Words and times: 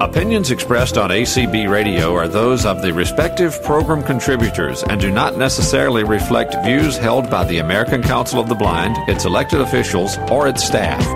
Opinions 0.00 0.50
expressed 0.50 0.96
on 0.96 1.10
ACB 1.10 1.68
Radio 1.68 2.14
are 2.14 2.26
those 2.26 2.64
of 2.64 2.80
the 2.80 2.90
respective 2.90 3.62
program 3.62 4.02
contributors 4.02 4.82
and 4.82 4.98
do 4.98 5.10
not 5.10 5.36
necessarily 5.36 6.04
reflect 6.04 6.56
views 6.64 6.96
held 6.96 7.28
by 7.28 7.44
the 7.44 7.58
American 7.58 8.02
Council 8.02 8.40
of 8.40 8.48
the 8.48 8.54
Blind, 8.54 8.96
its 9.10 9.26
elected 9.26 9.60
officials, 9.60 10.16
or 10.30 10.48
its 10.48 10.64
staff. 10.64 11.06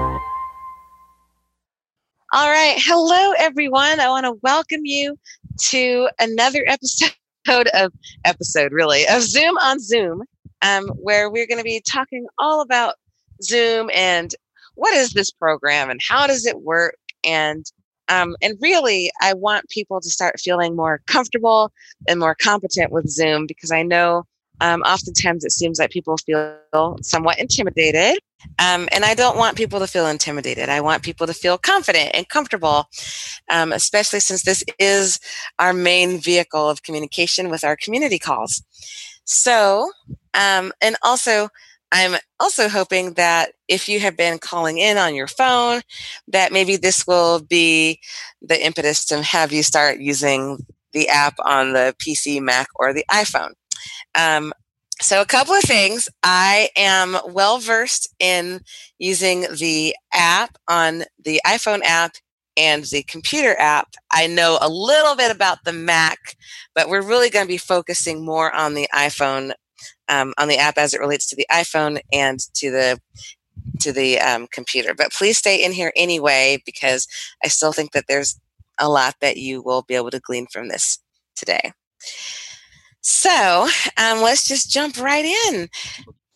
All 2.31 2.51
right. 2.51 2.77
Hello, 2.77 3.33
everyone. 3.39 4.01
I 4.01 4.11
want 4.11 4.27
to 4.27 4.39
welcome 4.43 4.85
you 4.85 5.19
to 5.71 6.11
another 6.19 6.63
episode 6.67 7.69
of 7.73 7.91
episode 8.27 8.73
really 8.73 9.09
of 9.09 9.23
Zoom 9.23 9.57
on 9.57 9.81
Zoom, 9.81 10.25
um, 10.61 10.89
where 10.89 11.31
we're 11.31 11.47
going 11.47 11.57
to 11.57 11.65
be 11.65 11.81
talking 11.81 12.27
all 12.39 12.61
about 12.61 12.97
Zoom 13.43 13.89
and 13.95 14.35
what 14.75 14.93
is 14.93 15.15
this 15.15 15.31
program 15.31 15.89
and 15.89 16.01
how 16.07 16.27
does 16.27 16.45
it 16.45 16.61
work 16.61 16.99
and 17.25 17.65
um, 18.09 18.37
and 18.43 18.59
really, 18.61 19.11
I 19.21 19.35
want 19.35 19.69
people 19.71 20.01
to 20.01 20.11
start 20.11 20.41
feeling 20.41 20.77
more 20.77 21.01
comfortable 21.07 21.73
and 22.09 22.21
more 22.21 22.35
competent 22.35 22.93
with 22.93 23.09
Zoom 23.09 23.47
because 23.47 23.71
I 23.71 23.83
know 23.83 24.25
um, 24.61 24.83
oftentimes 24.83 25.45
it 25.45 25.53
seems 25.53 25.79
like 25.79 25.91
people 25.91 26.17
feel 26.19 26.99
somewhat 27.03 27.39
intimidated. 27.39 28.19
Um, 28.59 28.89
and 28.93 29.05
I 29.05 29.15
don't 29.15 29.39
want 29.39 29.57
people 29.57 29.79
to 29.81 29.87
feel 29.87 30.07
intimidated. 30.07 30.69
I 30.69 30.81
want 30.81 31.03
people 31.03 31.27
to 31.27 31.35
feel 31.35 31.57
confident 31.57 32.11
and 32.15 32.29
comfortable, 32.29 32.87
um, 33.51 33.73
especially 33.73 34.21
since 34.21 34.43
this 34.43 34.63
is 34.79 35.19
our 35.59 35.73
main 35.73 36.21
vehicle 36.21 36.69
of 36.69 36.83
communication 36.83 37.49
with 37.49 37.65
our 37.65 37.77
community 37.77 38.19
calls. 38.19 38.63
So, 39.25 39.91
um, 40.35 40.73
and 40.83 40.97
also, 41.03 41.49
I'm 41.95 42.17
also 42.41 42.69
hoping 42.69 43.13
that 43.13 43.53
if 43.69 43.89
you 43.89 44.01
have 44.01 44.17
been 44.17 44.39
calling 44.41 44.79
in 44.79 44.99
on 44.99 45.15
your 45.15 45.29
phone, 45.29 45.81
that 46.27 46.51
maybe 46.51 46.77
this 46.77 47.07
will 47.07 47.41
be 47.41 48.01
the 48.43 48.63
impetus 48.67 49.05
to 49.07 49.23
have 49.23 49.53
you 49.53 49.63
start 49.63 50.01
using 50.01 50.59
the 50.93 51.09
app 51.09 51.35
on 51.45 51.73
the 51.73 51.95
PC, 52.05 52.41
Mac, 52.41 52.67
or 52.75 52.93
the 52.93 53.05
iPhone. 53.13 53.53
Um, 54.17 54.53
so, 55.01 55.21
a 55.21 55.27
couple 55.27 55.55
of 55.55 55.63
things. 55.63 56.09
I 56.25 56.69
am 56.77 57.17
well 57.29 57.59
versed 57.59 58.13
in 58.19 58.63
using 58.99 59.43
the 59.57 59.95
app 60.13 60.59
on 60.67 61.05
the 61.23 61.41
iPhone 61.47 61.83
app 61.85 62.17
and 62.57 62.83
the 62.85 63.05
computer 63.05 63.55
app. 63.59 63.95
I 64.11 64.27
know 64.27 64.59
a 64.61 64.69
little 64.69 65.15
bit 65.15 65.31
about 65.31 65.59
the 65.65 65.73
Mac, 65.73 66.37
but 66.75 66.89
we're 66.89 67.03
really 67.03 67.31
going 67.31 67.45
to 67.45 67.53
be 67.53 67.57
focusing 67.57 68.25
more 68.25 68.53
on 68.53 68.75
the 68.75 68.89
iPhone 68.93 69.53
um, 70.09 70.35
on 70.39 70.49
the 70.49 70.59
app 70.59 70.79
as 70.79 70.95
it 70.95 71.01
relates 71.01 71.29
to 71.29 71.37
the 71.37 71.47
iPhone 71.51 72.01
and 72.13 72.41
to 72.55 72.71
the 72.71 73.01
to 73.81 73.93
the 73.93 74.21
um, 74.21 74.47
computer. 74.53 74.95
But 74.95 75.13
please 75.13 75.39
stay 75.39 75.65
in 75.65 75.73
here 75.73 75.93
anyway 75.97 76.63
because 76.67 77.07
I 77.45 77.49
still 77.49 77.73
think 77.73 77.93
that 77.93 78.05
there's 78.09 78.39
a 78.79 78.89
lot 78.89 79.17
that 79.21 79.37
you 79.37 79.63
will 79.63 79.83
be 79.83 79.95
able 79.95 80.11
to 80.11 80.21
glean 80.21 80.47
from 80.53 80.69
this 80.69 80.99
today. 81.37 81.73
So 83.01 83.69
um, 83.99 84.23
let's 84.23 84.47
just 84.47 84.71
jump 84.71 84.99
right 84.99 85.25
in. 85.25 85.69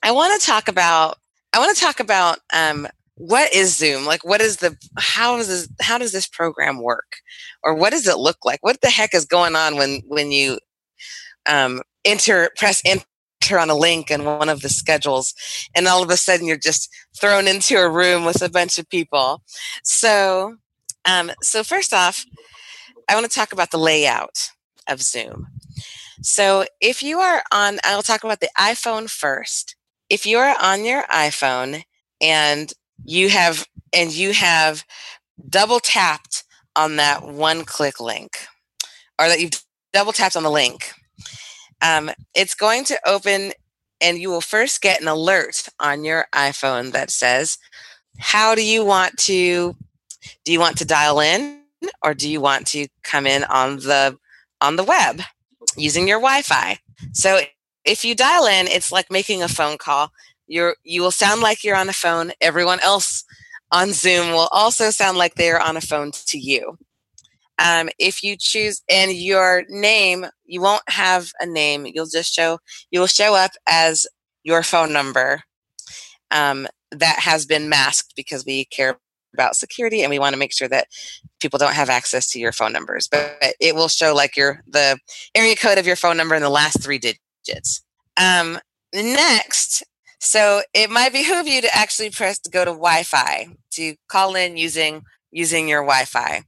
I 0.02 0.12
want 0.12 0.40
to 0.40 0.46
talk 0.46 0.68
about 0.68 1.16
I 1.52 1.58
want 1.58 1.76
to 1.76 1.82
talk 1.82 1.98
about 1.98 2.38
um, 2.52 2.86
what 3.14 3.52
is 3.52 3.76
Zoom? 3.76 4.04
Like, 4.04 4.24
what 4.24 4.40
is 4.40 4.58
the 4.58 4.76
how 4.96 5.36
does 5.38 5.48
this, 5.48 5.68
how 5.80 5.98
does 5.98 6.12
this 6.12 6.26
program 6.26 6.80
work, 6.82 7.16
or 7.64 7.74
what 7.74 7.90
does 7.90 8.06
it 8.06 8.18
look 8.18 8.38
like? 8.44 8.60
What 8.62 8.80
the 8.80 8.90
heck 8.90 9.14
is 9.14 9.24
going 9.24 9.56
on 9.56 9.76
when 9.76 10.02
when 10.06 10.30
you 10.30 10.58
um, 11.48 11.82
enter 12.04 12.50
press 12.56 12.80
enter 13.48 13.58
on 13.58 13.70
a 13.70 13.74
link 13.74 14.10
in 14.10 14.24
one 14.24 14.48
of 14.48 14.60
the 14.60 14.68
schedules 14.68 15.34
and 15.74 15.88
all 15.88 16.02
of 16.02 16.10
a 16.10 16.16
sudden 16.16 16.46
you're 16.46 16.56
just 16.58 16.90
thrown 17.18 17.48
into 17.48 17.76
a 17.76 17.88
room 17.88 18.24
with 18.24 18.42
a 18.42 18.50
bunch 18.50 18.78
of 18.78 18.88
people. 18.88 19.42
So 19.82 20.56
um, 21.04 21.30
so 21.42 21.62
first 21.62 21.94
off 21.94 22.26
i 23.08 23.14
want 23.14 23.24
to 23.24 23.34
talk 23.34 23.52
about 23.52 23.70
the 23.70 23.78
layout 23.78 24.50
of 24.86 25.00
zoom. 25.00 25.46
So 26.20 26.66
if 26.80 27.02
you 27.02 27.20
are 27.20 27.42
on 27.52 27.78
i'll 27.84 28.02
talk 28.02 28.24
about 28.24 28.40
the 28.40 28.50
iphone 28.58 29.08
first. 29.08 29.76
If 30.10 30.26
you 30.26 30.38
are 30.38 30.54
on 30.60 30.84
your 30.84 31.04
iphone 31.04 31.84
and 32.20 32.72
you 33.04 33.30
have 33.30 33.66
and 33.94 34.12
you 34.12 34.32
have 34.32 34.84
double 35.48 35.80
tapped 35.80 36.44
on 36.76 36.96
that 36.96 37.22
one 37.22 37.64
click 37.64 37.98
link 38.00 38.32
or 39.18 39.28
that 39.28 39.40
you've 39.40 39.64
double 39.92 40.12
tapped 40.12 40.36
on 40.36 40.42
the 40.42 40.50
link 40.50 40.92
um, 41.82 42.10
it's 42.34 42.54
going 42.54 42.84
to 42.84 43.00
open, 43.06 43.52
and 44.00 44.18
you 44.18 44.30
will 44.30 44.40
first 44.40 44.80
get 44.80 45.00
an 45.00 45.08
alert 45.08 45.68
on 45.80 46.04
your 46.04 46.26
iPhone 46.34 46.92
that 46.92 47.10
says, 47.10 47.58
How 48.18 48.54
do 48.54 48.64
you 48.64 48.84
want 48.84 49.16
to? 49.18 49.76
Do 50.44 50.52
you 50.52 50.60
want 50.60 50.78
to 50.78 50.84
dial 50.84 51.20
in, 51.20 51.62
or 52.02 52.14
do 52.14 52.28
you 52.28 52.40
want 52.40 52.66
to 52.68 52.88
come 53.02 53.26
in 53.26 53.44
on 53.44 53.76
the 53.76 54.18
on 54.60 54.76
the 54.76 54.84
web 54.84 55.22
using 55.76 56.08
your 56.08 56.18
Wi-Fi? 56.18 56.78
So 57.12 57.40
if 57.84 58.04
you 58.04 58.14
dial 58.14 58.46
in, 58.46 58.66
it's 58.66 58.92
like 58.92 59.10
making 59.10 59.42
a 59.42 59.48
phone 59.48 59.78
call. 59.78 60.12
You're 60.46 60.76
you 60.84 61.02
will 61.02 61.10
sound 61.10 61.40
like 61.40 61.62
you're 61.62 61.76
on 61.76 61.88
a 61.88 61.92
phone. 61.94 62.32
Everyone 62.40 62.80
else 62.80 63.24
on 63.70 63.92
Zoom 63.92 64.32
will 64.32 64.48
also 64.50 64.90
sound 64.90 65.18
like 65.18 65.34
they're 65.34 65.60
on 65.60 65.76
a 65.76 65.80
phone 65.80 66.10
to 66.12 66.38
you. 66.38 66.78
Um, 67.58 67.88
if 67.98 68.22
you 68.22 68.36
choose 68.38 68.82
and 68.90 69.12
your 69.12 69.64
name, 69.68 70.26
you 70.44 70.60
won't 70.60 70.82
have 70.88 71.30
a 71.40 71.46
name. 71.46 71.86
You'll 71.86 72.06
just 72.06 72.32
show 72.32 72.58
you 72.90 73.00
will 73.00 73.06
show 73.06 73.34
up 73.34 73.52
as 73.68 74.06
your 74.44 74.62
phone 74.62 74.92
number 74.92 75.42
um, 76.30 76.66
that 76.90 77.18
has 77.20 77.46
been 77.46 77.68
masked 77.68 78.14
because 78.16 78.44
we 78.44 78.64
care 78.66 78.98
about 79.34 79.56
security 79.56 80.02
and 80.02 80.10
we 80.10 80.18
want 80.18 80.32
to 80.32 80.38
make 80.38 80.52
sure 80.52 80.68
that 80.68 80.88
people 81.40 81.58
don't 81.58 81.74
have 81.74 81.90
access 81.90 82.30
to 82.30 82.38
your 82.38 82.52
phone 82.52 82.72
numbers. 82.72 83.08
But 83.08 83.36
it 83.60 83.74
will 83.74 83.88
show 83.88 84.14
like 84.14 84.36
your 84.36 84.62
the 84.66 84.98
area 85.34 85.56
code 85.56 85.78
of 85.78 85.86
your 85.86 85.96
phone 85.96 86.16
number 86.16 86.34
and 86.34 86.44
the 86.44 86.50
last 86.50 86.82
three 86.82 86.98
digits. 86.98 87.82
Um, 88.16 88.58
next, 88.94 89.84
so 90.20 90.62
it 90.74 90.90
might 90.90 91.12
behoove 91.12 91.46
you 91.46 91.60
to 91.60 91.76
actually 91.76 92.10
press 92.10 92.38
to 92.40 92.50
go 92.50 92.64
to 92.64 92.70
Wi-Fi 92.70 93.48
to 93.72 93.94
call 94.08 94.34
in 94.34 94.56
using 94.56 95.02
using 95.30 95.68
your 95.68 95.82
Wi-Fi. 95.82 96.42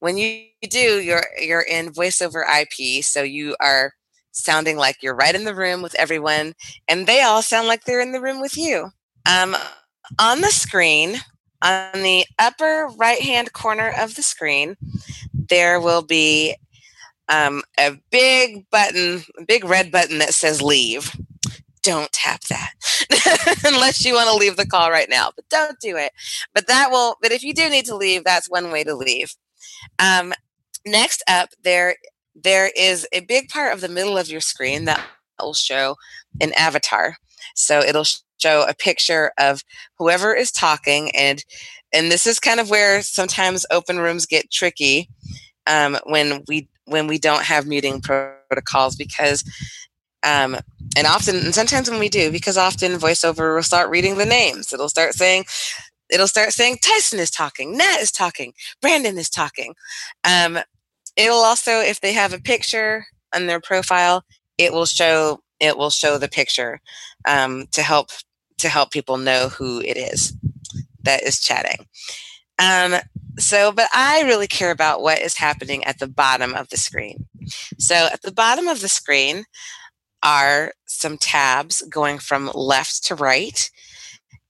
When 0.00 0.16
you 0.16 0.44
do, 0.68 1.00
you're 1.00 1.26
you're 1.40 1.62
in 1.62 1.92
voice 1.92 2.20
over 2.20 2.44
IP, 2.44 3.04
so 3.04 3.22
you 3.22 3.56
are 3.60 3.92
sounding 4.32 4.76
like 4.76 4.96
you're 5.02 5.14
right 5.14 5.34
in 5.34 5.44
the 5.44 5.54
room 5.54 5.82
with 5.82 5.94
everyone, 5.96 6.54
and 6.88 7.06
they 7.06 7.22
all 7.22 7.42
sound 7.42 7.68
like 7.68 7.84
they're 7.84 8.00
in 8.00 8.12
the 8.12 8.20
room 8.20 8.40
with 8.40 8.56
you. 8.56 8.90
Um, 9.26 9.56
on 10.18 10.40
the 10.40 10.48
screen, 10.48 11.16
on 11.62 12.02
the 12.02 12.24
upper 12.38 12.88
right-hand 12.96 13.52
corner 13.52 13.92
of 13.98 14.16
the 14.16 14.22
screen, 14.22 14.76
there 15.32 15.80
will 15.80 16.02
be 16.02 16.56
um, 17.28 17.62
a 17.78 17.96
big 18.10 18.68
button, 18.70 19.22
a 19.38 19.44
big 19.44 19.64
red 19.64 19.90
button 19.90 20.18
that 20.18 20.34
says 20.34 20.60
"Leave." 20.60 21.14
Don't 21.82 22.12
tap 22.12 22.42
that 22.44 22.72
unless 23.64 24.04
you 24.04 24.14
want 24.14 24.28
to 24.28 24.36
leave 24.36 24.56
the 24.56 24.66
call 24.66 24.90
right 24.90 25.08
now 25.08 25.30
but 25.34 25.48
don't 25.48 25.78
do 25.80 25.96
it. 25.96 26.12
But 26.54 26.66
that 26.66 26.90
will 26.90 27.16
but 27.20 27.32
if 27.32 27.42
you 27.42 27.54
do 27.54 27.68
need 27.68 27.86
to 27.86 27.96
leave 27.96 28.24
that's 28.24 28.50
one 28.50 28.70
way 28.70 28.84
to 28.84 28.94
leave. 28.94 29.34
Um, 29.98 30.32
next 30.86 31.22
up 31.28 31.50
there 31.62 31.96
there 32.34 32.70
is 32.76 33.06
a 33.12 33.20
big 33.20 33.48
part 33.48 33.72
of 33.72 33.80
the 33.80 33.88
middle 33.88 34.16
of 34.16 34.28
your 34.28 34.40
screen 34.40 34.84
that 34.86 35.04
will 35.40 35.54
show 35.54 35.96
an 36.40 36.52
avatar. 36.54 37.16
So 37.54 37.80
it'll 37.80 38.06
show 38.38 38.66
a 38.68 38.74
picture 38.74 39.32
of 39.38 39.62
whoever 39.98 40.34
is 40.34 40.50
talking 40.50 41.10
and 41.14 41.44
and 41.94 42.10
this 42.10 42.26
is 42.26 42.40
kind 42.40 42.58
of 42.58 42.70
where 42.70 43.02
sometimes 43.02 43.66
open 43.70 43.98
rooms 43.98 44.24
get 44.24 44.50
tricky 44.50 45.10
um, 45.66 45.98
when 46.04 46.42
we 46.48 46.68
when 46.86 47.06
we 47.06 47.18
don't 47.18 47.44
have 47.44 47.66
muting 47.66 48.00
protocols 48.00 48.96
because 48.96 49.44
um, 50.22 50.56
and 50.96 51.06
often, 51.06 51.36
and 51.36 51.54
sometimes 51.54 51.90
when 51.90 51.98
we 51.98 52.08
do, 52.08 52.30
because 52.30 52.56
often 52.56 52.92
voiceover 52.92 53.54
will 53.54 53.62
start 53.62 53.90
reading 53.90 54.18
the 54.18 54.26
names. 54.26 54.72
It'll 54.72 54.88
start 54.88 55.14
saying, 55.14 55.44
it'll 56.10 56.28
start 56.28 56.52
saying 56.52 56.78
Tyson 56.82 57.18
is 57.18 57.30
talking, 57.30 57.76
Nat 57.76 57.98
is 58.00 58.12
talking, 58.12 58.52
Brandon 58.80 59.18
is 59.18 59.30
talking. 59.30 59.74
Um, 60.24 60.58
it'll 61.16 61.36
also, 61.38 61.80
if 61.80 62.00
they 62.00 62.12
have 62.12 62.32
a 62.32 62.40
picture 62.40 63.06
on 63.34 63.46
their 63.46 63.60
profile, 63.60 64.24
it 64.58 64.72
will 64.72 64.86
show 64.86 65.40
it 65.60 65.78
will 65.78 65.90
show 65.90 66.18
the 66.18 66.28
picture 66.28 66.80
um, 67.26 67.66
to 67.72 67.82
help 67.82 68.10
to 68.58 68.68
help 68.68 68.90
people 68.90 69.16
know 69.16 69.48
who 69.48 69.80
it 69.80 69.96
is 69.96 70.34
that 71.04 71.22
is 71.22 71.40
chatting. 71.40 71.86
Um, 72.58 73.00
so, 73.38 73.72
but 73.72 73.88
I 73.94 74.22
really 74.22 74.46
care 74.46 74.70
about 74.70 75.02
what 75.02 75.18
is 75.18 75.36
happening 75.36 75.84
at 75.84 75.98
the 75.98 76.06
bottom 76.06 76.54
of 76.54 76.68
the 76.68 76.76
screen. 76.76 77.26
So, 77.78 77.94
at 77.94 78.22
the 78.22 78.32
bottom 78.32 78.68
of 78.68 78.80
the 78.80 78.88
screen, 78.88 79.44
are 80.22 80.72
some 80.86 81.18
tabs 81.18 81.82
going 81.90 82.18
from 82.18 82.50
left 82.54 83.04
to 83.06 83.14
right. 83.14 83.70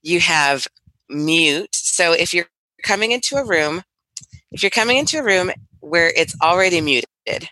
You 0.01 0.19
have 0.21 0.67
mute. 1.09 1.75
So 1.75 2.13
if 2.13 2.33
you're 2.33 2.47
coming 2.83 3.11
into 3.11 3.37
a 3.37 3.45
room, 3.45 3.83
if 4.51 4.63
you're 4.63 4.69
coming 4.69 4.97
into 4.97 5.19
a 5.19 5.23
room 5.23 5.51
where 5.81 6.11
it's 6.15 6.35
already 6.41 6.81
muted, 6.81 7.49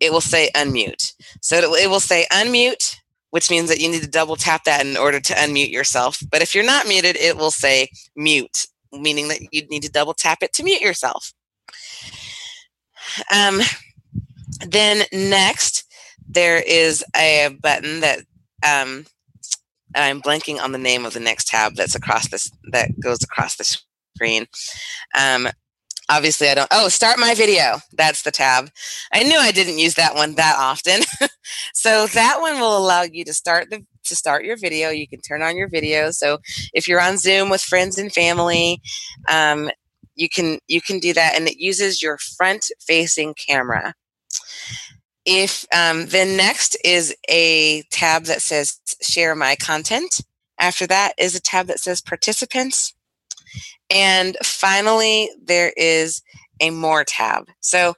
it 0.00 0.12
will 0.12 0.20
say 0.20 0.50
unmute. 0.54 1.14
So 1.42 1.56
it 1.58 1.90
will 1.90 2.00
say 2.00 2.26
unmute, 2.32 2.96
which 3.30 3.50
means 3.50 3.68
that 3.68 3.80
you 3.80 3.90
need 3.90 4.02
to 4.02 4.08
double 4.08 4.36
tap 4.36 4.64
that 4.64 4.84
in 4.86 4.96
order 4.96 5.20
to 5.20 5.34
unmute 5.34 5.70
yourself. 5.72 6.22
But 6.30 6.42
if 6.42 6.54
you're 6.54 6.64
not 6.64 6.88
muted, 6.88 7.16
it 7.16 7.36
will 7.36 7.50
say 7.50 7.90
mute, 8.16 8.66
meaning 8.92 9.28
that 9.28 9.40
you 9.52 9.66
need 9.68 9.82
to 9.82 9.90
double 9.90 10.14
tap 10.14 10.42
it 10.42 10.52
to 10.54 10.64
mute 10.64 10.80
yourself. 10.82 11.32
um, 13.32 13.60
then 14.66 15.04
next, 15.12 15.75
there 16.36 16.62
is 16.62 17.02
a 17.16 17.48
button 17.62 18.00
that 18.00 18.20
um, 18.64 19.06
I'm 19.94 20.20
blanking 20.20 20.60
on 20.60 20.70
the 20.70 20.78
name 20.78 21.06
of 21.06 21.14
the 21.14 21.20
next 21.20 21.48
tab 21.48 21.74
that's 21.74 21.94
across 21.94 22.28
this 22.28 22.50
that 22.70 23.00
goes 23.00 23.22
across 23.22 23.56
the 23.56 23.64
screen. 24.14 24.46
Um, 25.18 25.48
obviously, 26.10 26.48
I 26.48 26.54
don't. 26.54 26.68
Oh, 26.70 26.88
start 26.88 27.18
my 27.18 27.34
video. 27.34 27.78
That's 27.94 28.22
the 28.22 28.30
tab. 28.30 28.70
I 29.12 29.22
knew 29.22 29.38
I 29.38 29.50
didn't 29.50 29.78
use 29.78 29.94
that 29.94 30.14
one 30.14 30.34
that 30.34 30.56
often, 30.58 31.00
so 31.74 32.06
that 32.08 32.40
one 32.40 32.60
will 32.60 32.76
allow 32.76 33.02
you 33.02 33.24
to 33.24 33.32
start 33.32 33.70
the 33.70 33.84
to 34.04 34.14
start 34.14 34.44
your 34.44 34.58
video. 34.58 34.90
You 34.90 35.08
can 35.08 35.22
turn 35.22 35.40
on 35.40 35.56
your 35.56 35.68
video. 35.68 36.10
So 36.10 36.38
if 36.74 36.86
you're 36.86 37.00
on 37.00 37.16
Zoom 37.16 37.48
with 37.48 37.62
friends 37.62 37.96
and 37.96 38.12
family, 38.12 38.82
um, 39.26 39.70
you 40.14 40.28
can 40.28 40.58
you 40.68 40.82
can 40.82 40.98
do 40.98 41.14
that, 41.14 41.34
and 41.34 41.48
it 41.48 41.56
uses 41.56 42.02
your 42.02 42.18
front 42.36 42.66
facing 42.86 43.34
camera 43.34 43.94
if 45.26 45.66
um, 45.74 46.06
then 46.06 46.36
next 46.36 46.76
is 46.84 47.14
a 47.28 47.82
tab 47.90 48.24
that 48.24 48.40
says 48.40 48.80
share 49.02 49.34
my 49.34 49.56
content. 49.56 50.20
After 50.58 50.86
that 50.86 51.12
is 51.18 51.34
a 51.34 51.40
tab 51.40 51.66
that 51.66 51.80
says 51.80 52.00
participants. 52.00 52.94
And 53.90 54.36
finally 54.42 55.30
there 55.42 55.72
is 55.76 56.22
a 56.60 56.70
more 56.70 57.04
tab. 57.04 57.48
So 57.60 57.94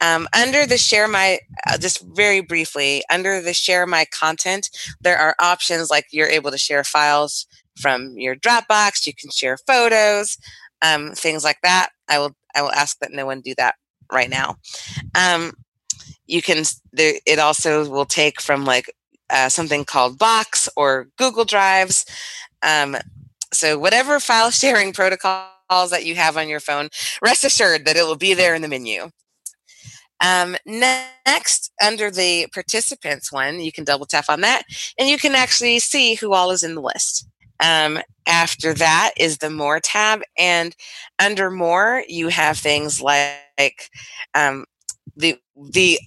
um, 0.00 0.28
under 0.32 0.66
the 0.66 0.78
share 0.78 1.08
my 1.08 1.40
uh, 1.66 1.76
just 1.76 2.00
very 2.00 2.40
briefly 2.40 3.02
under 3.12 3.42
the 3.42 3.52
share 3.52 3.86
my 3.86 4.06
content 4.06 4.70
there 5.02 5.18
are 5.18 5.34
options 5.38 5.90
like 5.90 6.06
you're 6.10 6.26
able 6.26 6.50
to 6.50 6.56
share 6.56 6.84
files 6.84 7.46
from 7.76 8.16
your 8.16 8.34
dropbox 8.34 9.06
you 9.06 9.12
can 9.12 9.30
share 9.30 9.58
photos 9.66 10.38
um, 10.82 11.12
things 11.12 11.44
like 11.44 11.58
that. 11.62 11.90
I 12.08 12.18
will 12.18 12.34
i 12.54 12.62
will 12.62 12.72
ask 12.72 12.98
that 12.98 13.12
no 13.12 13.26
one 13.26 13.40
do 13.40 13.54
that 13.56 13.76
right 14.12 14.30
now. 14.30 14.56
Um, 15.14 15.52
you 16.30 16.42
can 16.42 16.64
there, 16.92 17.14
it 17.26 17.38
also 17.38 17.88
will 17.88 18.06
take 18.06 18.40
from 18.40 18.64
like 18.64 18.92
uh, 19.28 19.48
something 19.48 19.84
called 19.84 20.18
box 20.18 20.68
or 20.76 21.08
google 21.18 21.44
drives. 21.44 22.04
Um, 22.62 22.96
so 23.52 23.78
whatever 23.78 24.20
file 24.20 24.50
sharing 24.50 24.92
protocols 25.00 25.90
that 25.90 26.04
you 26.04 26.14
have 26.14 26.36
on 26.36 26.48
your 26.48 26.60
phone 26.60 26.88
rest 27.22 27.44
assured 27.44 27.84
that 27.84 27.96
it 27.96 28.04
will 28.04 28.16
be 28.16 28.34
there 28.34 28.54
in 28.54 28.62
the 28.62 28.68
menu. 28.68 29.10
Um, 30.22 30.56
next 30.66 31.72
under 31.82 32.10
the 32.10 32.46
participants 32.52 33.32
one 33.32 33.60
you 33.60 33.72
can 33.72 33.84
double 33.84 34.04
tap 34.04 34.26
on 34.28 34.42
that 34.42 34.64
and 34.98 35.08
you 35.08 35.16
can 35.16 35.34
actually 35.34 35.78
see 35.78 36.14
who 36.14 36.34
all 36.34 36.50
is 36.50 36.62
in 36.62 36.74
the 36.74 36.82
list. 36.82 37.26
Um, 37.62 37.98
after 38.26 38.72
that 38.74 39.12
is 39.18 39.38
the 39.38 39.50
more 39.50 39.80
tab 39.80 40.20
and 40.38 40.74
under 41.18 41.50
more 41.50 42.04
you 42.08 42.28
have 42.28 42.58
things 42.58 43.02
like 43.02 43.90
um, 44.34 44.64
the 45.16 45.38
the 45.56 45.98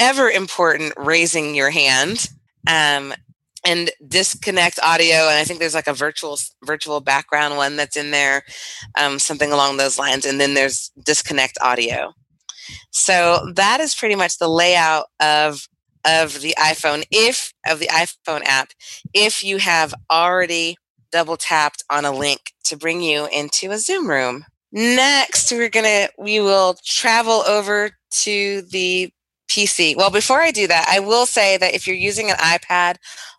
ever 0.00 0.28
important 0.30 0.92
raising 0.96 1.54
your 1.54 1.70
hand 1.70 2.28
um, 2.66 3.14
and 3.64 3.90
disconnect 4.08 4.80
audio 4.82 5.16
and 5.28 5.38
i 5.38 5.44
think 5.44 5.60
there's 5.60 5.74
like 5.74 5.86
a 5.86 5.92
virtual 5.94 6.38
virtual 6.64 7.00
background 7.00 7.56
one 7.56 7.76
that's 7.76 7.96
in 7.96 8.10
there 8.10 8.42
um, 8.98 9.18
something 9.18 9.52
along 9.52 9.76
those 9.76 9.98
lines 9.98 10.24
and 10.26 10.40
then 10.40 10.54
there's 10.54 10.90
disconnect 11.04 11.58
audio. 11.60 12.14
So 12.90 13.50
that 13.54 13.80
is 13.80 13.94
pretty 13.94 14.14
much 14.14 14.38
the 14.38 14.48
layout 14.48 15.06
of 15.20 15.68
of 16.06 16.40
the 16.40 16.54
iphone 16.58 17.04
if 17.10 17.52
of 17.68 17.78
the 17.78 17.88
iphone 17.88 18.42
app 18.44 18.70
if 19.12 19.44
you 19.44 19.58
have 19.58 19.92
already 20.10 20.76
double 21.12 21.36
tapped 21.36 21.84
on 21.90 22.06
a 22.06 22.12
link 22.12 22.52
to 22.64 22.76
bring 22.76 23.02
you 23.02 23.28
into 23.32 23.70
a 23.70 23.78
zoom 23.78 24.08
room. 24.08 24.44
Next 24.72 25.52
we're 25.52 25.68
gonna 25.68 26.08
we 26.18 26.40
will 26.40 26.76
travel 26.84 27.42
over 27.46 27.90
to 28.10 28.62
the 28.62 29.12
PC. 29.50 29.96
Well, 29.96 30.10
before 30.10 30.40
I 30.40 30.52
do 30.52 30.66
that, 30.68 30.86
I 30.88 31.00
will 31.00 31.26
say 31.26 31.56
that 31.56 31.74
if 31.74 31.86
you're 31.86 31.96
using 31.96 32.30
an 32.30 32.36
iPad, 32.36 32.96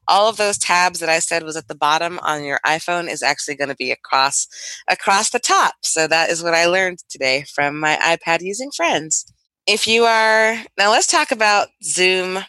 all 0.08 0.28
of 0.30 0.38
those 0.38 0.58
tabs 0.58 1.00
that 1.00 1.10
I 1.10 1.20
said 1.20 1.44
was 1.44 1.56
at 1.56 1.68
the 1.70 1.76
bottom 1.76 2.20
on 2.20 2.44
your 2.44 2.60
iPhone 2.66 3.10
is 3.10 3.24
actually 3.24 3.56
going 3.56 3.70
to 3.70 3.76
be 3.76 3.92
across 3.92 4.48
across 4.90 5.30
the 5.30 5.40
top. 5.40 5.76
So 5.84 6.08
that 6.08 6.30
is 6.30 6.44
what 6.44 6.54
I 6.54 6.66
learned 6.66 7.00
today 7.10 7.46
from 7.56 7.80
my 7.80 7.96
iPad 7.96 8.42
using 8.42 8.72
friends. 8.76 9.26
If 9.66 9.88
you 9.88 10.04
are 10.04 10.58
now 10.78 10.92
let's 10.92 11.08
talk 11.08 11.32
about 11.32 11.70
Zoom 11.84 12.40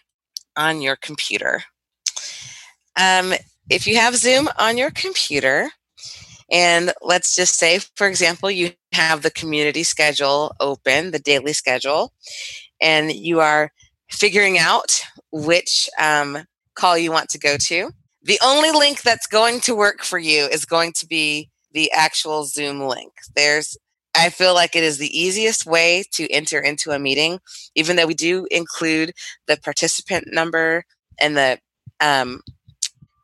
on 0.57 0.83
your 0.83 0.97
computer. 0.97 1.63
Um, 2.99 3.33
if 3.71 3.87
you 3.87 3.97
have 3.97 4.17
Zoom 4.17 4.49
on 4.59 4.77
your 4.77 4.91
computer, 4.91 5.71
and 6.51 6.93
let's 7.01 7.35
just 7.35 7.57
say, 7.57 7.79
for 7.97 8.07
example, 8.07 8.51
you 8.51 8.73
have 8.93 9.23
the 9.23 9.31
community 9.31 9.83
schedule 9.83 10.55
open, 10.61 11.11
the 11.11 11.19
daily 11.19 11.55
schedule, 11.55 12.13
and 12.83 13.13
you 13.13 13.41
are 13.41 13.71
figuring 14.11 14.59
out 14.59 15.03
which 15.31 15.89
um, 15.99 16.45
call 16.75 16.99
you 16.99 17.13
want 17.13 17.31
to 17.31 17.39
go 17.39 17.57
to. 17.57 17.91
The 18.25 18.39
only 18.45 18.71
link 18.71 19.03
that's 19.03 19.27
going 19.27 19.61
to 19.61 19.75
work 19.75 20.05
for 20.05 20.19
you 20.19 20.45
is 20.47 20.67
going 20.67 20.93
to 20.95 21.07
be 21.07 21.49
the 21.73 21.91
actual 21.93 22.45
Zoom 22.45 22.81
link. 22.81 23.13
There's 23.35 23.79
I 24.15 24.29
feel 24.29 24.53
like 24.53 24.77
it 24.77 24.85
is 24.85 24.99
the 24.99 25.19
easiest 25.19 25.65
way 25.65 26.05
to 26.13 26.31
enter 26.31 26.61
into 26.61 26.91
a 26.91 26.99
meeting, 26.99 27.41
even 27.75 27.97
though 27.97 28.07
we 28.07 28.13
do 28.15 28.47
include 28.51 29.13
the 29.47 29.57
participant 29.57 30.27
number 30.31 30.85
and 31.19 31.35
the 31.35 31.59
um, 32.01 32.43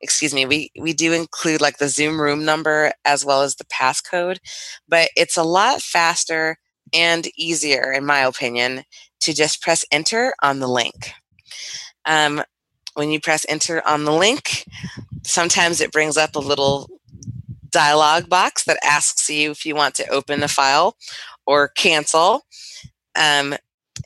excuse 0.00 0.32
me, 0.32 0.46
we 0.46 0.70
we 0.78 0.93
do 0.93 1.12
include 1.12 1.60
like 1.60 1.78
the 1.78 1.88
Zoom 1.88 2.20
room 2.20 2.44
number 2.44 2.93
as 3.05 3.25
well 3.25 3.43
as 3.43 3.56
the 3.56 3.64
passcode, 3.64 4.38
but 4.88 5.10
it's 5.16 5.37
a 5.37 5.43
lot 5.43 5.82
faster 5.82 6.56
and 6.94 7.28
easier, 7.37 7.93
in 7.93 8.06
my 8.06 8.20
opinion, 8.20 8.84
to 9.20 9.32
just 9.32 9.62
press 9.62 9.85
enter 9.91 10.35
on 10.43 10.61
the 10.61 10.69
link. 10.69 11.12
Um, 12.05 12.43
when 12.94 13.11
you 13.11 13.20
press 13.20 13.47
enter 13.49 13.87
on 13.87 14.05
the 14.05 14.12
link, 14.12 14.65
sometimes 15.25 15.81
it 15.81 15.93
brings 15.93 16.17
up 16.17 16.35
a 16.35 16.41
little 16.41 16.88
dialog 17.70 18.29
box 18.29 18.65
that 18.65 18.79
asks 18.82 19.29
you 19.29 19.50
if 19.50 19.67
you 19.67 19.75
want 19.75 19.94
to 19.97 20.09
open 20.09 20.41
the 20.41 20.49
file 20.49 20.97
or 21.47 21.69
cancel. 21.69 22.43
Um, 23.15 23.55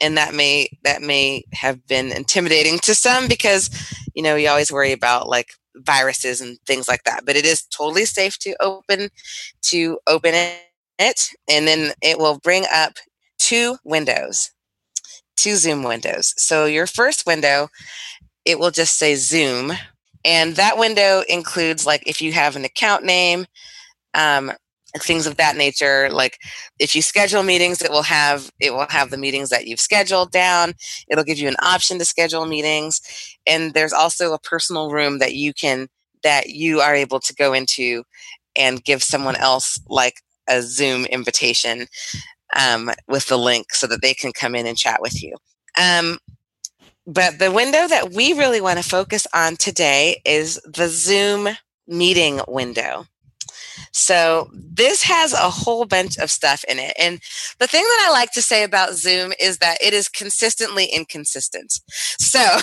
and 0.01 0.17
that 0.17 0.35
may 0.35 0.69
that 0.85 1.03
may 1.03 1.45
have 1.53 1.87
been 1.87 2.13
intimidating 2.13 2.79
to 2.81 2.95
some 2.95 3.29
because 3.29 3.71
you 4.15 4.23
know 4.23 4.37
you 4.37 4.49
always 4.49 4.73
worry 4.73 4.93
about 4.93 5.29
like 5.29 5.49
viruses 5.77 6.41
and 6.41 6.59
things 6.67 6.89
like 6.89 7.03
that 7.05 7.25
but 7.25 7.37
it 7.37 7.45
is 7.45 7.63
totally 7.67 8.05
safe 8.05 8.39
to 8.39 8.55
open 8.61 9.09
to 9.63 9.99
open 10.07 10.33
it 10.99 11.29
and 11.49 11.67
then 11.67 11.93
it 12.03 12.19
will 12.19 12.39
bring 12.39 12.65
up 12.73 12.95
two 13.39 13.77
windows 13.85 14.51
two 15.37 15.57
Zoom 15.57 15.83
windows. 15.83 16.35
So 16.37 16.67
your 16.67 16.87
first 16.87 17.27
window, 17.27 17.69
it 18.45 18.59
will 18.59 18.71
just 18.71 18.97
say 18.97 19.15
Zoom. 19.15 19.73
And 20.25 20.57
that 20.57 20.79
window 20.79 21.23
includes 21.29 21.87
like 21.87 22.03
if 22.07 22.21
you 22.21 22.33
have 22.33 22.57
an 22.57 22.65
account 22.65 23.05
name, 23.05 23.47
um, 24.15 24.53
things 24.99 25.27
of 25.27 25.37
that 25.37 25.57
nature. 25.57 26.11
Like 26.11 26.39
if 26.79 26.95
you 26.95 27.03
schedule 27.03 27.43
meetings, 27.43 27.83
it 27.83 27.91
will 27.91 28.03
have 28.03 28.51
it 28.61 28.73
will 28.73 28.87
have 28.91 29.11
the 29.11 29.17
meetings 29.17 29.49
that 29.51 29.67
you've 29.67 29.81
scheduled 29.81 30.31
down. 30.31 30.75
It'll 31.09 31.25
give 31.25 31.39
you 31.39 31.49
an 31.49 31.57
option 31.63 31.99
to 31.99 32.05
schedule 32.05 32.47
meetings. 32.47 33.01
And 33.47 33.75
there's 33.75 33.93
also 33.93 34.33
a 34.33 34.39
personal 34.39 34.91
room 34.91 35.19
that 35.19 35.35
you 35.35 35.55
can 35.55 35.89
that 36.23 36.51
you 36.51 36.81
are 36.81 36.95
able 36.95 37.21
to 37.21 37.35
go 37.35 37.53
into 37.53 38.05
and 38.55 38.85
give 38.85 39.03
someone 39.03 39.37
else 39.37 39.81
like 39.89 40.23
a 40.49 40.63
Zoom 40.63 41.05
invitation 41.07 41.87
um, 42.57 42.91
with 43.09 43.27
the 43.27 43.39
link 43.39 43.73
so 43.75 43.87
that 43.87 44.03
they 44.03 44.15
can 44.15 44.33
come 44.33 44.55
in 44.55 44.67
and 44.67 44.77
chat 44.77 45.01
with 45.01 45.23
you. 45.23 45.35
Um, 45.81 46.19
but 47.07 47.39
the 47.39 47.51
window 47.51 47.89
that 47.89 48.13
we 48.13 48.33
really 48.33 48.61
want 48.61 48.79
to 48.79 48.89
focus 48.89 49.27
on 49.35 49.57
today 49.57 50.21
is 50.25 50.61
the 50.65 50.89
Zoom 50.89 51.49
meeting 51.87 52.41
window. 52.47 53.07
So 53.93 54.49
this 54.53 55.03
has 55.03 55.33
a 55.33 55.51
whole 55.51 55.85
bunch 55.85 56.17
of 56.19 56.31
stuff 56.31 56.65
in 56.69 56.79
it. 56.79 56.95
And 56.99 57.21
the 57.59 57.67
thing 57.67 57.83
that 57.83 58.07
I 58.09 58.13
like 58.13 58.33
to 58.33 58.43
say 58.43 58.63
about 58.63 58.95
Zoom 58.95 59.33
is 59.41 59.59
that 59.59 59.83
it 59.83 59.93
is 59.93 60.09
consistently 60.09 60.87
inconsistent. 60.87 61.73
So 62.19 62.59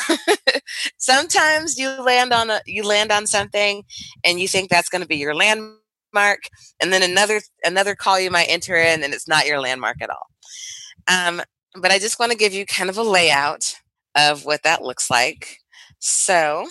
sometimes 0.98 1.78
you 1.78 1.90
land 2.02 2.34
on 2.34 2.50
a 2.50 2.62
you 2.66 2.84
land 2.84 3.12
on 3.12 3.28
something 3.28 3.84
and 4.24 4.40
you 4.40 4.48
think 4.48 4.70
that's 4.70 4.90
going 4.90 5.02
to 5.02 5.08
be 5.08 5.18
your 5.18 5.36
landmark 5.36 5.80
landmark, 6.14 6.44
and 6.80 6.92
then 6.92 7.04
another 7.04 7.42
another 7.64 7.96
call 7.96 8.20
you 8.20 8.32
might 8.32 8.50
enter 8.50 8.76
in, 8.76 9.04
and 9.04 9.14
it's 9.14 9.28
not 9.28 9.48
your 9.48 9.60
landmark 9.60 10.02
at 10.02 10.10
all. 10.10 10.28
Um, 11.08 11.42
but 11.76 11.92
I 11.92 12.00
just 12.00 12.20
want 12.20 12.32
to 12.32 12.38
give 12.38 12.54
you 12.54 12.66
kind 12.66 12.90
of 12.90 12.98
a 12.98 13.04
layout 13.04 13.76
of 14.16 14.46
what 14.46 14.64
that 14.64 14.82
looks 14.82 15.10
like. 15.10 15.60
So, 16.00 16.68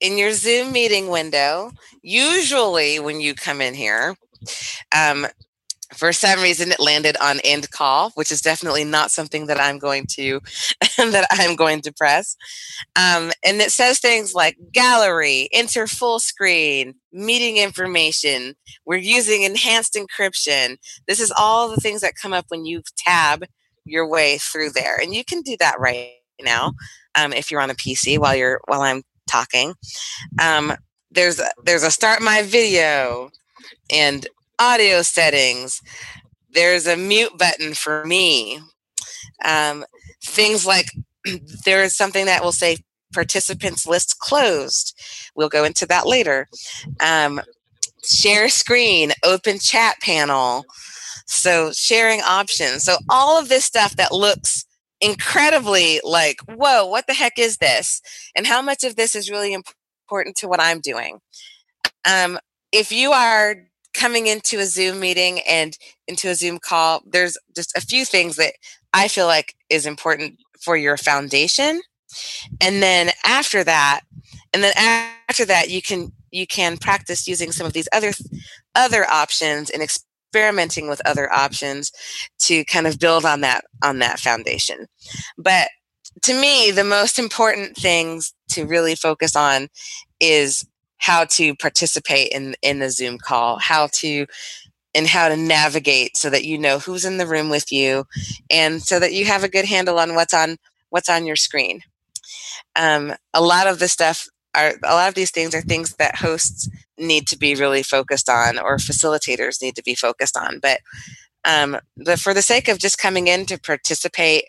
in 0.00 0.18
your 0.18 0.32
Zoom 0.32 0.72
meeting 0.72 1.08
window, 1.08 1.72
usually 2.02 3.00
when 3.00 3.20
you 3.20 3.34
come 3.34 3.60
in 3.60 3.74
here, 3.74 4.14
um, 4.94 5.26
for 5.96 6.12
some 6.12 6.40
reason 6.40 6.70
it 6.72 6.80
landed 6.80 7.16
on 7.20 7.40
end 7.44 7.70
call 7.70 8.10
which 8.10 8.30
is 8.30 8.40
definitely 8.40 8.84
not 8.84 9.10
something 9.10 9.46
that 9.46 9.60
i'm 9.60 9.78
going 9.78 10.06
to 10.06 10.40
that 10.98 11.26
i'm 11.32 11.56
going 11.56 11.80
to 11.80 11.92
press 11.92 12.36
um, 12.96 13.30
and 13.44 13.60
it 13.60 13.70
says 13.70 13.98
things 13.98 14.34
like 14.34 14.56
gallery 14.72 15.48
enter 15.52 15.86
full 15.86 16.18
screen 16.18 16.94
meeting 17.12 17.56
information 17.56 18.54
we're 18.84 18.96
using 18.96 19.42
enhanced 19.42 19.94
encryption 19.94 20.76
this 21.06 21.20
is 21.20 21.32
all 21.36 21.68
the 21.68 21.80
things 21.80 22.00
that 22.00 22.14
come 22.20 22.32
up 22.32 22.46
when 22.48 22.64
you 22.64 22.82
tab 22.96 23.44
your 23.84 24.08
way 24.08 24.38
through 24.38 24.70
there. 24.70 24.98
And 25.00 25.14
you 25.14 25.24
can 25.24 25.42
do 25.42 25.56
that 25.60 25.78
right 25.78 26.12
now 26.40 26.72
um, 27.14 27.32
if 27.32 27.50
you're 27.50 27.60
on 27.60 27.70
a 27.70 27.74
PC 27.74 28.18
while 28.18 28.34
you're 28.34 28.60
while 28.66 28.82
I'm 28.82 29.02
talking. 29.28 29.74
Um, 30.40 30.74
there's 31.10 31.38
a, 31.38 31.48
there's 31.64 31.82
a 31.82 31.90
start 31.90 32.22
my 32.22 32.42
video 32.42 33.30
and 33.90 34.26
audio 34.58 35.02
settings. 35.02 35.80
There's 36.50 36.86
a 36.86 36.96
mute 36.96 37.36
button 37.38 37.74
for 37.74 38.04
me. 38.04 38.60
Um, 39.44 39.84
things 40.24 40.66
like 40.66 40.90
there 41.64 41.82
is 41.82 41.96
something 41.96 42.26
that 42.26 42.42
will 42.42 42.52
say 42.52 42.78
participants 43.12 43.86
list 43.86 44.18
closed. 44.18 44.98
We'll 45.34 45.48
go 45.48 45.64
into 45.64 45.86
that 45.86 46.06
later. 46.06 46.48
Um, 47.00 47.40
share 48.04 48.48
screen, 48.48 49.12
open 49.24 49.58
chat 49.58 49.96
panel. 50.00 50.64
So 51.26 51.72
sharing 51.72 52.20
options. 52.20 52.84
So 52.84 52.96
all 53.08 53.38
of 53.38 53.48
this 53.48 53.64
stuff 53.64 53.96
that 53.96 54.12
looks 54.12 54.66
incredibly 55.00 56.00
like, 56.04 56.38
whoa, 56.46 56.86
what 56.86 57.06
the 57.06 57.14
heck 57.14 57.38
is 57.38 57.58
this? 57.58 58.00
And 58.36 58.46
how 58.46 58.60
much 58.62 58.84
of 58.84 58.96
this 58.96 59.14
is 59.14 59.30
really 59.30 59.54
important 59.54 60.36
to 60.36 60.48
what 60.48 60.60
I'm 60.60 60.80
doing? 60.80 61.20
Um, 62.06 62.38
if 62.72 62.92
you 62.92 63.12
are 63.12 63.56
coming 63.94 64.26
into 64.26 64.58
a 64.58 64.66
Zoom 64.66 65.00
meeting 65.00 65.40
and 65.48 65.76
into 66.06 66.28
a 66.28 66.34
Zoom 66.34 66.58
call, 66.58 67.02
there's 67.06 67.36
just 67.54 67.76
a 67.76 67.80
few 67.80 68.04
things 68.04 68.36
that 68.36 68.54
I 68.92 69.08
feel 69.08 69.26
like 69.26 69.54
is 69.70 69.86
important 69.86 70.38
for 70.60 70.76
your 70.76 70.96
foundation. 70.96 71.80
And 72.60 72.82
then 72.82 73.10
after 73.24 73.64
that, 73.64 74.00
and 74.52 74.62
then 74.62 74.72
after 74.76 75.44
that, 75.46 75.70
you 75.70 75.82
can 75.82 76.12
you 76.30 76.46
can 76.46 76.76
practice 76.76 77.28
using 77.28 77.52
some 77.52 77.66
of 77.66 77.72
these 77.72 77.88
other 77.92 78.12
other 78.74 79.08
options 79.10 79.70
and 79.70 79.82
experimenting 79.82 80.88
with 80.88 81.00
other 81.06 81.32
options 81.32 81.92
to 82.40 82.64
kind 82.64 82.86
of 82.86 82.98
build 82.98 83.24
on 83.24 83.40
that 83.40 83.64
on 83.82 83.98
that 83.98 84.20
foundation. 84.20 84.86
But 85.38 85.68
to 86.22 86.40
me, 86.40 86.70
the 86.70 86.84
most 86.84 87.18
important 87.18 87.76
things 87.76 88.32
to 88.50 88.66
really 88.66 88.94
focus 88.94 89.34
on 89.34 89.68
is 90.20 90.64
how 91.04 91.26
to 91.26 91.54
participate 91.56 92.32
in 92.32 92.54
in 92.62 92.78
the 92.78 92.90
Zoom 92.90 93.18
call, 93.18 93.58
how 93.58 93.88
to 93.92 94.26
and 94.94 95.06
how 95.06 95.28
to 95.28 95.36
navigate 95.36 96.16
so 96.16 96.30
that 96.30 96.44
you 96.44 96.56
know 96.56 96.78
who's 96.78 97.04
in 97.04 97.18
the 97.18 97.26
room 97.26 97.50
with 97.50 97.70
you 97.70 98.04
and 98.48 98.80
so 98.80 98.98
that 98.98 99.12
you 99.12 99.26
have 99.26 99.44
a 99.44 99.48
good 99.48 99.66
handle 99.66 99.98
on 99.98 100.14
what's 100.14 100.32
on 100.32 100.56
what's 100.88 101.10
on 101.10 101.26
your 101.26 101.36
screen. 101.36 101.80
Um, 102.74 103.12
a 103.34 103.42
lot 103.42 103.66
of 103.66 103.80
the 103.80 103.88
stuff 103.88 104.26
are 104.54 104.72
a 104.82 104.94
lot 104.94 105.08
of 105.08 105.14
these 105.14 105.30
things 105.30 105.54
are 105.54 105.60
things 105.60 105.94
that 105.96 106.16
hosts 106.16 106.70
need 106.96 107.26
to 107.26 107.36
be 107.36 107.54
really 107.54 107.82
focused 107.82 108.30
on 108.30 108.58
or 108.58 108.78
facilitators 108.78 109.60
need 109.60 109.76
to 109.76 109.82
be 109.82 109.94
focused 109.94 110.38
on. 110.38 110.58
But 110.58 110.80
um, 111.44 111.76
but 112.02 112.18
for 112.18 112.32
the 112.32 112.40
sake 112.40 112.68
of 112.68 112.78
just 112.78 112.96
coming 112.96 113.26
in 113.26 113.44
to 113.46 113.60
participate 113.60 114.44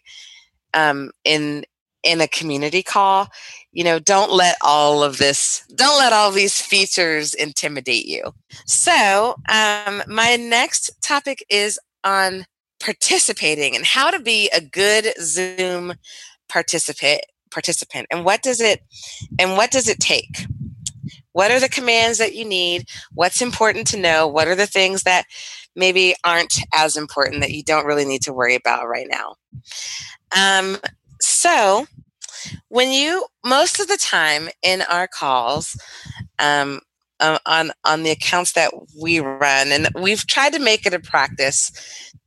um, 0.74 1.12
in 1.26 1.66
in 2.06 2.22
a 2.22 2.28
community 2.28 2.84
call, 2.84 3.28
you 3.72 3.84
know, 3.84 4.00
don't 4.00 4.32
let 4.32 4.56
all 4.62 5.04
of 5.04 5.18
this, 5.18 5.66
don't 5.76 5.98
let 5.98 6.14
all 6.14 6.32
these 6.32 6.62
features 6.62 7.34
intimidate 7.34 8.06
you. 8.06 8.34
So, 8.66 9.36
um, 9.50 10.04
my 10.08 10.38
next 10.38 10.92
topic 11.02 11.44
is 11.50 11.80
on 12.04 12.46
participating 12.80 13.76
and 13.76 13.86
how 13.86 14.12
to 14.12 14.20
be 14.20 14.50
a 14.54 14.62
good 14.62 15.14
Zoom 15.20 15.96
participant 16.48 17.22
participant 17.52 18.06
and 18.12 18.26
what 18.26 18.42
does 18.44 18.60
it 18.60 18.82
and 19.40 19.54
what 19.54 19.72
does 19.72 19.88
it 19.88 20.00
take? 20.00 20.46
What 21.32 21.52
are 21.52 21.60
the 21.60 21.70
commands 21.70 22.18
that 22.18 22.36
you 22.36 22.46
need? 22.46 22.88
What's 23.14 23.42
important 23.42 23.88
to 23.88 23.98
know? 23.98 24.28
What 24.28 24.48
are 24.48 24.56
the 24.56 24.68
things 24.68 25.04
that 25.04 25.26
maybe 25.76 26.16
aren't 26.24 26.60
as 26.74 26.96
important 26.96 27.42
that 27.42 27.52
you 27.52 27.64
don't 27.64 27.86
really 27.86 28.06
need 28.06 28.22
to 28.24 28.34
worry 28.34 28.56
about 28.56 28.88
right 28.88 29.08
now? 29.10 29.36
Um, 30.36 30.78
so 31.22 31.86
when 32.70 32.92
you 32.92 33.26
most 33.46 33.80
of 33.80 33.88
the 33.88 33.98
time 33.98 34.50
in 34.64 34.82
our 34.84 35.08
calls 35.08 35.78
um, 36.40 36.80
uh, 37.20 37.40
on 37.46 37.72
on 37.84 38.04
the 38.04 38.12
accounts 38.12 38.54
that 38.54 38.72
we 39.02 39.20
run 39.20 39.72
and 39.72 39.88
we've 39.96 40.28
tried 40.28 40.54
to 40.54 40.60
make 40.60 40.86
it 40.86 40.94
a 40.94 41.00
practice 41.00 41.72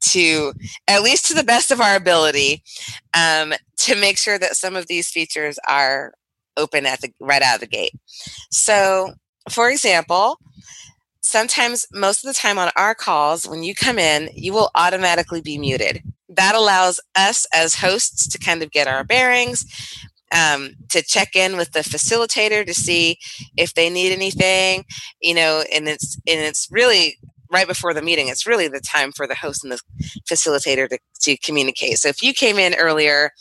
to 0.01 0.53
at 0.87 1.03
least 1.03 1.27
to 1.27 1.35
the 1.35 1.45
best 1.45 1.71
of 1.71 1.81
our 1.81 1.97
ability 1.97 2.63
um, 3.15 3.53
to 3.77 3.95
make 3.97 4.17
sure 4.17 4.39
that 4.39 4.57
some 4.57 4.77
of 4.77 4.87
these 4.87 5.09
features 5.09 5.59
are 5.69 6.15
open 6.57 6.87
at 6.87 7.01
the 7.01 7.13
right 7.21 7.43
out 7.43 7.57
of 7.57 7.61
the 7.61 7.67
gate. 7.67 7.93
So 8.51 9.15
for 9.51 9.71
example 9.71 10.39
sometimes 11.21 11.87
most 11.93 12.25
of 12.25 12.29
the 12.29 12.39
time 12.39 12.59
on 12.59 12.71
our 12.77 12.95
calls 12.95 13.47
when 13.47 13.63
you 13.63 13.75
come 13.75 13.99
in 13.99 14.31
you 14.35 14.53
will 14.53 14.71
automatically 14.75 15.43
be 15.43 15.59
muted 15.59 16.03
that 16.39 16.55
allows 16.55 17.01
us 17.17 17.47
as 17.53 17.75
hosts 17.75 18.29
to 18.29 18.39
kind 18.39 18.63
of 18.63 18.71
get 18.71 18.87
our 18.87 19.03
bearings 19.03 19.67
um, 20.33 20.71
to 20.91 21.03
check 21.03 21.35
in 21.35 21.57
with 21.57 21.73
the 21.73 21.81
facilitator 21.81 22.65
to 22.65 22.73
see 22.73 23.19
if 23.57 23.75
they 23.75 23.91
need 23.91 24.13
anything 24.13 24.85
you 25.21 25.35
know 25.35 25.65
and 25.75 25.89
it's 25.89 26.17
and 26.29 26.41
it's 26.41 26.69
really 26.71 27.19
right 27.51 27.67
before 27.67 27.93
the 27.93 28.03
meeting 28.03 28.29
it's 28.29 28.47
really 28.47 28.69
the 28.69 28.81
time 28.81 29.11
for 29.11 29.27
the 29.27 29.35
host 29.35 29.65
and 29.65 29.73
the 29.73 29.81
facilitator 30.31 30.89
to, 30.89 30.99
to 31.21 31.37
communicate. 31.39 31.99
So 31.99 32.09
if 32.09 32.23
you 32.23 32.33
came 32.33 32.59
in 32.59 32.75
earlier 32.75 33.33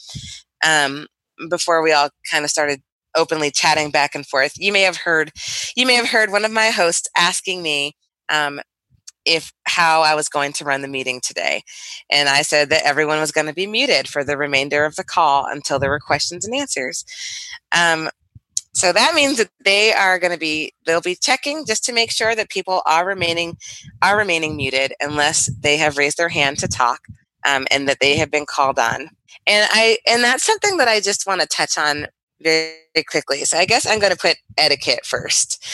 um, 0.65 1.05
before 1.49 1.83
we 1.83 1.93
all 1.93 2.09
kind 2.29 2.43
of 2.43 2.49
started 2.49 2.81
openly 3.15 3.51
chatting 3.51 3.91
back 3.91 4.15
and 4.15 4.25
forth 4.25 4.53
you 4.57 4.73
may 4.73 4.81
have 4.81 4.97
heard 4.97 5.31
you 5.75 5.85
may 5.85 5.95
have 5.95 6.09
heard 6.09 6.31
one 6.31 6.45
of 6.45 6.51
my 6.51 6.69
hosts 6.69 7.07
asking 7.15 7.61
me 7.61 7.95
um, 8.29 8.59
if 9.27 9.51
how 9.65 10.01
I 10.01 10.15
was 10.15 10.29
going 10.29 10.53
to 10.53 10.63
run 10.63 10.81
the 10.81 10.87
meeting 10.87 11.19
today. 11.21 11.63
And 12.09 12.29
I 12.29 12.41
said 12.41 12.69
that 12.69 12.85
everyone 12.85 13.19
was 13.19 13.31
going 13.31 13.47
to 13.47 13.53
be 13.53 13.67
muted 13.67 14.07
for 14.07 14.23
the 14.23 14.37
remainder 14.37 14.85
of 14.85 14.95
the 14.95 15.03
call 15.03 15.45
until 15.45 15.77
there 15.77 15.89
were 15.89 15.99
questions 15.99 16.45
and 16.45 16.55
answers. 16.55 17.05
Um, 17.75 18.09
so 18.73 18.93
that 18.93 19.15
means 19.15 19.37
that 19.37 19.49
they 19.63 19.91
are 19.91 20.19
going 20.19 20.33
to 20.33 20.39
be 20.39 20.71
they'll 20.85 21.01
be 21.01 21.15
checking 21.15 21.65
just 21.65 21.83
to 21.85 21.93
make 21.93 22.11
sure 22.11 22.35
that 22.35 22.49
people 22.49 22.83
are 22.85 23.05
remaining 23.05 23.57
are 24.03 24.17
remaining 24.17 24.55
muted 24.55 24.93
unless 24.99 25.47
they 25.61 25.77
have 25.77 25.97
raised 25.97 26.17
their 26.17 26.29
hand 26.29 26.59
to 26.59 26.67
talk 26.67 27.01
um, 27.47 27.65
and 27.71 27.89
that 27.89 27.97
they 27.99 28.17
have 28.17 28.29
been 28.29 28.45
called 28.45 28.77
on. 28.77 29.09
And 29.47 29.67
I 29.71 29.97
and 30.07 30.23
that's 30.23 30.45
something 30.45 30.77
that 30.77 30.87
I 30.87 30.99
just 30.99 31.25
want 31.25 31.41
to 31.41 31.47
touch 31.47 31.77
on 31.77 32.07
very, 32.41 32.75
very 32.93 33.03
quickly. 33.03 33.45
So 33.45 33.57
I 33.57 33.65
guess 33.65 33.87
I'm 33.87 33.99
going 33.99 34.13
to 34.13 34.19
put 34.19 34.37
etiquette 34.57 35.05
first. 35.05 35.65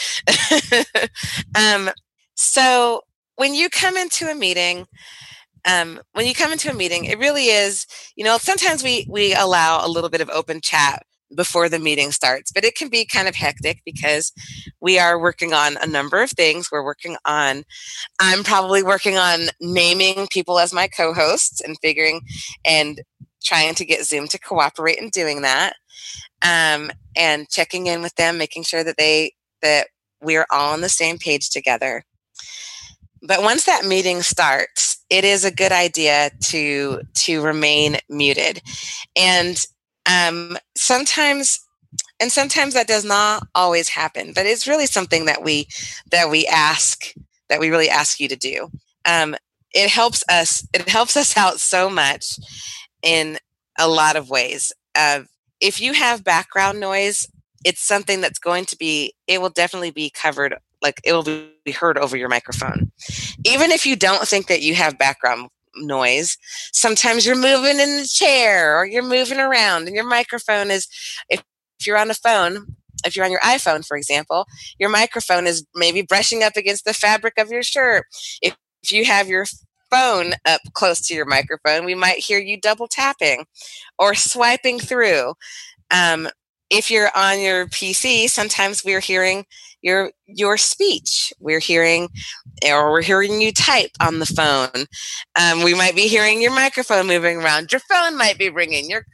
um, 1.54 1.90
so 2.34 3.02
when 3.36 3.54
you 3.54 3.68
come 3.68 3.96
into 3.96 4.26
a 4.30 4.34
meeting, 4.34 4.86
um, 5.66 6.00
when 6.12 6.26
you 6.26 6.34
come 6.34 6.52
into 6.52 6.70
a 6.70 6.74
meeting, 6.74 7.04
it 7.06 7.18
really 7.18 7.46
is, 7.46 7.86
you 8.16 8.24
know, 8.24 8.38
sometimes 8.38 8.82
we 8.82 9.06
we 9.10 9.34
allow 9.34 9.84
a 9.84 9.88
little 9.88 10.10
bit 10.10 10.20
of 10.20 10.30
open 10.30 10.60
chat 10.60 11.04
before 11.34 11.68
the 11.68 11.78
meeting 11.78 12.12
starts, 12.12 12.52
but 12.52 12.64
it 12.64 12.76
can 12.76 12.88
be 12.88 13.04
kind 13.04 13.26
of 13.28 13.34
hectic 13.34 13.80
because 13.84 14.32
we 14.80 14.98
are 14.98 15.18
working 15.18 15.52
on 15.52 15.76
a 15.80 15.86
number 15.86 16.22
of 16.22 16.30
things. 16.30 16.68
We're 16.70 16.84
working 16.84 17.16
on, 17.24 17.64
I'm 18.20 18.44
probably 18.44 18.82
working 18.82 19.16
on 19.16 19.48
naming 19.60 20.28
people 20.30 20.58
as 20.58 20.72
my 20.72 20.86
co-hosts 20.86 21.60
and 21.60 21.76
figuring 21.80 22.20
and 22.64 23.02
trying 23.42 23.74
to 23.76 23.84
get 23.84 24.04
Zoom 24.04 24.28
to 24.28 24.38
cooperate 24.38 24.98
in 24.98 25.08
doing 25.10 25.42
that, 25.42 25.74
um, 26.42 26.90
and 27.16 27.48
checking 27.48 27.86
in 27.86 28.02
with 28.02 28.14
them, 28.16 28.38
making 28.38 28.64
sure 28.64 28.84
that 28.84 28.96
they 28.98 29.32
that 29.62 29.88
we're 30.20 30.46
all 30.50 30.72
on 30.72 30.82
the 30.82 30.88
same 30.88 31.18
page 31.18 31.50
together. 31.50 32.04
But 33.26 33.42
once 33.42 33.64
that 33.64 33.86
meeting 33.86 34.22
starts, 34.22 35.02
it 35.08 35.24
is 35.24 35.44
a 35.44 35.50
good 35.50 35.72
idea 35.72 36.30
to 36.44 37.00
to 37.14 37.42
remain 37.42 37.96
muted. 38.08 38.62
And 39.16 39.64
um, 40.06 40.58
sometimes 40.76 41.60
and 42.20 42.30
sometimes 42.30 42.74
that 42.74 42.86
does 42.86 43.04
not 43.04 43.46
always 43.54 43.88
happen, 43.88 44.32
but 44.34 44.46
it's 44.46 44.66
really 44.66 44.86
something 44.86 45.24
that 45.26 45.42
we 45.42 45.68
that 46.10 46.30
we 46.30 46.46
ask 46.46 47.14
that 47.48 47.60
we 47.60 47.70
really 47.70 47.88
ask 47.88 48.20
you 48.20 48.28
to 48.28 48.36
do. 48.36 48.68
Um, 49.06 49.36
it 49.74 49.90
helps 49.90 50.22
us 50.28 50.66
it 50.74 50.88
helps 50.88 51.16
us 51.16 51.36
out 51.36 51.60
so 51.60 51.88
much 51.88 52.38
in 53.02 53.38
a 53.78 53.88
lot 53.88 54.16
of 54.16 54.30
ways. 54.30 54.72
Uh, 54.94 55.22
if 55.60 55.80
you 55.80 55.94
have 55.94 56.24
background 56.24 56.78
noise, 56.78 57.26
it's 57.64 57.80
something 57.80 58.20
that's 58.20 58.38
going 58.38 58.66
to 58.66 58.76
be 58.76 59.14
it 59.26 59.40
will 59.40 59.50
definitely 59.50 59.90
be 59.90 60.10
covered 60.10 60.56
like 60.84 61.00
it 61.02 61.12
will 61.12 61.24
be 61.64 61.72
heard 61.72 61.98
over 61.98 62.16
your 62.16 62.28
microphone. 62.28 62.92
Even 63.44 63.72
if 63.72 63.84
you 63.84 63.96
don't 63.96 64.28
think 64.28 64.46
that 64.46 64.62
you 64.62 64.76
have 64.76 64.98
background 64.98 65.48
noise, 65.76 66.36
sometimes 66.72 67.26
you're 67.26 67.34
moving 67.34 67.80
in 67.80 67.96
the 67.96 68.08
chair 68.08 68.78
or 68.78 68.86
you're 68.86 69.02
moving 69.02 69.40
around 69.40 69.86
and 69.86 69.96
your 69.96 70.06
microphone 70.06 70.70
is, 70.70 70.86
if, 71.28 71.42
if 71.80 71.86
you're 71.86 71.98
on 71.98 72.08
the 72.08 72.14
phone, 72.14 72.66
if 73.04 73.16
you're 73.16 73.24
on 73.24 73.32
your 73.32 73.40
iPhone, 73.40 73.84
for 73.84 73.96
example, 73.96 74.46
your 74.78 74.90
microphone 74.90 75.46
is 75.46 75.66
maybe 75.74 76.02
brushing 76.02 76.44
up 76.44 76.56
against 76.56 76.84
the 76.84 76.94
fabric 76.94 77.34
of 77.38 77.50
your 77.50 77.62
shirt. 77.62 78.04
If, 78.40 78.56
if 78.82 78.92
you 78.92 79.04
have 79.04 79.26
your 79.26 79.46
phone 79.90 80.34
up 80.46 80.60
close 80.74 81.00
to 81.06 81.14
your 81.14 81.26
microphone, 81.26 81.84
we 81.84 81.94
might 81.94 82.18
hear 82.18 82.38
you 82.38 82.60
double 82.60 82.88
tapping 82.88 83.46
or 83.98 84.14
swiping 84.14 84.78
through. 84.78 85.34
Um, 85.90 86.28
if 86.74 86.90
you're 86.90 87.10
on 87.16 87.40
your 87.40 87.66
PC, 87.66 88.28
sometimes 88.28 88.84
we're 88.84 89.00
hearing 89.00 89.46
your 89.82 90.10
your 90.26 90.56
speech. 90.56 91.32
We're 91.38 91.60
hearing, 91.60 92.08
or 92.66 92.90
we're 92.90 93.02
hearing 93.02 93.40
you 93.40 93.52
type 93.52 93.90
on 94.00 94.18
the 94.18 94.26
phone. 94.26 94.86
Um, 95.38 95.62
we 95.62 95.74
might 95.74 95.94
be 95.94 96.08
hearing 96.08 96.42
your 96.42 96.54
microphone 96.54 97.06
moving 97.06 97.36
around. 97.36 97.70
Your 97.70 97.80
phone 97.80 98.16
might 98.16 98.38
be 98.38 98.50
ringing. 98.50 98.90
Your, 98.90 99.04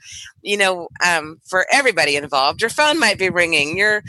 you 0.43 0.57
know, 0.57 0.88
um, 1.07 1.38
for 1.49 1.67
everybody 1.73 2.17
involved, 2.17 2.61
your 2.62 2.71
phone 2.71 2.99
might 2.99 3.19
be 3.19 3.29
ringing. 3.29 3.76
Your 3.76 4.02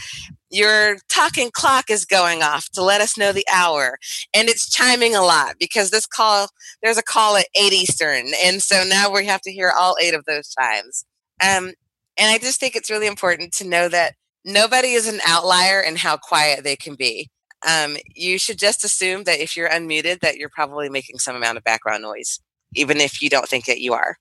your 0.49 0.97
talking 1.09 1.49
clock 1.51 1.89
is 1.89 2.05
going 2.05 2.43
off 2.43 2.69
to 2.71 2.83
let 2.83 3.01
us 3.01 3.17
know 3.17 3.31
the 3.31 3.45
hour 3.51 3.97
and 4.33 4.49
it's 4.49 4.69
chiming 4.69 5.15
a 5.15 5.21
lot 5.21 5.55
because 5.59 5.91
this 5.91 6.05
call 6.05 6.49
there's 6.83 6.97
a 6.97 7.03
call 7.03 7.37
at 7.37 7.47
8 7.55 7.71
eastern 7.71 8.25
and 8.43 8.61
so 8.61 8.83
now 8.83 9.09
we 9.09 9.25
have 9.25 9.39
to 9.41 9.51
hear 9.51 9.71
all 9.71 9.95
eight 10.01 10.13
of 10.13 10.25
those 10.25 10.53
chimes 10.53 11.05
um, 11.41 11.71
and 12.21 12.29
i 12.29 12.37
just 12.37 12.59
think 12.59 12.77
it's 12.77 12.89
really 12.89 13.07
important 13.07 13.51
to 13.51 13.67
know 13.67 13.89
that 13.89 14.13
nobody 14.45 14.89
is 14.89 15.07
an 15.07 15.19
outlier 15.25 15.81
in 15.81 15.95
how 15.95 16.17
quiet 16.17 16.63
they 16.63 16.75
can 16.75 16.95
be. 16.95 17.29
Um, 17.67 17.97
you 18.15 18.39
should 18.39 18.57
just 18.57 18.83
assume 18.83 19.23
that 19.25 19.39
if 19.39 19.55
you're 19.55 19.69
unmuted, 19.69 20.19
that 20.21 20.37
you're 20.37 20.49
probably 20.49 20.89
making 20.89 21.19
some 21.19 21.35
amount 21.35 21.57
of 21.57 21.63
background 21.63 22.01
noise, 22.01 22.39
even 22.73 22.97
if 22.97 23.21
you 23.21 23.29
don't 23.29 23.47
think 23.47 23.65
that 23.65 23.81
you 23.81 23.93
are. 23.93 24.17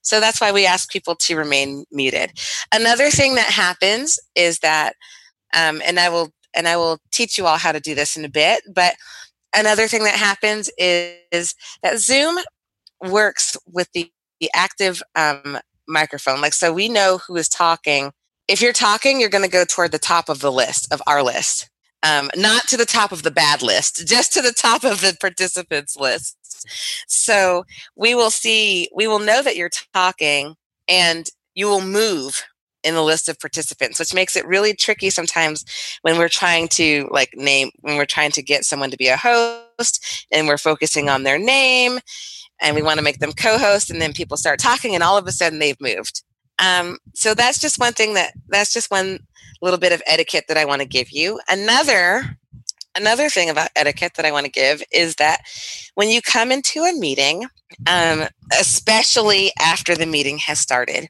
So 0.00 0.20
that's 0.20 0.40
why 0.40 0.52
we 0.52 0.64
ask 0.64 0.90
people 0.90 1.14
to 1.16 1.36
remain 1.36 1.84
muted. 1.90 2.32
Another 2.72 3.10
thing 3.10 3.34
that 3.34 3.46
happens 3.46 4.18
is 4.34 4.60
that, 4.60 4.94
um, 5.54 5.82
and 5.86 6.00
I 6.00 6.08
will 6.08 6.30
and 6.54 6.66
I 6.66 6.78
will 6.78 6.98
teach 7.12 7.36
you 7.36 7.46
all 7.46 7.58
how 7.58 7.72
to 7.72 7.80
do 7.80 7.94
this 7.94 8.16
in 8.16 8.24
a 8.24 8.30
bit. 8.30 8.62
But 8.74 8.94
another 9.54 9.86
thing 9.86 10.04
that 10.04 10.14
happens 10.14 10.70
is, 10.78 11.14
is 11.30 11.54
that 11.82 11.98
Zoom 11.98 12.38
works 13.02 13.54
with 13.66 13.88
the, 13.92 14.10
the 14.40 14.50
active 14.54 15.02
um, 15.14 15.58
microphone. 15.88 16.40
Like 16.40 16.52
so, 16.52 16.72
we 16.72 16.88
know 16.88 17.18
who 17.26 17.36
is 17.36 17.48
talking 17.48 18.12
if 18.48 18.62
you're 18.62 18.72
talking, 18.72 19.20
you're 19.20 19.28
going 19.28 19.44
to 19.44 19.50
go 19.50 19.64
toward 19.64 19.92
the 19.92 19.98
top 19.98 20.30
of 20.30 20.40
the 20.40 20.50
list 20.50 20.90
of 20.92 21.02
our 21.06 21.22
list, 21.22 21.68
um, 22.02 22.30
not 22.34 22.66
to 22.68 22.78
the 22.78 22.86
top 22.86 23.12
of 23.12 23.22
the 23.22 23.30
bad 23.30 23.62
list, 23.62 24.06
just 24.06 24.32
to 24.32 24.42
the 24.42 24.52
top 24.52 24.84
of 24.84 25.02
the 25.02 25.16
participants 25.20 25.96
list. 25.96 26.36
So 27.06 27.64
we 27.94 28.14
will 28.14 28.30
see, 28.30 28.88
we 28.94 29.06
will 29.06 29.18
know 29.18 29.42
that 29.42 29.56
you're 29.56 29.70
talking 29.92 30.56
and 30.88 31.28
you 31.54 31.66
will 31.66 31.82
move 31.82 32.42
in 32.82 32.94
the 32.94 33.02
list 33.02 33.28
of 33.28 33.38
participants, 33.38 33.98
which 33.98 34.14
makes 34.14 34.34
it 34.34 34.46
really 34.46 34.72
tricky 34.72 35.10
sometimes 35.10 35.64
when 36.02 36.16
we're 36.16 36.28
trying 36.28 36.68
to 36.68 37.06
like 37.10 37.30
name, 37.34 37.70
when 37.80 37.96
we're 37.96 38.06
trying 38.06 38.30
to 38.30 38.42
get 38.42 38.64
someone 38.64 38.90
to 38.90 38.96
be 38.96 39.08
a 39.08 39.16
host 39.16 40.26
and 40.32 40.46
we're 40.46 40.56
focusing 40.56 41.08
on 41.08 41.24
their 41.24 41.38
name 41.38 41.98
and 42.60 42.74
we 42.74 42.82
want 42.82 42.98
to 42.98 43.04
make 43.04 43.18
them 43.18 43.32
co-host 43.32 43.90
and 43.90 44.00
then 44.00 44.12
people 44.12 44.36
start 44.36 44.58
talking 44.58 44.94
and 44.94 45.02
all 45.02 45.16
of 45.16 45.26
a 45.26 45.32
sudden 45.32 45.58
they've 45.58 45.80
moved 45.80 46.22
um, 46.58 46.98
so 47.14 47.34
that's 47.34 47.60
just 47.60 47.78
one 47.78 47.92
thing 47.92 48.14
that 48.14 48.32
that's 48.48 48.72
just 48.72 48.90
one 48.90 49.20
little 49.62 49.78
bit 49.78 49.92
of 49.92 50.02
etiquette 50.06 50.44
that 50.48 50.56
I 50.56 50.64
want 50.64 50.82
to 50.82 50.88
give 50.88 51.10
you. 51.10 51.40
Another 51.48 52.38
another 52.96 53.28
thing 53.28 53.48
about 53.48 53.68
etiquette 53.76 54.14
that 54.16 54.26
I 54.26 54.32
want 54.32 54.46
to 54.46 54.52
give 54.52 54.82
is 54.92 55.16
that 55.16 55.42
when 55.94 56.08
you 56.08 56.20
come 56.20 56.50
into 56.50 56.80
a 56.80 56.92
meeting, 56.92 57.46
um, 57.86 58.24
especially 58.58 59.52
after 59.60 59.94
the 59.94 60.06
meeting 60.06 60.38
has 60.38 60.58
started, 60.58 61.08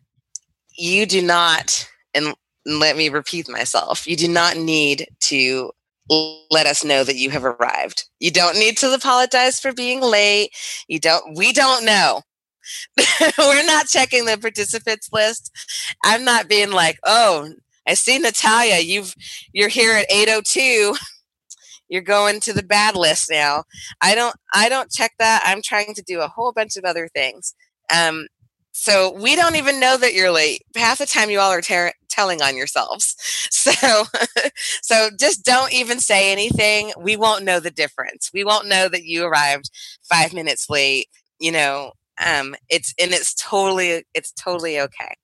you 0.76 1.07
do 1.07 1.23
not 1.23 1.88
and 2.14 2.35
let 2.67 2.97
me 2.97 3.09
repeat 3.09 3.49
myself 3.49 4.07
you 4.07 4.14
do 4.14 4.28
not 4.28 4.57
need 4.57 5.07
to 5.21 5.71
let 6.50 6.67
us 6.67 6.85
know 6.85 7.05
that 7.05 7.17
you 7.17 7.31
have 7.31 7.45
arrived 7.45 8.05
you 8.21 8.31
don't 8.31 8.59
need 8.59 8.77
to 8.77 8.93
apologize 8.93 9.61
for 9.61 9.73
being 9.73 10.00
late 10.00 10.50
you 10.88 10.99
don't 10.99 11.37
we 11.37 11.53
don't 11.53 11.85
know 11.85 12.23
we're 13.38 13.65
not 13.65 13.87
checking 13.87 14.25
the 14.25 14.38
participants 14.38 15.09
list. 15.12 15.50
I'm 16.05 16.25
not 16.25 16.49
being 16.49 16.71
like, 16.71 16.99
oh, 17.05 17.50
I 17.87 17.95
see 17.95 18.19
Natalia, 18.19 18.81
you've 18.81 19.15
you're 19.53 19.69
here 19.69 19.93
at 19.97 20.11
802. 20.11 20.95
You're 21.88 22.03
going 22.03 22.41
to 22.41 22.53
the 22.53 22.62
bad 22.62 22.97
list 22.97 23.31
now. 23.31 23.65
I 24.03 24.15
don't 24.15 24.37
I 24.53 24.69
don't 24.69 24.91
check 24.91 25.12
that. 25.19 25.43
I'm 25.45 25.62
trying 25.62 25.95
to 25.95 26.03
do 26.03 26.21
a 26.21 26.29
whole 26.29 26.53
bunch 26.53 26.77
of 26.77 26.85
other 26.85 27.09
things. 27.09 27.55
Um, 27.95 28.27
so 28.73 29.12
we 29.12 29.35
don't 29.35 29.57
even 29.57 29.81
know 29.81 29.97
that 29.97 30.15
you're 30.15 30.31
late. 30.31 30.62
Half 30.77 30.99
the 30.99 31.06
time 31.06 31.30
you 31.30 31.41
all 31.41 31.50
are 31.50 31.63
ter- 31.63 31.93
telling 32.19 32.43
on 32.43 32.57
yourselves. 32.57 33.15
So 33.50 34.04
so 34.83 35.11
just 35.19 35.45
don't 35.45 35.73
even 35.73 36.00
say 36.00 36.33
anything. 36.33 36.93
We 36.99 37.17
won't 37.17 37.45
know 37.45 37.61
the 37.61 37.71
difference. 37.71 38.31
We 38.33 38.45
won't 38.45 38.67
know 38.67 38.89
that 38.89 39.04
you 39.04 39.25
arrived 39.25 39.71
5 40.09 40.33
minutes 40.33 40.71
late, 40.71 41.09
you 41.39 41.52
know, 41.52 41.93
um, 42.25 42.54
it's 42.69 42.95
and 43.00 43.13
it's 43.13 43.35
totally 43.35 44.04
it's 44.15 44.33
totally 44.33 44.81
okay. 44.81 45.15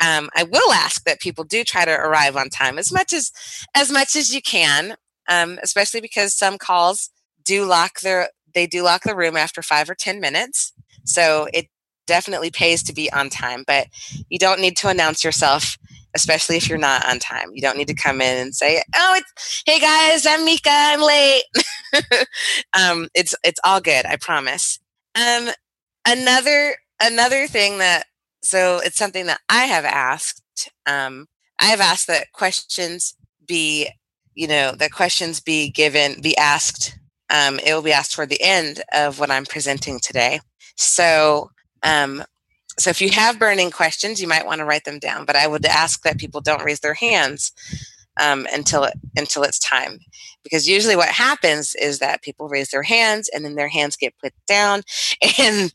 Um, 0.00 0.28
I 0.36 0.44
will 0.44 0.72
ask 0.72 1.04
that 1.04 1.20
people 1.20 1.44
do 1.44 1.64
try 1.64 1.84
to 1.84 1.92
arrive 1.92 2.36
on 2.36 2.48
time 2.50 2.78
as 2.78 2.92
much 2.92 3.12
as 3.12 3.32
as 3.74 3.90
much 3.90 4.14
as 4.16 4.34
you 4.34 4.40
can, 4.42 4.96
um, 5.28 5.58
especially 5.62 6.00
because 6.00 6.34
some 6.34 6.58
calls 6.58 7.10
do 7.44 7.64
lock 7.64 8.00
their 8.00 8.30
they 8.54 8.66
do 8.66 8.82
lock 8.82 9.02
the 9.02 9.16
room 9.16 9.36
after 9.36 9.62
five 9.62 9.90
or 9.90 9.94
ten 9.94 10.20
minutes. 10.20 10.72
So 11.04 11.48
it 11.52 11.66
definitely 12.06 12.50
pays 12.50 12.82
to 12.84 12.92
be 12.92 13.12
on 13.12 13.30
time, 13.30 13.64
but 13.66 13.86
you 14.28 14.38
don't 14.38 14.60
need 14.60 14.76
to 14.78 14.88
announce 14.88 15.22
yourself, 15.22 15.76
especially 16.14 16.56
if 16.56 16.68
you're 16.68 16.78
not 16.78 17.06
on 17.08 17.18
time. 17.18 17.50
You 17.52 17.62
don't 17.62 17.76
need 17.76 17.88
to 17.88 17.94
come 17.94 18.20
in 18.20 18.38
and 18.38 18.54
say, 18.54 18.82
"Oh, 18.94 19.14
it's 19.16 19.62
hey 19.66 19.80
guys, 19.80 20.26
I'm 20.26 20.44
Mika, 20.44 20.70
I'm 20.70 21.00
late." 21.00 21.44
um, 22.78 23.08
it's 23.14 23.34
it's 23.44 23.60
all 23.64 23.80
good, 23.80 24.06
I 24.06 24.16
promise. 24.16 24.78
Um, 25.14 25.50
another 26.06 26.76
another 27.00 27.46
thing 27.46 27.78
that 27.78 28.04
so 28.42 28.80
it's 28.84 28.96
something 28.96 29.26
that 29.26 29.40
I 29.48 29.64
have 29.64 29.84
asked. 29.84 30.70
Um, 30.86 31.26
I 31.60 31.66
have 31.66 31.80
asked 31.80 32.06
that 32.06 32.32
questions 32.32 33.14
be, 33.46 33.88
you 34.34 34.46
know, 34.46 34.72
that 34.72 34.92
questions 34.92 35.40
be 35.40 35.70
given, 35.70 36.20
be 36.20 36.36
asked. 36.36 36.98
Um, 37.30 37.58
it 37.58 37.74
will 37.74 37.82
be 37.82 37.92
asked 37.92 38.14
toward 38.14 38.30
the 38.30 38.42
end 38.42 38.82
of 38.94 39.18
what 39.18 39.30
I'm 39.30 39.44
presenting 39.44 40.00
today. 40.00 40.40
So, 40.76 41.50
um, 41.82 42.24
so 42.78 42.90
if 42.90 43.00
you 43.00 43.10
have 43.10 43.38
burning 43.38 43.70
questions, 43.70 44.20
you 44.20 44.28
might 44.28 44.46
want 44.46 44.60
to 44.60 44.64
write 44.64 44.84
them 44.84 44.98
down. 44.98 45.24
But 45.24 45.36
I 45.36 45.46
would 45.46 45.66
ask 45.66 46.02
that 46.02 46.18
people 46.18 46.40
don't 46.40 46.64
raise 46.64 46.80
their 46.80 46.94
hands 46.94 47.52
um, 48.20 48.46
until 48.52 48.84
it, 48.84 48.94
until 49.16 49.42
it's 49.42 49.58
time. 49.58 49.98
Because 50.42 50.68
usually 50.68 50.96
what 50.96 51.08
happens 51.08 51.74
is 51.74 51.98
that 51.98 52.22
people 52.22 52.48
raise 52.48 52.70
their 52.70 52.82
hands 52.82 53.28
and 53.32 53.44
then 53.44 53.54
their 53.54 53.68
hands 53.68 53.96
get 53.96 54.18
put 54.18 54.32
down, 54.46 54.82
and 55.38 55.72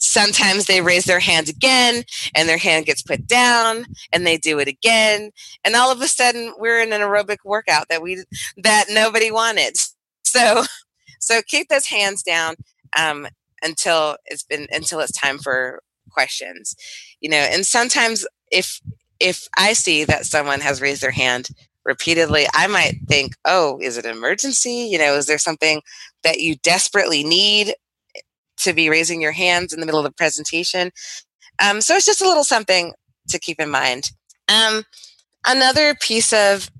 sometimes 0.00 0.66
they 0.66 0.80
raise 0.80 1.04
their 1.04 1.20
hand 1.20 1.48
again 1.48 2.04
and 2.34 2.48
their 2.48 2.58
hand 2.58 2.86
gets 2.86 3.02
put 3.02 3.26
down, 3.26 3.84
and 4.12 4.26
they 4.26 4.36
do 4.36 4.58
it 4.58 4.68
again, 4.68 5.30
and 5.64 5.76
all 5.76 5.92
of 5.92 6.00
a 6.00 6.08
sudden 6.08 6.54
we're 6.58 6.80
in 6.80 6.92
an 6.92 7.00
aerobic 7.02 7.38
workout 7.44 7.88
that 7.88 8.02
we 8.02 8.24
that 8.56 8.86
nobody 8.90 9.30
wanted. 9.30 9.76
So 10.24 10.64
so 11.20 11.42
keep 11.46 11.68
those 11.68 11.86
hands 11.86 12.22
down 12.22 12.56
um, 12.98 13.26
until 13.62 14.16
it's 14.26 14.42
been 14.42 14.66
until 14.70 15.00
it's 15.00 15.12
time 15.12 15.38
for 15.38 15.80
questions 16.16 16.74
you 17.20 17.28
know 17.28 17.36
and 17.36 17.66
sometimes 17.66 18.26
if 18.50 18.80
if 19.20 19.48
i 19.56 19.72
see 19.72 20.04
that 20.04 20.24
someone 20.24 20.60
has 20.60 20.80
raised 20.80 21.02
their 21.02 21.10
hand 21.10 21.48
repeatedly, 21.86 22.46
I 22.52 22.66
might 22.66 22.96
think, 23.08 23.34
oh, 23.44 23.78
is 23.80 23.96
it 23.96 24.04
an 24.04 24.16
emergency? 24.16 24.88
You 24.90 24.98
know, 24.98 25.14
is 25.14 25.26
there 25.26 25.38
something 25.38 25.80
that 26.22 26.40
you 26.40 26.56
desperately 26.56 27.24
need 27.24 27.74
to 28.58 28.72
be 28.72 28.90
raising 28.90 29.22
your 29.22 29.32
hands 29.32 29.72
in 29.72 29.80
the 29.80 29.86
middle 29.86 30.00
of 30.00 30.04
the 30.04 30.12
presentation? 30.12 30.90
Um, 31.62 31.80
so 31.80 31.94
it's 31.94 32.04
just 32.04 32.20
a 32.20 32.28
little 32.28 32.44
something 32.44 32.92
to 33.28 33.38
keep 33.38 33.60
in 33.60 33.70
mind. 33.70 34.10
Um, 34.48 34.84
another 35.46 35.94
piece 35.94 36.32
of 36.32 36.70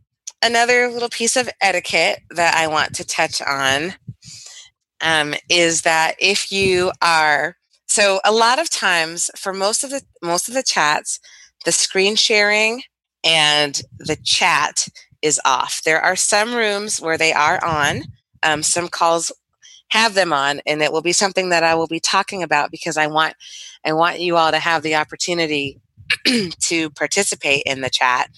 another 0.45 0.89
little 0.89 1.09
piece 1.09 1.37
of 1.37 1.49
etiquette 1.63 2.21
that 2.31 2.55
I 2.55 2.67
want 2.67 2.95
to 2.97 3.05
touch 3.07 3.41
on 3.41 3.95
um, 5.01 5.35
is 5.49 5.83
that 5.83 6.17
if 6.19 6.53
you 6.53 6.93
are 7.01 7.57
so 7.97 8.21
a 8.27 8.31
lot 8.31 8.59
of 8.59 8.69
times 8.69 9.31
for 9.37 9.55
most 9.55 9.83
of 9.83 9.89
the 9.89 10.03
most 10.21 10.49
of 10.49 10.55
the 10.55 10.63
chats, 10.63 11.19
the 11.65 11.73
screen 11.73 12.15
sharing 12.15 12.83
and 13.25 13.81
the 13.99 14.17
chat 14.23 14.87
is 15.23 15.41
off. 15.47 15.81
There 15.83 16.03
are 16.03 16.15
some 16.15 16.55
rooms 16.55 17.01
where 17.01 17.17
they 17.17 17.33
are 17.33 17.59
on. 17.65 18.03
Um, 18.43 18.63
some 18.63 18.89
calls 18.89 19.33
have 19.93 20.13
them 20.13 20.31
on, 20.31 20.61
and 20.67 20.83
it 20.83 20.93
will 20.93 21.01
be 21.01 21.15
something 21.15 21.49
that 21.49 21.65
I 21.65 21.75
will 21.75 21.87
be 21.87 21.99
talking 21.99 22.43
about 22.43 22.71
because 22.71 22.99
I 22.99 23.07
want 23.07 23.33
I 23.83 23.95
want 23.95 24.21
you 24.21 24.37
all 24.37 24.51
to 24.51 24.59
have 24.59 24.83
the 24.83 24.97
opportunity 24.97 25.81
to 26.65 26.91
participate 26.91 27.63
in 27.65 27.81
the 27.81 27.89
chat 27.89 28.29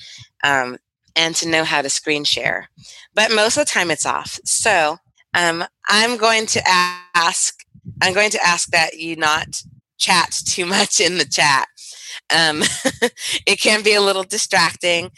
um, 0.44 0.78
and 1.16 1.34
to 1.34 1.48
know 1.48 1.64
how 1.64 1.82
to 1.82 1.90
screen 1.90 2.22
share. 2.22 2.70
But 3.12 3.32
most 3.32 3.56
of 3.56 3.66
the 3.66 3.72
time, 3.72 3.90
it's 3.90 4.06
off. 4.06 4.38
So 4.44 4.98
um, 5.34 5.64
I'm 5.88 6.16
going 6.16 6.46
to 6.46 6.62
ask 7.16 7.57
I'm 8.02 8.14
going 8.14 8.30
to 8.30 8.46
ask 8.46 8.70
that 8.70 8.98
you 8.98 9.16
not 9.16 9.62
chat 9.98 10.32
too 10.46 10.66
much 10.66 11.00
in 11.00 11.18
the 11.18 11.24
chat. 11.24 11.68
Um, 12.34 12.62
it 13.46 13.60
can 13.60 13.82
be 13.82 13.94
a 13.94 14.00
little 14.00 14.24
distracting, 14.24 15.10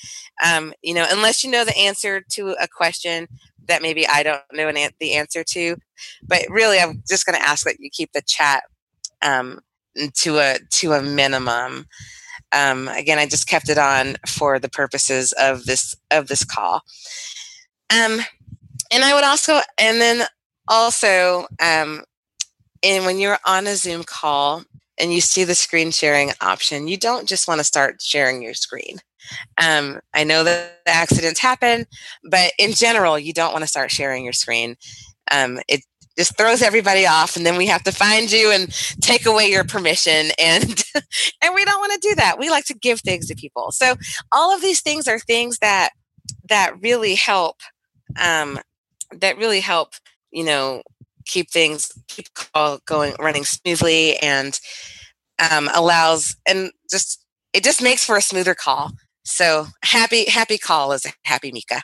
um, 0.44 0.72
you 0.82 0.94
know, 0.94 1.06
unless 1.10 1.44
you 1.44 1.50
know 1.50 1.64
the 1.64 1.76
answer 1.78 2.22
to 2.32 2.56
a 2.60 2.68
question 2.68 3.28
that 3.68 3.82
maybe 3.82 4.06
I 4.06 4.22
don't 4.22 4.42
know 4.52 4.68
an, 4.68 4.90
the 5.00 5.14
answer 5.14 5.44
to. 5.44 5.76
But 6.26 6.42
really, 6.48 6.78
I'm 6.80 7.02
just 7.08 7.26
going 7.26 7.38
to 7.38 7.46
ask 7.46 7.64
that 7.66 7.76
you 7.78 7.90
keep 7.90 8.12
the 8.12 8.22
chat 8.26 8.64
um, 9.22 9.60
to 10.14 10.38
a 10.38 10.58
to 10.70 10.92
a 10.92 11.02
minimum. 11.02 11.86
um, 12.52 12.88
again, 12.88 13.18
I 13.18 13.26
just 13.26 13.48
kept 13.48 13.68
it 13.68 13.78
on 13.78 14.16
for 14.26 14.58
the 14.58 14.68
purposes 14.68 15.32
of 15.32 15.66
this 15.66 15.96
of 16.10 16.28
this 16.28 16.44
call. 16.44 16.82
Um, 17.90 18.20
and 18.92 19.04
I 19.04 19.14
would 19.14 19.24
also, 19.24 19.60
and 19.78 20.00
then 20.00 20.26
also, 20.68 21.46
um, 21.62 22.02
and 22.82 23.04
when 23.04 23.18
you're 23.18 23.38
on 23.46 23.66
a 23.66 23.76
Zoom 23.76 24.04
call 24.04 24.64
and 24.98 25.12
you 25.12 25.20
see 25.20 25.44
the 25.44 25.54
screen 25.54 25.90
sharing 25.90 26.32
option, 26.40 26.88
you 26.88 26.96
don't 26.96 27.28
just 27.28 27.48
want 27.48 27.58
to 27.60 27.64
start 27.64 28.00
sharing 28.00 28.42
your 28.42 28.54
screen. 28.54 28.98
Um, 29.62 30.00
I 30.14 30.24
know 30.24 30.44
that 30.44 30.80
accidents 30.86 31.40
happen, 31.40 31.86
but 32.24 32.52
in 32.58 32.72
general, 32.72 33.18
you 33.18 33.32
don't 33.32 33.52
want 33.52 33.62
to 33.62 33.68
start 33.68 33.90
sharing 33.90 34.24
your 34.24 34.32
screen. 34.32 34.76
Um, 35.30 35.60
it 35.68 35.82
just 36.18 36.36
throws 36.36 36.62
everybody 36.62 37.06
off, 37.06 37.36
and 37.36 37.46
then 37.46 37.56
we 37.56 37.66
have 37.66 37.84
to 37.84 37.92
find 37.92 38.30
you 38.30 38.50
and 38.50 38.70
take 39.00 39.26
away 39.26 39.50
your 39.50 39.64
permission, 39.64 40.30
and 40.38 40.84
and 41.42 41.54
we 41.54 41.64
don't 41.64 41.80
want 41.80 41.92
to 41.92 42.08
do 42.08 42.14
that. 42.16 42.38
We 42.38 42.50
like 42.50 42.64
to 42.66 42.74
give 42.74 43.00
things 43.00 43.28
to 43.28 43.34
people. 43.34 43.70
So 43.72 43.94
all 44.32 44.54
of 44.54 44.62
these 44.62 44.80
things 44.80 45.06
are 45.06 45.18
things 45.18 45.58
that 45.58 45.90
that 46.48 46.74
really 46.82 47.14
help. 47.14 47.56
Um, 48.20 48.58
that 49.12 49.38
really 49.38 49.60
help. 49.60 49.94
You 50.30 50.44
know, 50.44 50.82
keep 51.30 51.50
things 51.50 51.92
keep 52.08 52.26
call 52.34 52.78
going 52.86 53.14
running 53.18 53.44
smoothly 53.44 54.16
and 54.18 54.58
um, 55.50 55.70
allows 55.74 56.36
and 56.46 56.70
just 56.90 57.24
it 57.52 57.64
just 57.64 57.82
makes 57.82 58.04
for 58.04 58.16
a 58.16 58.22
smoother 58.22 58.54
call 58.54 58.92
so 59.30 59.66
happy, 59.84 60.24
happy 60.28 60.58
call 60.58 60.92
is 60.92 61.06
a 61.06 61.12
happy 61.24 61.52
Mika. 61.52 61.82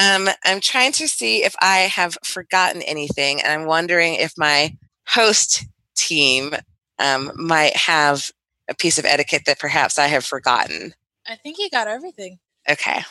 Um, 0.00 0.28
I'm 0.44 0.60
trying 0.60 0.92
to 0.92 1.08
see 1.08 1.44
if 1.44 1.54
I 1.60 1.78
have 1.78 2.16
forgotten 2.24 2.82
anything, 2.82 3.40
and 3.40 3.52
I'm 3.52 3.66
wondering 3.66 4.14
if 4.14 4.32
my 4.36 4.76
host 5.06 5.66
team 5.96 6.54
um, 6.98 7.32
might 7.36 7.76
have 7.76 8.30
a 8.68 8.74
piece 8.74 8.98
of 8.98 9.04
etiquette 9.04 9.42
that 9.46 9.58
perhaps 9.58 9.98
I 9.98 10.06
have 10.06 10.24
forgotten. 10.24 10.94
I 11.26 11.36
think 11.36 11.58
you 11.58 11.70
got 11.70 11.86
everything. 11.88 12.38
Okay. 12.68 13.02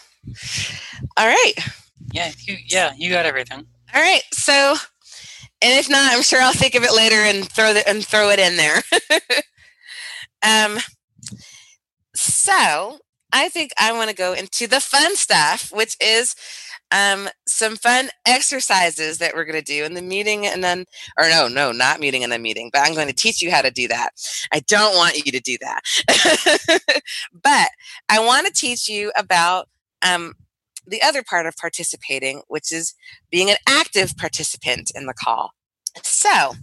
All 1.17 1.27
right. 1.27 1.53
Yeah, 2.11 2.31
you, 2.39 2.57
yeah, 2.67 2.91
you 2.97 3.09
got 3.09 3.25
everything. 3.25 3.65
All 3.93 4.01
right. 4.01 4.23
So, 4.33 4.75
and 5.63 5.79
if 5.79 5.89
not, 5.89 6.13
I'm 6.13 6.23
sure 6.23 6.41
I'll 6.41 6.53
think 6.53 6.75
of 6.75 6.83
it 6.83 6.93
later 6.93 7.15
and 7.15 7.49
throw 7.49 7.73
the, 7.73 7.87
and 7.87 8.05
throw 8.05 8.29
it 8.29 8.39
in 8.39 8.57
there. 8.57 8.81
um. 10.43 10.79
So 12.15 12.99
I 13.31 13.49
think 13.49 13.71
I 13.79 13.91
want 13.93 14.09
to 14.09 14.15
go 14.15 14.33
into 14.33 14.67
the 14.67 14.79
fun 14.79 15.15
stuff, 15.15 15.71
which 15.73 15.97
is 15.99 16.35
um, 16.91 17.27
some 17.47 17.75
fun 17.75 18.09
exercises 18.25 19.17
that 19.17 19.33
we're 19.33 19.45
going 19.45 19.59
to 19.59 19.63
do 19.63 19.83
in 19.83 19.95
the 19.95 20.01
meeting 20.01 20.45
and 20.45 20.63
then, 20.63 20.85
or 21.17 21.27
no, 21.27 21.47
no, 21.47 21.71
not 21.71 21.99
meeting 21.99 22.21
in 22.21 22.29
the 22.29 22.37
meeting, 22.37 22.69
but 22.71 22.83
I'm 22.85 22.93
going 22.93 23.07
to 23.07 23.13
teach 23.13 23.41
you 23.41 23.51
how 23.51 23.61
to 23.63 23.71
do 23.71 23.87
that. 23.87 24.11
I 24.53 24.59
don't 24.59 24.95
want 24.95 25.17
you 25.25 25.31
to 25.31 25.39
do 25.39 25.57
that. 25.61 27.01
but 27.43 27.69
I 28.09 28.23
want 28.23 28.45
to 28.45 28.53
teach 28.53 28.87
you 28.87 29.11
about 29.17 29.67
um, 30.03 30.35
the 30.87 31.01
other 31.01 31.23
part 31.23 31.45
of 31.45 31.55
participating, 31.55 32.41
which 32.47 32.71
is 32.71 32.93
being 33.31 33.49
an 33.49 33.57
active 33.67 34.15
participant 34.17 34.91
in 34.95 35.05
the 35.05 35.13
call. 35.13 35.51
So, 36.01 36.53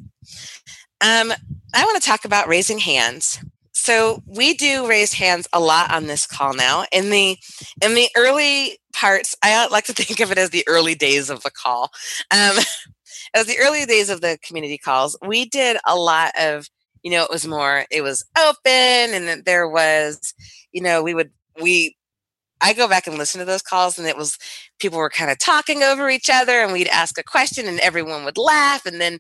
um, 1.00 1.32
I 1.72 1.84
want 1.84 2.00
to 2.00 2.06
talk 2.06 2.24
about 2.24 2.48
raising 2.48 2.78
hands. 2.78 3.38
So 3.72 4.22
we 4.26 4.54
do 4.54 4.86
raise 4.86 5.14
hands 5.14 5.48
a 5.52 5.60
lot 5.60 5.90
on 5.90 6.06
this 6.06 6.26
call 6.26 6.52
now. 6.52 6.84
In 6.92 7.10
the 7.10 7.38
in 7.82 7.94
the 7.94 8.08
early 8.16 8.78
parts 8.92 9.36
i 9.42 9.66
like 9.68 9.84
to 9.84 9.92
think 9.94 10.20
of 10.20 10.30
it 10.30 10.38
as 10.38 10.50
the 10.50 10.64
early 10.66 10.94
days 10.94 11.30
of 11.30 11.42
the 11.42 11.50
call. 11.50 11.90
Um, 12.30 12.58
as 13.34 13.46
the 13.46 13.58
early 13.58 13.86
days 13.86 14.10
of 14.10 14.20
the 14.20 14.38
community 14.42 14.76
calls 14.78 15.16
we 15.26 15.44
did 15.44 15.76
a 15.86 15.96
lot 15.96 16.32
of 16.38 16.68
you 17.02 17.10
know 17.10 17.22
it 17.22 17.30
was 17.30 17.46
more 17.46 17.84
it 17.90 18.02
was 18.02 18.24
open 18.38 19.14
and 19.14 19.44
there 19.44 19.68
was 19.68 20.34
you 20.72 20.82
know 20.82 21.02
we 21.02 21.14
would 21.14 21.30
we 21.60 21.96
I 22.60 22.72
go 22.72 22.88
back 22.88 23.06
and 23.06 23.18
listen 23.18 23.38
to 23.38 23.44
those 23.44 23.62
calls, 23.62 23.98
and 23.98 24.06
it 24.06 24.16
was 24.16 24.38
people 24.78 24.98
were 24.98 25.10
kind 25.10 25.30
of 25.30 25.38
talking 25.38 25.82
over 25.82 26.08
each 26.10 26.30
other, 26.32 26.60
and 26.62 26.72
we'd 26.72 26.88
ask 26.88 27.18
a 27.18 27.22
question, 27.22 27.66
and 27.66 27.80
everyone 27.80 28.24
would 28.24 28.38
laugh, 28.38 28.86
and 28.86 29.00
then 29.00 29.18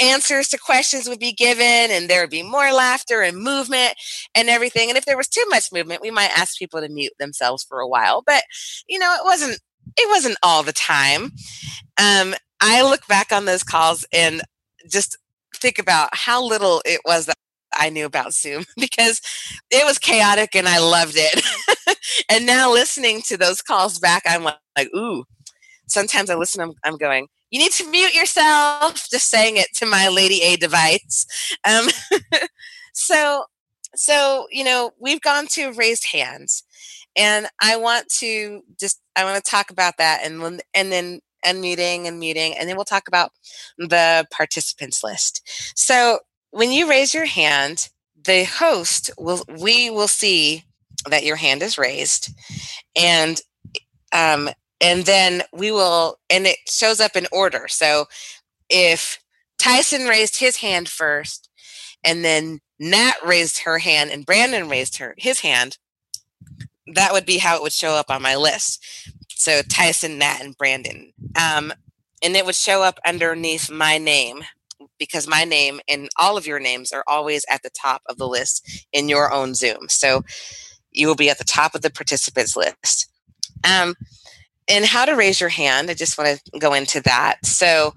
answers 0.00 0.48
to 0.48 0.58
questions 0.58 1.08
would 1.08 1.18
be 1.18 1.32
given 1.32 1.90
and 1.90 2.08
there 2.08 2.22
would 2.22 2.30
be 2.30 2.42
more 2.42 2.72
laughter 2.72 3.20
and 3.20 3.36
movement 3.36 3.94
and 4.34 4.48
everything 4.48 4.88
and 4.88 4.96
if 4.96 5.04
there 5.04 5.16
was 5.16 5.28
too 5.28 5.44
much 5.50 5.70
movement 5.72 6.00
we 6.00 6.10
might 6.10 6.30
ask 6.36 6.58
people 6.58 6.80
to 6.80 6.88
mute 6.88 7.12
themselves 7.18 7.62
for 7.62 7.78
a 7.80 7.86
while 7.86 8.22
but 8.26 8.42
you 8.88 8.98
know 8.98 9.14
it 9.14 9.24
wasn't 9.24 9.60
it 9.96 10.08
wasn't 10.08 10.36
all 10.42 10.62
the 10.62 10.72
time. 10.72 11.32
Um, 12.00 12.34
i 12.60 12.82
look 12.82 13.06
back 13.06 13.32
on 13.32 13.44
those 13.44 13.62
calls 13.62 14.04
and 14.12 14.42
just 14.90 15.16
think 15.54 15.78
about 15.78 16.10
how 16.12 16.44
little 16.44 16.82
it 16.84 17.00
was 17.04 17.26
that 17.26 17.36
I 17.78 17.90
knew 17.90 18.04
about 18.04 18.34
Zoom 18.34 18.64
because 18.76 19.20
it 19.70 19.86
was 19.86 19.98
chaotic 19.98 20.54
and 20.54 20.68
I 20.68 20.78
loved 20.78 21.14
it. 21.16 21.96
and 22.30 22.46
now 22.46 22.72
listening 22.72 23.22
to 23.26 23.36
those 23.36 23.62
calls 23.62 23.98
back, 23.98 24.22
I'm 24.26 24.44
like, 24.44 24.58
like 24.76 24.88
ooh, 24.94 25.24
sometimes 25.86 26.30
I 26.30 26.34
listen, 26.34 26.60
I'm, 26.60 26.72
I'm 26.84 26.96
going, 26.96 27.28
you 27.50 27.58
need 27.58 27.72
to 27.72 27.90
mute 27.90 28.14
yourself. 28.14 29.08
Just 29.10 29.30
saying 29.30 29.56
it 29.56 29.68
to 29.76 29.86
my 29.86 30.08
Lady 30.08 30.42
A 30.42 30.56
device. 30.56 31.26
Um, 31.66 31.88
so, 32.92 33.44
so 33.94 34.46
you 34.50 34.64
know, 34.64 34.92
we've 35.00 35.20
gone 35.20 35.46
to 35.52 35.72
raised 35.72 36.06
hands, 36.06 36.62
and 37.16 37.48
I 37.60 37.76
want 37.76 38.08
to 38.18 38.62
just 38.78 39.00
I 39.16 39.24
want 39.24 39.42
to 39.42 39.50
talk 39.50 39.70
about 39.70 39.94
that, 39.98 40.20
and 40.24 40.60
and 40.74 40.92
then 40.92 41.20
and 41.44 41.60
meeting 41.60 42.06
and 42.06 42.18
meeting, 42.18 42.56
and 42.56 42.68
then 42.68 42.76
we'll 42.76 42.84
talk 42.84 43.08
about 43.08 43.30
the 43.78 44.26
participants 44.30 45.02
list. 45.02 45.42
So, 45.74 46.20
when 46.50 46.72
you 46.72 46.88
raise 46.88 47.14
your 47.14 47.26
hand, 47.26 47.88
the 48.24 48.44
host 48.44 49.10
will 49.18 49.44
we 49.60 49.90
will 49.90 50.08
see 50.08 50.64
that 51.08 51.24
your 51.24 51.36
hand 51.36 51.62
is 51.62 51.78
raised, 51.78 52.30
and 52.96 53.40
um, 54.12 54.50
and 54.80 55.04
then 55.04 55.42
we 55.52 55.70
will 55.72 56.18
and 56.30 56.46
it 56.46 56.58
shows 56.68 57.00
up 57.00 57.16
in 57.16 57.26
order. 57.32 57.66
So 57.68 58.06
if 58.68 59.18
tyson 59.58 60.06
raised 60.06 60.38
his 60.38 60.58
hand 60.58 60.88
first 60.88 61.48
and 62.04 62.24
then 62.24 62.60
nat 62.78 63.14
raised 63.24 63.58
her 63.58 63.78
hand 63.78 64.10
and 64.10 64.24
brandon 64.24 64.68
raised 64.68 64.98
her 64.98 65.14
his 65.18 65.40
hand 65.40 65.78
that 66.94 67.12
would 67.12 67.26
be 67.26 67.38
how 67.38 67.56
it 67.56 67.62
would 67.62 67.72
show 67.72 67.92
up 67.94 68.10
on 68.10 68.22
my 68.22 68.36
list. 68.36 68.84
So 69.30 69.62
tyson 69.62 70.18
nat 70.18 70.38
and 70.40 70.56
brandon. 70.56 71.12
Um, 71.36 71.72
and 72.22 72.34
it 72.34 72.44
would 72.46 72.54
show 72.54 72.82
up 72.82 72.98
underneath 73.06 73.70
my 73.70 73.98
name 73.98 74.42
because 74.98 75.28
my 75.28 75.44
name 75.44 75.80
and 75.88 76.08
all 76.18 76.36
of 76.36 76.46
your 76.46 76.60
names 76.60 76.92
are 76.92 77.04
always 77.06 77.44
at 77.50 77.62
the 77.62 77.70
top 77.70 78.02
of 78.08 78.18
the 78.18 78.28
list 78.28 78.86
in 78.92 79.08
your 79.08 79.32
own 79.32 79.54
zoom 79.54 79.88
so 79.88 80.22
you 80.92 81.06
will 81.06 81.14
be 81.14 81.30
at 81.30 81.38
the 81.38 81.44
top 81.44 81.74
of 81.74 81.82
the 81.82 81.90
participants 81.90 82.56
list 82.56 83.10
um, 83.64 83.94
and 84.68 84.84
how 84.84 85.04
to 85.04 85.16
raise 85.16 85.40
your 85.40 85.48
hand, 85.48 85.90
I 85.90 85.94
just 85.94 86.18
want 86.18 86.38
to 86.52 86.58
go 86.58 86.74
into 86.74 87.00
that. 87.02 87.44
So, 87.44 87.94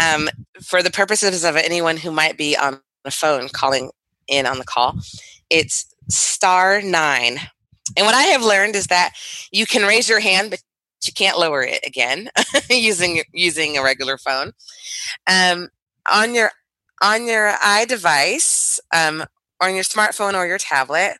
um, 0.00 0.28
for 0.62 0.82
the 0.82 0.90
purposes 0.90 1.44
of 1.44 1.56
anyone 1.56 1.96
who 1.96 2.12
might 2.12 2.38
be 2.38 2.56
on 2.56 2.80
the 3.04 3.10
phone 3.10 3.48
calling 3.48 3.90
in 4.28 4.46
on 4.46 4.58
the 4.58 4.64
call, 4.64 4.94
it's 5.50 5.84
star 6.08 6.80
nine. 6.80 7.38
And 7.96 8.06
what 8.06 8.14
I 8.14 8.22
have 8.22 8.44
learned 8.44 8.76
is 8.76 8.86
that 8.86 9.14
you 9.50 9.66
can 9.66 9.82
raise 9.82 10.08
your 10.08 10.20
hand, 10.20 10.50
but 10.50 10.62
you 11.04 11.12
can't 11.12 11.38
lower 11.38 11.62
it 11.64 11.80
again 11.84 12.30
using 12.70 13.22
using 13.32 13.76
a 13.76 13.82
regular 13.82 14.16
phone. 14.16 14.52
Um, 15.26 15.68
on 16.10 16.34
your 16.34 16.50
on 17.02 17.26
your 17.26 17.52
iDevice, 17.52 18.78
um, 18.94 19.24
on 19.60 19.74
your 19.74 19.84
smartphone 19.84 20.34
or 20.34 20.46
your 20.46 20.58
tablet, 20.58 21.18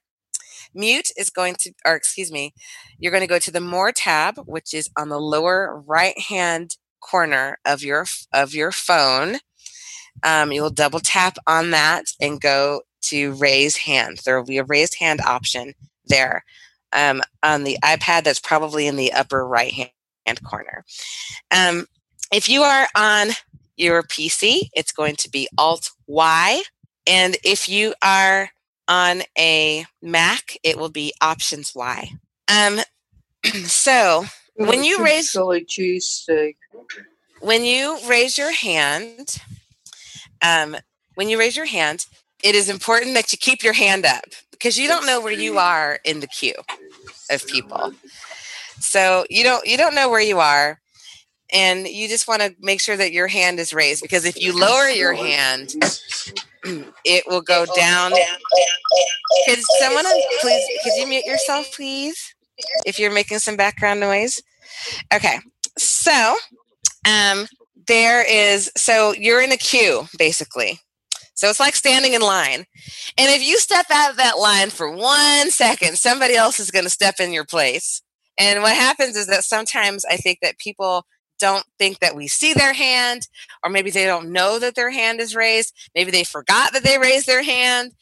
Mute 0.74 1.10
is 1.16 1.28
going 1.30 1.54
to, 1.56 1.72
or 1.84 1.94
excuse 1.94 2.30
me, 2.30 2.54
you're 2.98 3.12
going 3.12 3.22
to 3.22 3.26
go 3.26 3.38
to 3.38 3.50
the 3.50 3.60
More 3.60 3.92
tab, 3.92 4.38
which 4.46 4.72
is 4.72 4.88
on 4.96 5.08
the 5.08 5.20
lower 5.20 5.82
right 5.86 6.18
hand 6.18 6.76
corner 7.00 7.58
of 7.64 7.82
your 7.82 8.06
of 8.32 8.54
your 8.54 8.72
phone. 8.72 9.38
Um, 10.22 10.52
you'll 10.52 10.70
double 10.70 11.00
tap 11.00 11.36
on 11.46 11.70
that 11.70 12.04
and 12.20 12.40
go 12.40 12.82
to 13.02 13.32
raise 13.34 13.76
hand. 13.76 14.20
There 14.24 14.36
will 14.38 14.46
be 14.46 14.58
a 14.58 14.64
raised 14.64 14.96
hand 14.98 15.20
option 15.20 15.74
there. 16.06 16.44
Um, 16.92 17.22
on 17.42 17.64
the 17.64 17.78
iPad, 17.82 18.24
that's 18.24 18.40
probably 18.40 18.86
in 18.86 18.96
the 18.96 19.12
upper 19.12 19.46
right 19.46 19.72
hand 20.26 20.44
corner. 20.44 20.84
Um, 21.50 21.86
if 22.32 22.48
you 22.48 22.62
are 22.62 22.86
on 22.94 23.30
your 23.82 24.02
PC, 24.02 24.68
it's 24.74 24.92
going 24.92 25.16
to 25.16 25.30
be 25.30 25.48
Alt 25.58 25.90
Y. 26.06 26.62
And 27.06 27.36
if 27.44 27.68
you 27.68 27.94
are 28.02 28.50
on 28.88 29.22
a 29.38 29.86
Mac, 30.00 30.56
it 30.62 30.78
will 30.78 30.90
be 30.90 31.12
Options 31.20 31.72
Y. 31.74 32.10
Um, 32.48 32.80
so 33.64 34.24
when 34.56 34.84
you 34.84 35.02
raise 35.04 35.30
silly 35.30 35.64
cheesesteak, 35.64 36.56
when 37.40 37.64
you 37.64 37.98
raise 38.06 38.38
your 38.38 38.52
hand, 38.52 39.36
um, 40.42 40.76
when 41.14 41.28
you 41.28 41.38
raise 41.38 41.56
your 41.56 41.66
hand, 41.66 42.06
it 42.42 42.54
is 42.54 42.68
important 42.68 43.14
that 43.14 43.32
you 43.32 43.38
keep 43.38 43.62
your 43.62 43.72
hand 43.72 44.04
up 44.04 44.24
because 44.50 44.78
you 44.78 44.88
don't 44.88 45.06
know 45.06 45.20
where 45.20 45.32
you 45.32 45.58
are 45.58 45.98
in 46.04 46.20
the 46.20 46.26
queue 46.26 46.54
of 47.30 47.46
people. 47.46 47.92
So 48.78 49.24
you 49.30 49.44
don't 49.44 49.66
you 49.66 49.76
don't 49.76 49.94
know 49.94 50.08
where 50.10 50.20
you 50.20 50.38
are, 50.38 50.80
and 51.52 51.86
you 51.86 52.08
just 52.08 52.26
want 52.26 52.42
to 52.42 52.54
make 52.60 52.80
sure 52.80 52.96
that 52.96 53.12
your 53.12 53.28
hand 53.28 53.58
is 53.58 53.72
raised 53.72 54.02
because 54.02 54.24
if 54.24 54.40
you 54.40 54.58
lower 54.58 54.88
your 54.88 55.12
hand, 55.12 55.74
it 57.04 57.24
will 57.26 57.42
go 57.42 57.66
down. 57.76 58.12
Could 59.46 59.60
someone 59.80 60.04
please 60.40 60.64
could 60.82 60.92
you 60.96 61.06
mute 61.06 61.24
yourself 61.24 61.72
please 61.74 62.34
if 62.86 62.98
you're 62.98 63.12
making 63.12 63.38
some 63.38 63.56
background 63.56 64.00
noise? 64.00 64.42
Okay 65.14 65.38
so 65.78 66.36
um 67.08 67.46
there 67.88 68.22
is 68.28 68.70
so 68.76 69.12
you're 69.12 69.42
in 69.42 69.52
a 69.52 69.56
queue 69.56 70.06
basically. 70.18 70.78
So 71.34 71.48
it's 71.48 71.58
like 71.60 71.74
standing 71.74 72.12
in 72.12 72.20
line. 72.20 72.66
And 73.18 73.30
if 73.30 73.42
you 73.42 73.58
step 73.58 73.86
out 73.90 74.10
of 74.12 74.16
that 74.18 74.38
line 74.38 74.70
for 74.70 74.90
one 74.90 75.50
second 75.50 75.96
somebody 75.98 76.34
else 76.34 76.60
is 76.60 76.70
going 76.70 76.84
to 76.84 76.90
step 76.90 77.16
in 77.20 77.32
your 77.32 77.44
place. 77.44 78.02
And 78.38 78.62
what 78.62 78.74
happens 78.76 79.16
is 79.16 79.26
that 79.26 79.44
sometimes 79.44 80.04
i 80.04 80.16
think 80.16 80.38
that 80.42 80.58
people 80.58 81.04
don't 81.42 81.64
think 81.76 81.98
that 81.98 82.14
we 82.14 82.28
see 82.28 82.54
their 82.54 82.72
hand, 82.72 83.26
or 83.64 83.70
maybe 83.70 83.90
they 83.90 84.06
don't 84.06 84.30
know 84.30 84.60
that 84.60 84.76
their 84.76 84.90
hand 84.90 85.20
is 85.20 85.34
raised. 85.34 85.74
Maybe 85.94 86.12
they 86.12 86.22
forgot 86.22 86.72
that 86.72 86.84
they 86.84 86.98
raised 86.98 87.26
their 87.26 87.42
hand, 87.42 87.92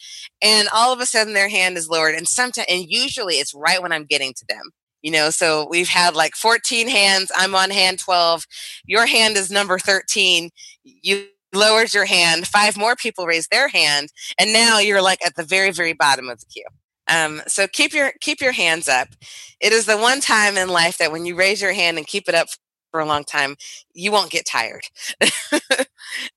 and 0.42 0.68
all 0.74 0.92
of 0.92 1.00
a 1.00 1.06
sudden 1.06 1.32
their 1.32 1.48
hand 1.48 1.78
is 1.78 1.88
lowered. 1.88 2.14
And 2.14 2.28
sometimes, 2.28 2.66
and 2.68 2.84
usually 2.86 3.36
it's 3.36 3.54
right 3.54 3.80
when 3.80 3.92
I'm 3.92 4.04
getting 4.04 4.34
to 4.34 4.44
them. 4.46 4.70
You 5.00 5.10
know, 5.10 5.30
so 5.30 5.66
we've 5.70 5.88
had 5.88 6.14
like 6.14 6.34
14 6.34 6.86
hands. 6.86 7.32
I'm 7.34 7.54
on 7.54 7.70
hand 7.70 7.98
12. 7.98 8.44
Your 8.84 9.06
hand 9.06 9.38
is 9.38 9.50
number 9.50 9.78
13. 9.78 10.50
You 10.84 11.24
lowers 11.54 11.94
your 11.94 12.04
hand. 12.04 12.46
Five 12.46 12.76
more 12.76 12.94
people 12.94 13.24
raise 13.24 13.48
their 13.48 13.68
hand, 13.68 14.10
and 14.38 14.52
now 14.52 14.78
you're 14.78 15.02
like 15.02 15.24
at 15.24 15.34
the 15.34 15.44
very, 15.44 15.70
very 15.70 15.94
bottom 15.94 16.28
of 16.28 16.40
the 16.40 16.46
queue. 16.46 16.66
Um, 17.08 17.40
so 17.48 17.66
keep 17.66 17.94
your 17.94 18.12
keep 18.20 18.42
your 18.42 18.52
hands 18.52 18.86
up. 18.86 19.08
It 19.60 19.72
is 19.72 19.86
the 19.86 19.96
one 19.96 20.20
time 20.20 20.58
in 20.58 20.68
life 20.68 20.98
that 20.98 21.10
when 21.10 21.24
you 21.24 21.34
raise 21.34 21.62
your 21.62 21.72
hand 21.72 21.96
and 21.96 22.06
keep 22.06 22.28
it 22.28 22.34
up 22.34 22.48
for 22.90 23.00
a 23.00 23.06
long 23.06 23.24
time, 23.24 23.56
you 23.94 24.12
won't 24.12 24.30
get 24.30 24.46
tired. 24.46 24.84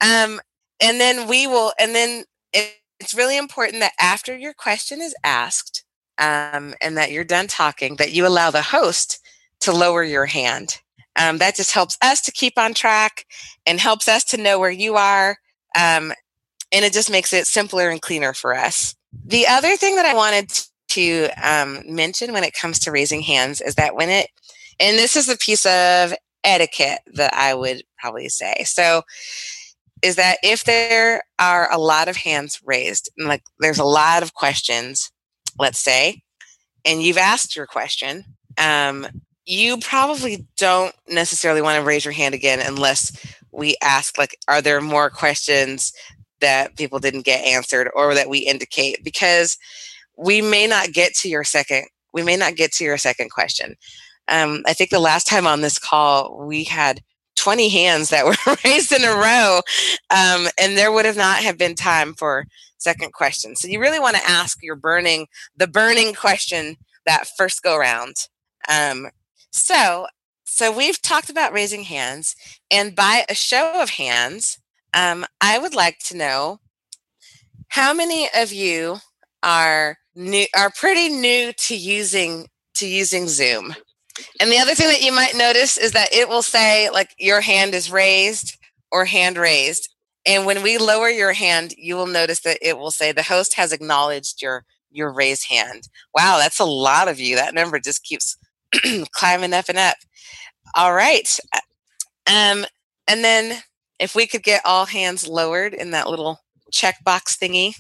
um, 0.02 0.40
and 0.82 1.00
then 1.00 1.28
we 1.28 1.48
will, 1.48 1.74
and 1.80 1.96
then 1.96 2.24
it, 2.52 2.76
it's 3.00 3.14
really 3.14 3.38
important 3.38 3.80
that 3.82 3.94
after 4.00 4.36
your 4.38 4.54
question 4.54 5.02
is 5.02 5.16
asked 5.24 5.84
um, 6.18 6.74
and 6.82 6.98
that 6.98 7.12
you're 7.12 7.24
done 7.24 7.48
talking, 7.48 7.96
that 7.98 8.14
you 8.14 8.26
allow 8.26 8.52
the 8.52 8.62
host 8.62 9.20
to 9.62 9.72
lower 9.72 10.04
your 10.04 10.26
hand. 10.26 10.80
Um, 11.16 11.38
that 11.38 11.56
just 11.56 11.74
helps 11.74 11.98
us 12.02 12.22
to 12.22 12.32
keep 12.32 12.58
on 12.58 12.74
track 12.74 13.26
and 13.66 13.80
helps 13.80 14.08
us 14.08 14.24
to 14.26 14.38
know 14.38 14.60
where 14.60 14.72
you 14.72 14.96
are. 14.96 15.38
Um, 15.76 16.14
and 16.72 16.84
it 16.84 16.94
just 16.94 17.12
makes 17.12 17.34
it 17.34 17.46
simpler 17.46 17.90
and 17.90 18.02
cleaner 18.02 18.34
for 18.34 18.56
us. 18.56 18.96
The 19.26 19.48
other 19.48 19.76
thing 19.78 19.96
that 19.96 20.06
I 20.06 20.16
wanted 20.16 20.52
to 20.90 21.30
um, 21.42 21.82
mention 21.86 22.34
when 22.34 22.44
it 22.44 22.54
comes 22.54 22.80
to 22.80 22.92
raising 22.92 23.22
hands 23.22 23.62
is 23.62 23.76
that 23.76 23.96
when 23.96 24.10
it, 24.10 24.28
and 24.80 24.98
this 24.98 25.16
is 25.16 25.30
a 25.30 25.38
piece 25.38 25.66
of 25.66 26.14
etiquette 26.44 27.00
that 27.14 27.34
I 27.34 27.54
would 27.54 27.84
probably 28.00 28.30
say. 28.30 28.64
So, 28.66 29.04
is 30.02 30.16
that 30.18 30.38
if 30.44 30.66
there 30.66 31.24
are 31.40 31.72
a 31.72 31.78
lot 31.78 32.10
of 32.10 32.18
hands 32.18 32.60
raised, 32.66 33.10
like 33.18 33.44
there's 33.60 33.80
a 33.80 33.86
lot 33.86 34.22
of 34.22 34.34
questions, 34.34 35.12
let's 35.58 35.80
say, 35.80 36.22
and 36.84 37.02
you've 37.02 37.18
asked 37.18 37.56
your 37.56 37.66
question, 37.66 38.26
um, 38.58 39.08
you 39.46 39.78
probably 39.78 40.46
don't 40.58 40.94
necessarily 41.08 41.62
want 41.62 41.78
to 41.78 41.86
raise 41.86 42.04
your 42.04 42.14
hand 42.14 42.36
again 42.36 42.60
unless 42.60 43.16
we 43.52 43.76
ask, 43.82 44.18
like, 44.18 44.38
are 44.48 44.62
there 44.62 44.82
more 44.82 45.10
questions 45.10 45.94
that 46.42 46.76
people 46.76 47.00
didn't 47.00 47.26
get 47.26 47.46
answered 47.46 47.90
or 47.96 48.14
that 48.14 48.30
we 48.30 48.40
indicate? 48.40 49.04
Because 49.04 49.58
we 50.18 50.42
may 50.42 50.68
not 50.68 50.92
get 50.92 51.14
to 51.16 51.30
your 51.30 51.44
second 51.44 51.86
we 52.14 52.24
may 52.24 52.38
not 52.38 52.56
get 52.56 52.72
to 52.72 52.84
your 52.84 52.98
second 52.98 53.32
question 53.32 53.76
um, 54.28 54.64
I 54.66 54.74
think 54.74 54.90
the 54.90 55.00
last 55.00 55.28
time 55.28 55.48
on 55.48 55.62
this 55.62 55.80
call, 55.80 56.46
we 56.46 56.64
had 56.64 57.02
20 57.36 57.70
hands 57.70 58.10
that 58.10 58.26
were 58.48 58.58
raised 58.64 58.92
in 58.92 59.04
a 59.04 59.16
row, 59.16 59.62
um, 60.10 60.48
and 60.58 60.78
there 60.78 60.92
would 60.92 61.06
have 61.06 61.18
not 61.18 61.38
have 61.38 61.58
been 61.58 61.76
time 61.76 62.14
for 62.14 62.46
second 62.78 63.14
question. 63.14 63.56
So 63.56 63.68
you 63.68 63.80
really 63.80 64.00
want 64.00 64.18
to 64.18 64.30
ask 64.30 64.62
your 64.62 64.76
burning, 64.76 65.28
the 65.56 65.68
burning 65.68 66.14
question 66.14 66.78
that 67.06 67.28
first 67.38 67.64
go 67.64 67.78
round. 67.78 68.16
Um, 68.70 69.08
so, 69.52 70.08
so 70.44 70.76
we've 70.76 71.02
talked 71.02 71.30
about 71.30 71.54
raising 71.54 71.84
hands, 71.84 72.36
and 72.70 72.96
by 72.96 73.26
a 73.30 73.36
show 73.36 73.82
of 73.82 73.92
hands, 73.92 74.60
um, 74.94 75.26
I 75.42 75.58
would 75.58 75.74
like 75.74 76.00
to 76.06 76.18
know 76.18 76.60
how 77.70 77.94
many 77.94 78.30
of 78.36 78.54
you 78.54 78.98
are 79.42 79.98
new, 80.16 80.46
are 80.56 80.72
pretty 80.72 81.10
new 81.10 81.54
to 81.54 81.76
using 81.76 82.48
to 82.76 82.88
using 82.88 83.28
Zoom. 83.28 83.76
And 84.40 84.52
the 84.52 84.60
other 84.60 84.76
thing 84.76 84.88
that 84.88 85.02
you 85.02 85.14
might 85.14 85.36
notice 85.36 85.78
is 85.78 85.92
that 85.94 86.14
it 86.14 86.30
will 86.30 86.42
say 86.42 86.90
like 86.90 87.16
your 87.18 87.42
hand 87.42 87.74
is 87.74 87.92
raised 87.92 88.58
or 88.92 89.06
hand 89.06 89.38
raised. 89.38 89.90
And 90.26 90.46
when 90.46 90.64
we 90.64 90.78
lower 90.78 91.10
your 91.10 91.34
hand, 91.34 91.74
you 91.78 91.96
will 91.96 92.08
notice 92.08 92.42
that 92.42 92.60
it 92.62 92.78
will 92.78 92.92
say 92.92 93.12
the 93.12 93.24
host 93.24 93.56
has 93.56 93.72
acknowledged 93.74 94.42
your 94.42 94.66
your 94.92 95.12
raised 95.12 95.50
hand. 95.50 95.88
Wow, 96.16 96.38
that's 96.38 96.60
a 96.60 96.66
lot 96.66 97.08
of 97.08 97.20
you. 97.20 97.36
That 97.36 97.56
number 97.56 97.80
just 97.80 98.04
keeps 98.04 98.38
climbing 99.12 99.54
up 99.54 99.66
and 99.70 99.78
up. 99.78 99.98
All 100.76 100.94
right. 100.94 101.28
Um, 102.28 102.66
and 103.08 103.24
then 103.24 103.62
if 104.00 104.16
we 104.16 104.28
could 104.28 104.44
get 104.44 104.62
all 104.66 104.86
hands 104.86 105.28
lowered 105.28 105.74
in 105.74 105.92
that 105.92 106.10
little 106.10 106.40
checkbox 106.72 107.38
thingy 107.38 107.76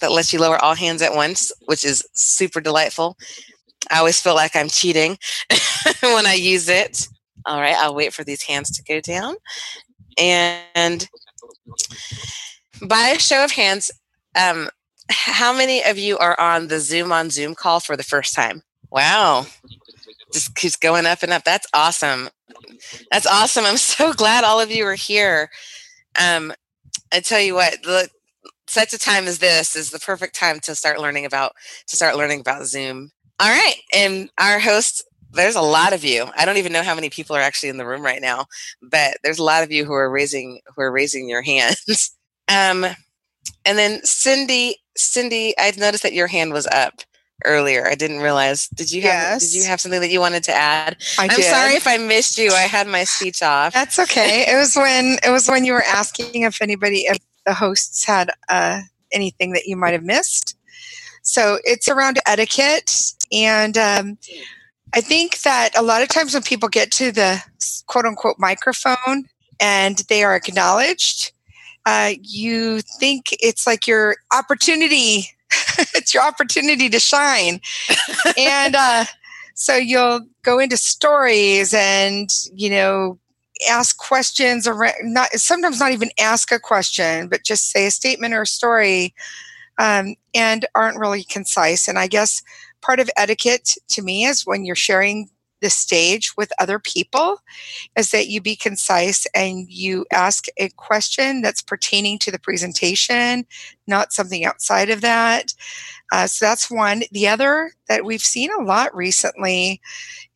that 0.00 0.12
lets 0.12 0.32
you 0.32 0.40
lower 0.40 0.58
all 0.58 0.74
hands 0.74 1.02
at 1.02 1.14
once, 1.14 1.52
which 1.66 1.84
is 1.84 2.06
super 2.14 2.60
delightful. 2.60 3.16
I 3.90 3.98
always 3.98 4.20
feel 4.20 4.34
like 4.34 4.56
I'm 4.56 4.68
cheating 4.68 5.18
when 6.00 6.26
I 6.26 6.34
use 6.34 6.68
it. 6.68 7.08
All 7.46 7.60
right, 7.60 7.76
I'll 7.76 7.94
wait 7.94 8.14
for 8.14 8.24
these 8.24 8.42
hands 8.42 8.70
to 8.70 8.82
go 8.82 9.00
down. 9.00 9.36
And 10.18 11.08
by 12.86 13.08
a 13.08 13.18
show 13.18 13.44
of 13.44 13.52
hands, 13.52 13.90
um, 14.40 14.68
how 15.10 15.52
many 15.52 15.84
of 15.84 15.98
you 15.98 16.16
are 16.18 16.38
on 16.40 16.68
the 16.68 16.80
Zoom 16.80 17.12
on 17.12 17.30
Zoom 17.30 17.54
call 17.54 17.80
for 17.80 17.96
the 17.96 18.02
first 18.02 18.34
time? 18.34 18.62
Wow. 18.90 19.46
Just 20.32 20.54
keeps 20.54 20.76
going 20.76 21.06
up 21.06 21.22
and 21.22 21.32
up. 21.32 21.44
That's 21.44 21.66
awesome. 21.74 22.30
That's 23.10 23.26
awesome. 23.26 23.64
I'm 23.64 23.76
so 23.76 24.12
glad 24.12 24.44
all 24.44 24.60
of 24.60 24.70
you 24.70 24.84
are 24.86 24.94
here. 24.94 25.50
Um, 26.20 26.52
I 27.12 27.20
tell 27.20 27.40
you 27.40 27.54
what, 27.54 27.84
look, 27.84 28.10
such 28.66 28.92
a 28.92 28.98
time 28.98 29.26
as 29.26 29.38
this 29.38 29.76
is 29.76 29.90
the 29.90 29.98
perfect 29.98 30.34
time 30.34 30.58
to 30.60 30.74
start 30.74 30.98
learning 30.98 31.24
about 31.24 31.52
to 31.86 31.96
start 31.96 32.16
learning 32.16 32.40
about 32.40 32.66
Zoom. 32.66 33.10
All 33.40 33.48
right. 33.48 33.76
And 33.92 34.30
our 34.38 34.58
host, 34.58 35.04
there's 35.32 35.56
a 35.56 35.62
lot 35.62 35.92
of 35.92 36.04
you. 36.04 36.26
I 36.36 36.44
don't 36.44 36.56
even 36.56 36.72
know 36.72 36.82
how 36.82 36.94
many 36.94 37.10
people 37.10 37.34
are 37.36 37.40
actually 37.40 37.68
in 37.68 37.76
the 37.76 37.86
room 37.86 38.02
right 38.02 38.22
now, 38.22 38.46
but 38.82 39.16
there's 39.22 39.38
a 39.38 39.44
lot 39.44 39.64
of 39.64 39.72
you 39.72 39.84
who 39.84 39.92
are 39.92 40.10
raising 40.10 40.60
who 40.74 40.82
are 40.82 40.92
raising 40.92 41.28
your 41.28 41.42
hands. 41.52 42.14
um 42.48 42.86
and 43.66 43.78
then 43.78 44.02
Cindy, 44.04 44.76
Cindy, 44.96 45.54
I 45.58 45.72
noticed 45.76 46.02
that 46.02 46.12
your 46.12 46.26
hand 46.26 46.52
was 46.52 46.66
up 46.68 47.02
earlier. 47.44 47.86
I 47.86 47.94
didn't 47.94 48.20
realize. 48.20 48.68
Did 48.68 48.92
you 48.92 49.02
have 49.02 49.10
yes. 49.10 49.40
did 49.50 49.54
you 49.54 49.64
have 49.64 49.80
something 49.80 50.00
that 50.00 50.10
you 50.10 50.20
wanted 50.20 50.44
to 50.44 50.52
add? 50.52 50.96
I 51.18 51.24
am 51.24 51.42
sorry 51.42 51.74
if 51.74 51.86
I 51.86 51.98
missed 51.98 52.38
you. 52.38 52.50
I 52.50 52.62
had 52.62 52.86
my 52.86 53.04
speech 53.04 53.42
off. 53.42 53.72
That's 53.74 53.98
okay. 53.98 54.44
It 54.48 54.56
was 54.56 54.76
when 54.76 55.18
it 55.24 55.30
was 55.30 55.48
when 55.48 55.64
you 55.64 55.72
were 55.72 55.82
asking 55.82 56.42
if 56.42 56.62
anybody 56.62 57.06
if 57.06 57.18
the 57.44 57.54
hosts 57.54 58.04
had 58.04 58.30
uh, 58.48 58.80
anything 59.12 59.52
that 59.52 59.66
you 59.66 59.76
might 59.76 59.92
have 59.92 60.04
missed. 60.04 60.56
So 61.22 61.58
it's 61.64 61.88
around 61.88 62.18
etiquette. 62.26 63.12
And 63.34 63.76
um, 63.76 64.18
I 64.94 65.00
think 65.00 65.42
that 65.42 65.70
a 65.76 65.82
lot 65.82 66.02
of 66.02 66.08
times 66.08 66.34
when 66.34 66.42
people 66.42 66.68
get 66.68 66.90
to 66.92 67.10
the 67.10 67.42
quote 67.86 68.04
unquote 68.04 68.36
microphone 68.38 69.24
and 69.60 69.98
they 70.08 70.22
are 70.22 70.36
acknowledged, 70.36 71.32
uh, 71.86 72.12
you 72.22 72.80
think 72.80 73.26
it's 73.32 73.66
like 73.66 73.86
your 73.86 74.16
opportunity. 74.32 75.28
it's 75.94 76.14
your 76.14 76.22
opportunity 76.22 76.88
to 76.88 77.00
shine. 77.00 77.60
and 78.38 78.76
uh, 78.76 79.04
so 79.54 79.76
you'll 79.76 80.20
go 80.42 80.58
into 80.58 80.76
stories 80.76 81.74
and, 81.74 82.30
you 82.54 82.70
know, 82.70 83.18
ask 83.68 83.98
questions 83.98 84.66
or 84.66 84.90
not 85.02 85.30
sometimes 85.32 85.78
not 85.78 85.92
even 85.92 86.10
ask 86.18 86.50
a 86.50 86.58
question 86.58 87.28
but 87.28 87.44
just 87.44 87.70
say 87.70 87.86
a 87.86 87.90
statement 87.90 88.34
or 88.34 88.42
a 88.42 88.46
story 88.46 89.14
um, 89.78 90.14
and 90.34 90.66
aren't 90.74 90.98
really 90.98 91.24
concise. 91.24 91.88
And 91.88 91.98
I 91.98 92.06
guess 92.06 92.42
part 92.84 93.00
of 93.00 93.10
etiquette 93.16 93.76
to 93.88 94.02
me 94.02 94.24
is 94.24 94.46
when 94.46 94.64
you're 94.64 94.76
sharing 94.76 95.28
the 95.60 95.70
stage 95.70 96.36
with 96.36 96.52
other 96.60 96.78
people 96.78 97.38
is 97.96 98.10
that 98.10 98.28
you 98.28 98.40
be 98.40 98.54
concise 98.54 99.26
and 99.34 99.66
you 99.70 100.04
ask 100.12 100.44
a 100.58 100.68
question 100.70 101.40
that's 101.40 101.62
pertaining 101.62 102.18
to 102.18 102.30
the 102.30 102.38
presentation, 102.38 103.46
not 103.86 104.12
something 104.12 104.44
outside 104.44 104.90
of 104.90 105.00
that. 105.00 105.54
Uh, 106.12 106.26
so 106.26 106.44
that's 106.44 106.70
one. 106.70 107.02
The 107.12 107.26
other 107.28 107.72
that 107.88 108.04
we've 108.04 108.20
seen 108.20 108.50
a 108.52 108.62
lot 108.62 108.94
recently 108.94 109.80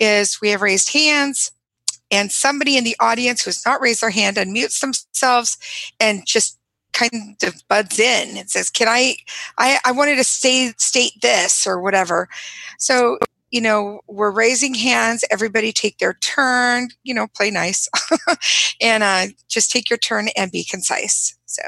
is 0.01 0.41
we 0.41 0.49
have 0.49 0.63
raised 0.63 0.93
hands 0.93 1.53
and 2.11 2.33
somebody 2.33 2.79
in 2.79 2.85
the 2.85 2.97
audience 2.99 3.43
who's 3.43 3.67
not 3.67 3.83
raised 3.83 4.01
their 4.01 4.11
hand 4.11 4.39
unmutes 4.39 4.81
themselves 4.81 5.59
and 6.01 6.23
just 6.27 6.58
kind 6.93 7.37
of 7.43 7.63
buds 7.69 7.99
in 7.99 8.37
and 8.37 8.51
says, 8.51 8.71
"Can 8.71 8.89
I? 8.89 9.17
I, 9.59 9.79
I 9.85 9.93
wanted 9.93 10.17
to 10.17 10.25
say 10.25 10.73
state 10.79 11.13
this 11.23 11.67
or 11.67 11.81
whatever." 11.81 12.29
So 12.79 13.19
you 13.51 13.61
know, 13.63 14.01
we're 14.07 14.31
raising 14.31 14.75
hands. 14.75 15.25
Everybody 15.31 15.73
take 15.73 15.99
their 15.99 16.15
turn. 16.15 16.89
You 17.03 17.15
know, 17.15 17.27
play 17.37 17.51
nice, 17.51 17.89
and 18.81 19.03
uh, 19.03 19.27
just 19.49 19.71
take 19.71 19.91
your 19.91 19.99
turn 19.99 20.29
and 20.37 20.53
be 20.53 20.65
concise. 20.65 21.37
So 21.47 21.63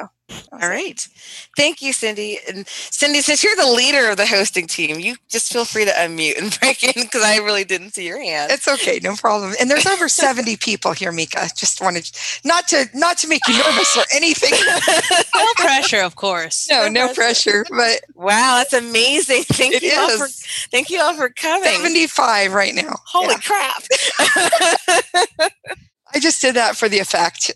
All 0.52 0.68
right. 0.68 1.06
Thank 1.56 1.80
you, 1.80 1.92
Cindy. 1.92 2.38
And 2.48 2.66
Cindy, 2.68 3.20
since 3.20 3.42
you're 3.42 3.56
the 3.56 3.66
leader 3.66 4.10
of 4.10 4.16
the 4.16 4.26
hosting 4.26 4.66
team, 4.66 5.00
you 5.00 5.16
just 5.28 5.52
feel 5.52 5.64
free 5.64 5.84
to 5.84 5.90
unmute 5.92 6.38
and 6.38 6.56
break 6.60 6.82
in 6.82 7.02
because 7.02 7.22
I 7.22 7.36
really 7.36 7.64
didn't 7.64 7.94
see 7.94 8.06
your 8.06 8.22
hand. 8.22 8.50
It's 8.52 8.68
okay, 8.68 9.00
no 9.02 9.14
problem. 9.14 9.54
And 9.60 9.70
there's 9.70 9.86
over 9.86 10.08
70 10.08 10.56
people 10.56 10.92
here, 10.92 11.12
Mika. 11.12 11.48
Just 11.56 11.80
wanted 11.80 12.10
not 12.44 12.68
to 12.68 12.86
not 12.94 13.18
to 13.18 13.28
make 13.28 13.46
you 13.48 13.54
nervous 13.58 13.96
or 13.96 14.04
anything. 14.14 14.52
no 15.34 15.46
pressure, 15.56 16.02
of 16.02 16.16
course. 16.16 16.68
No, 16.70 16.88
no, 16.88 17.06
no 17.06 17.14
pressure. 17.14 17.64
pressure. 17.64 17.66
But 17.70 18.00
wow, 18.14 18.56
that's 18.58 18.72
amazing. 18.72 19.44
Thank 19.44 19.74
it 19.74 19.82
you 19.82 19.90
is. 19.90 19.98
all 19.98 20.18
for 20.18 20.28
thank 20.70 20.90
you 20.90 21.00
all 21.00 21.14
for 21.14 21.28
coming. 21.30 21.70
75 21.70 22.52
right 22.52 22.74
now. 22.74 22.96
Holy 23.06 23.34
yeah. 23.34 23.38
crap. 23.38 23.82
I 26.12 26.18
just 26.18 26.40
did 26.42 26.56
that 26.56 26.76
for 26.76 26.88
the 26.88 26.98
effect. 26.98 27.52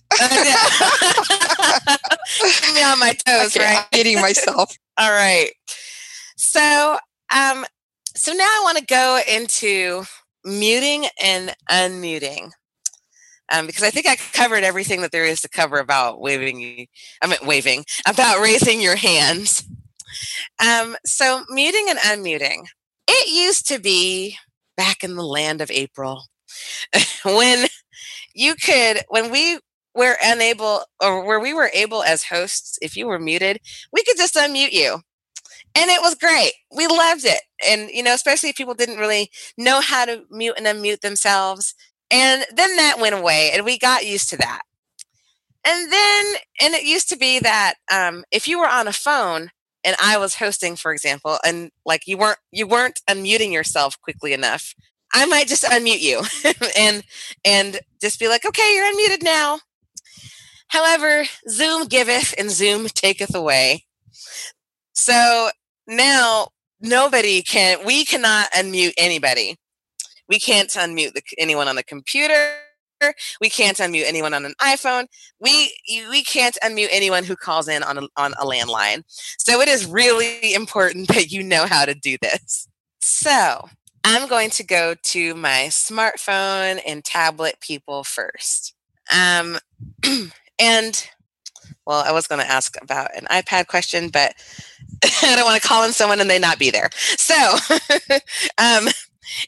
Me 2.75 2.83
on 2.83 2.99
my 2.99 3.17
toes, 3.27 3.57
okay, 3.57 3.65
right? 3.65 3.79
I'm 3.79 3.87
hitting 3.93 4.21
myself. 4.21 4.77
All 4.99 5.11
right. 5.11 5.51
So, 6.37 6.99
um, 7.35 7.65
so 8.15 8.33
now 8.33 8.45
I 8.45 8.61
want 8.63 8.79
to 8.79 8.85
go 8.85 9.21
into 9.29 10.05
muting 10.45 11.07
and 11.23 11.55
unmuting. 11.71 12.51
Um, 13.53 13.67
because 13.67 13.83
I 13.83 13.91
think 13.91 14.07
I 14.07 14.17
covered 14.33 14.65
everything 14.65 15.03
that 15.03 15.13
there 15.13 15.27
is 15.27 15.43
to 15.43 15.49
cover 15.49 15.79
about 15.79 16.21
waving. 16.21 16.87
I 17.23 17.27
mean, 17.27 17.39
waving 17.45 17.85
about 18.09 18.41
raising 18.41 18.81
your 18.81 18.97
hands. 18.97 19.65
Um, 20.65 20.97
so 21.05 21.45
muting 21.51 21.87
and 21.91 21.99
unmuting. 21.99 22.65
It 23.07 23.29
used 23.31 23.69
to 23.69 23.79
be 23.79 24.39
back 24.77 25.05
in 25.05 25.15
the 25.17 25.25
land 25.25 25.61
of 25.61 25.71
April 25.71 26.25
when 27.25 27.67
you 28.35 28.55
could 28.55 29.03
when 29.09 29.31
we 29.31 29.59
were 29.95 30.17
unable 30.23 30.83
or 31.01 31.25
where 31.25 31.41
we 31.41 31.53
were 31.53 31.71
able 31.73 32.03
as 32.03 32.25
hosts 32.25 32.79
if 32.83 32.97
you 32.97 33.07
were 33.07 33.19
muted 33.19 33.61
we 33.93 34.03
could 34.05 34.17
just 34.17 34.35
unmute 34.35 34.73
you. 34.73 35.01
And 35.77 35.91
it 35.91 36.01
was 36.01 36.15
great. 36.15 36.53
We 36.77 36.87
loved 36.87 37.25
it. 37.25 37.41
And 37.69 37.91
you 37.91 38.03
know 38.03 38.15
especially 38.15 38.51
if 38.51 38.57
people 38.57 38.75
didn't 38.75 38.99
really 38.99 39.31
know 39.57 39.81
how 39.81 40.05
to 40.05 40.25
mute 40.31 40.57
and 40.59 40.67
unmute 40.67 41.01
themselves. 41.01 41.75
And 42.11 42.45
then 42.55 42.77
that 42.77 42.99
went 43.01 43.15
away 43.15 43.51
and 43.53 43.65
we 43.65 43.79
got 43.79 44.07
used 44.07 44.31
to 44.31 44.37
that. 44.39 44.63
And 45.67 45.93
then 45.93 46.35
and 46.61 46.75
it 46.75 46.85
used 46.85 47.09
to 47.11 47.17
be 47.17 47.39
that 47.41 47.75
um, 47.91 48.25
if 48.31 48.47
you 48.47 48.59
were 48.59 48.69
on 48.69 48.89
a 48.89 48.93
phone 48.93 49.51
and 49.87 49.97
i 50.03 50.17
was 50.17 50.37
hosting 50.37 50.77
for 50.77 50.93
example 50.93 51.39
and 51.45 51.71
like 51.85 52.07
you 52.07 52.17
weren't 52.17 52.39
you 52.51 52.67
weren't 52.67 53.01
unmuting 53.09 53.53
yourself 53.53 54.01
quickly 54.01 54.33
enough 54.33 54.75
I 55.15 55.27
might 55.27 55.47
just 55.47 55.63
unmute 55.63 56.01
you 56.01 56.23
and 56.77 57.05
and 57.45 57.81
just 58.01 58.19
be 58.19 58.29
like, 58.29 58.45
okay, 58.45 58.75
you're 58.75 58.93
unmuted 58.93 59.23
now. 59.23 59.61
However, 60.69 61.25
Zoom 61.49 61.87
giveth 61.87 62.35
and 62.39 62.51
Zoom 62.51 62.87
taketh 62.89 63.35
away. 63.35 63.85
So 64.93 65.51
now 65.87 66.49
nobody 66.81 67.43
can, 67.43 67.85
we 67.85 68.05
cannot 68.05 68.51
unmute 68.53 68.95
anybody. 68.97 69.57
We 70.29 70.39
can't 70.39 70.71
unmute 70.71 71.13
the, 71.15 71.23
anyone 71.39 71.69
on 71.69 71.77
the 71.77 71.85
computer. 71.85 72.57
We 73.41 73.51
can't 73.51 73.77
unmute 73.77 74.05
anyone 74.07 74.33
on 74.33 74.45
an 74.47 74.55
iPhone. 74.61 75.07
We 75.39 75.77
we 76.09 76.23
can't 76.23 76.57
unmute 76.63 76.89
anyone 76.91 77.25
who 77.25 77.37
calls 77.37 77.69
in 77.69 77.83
on 77.83 77.99
a, 77.99 78.03
on 78.17 78.33
a 78.35 78.47
landline. 78.47 79.03
So 79.39 79.61
it 79.61 79.69
is 79.69 79.85
really 79.85 80.55
important 80.55 81.09
that 81.09 81.31
you 81.31 81.43
know 81.43 81.67
how 81.67 81.85
to 81.85 81.95
do 81.95 82.17
this. 82.23 82.67
So 83.01 83.69
I'm 84.05 84.29
going 84.29 84.51
to 84.51 84.65
go 84.65 84.95
to 84.95 85.35
my 85.35 85.67
smartphone 85.71 86.81
and 86.87 87.05
tablet 87.05 87.57
people 87.61 88.05
first. 88.05 88.75
Um, 89.15 89.59
and 90.59 91.09
well, 91.87 92.03
I 92.05 92.13
was 92.13 92.27
going 92.27 92.41
to 92.41 92.51
ask 92.51 92.77
about 92.83 93.15
an 93.17 93.27
iPad 93.27 93.67
question, 93.67 94.09
but 94.09 94.35
I 95.23 95.37
don't 95.37 95.45
want 95.45 95.61
to 95.61 95.69
call 95.69 95.85
in 95.85 95.93
someone 95.93 96.21
and 96.21 96.31
they 96.31 96.39
not 96.39 96.59
be 96.59 96.71
there. 96.71 96.91
So, 96.95 97.35
um, 98.59 98.89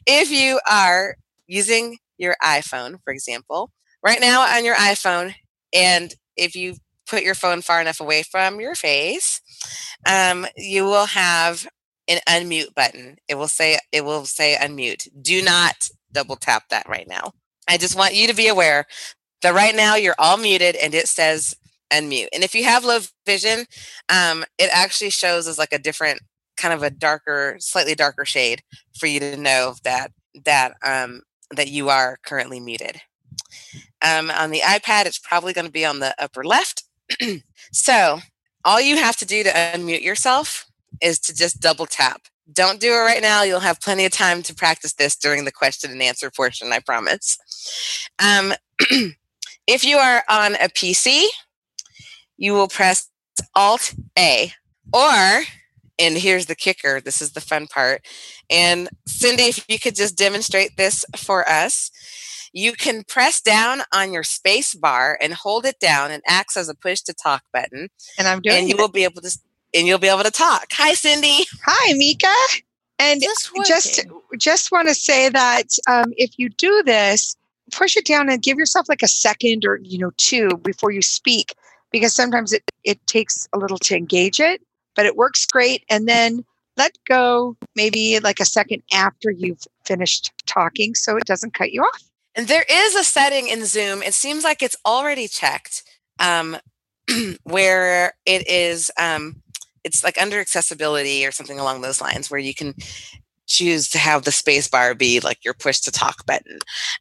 if 0.05 0.31
you 0.31 0.59
are 0.69 1.15
using 1.47 1.97
your 2.17 2.35
iPhone, 2.43 2.99
for 3.03 3.13
example, 3.13 3.71
right 4.03 4.19
now 4.21 4.41
on 4.41 4.65
your 4.65 4.75
iPhone, 4.75 5.35
and 5.73 6.13
if 6.35 6.55
you 6.55 6.75
put 7.07 7.23
your 7.23 7.35
phone 7.35 7.61
far 7.61 7.81
enough 7.81 7.99
away 7.99 8.23
from 8.23 8.59
your 8.59 8.75
face, 8.75 9.41
um, 10.07 10.45
you 10.55 10.85
will 10.85 11.05
have 11.07 11.67
an 12.07 12.19
unmute 12.27 12.73
button. 12.75 13.17
It 13.27 13.35
will 13.35 13.47
say 13.47 13.79
it 13.91 14.05
will 14.05 14.25
say 14.25 14.57
unmute. 14.59 15.07
Do 15.21 15.41
not 15.43 15.89
double 16.11 16.35
tap 16.35 16.69
that 16.69 16.87
right 16.87 17.07
now. 17.07 17.31
I 17.67 17.77
just 17.77 17.97
want 17.97 18.15
you 18.15 18.27
to 18.27 18.33
be 18.33 18.47
aware 18.47 18.85
that 19.41 19.53
right 19.53 19.75
now 19.75 19.95
you're 19.95 20.15
all 20.17 20.37
muted 20.37 20.75
and 20.75 20.93
it 20.93 21.07
says 21.07 21.55
unmute. 21.91 22.27
And 22.33 22.43
if 22.43 22.53
you 22.53 22.63
have 22.65 22.85
low 22.85 22.99
vision, 23.25 23.65
um, 24.09 24.43
it 24.57 24.69
actually 24.73 25.09
shows 25.09 25.47
as 25.47 25.57
like 25.57 25.73
a 25.73 25.79
different 25.79 26.21
kind 26.57 26.73
of 26.73 26.83
a 26.83 26.89
darker, 26.89 27.57
slightly 27.59 27.95
darker 27.95 28.25
shade 28.25 28.63
for 28.97 29.07
you 29.07 29.19
to 29.19 29.37
know 29.37 29.75
that 29.83 30.11
that 30.45 30.73
um, 30.83 31.21
that 31.51 31.69
you 31.69 31.89
are 31.89 32.17
currently 32.23 32.59
muted. 32.59 33.01
Um, 34.01 34.29
on 34.31 34.51
the 34.51 34.61
iPad, 34.61 35.05
it's 35.05 35.19
probably 35.19 35.53
going 35.53 35.65
to 35.65 35.71
be 35.71 35.85
on 35.85 35.99
the 35.99 36.13
upper 36.19 36.43
left. 36.43 36.83
so 37.71 38.19
all 38.65 38.81
you 38.81 38.97
have 38.97 39.15
to 39.17 39.25
do 39.25 39.43
to 39.43 39.49
unmute 39.49 40.03
yourself 40.03 40.65
is 41.01 41.19
to 41.19 41.35
just 41.35 41.61
double 41.61 41.85
tap. 41.85 42.23
Don't 42.51 42.79
do 42.79 42.93
it 42.93 42.99
right 42.99 43.21
now. 43.21 43.43
You'll 43.43 43.59
have 43.59 43.81
plenty 43.81 44.05
of 44.05 44.11
time 44.11 44.41
to 44.43 44.55
practice 44.55 44.93
this 44.93 45.15
during 45.15 45.45
the 45.45 45.51
question 45.51 45.91
and 45.91 46.01
answer 46.01 46.29
portion, 46.29 46.71
I 46.71 46.79
promise. 46.79 47.37
Um, 48.19 48.53
if 49.67 49.83
you 49.85 49.97
are 49.97 50.23
on 50.29 50.55
a 50.55 50.69
PC, 50.69 51.25
you 52.37 52.53
will 52.53 52.67
press 52.67 53.09
Alt 53.55 53.93
A. 54.17 54.53
Or, 54.93 55.43
and 55.99 56.17
here's 56.17 56.45
the 56.45 56.55
kicker 56.55 57.01
this 57.01 57.21
is 57.21 57.31
the 57.33 57.41
fun 57.41 57.67
part. 57.67 58.05
And 58.49 58.89
Cindy, 59.05 59.43
if 59.43 59.65
you 59.67 59.79
could 59.79 59.95
just 59.95 60.17
demonstrate 60.17 60.77
this 60.77 61.05
for 61.15 61.47
us. 61.47 61.91
You 62.53 62.73
can 62.73 63.03
press 63.03 63.41
down 63.41 63.81
on 63.93 64.13
your 64.13 64.23
space 64.23 64.73
bar 64.73 65.17
and 65.21 65.33
hold 65.33 65.65
it 65.65 65.79
down 65.79 66.09
and 66.11 66.23
acts 66.25 66.57
as 66.57 66.69
a 66.69 66.73
push 66.75 67.01
to 67.01 67.13
talk 67.13 67.43
button. 67.53 67.89
And 68.17 68.27
I'm 68.27 68.41
doing 68.41 68.57
And 68.57 68.69
you 68.69 68.75
it. 68.75 68.79
will 68.79 68.87
be 68.87 69.03
able 69.03 69.21
to 69.21 69.37
and 69.75 69.85
you'll 69.85 69.99
be 69.99 70.07
able 70.07 70.23
to 70.23 70.31
talk. 70.31 70.65
Hi, 70.71 70.93
Cindy. 70.93 71.45
Hi, 71.65 71.93
Mika. 71.93 72.33
And 72.99 73.21
just 73.21 73.51
just, 73.67 74.05
just 74.39 74.71
want 74.71 74.87
to 74.87 74.95
say 74.95 75.29
that 75.29 75.65
um, 75.87 76.13
if 76.17 76.39
you 76.39 76.49
do 76.49 76.81
this, 76.83 77.35
push 77.71 77.97
it 77.97 78.05
down 78.05 78.29
and 78.29 78.41
give 78.41 78.57
yourself 78.57 78.87
like 78.89 79.03
a 79.03 79.07
second 79.07 79.65
or 79.65 79.79
you 79.83 79.97
know 79.97 80.11
two 80.17 80.49
before 80.63 80.91
you 80.91 81.01
speak, 81.01 81.55
because 81.91 82.15
sometimes 82.15 82.53
it 82.53 82.63
it 82.83 83.05
takes 83.07 83.47
a 83.53 83.57
little 83.57 83.77
to 83.79 83.95
engage 83.95 84.39
it, 84.39 84.61
but 84.95 85.05
it 85.05 85.15
works 85.15 85.45
great. 85.45 85.83
And 85.89 86.07
then 86.07 86.45
let 86.77 86.97
go 87.07 87.57
maybe 87.75 88.19
like 88.19 88.39
a 88.39 88.45
second 88.45 88.83
after 88.93 89.31
you've 89.31 89.63
finished 89.85 90.31
talking, 90.45 90.95
so 90.95 91.17
it 91.17 91.25
doesn't 91.25 91.53
cut 91.53 91.71
you 91.71 91.81
off. 91.81 92.03
And 92.35 92.47
there 92.47 92.65
is 92.69 92.95
a 92.95 93.03
setting 93.03 93.47
in 93.47 93.65
Zoom. 93.65 94.03
It 94.03 94.13
seems 94.13 94.43
like 94.43 94.61
it's 94.61 94.77
already 94.85 95.27
checked, 95.27 95.83
um, 96.19 96.57
where 97.43 98.13
it 98.25 98.47
is. 98.47 98.91
Um, 98.99 99.41
it's 99.83 100.03
like 100.03 100.21
under 100.21 100.39
accessibility 100.39 101.25
or 101.25 101.31
something 101.31 101.59
along 101.59 101.81
those 101.81 102.01
lines 102.01 102.29
where 102.29 102.39
you 102.39 102.53
can 102.53 102.75
choose 103.47 103.89
to 103.89 103.97
have 103.97 104.23
the 104.23 104.31
space 104.31 104.67
bar 104.67 104.93
be 104.93 105.19
like 105.19 105.43
your 105.43 105.53
push 105.53 105.79
to 105.81 105.91
talk 105.91 106.25
button. 106.25 106.59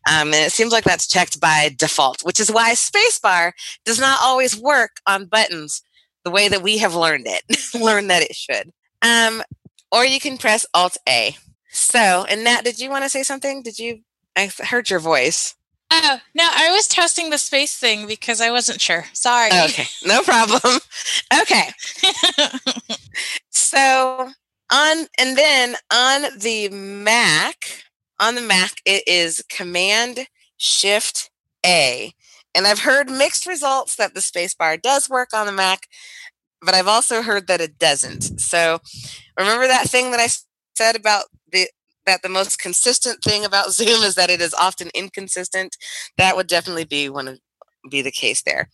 Um, 0.08 0.28
and 0.28 0.46
it 0.46 0.52
seems 0.52 0.72
like 0.72 0.84
that's 0.84 1.06
checked 1.06 1.40
by 1.40 1.74
default, 1.76 2.24
which 2.24 2.40
is 2.40 2.50
why 2.50 2.74
space 2.74 3.18
bar 3.18 3.52
does 3.84 4.00
not 4.00 4.18
always 4.22 4.56
work 4.56 5.00
on 5.06 5.26
buttons 5.26 5.82
the 6.24 6.30
way 6.30 6.48
that 6.48 6.62
we 6.62 6.78
have 6.78 6.94
learned 6.94 7.26
it, 7.26 7.42
learned 7.74 8.10
that 8.10 8.22
it 8.22 8.34
should. 8.34 8.72
Um, 9.02 9.42
or 9.92 10.04
you 10.04 10.20
can 10.20 10.38
press 10.38 10.66
Alt 10.74 10.96
A. 11.08 11.36
So, 11.70 12.24
and 12.28 12.42
Nat, 12.42 12.62
did 12.62 12.78
you 12.78 12.90
want 12.90 13.04
to 13.04 13.10
say 13.10 13.22
something? 13.22 13.62
Did 13.62 13.78
you? 13.78 14.00
I 14.34 14.50
heard 14.64 14.90
your 14.90 14.98
voice. 14.98 15.54
Oh, 15.90 16.18
no, 16.34 16.48
I 16.50 16.70
was 16.72 16.88
testing 16.88 17.30
the 17.30 17.38
space 17.38 17.76
thing 17.76 18.06
because 18.06 18.40
I 18.40 18.50
wasn't 18.50 18.80
sure. 18.80 19.04
Sorry. 19.12 19.50
Okay, 19.52 19.86
no 20.04 20.22
problem. 20.22 20.60
Okay. 21.42 21.70
so, 23.50 24.30
on 24.72 25.06
and 25.18 25.36
then 25.36 25.76
on 25.92 26.38
the 26.38 26.68
Mac, 26.70 27.84
on 28.18 28.34
the 28.34 28.40
Mac 28.40 28.72
it 28.84 29.02
is 29.06 29.44
Command 29.48 30.26
Shift 30.56 31.30
A. 31.64 32.12
And 32.54 32.66
I've 32.66 32.80
heard 32.80 33.10
mixed 33.10 33.46
results 33.46 33.96
that 33.96 34.14
the 34.14 34.20
spacebar 34.20 34.80
does 34.80 35.10
work 35.10 35.28
on 35.34 35.46
the 35.46 35.52
Mac, 35.52 35.86
but 36.62 36.74
I've 36.74 36.88
also 36.88 37.22
heard 37.22 37.46
that 37.48 37.60
it 37.60 37.78
doesn't. 37.78 38.40
So, 38.40 38.80
remember 39.38 39.66
that 39.66 39.88
thing 39.88 40.10
that 40.10 40.20
I 40.20 40.28
said 40.74 40.96
about 40.96 41.26
the 41.52 41.68
that 42.06 42.22
the 42.22 42.28
most 42.28 42.58
consistent 42.58 43.22
thing 43.22 43.44
about 43.44 43.72
Zoom 43.72 44.02
is 44.02 44.14
that 44.14 44.30
it 44.30 44.40
is 44.40 44.54
often 44.54 44.90
inconsistent, 44.94 45.76
that 46.16 46.36
would 46.36 46.46
definitely 46.46 46.84
be 46.84 47.08
one 47.08 47.28
of 47.28 47.38
be 47.90 48.02
the 48.02 48.10
case 48.10 48.42
there. 48.42 48.68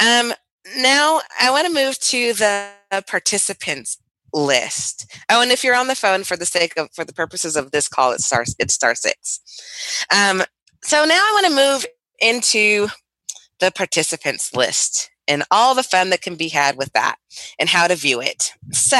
Um, 0.00 0.32
now 0.76 1.20
I 1.40 1.50
want 1.50 1.66
to 1.66 1.74
move 1.74 1.98
to 1.98 2.32
the 2.34 2.70
participants 3.08 3.98
list. 4.32 5.12
Oh, 5.30 5.42
and 5.42 5.50
if 5.50 5.64
you're 5.64 5.74
on 5.74 5.88
the 5.88 5.94
phone 5.94 6.24
for 6.24 6.36
the 6.36 6.46
sake 6.46 6.76
of 6.76 6.88
for 6.92 7.04
the 7.04 7.12
purposes 7.12 7.56
of 7.56 7.70
this 7.70 7.88
call, 7.88 8.12
it's 8.12 8.26
star 8.26 8.44
it's 8.58 8.74
star 8.74 8.94
six. 8.94 9.40
Um, 10.14 10.42
so 10.82 11.04
now 11.04 11.14
I 11.14 11.30
want 11.34 11.46
to 11.46 11.54
move 11.54 11.86
into 12.20 12.88
the 13.60 13.70
participants 13.70 14.54
list. 14.54 15.10
and 15.26 15.42
all 15.50 15.74
the 15.74 15.82
fun 15.82 16.08
that 16.08 16.22
can 16.22 16.36
be 16.36 16.48
had 16.48 16.78
with 16.78 16.90
that 16.94 17.16
and 17.58 17.68
how 17.68 17.86
to 17.86 17.94
view 17.94 18.18
it. 18.18 18.52
So, 18.72 18.98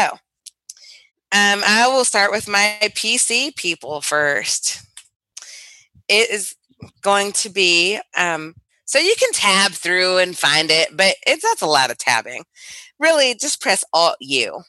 um, 1.33 1.63
I 1.67 1.87
will 1.89 2.05
start 2.05 2.31
with 2.31 2.47
my 2.47 2.79
PC 2.83 3.57
people 3.57 4.03
first. 4.03 4.83
It 6.07 6.31
is 6.31 6.55
going 7.03 7.33
to 7.33 7.49
be 7.49 7.99
um, 8.17 8.55
so 8.89 8.99
you 8.99 9.15
can 9.19 9.33
tab 9.33 9.73
through 9.73 10.17
and 10.17 10.37
find 10.37 10.71
it, 10.71 10.97
but 10.97 11.15
it's 11.27 11.43
that's 11.43 11.61
a 11.61 11.67
lot 11.67 11.91
of 11.91 11.99
tabbing. 11.99 12.45
Really, 12.99 13.35
just 13.35 13.61
press 13.61 13.85
Alt 13.93 14.17
U. 14.21 14.63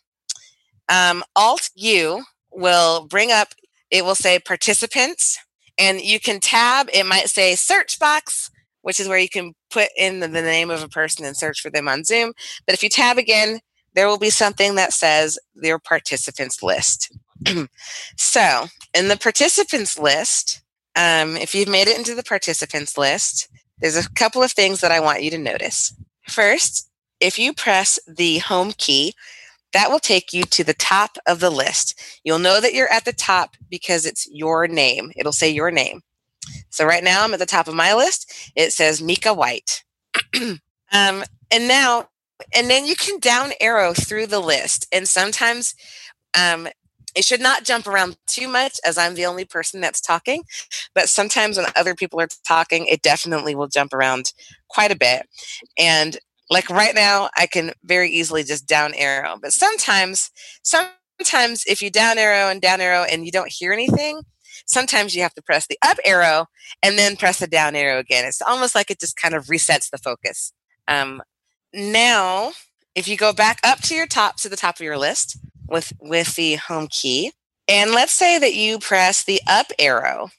Um, 0.89 1.23
Alt 1.35 1.69
U 1.75 2.23
will 2.51 3.05
bring 3.07 3.31
up. 3.31 3.49
It 3.91 4.05
will 4.05 4.15
say 4.15 4.39
participants, 4.39 5.39
and 5.77 6.01
you 6.01 6.19
can 6.19 6.39
tab. 6.39 6.89
It 6.93 7.05
might 7.05 7.29
say 7.29 7.55
search 7.55 7.99
box, 7.99 8.51
which 8.81 8.99
is 8.99 9.07
where 9.07 9.17
you 9.19 9.29
can 9.29 9.53
put 9.69 9.89
in 9.97 10.19
the, 10.19 10.27
the 10.27 10.41
name 10.41 10.69
of 10.69 10.83
a 10.83 10.89
person 10.89 11.25
and 11.25 11.35
search 11.35 11.61
for 11.61 11.69
them 11.69 11.87
on 11.87 12.03
Zoom. 12.03 12.33
But 12.65 12.73
if 12.73 12.83
you 12.83 12.89
tab 12.89 13.17
again, 13.17 13.59
there 13.95 14.07
will 14.07 14.19
be 14.19 14.29
something 14.29 14.75
that 14.75 14.93
says 14.93 15.39
your 15.55 15.79
participants 15.79 16.61
list. 16.61 17.11
so, 18.17 18.67
in 18.93 19.07
the 19.07 19.17
participants 19.17 19.97
list, 19.97 20.61
um, 20.95 21.37
if 21.37 21.55
you've 21.55 21.69
made 21.69 21.87
it 21.87 21.97
into 21.97 22.15
the 22.15 22.23
participants 22.23 22.97
list, 22.97 23.49
there's 23.79 23.95
a 23.95 24.09
couple 24.11 24.43
of 24.43 24.51
things 24.51 24.81
that 24.81 24.91
I 24.91 24.99
want 24.99 25.23
you 25.23 25.31
to 25.31 25.37
notice. 25.37 25.93
First, 26.27 26.89
if 27.19 27.39
you 27.39 27.53
press 27.53 27.99
the 28.07 28.39
home 28.39 28.73
key, 28.77 29.13
that 29.73 29.89
will 29.89 29.99
take 29.99 30.33
you 30.33 30.43
to 30.43 30.63
the 30.63 30.73
top 30.73 31.17
of 31.27 31.39
the 31.39 31.49
list. 31.49 31.99
You'll 32.23 32.39
know 32.39 32.59
that 32.61 32.73
you're 32.73 32.91
at 32.91 33.05
the 33.05 33.13
top 33.13 33.55
because 33.69 34.05
it's 34.05 34.27
your 34.31 34.67
name. 34.67 35.11
It'll 35.15 35.31
say 35.31 35.49
your 35.49 35.71
name. 35.71 36.01
So 36.69 36.85
right 36.85 37.03
now 37.03 37.23
I'm 37.23 37.33
at 37.33 37.39
the 37.39 37.45
top 37.45 37.67
of 37.67 37.75
my 37.75 37.93
list. 37.93 38.51
It 38.55 38.73
says 38.73 39.01
Mika 39.01 39.33
White. 39.33 39.83
um, 40.41 40.59
and 40.91 41.67
now, 41.67 42.09
and 42.55 42.69
then 42.69 42.85
you 42.85 42.95
can 42.95 43.19
down 43.19 43.51
arrow 43.59 43.93
through 43.93 44.27
the 44.27 44.39
list. 44.39 44.87
And 44.91 45.07
sometimes 45.07 45.75
um, 46.37 46.67
it 47.15 47.25
should 47.25 47.41
not 47.41 47.63
jump 47.65 47.87
around 47.87 48.17
too 48.27 48.47
much 48.47 48.79
as 48.85 48.97
I'm 48.97 49.15
the 49.15 49.25
only 49.25 49.45
person 49.45 49.81
that's 49.81 50.01
talking. 50.01 50.43
But 50.93 51.09
sometimes 51.09 51.57
when 51.57 51.67
other 51.75 51.95
people 51.95 52.21
are 52.21 52.27
talking, 52.47 52.85
it 52.85 53.01
definitely 53.01 53.55
will 53.55 53.67
jump 53.67 53.93
around 53.93 54.31
quite 54.69 54.91
a 54.91 54.97
bit. 54.97 55.27
And 55.77 56.17
like 56.49 56.69
right 56.69 56.95
now, 56.95 57.29
I 57.37 57.47
can 57.47 57.71
very 57.83 58.09
easily 58.09 58.43
just 58.43 58.67
down 58.67 58.93
arrow. 58.95 59.37
But 59.41 59.53
sometimes, 59.53 60.31
sometimes 60.63 61.63
if 61.67 61.81
you 61.81 61.91
down 61.91 62.17
arrow 62.17 62.49
and 62.49 62.61
down 62.61 62.81
arrow 62.81 63.03
and 63.03 63.25
you 63.25 63.31
don't 63.31 63.51
hear 63.51 63.71
anything, 63.71 64.21
sometimes 64.65 65.15
you 65.15 65.21
have 65.21 65.33
to 65.35 65.41
press 65.41 65.67
the 65.67 65.77
up 65.81 65.97
arrow 66.05 66.45
and 66.83 66.97
then 66.97 67.15
press 67.15 67.39
the 67.39 67.47
down 67.47 67.75
arrow 67.75 67.99
again. 67.99 68.25
It's 68.25 68.41
almost 68.41 68.75
like 68.75 68.89
it 68.89 68.99
just 68.99 69.17
kind 69.17 69.35
of 69.35 69.45
resets 69.45 69.89
the 69.89 69.97
focus. 69.97 70.53
Um, 70.87 71.21
now, 71.73 72.53
if 72.95 73.07
you 73.07 73.15
go 73.15 73.31
back 73.31 73.59
up 73.63 73.81
to 73.83 73.95
your 73.95 74.07
top 74.07 74.37
to 74.37 74.49
the 74.49 74.57
top 74.57 74.75
of 74.75 74.81
your 74.81 74.97
list, 74.97 75.37
with 75.69 75.93
with 75.99 76.35
the 76.35 76.55
home 76.55 76.87
key. 76.89 77.31
And 77.67 77.91
let's 77.91 78.13
say 78.13 78.39
that 78.39 78.55
you 78.55 78.79
press 78.79 79.23
the 79.23 79.41
up 79.47 79.67
arrow. 79.77 80.29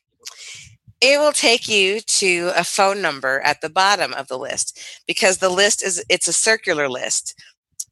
It 1.00 1.18
will 1.18 1.32
take 1.32 1.68
you 1.68 2.00
to 2.00 2.52
a 2.54 2.64
phone 2.64 3.00
number 3.00 3.40
at 3.40 3.60
the 3.60 3.70
bottom 3.70 4.12
of 4.14 4.28
the 4.28 4.38
list 4.38 4.78
because 5.06 5.38
the 5.38 5.48
list 5.48 5.82
is 5.82 6.04
it's 6.08 6.28
a 6.28 6.32
circular 6.32 6.88
list. 6.88 7.34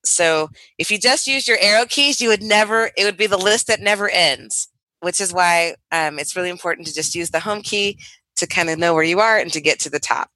So 0.04 0.50
if 0.78 0.90
you 0.90 0.98
just 0.98 1.26
use 1.26 1.48
your 1.48 1.58
arrow 1.60 1.86
keys, 1.86 2.20
you 2.20 2.28
would 2.28 2.42
never 2.42 2.90
it 2.96 3.04
would 3.04 3.16
be 3.16 3.26
the 3.26 3.38
list 3.38 3.66
that 3.68 3.80
never 3.80 4.08
ends, 4.08 4.68
which 5.00 5.20
is 5.20 5.32
why 5.32 5.74
um, 5.90 6.18
it's 6.18 6.36
really 6.36 6.50
important 6.50 6.86
to 6.86 6.94
just 6.94 7.14
use 7.14 7.30
the 7.30 7.40
home 7.40 7.62
key 7.62 7.98
to 8.36 8.46
kind 8.46 8.70
of 8.70 8.78
know 8.78 8.94
where 8.94 9.04
you 9.04 9.20
are 9.20 9.36
and 9.38 9.52
to 9.52 9.60
get 9.60 9.80
to 9.80 9.90
the 9.90 9.98
top. 9.98 10.30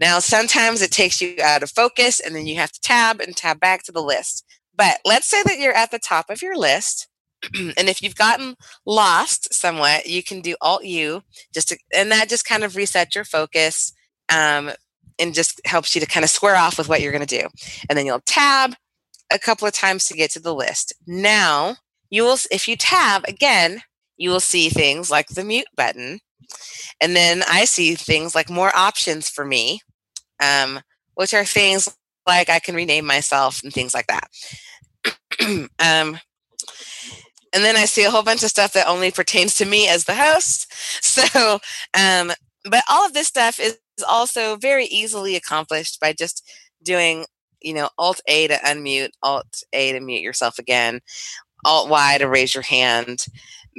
Now, 0.00 0.20
sometimes 0.20 0.80
it 0.80 0.92
takes 0.92 1.20
you 1.20 1.36
out 1.42 1.62
of 1.62 1.70
focus 1.70 2.20
and 2.20 2.34
then 2.34 2.46
you 2.46 2.56
have 2.56 2.72
to 2.72 2.80
tab 2.80 3.20
and 3.20 3.36
tab 3.36 3.58
back 3.58 3.82
to 3.84 3.92
the 3.92 4.02
list. 4.02 4.44
But 4.74 4.98
let's 5.04 5.28
say 5.28 5.42
that 5.42 5.58
you're 5.58 5.74
at 5.74 5.90
the 5.90 5.98
top 5.98 6.30
of 6.30 6.40
your 6.40 6.56
list. 6.56 7.08
and 7.54 7.88
if 7.88 8.02
you've 8.02 8.16
gotten 8.16 8.56
lost 8.86 9.52
somewhat, 9.52 10.06
you 10.06 10.22
can 10.22 10.40
do 10.40 10.56
Alt 10.60 10.84
U 10.84 11.22
just 11.52 11.68
to, 11.68 11.78
and 11.94 12.10
that 12.10 12.28
just 12.28 12.44
kind 12.44 12.64
of 12.64 12.74
resets 12.74 13.14
your 13.14 13.24
focus 13.24 13.92
um, 14.32 14.70
and 15.18 15.34
just 15.34 15.60
helps 15.64 15.94
you 15.94 16.00
to 16.00 16.06
kind 16.06 16.24
of 16.24 16.30
square 16.30 16.56
off 16.56 16.78
with 16.78 16.88
what 16.88 17.00
you're 17.00 17.12
going 17.12 17.26
to 17.26 17.40
do. 17.40 17.48
And 17.88 17.98
then 17.98 18.06
you'll 18.06 18.20
tab 18.20 18.74
a 19.32 19.38
couple 19.38 19.66
of 19.66 19.74
times 19.74 20.06
to 20.06 20.14
get 20.14 20.30
to 20.32 20.40
the 20.40 20.54
list. 20.54 20.92
Now, 21.06 21.76
you 22.10 22.24
will, 22.24 22.38
if 22.50 22.68
you 22.68 22.76
tab 22.76 23.24
again, 23.26 23.82
you 24.16 24.30
will 24.30 24.40
see 24.40 24.68
things 24.68 25.10
like 25.10 25.28
the 25.28 25.44
mute 25.44 25.66
button. 25.76 26.20
And 27.00 27.16
then 27.16 27.42
I 27.48 27.64
see 27.64 27.94
things 27.94 28.34
like 28.34 28.50
more 28.50 28.74
options 28.76 29.28
for 29.28 29.44
me, 29.44 29.80
um, 30.40 30.80
which 31.14 31.34
are 31.34 31.44
things 31.44 31.88
like 32.26 32.48
I 32.48 32.58
can 32.58 32.74
rename 32.74 33.06
myself 33.06 33.62
and 33.62 33.72
things 33.72 33.94
like 33.94 34.06
that. 34.06 34.28
um, 35.78 36.18
and 37.52 37.64
then 37.64 37.76
I 37.76 37.84
see 37.84 38.04
a 38.04 38.10
whole 38.10 38.22
bunch 38.22 38.42
of 38.42 38.50
stuff 38.50 38.72
that 38.72 38.88
only 38.88 39.10
pertains 39.10 39.54
to 39.56 39.64
me 39.64 39.88
as 39.88 40.04
the 40.04 40.14
host. 40.14 40.72
So, 41.02 41.58
um, 41.94 42.32
but 42.64 42.84
all 42.88 43.04
of 43.04 43.12
this 43.12 43.26
stuff 43.26 43.58
is 43.58 43.78
also 44.08 44.56
very 44.56 44.86
easily 44.86 45.36
accomplished 45.36 46.00
by 46.00 46.12
just 46.12 46.48
doing, 46.82 47.26
you 47.60 47.74
know, 47.74 47.90
Alt 47.98 48.20
A 48.28 48.48
to 48.48 48.54
unmute, 48.54 49.10
Alt 49.22 49.62
A 49.72 49.92
to 49.92 50.00
mute 50.00 50.22
yourself 50.22 50.58
again, 50.58 51.00
Alt 51.64 51.88
Y 51.90 52.18
to 52.18 52.28
raise 52.28 52.54
your 52.54 52.62
hand, 52.62 53.26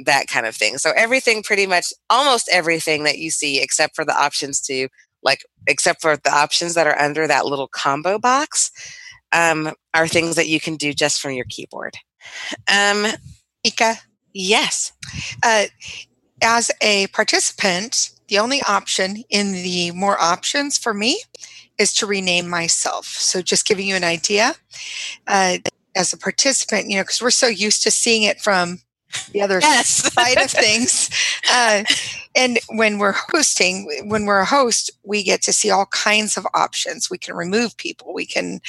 that 0.04 0.28
kind 0.28 0.46
of 0.46 0.54
thing. 0.54 0.78
So 0.78 0.92
everything, 0.96 1.42
pretty 1.42 1.66
much, 1.66 1.92
almost 2.10 2.48
everything 2.52 3.04
that 3.04 3.18
you 3.18 3.30
see, 3.30 3.60
except 3.60 3.96
for 3.96 4.04
the 4.04 4.16
options 4.16 4.60
to 4.62 4.88
like 5.24 5.40
except 5.66 6.02
for 6.02 6.16
the 6.16 6.32
options 6.32 6.74
that 6.74 6.86
are 6.86 6.98
under 7.00 7.26
that 7.26 7.46
little 7.46 7.68
combo 7.68 8.18
box 8.18 8.70
um, 9.32 9.72
are 9.94 10.06
things 10.06 10.36
that 10.36 10.48
you 10.48 10.60
can 10.60 10.76
do 10.76 10.92
just 10.92 11.20
from 11.20 11.32
your 11.32 11.46
keyboard 11.48 11.96
um, 12.70 13.06
ika 13.64 13.94
yes 14.32 14.92
uh, 15.42 15.64
as 16.42 16.70
a 16.80 17.06
participant 17.08 18.10
the 18.28 18.38
only 18.38 18.62
option 18.68 19.22
in 19.30 19.52
the 19.52 19.90
more 19.92 20.20
options 20.20 20.78
for 20.78 20.94
me 20.94 21.20
is 21.78 21.92
to 21.92 22.06
rename 22.06 22.48
myself 22.48 23.06
so 23.06 23.42
just 23.42 23.66
giving 23.66 23.86
you 23.86 23.96
an 23.96 24.04
idea 24.04 24.54
uh, 25.26 25.58
as 25.96 26.12
a 26.12 26.18
participant 26.18 26.88
you 26.88 26.96
know 26.96 27.02
because 27.02 27.22
we're 27.22 27.30
so 27.30 27.46
used 27.46 27.82
to 27.82 27.90
seeing 27.90 28.22
it 28.22 28.40
from 28.40 28.78
the 29.32 29.40
other 29.40 29.60
yes. 29.60 29.88
side 30.12 30.38
of 30.38 30.50
things. 30.50 31.10
Uh, 31.50 31.84
and 32.34 32.58
when 32.70 32.98
we're 32.98 33.14
hosting, 33.30 33.88
when 34.08 34.26
we're 34.26 34.40
a 34.40 34.44
host, 34.44 34.90
we 35.04 35.22
get 35.22 35.42
to 35.42 35.52
see 35.52 35.70
all 35.70 35.86
kinds 35.86 36.36
of 36.36 36.46
options. 36.54 37.10
We 37.10 37.18
can 37.18 37.34
remove 37.34 37.76
people. 37.76 38.12
We 38.12 38.26
can 38.26 38.60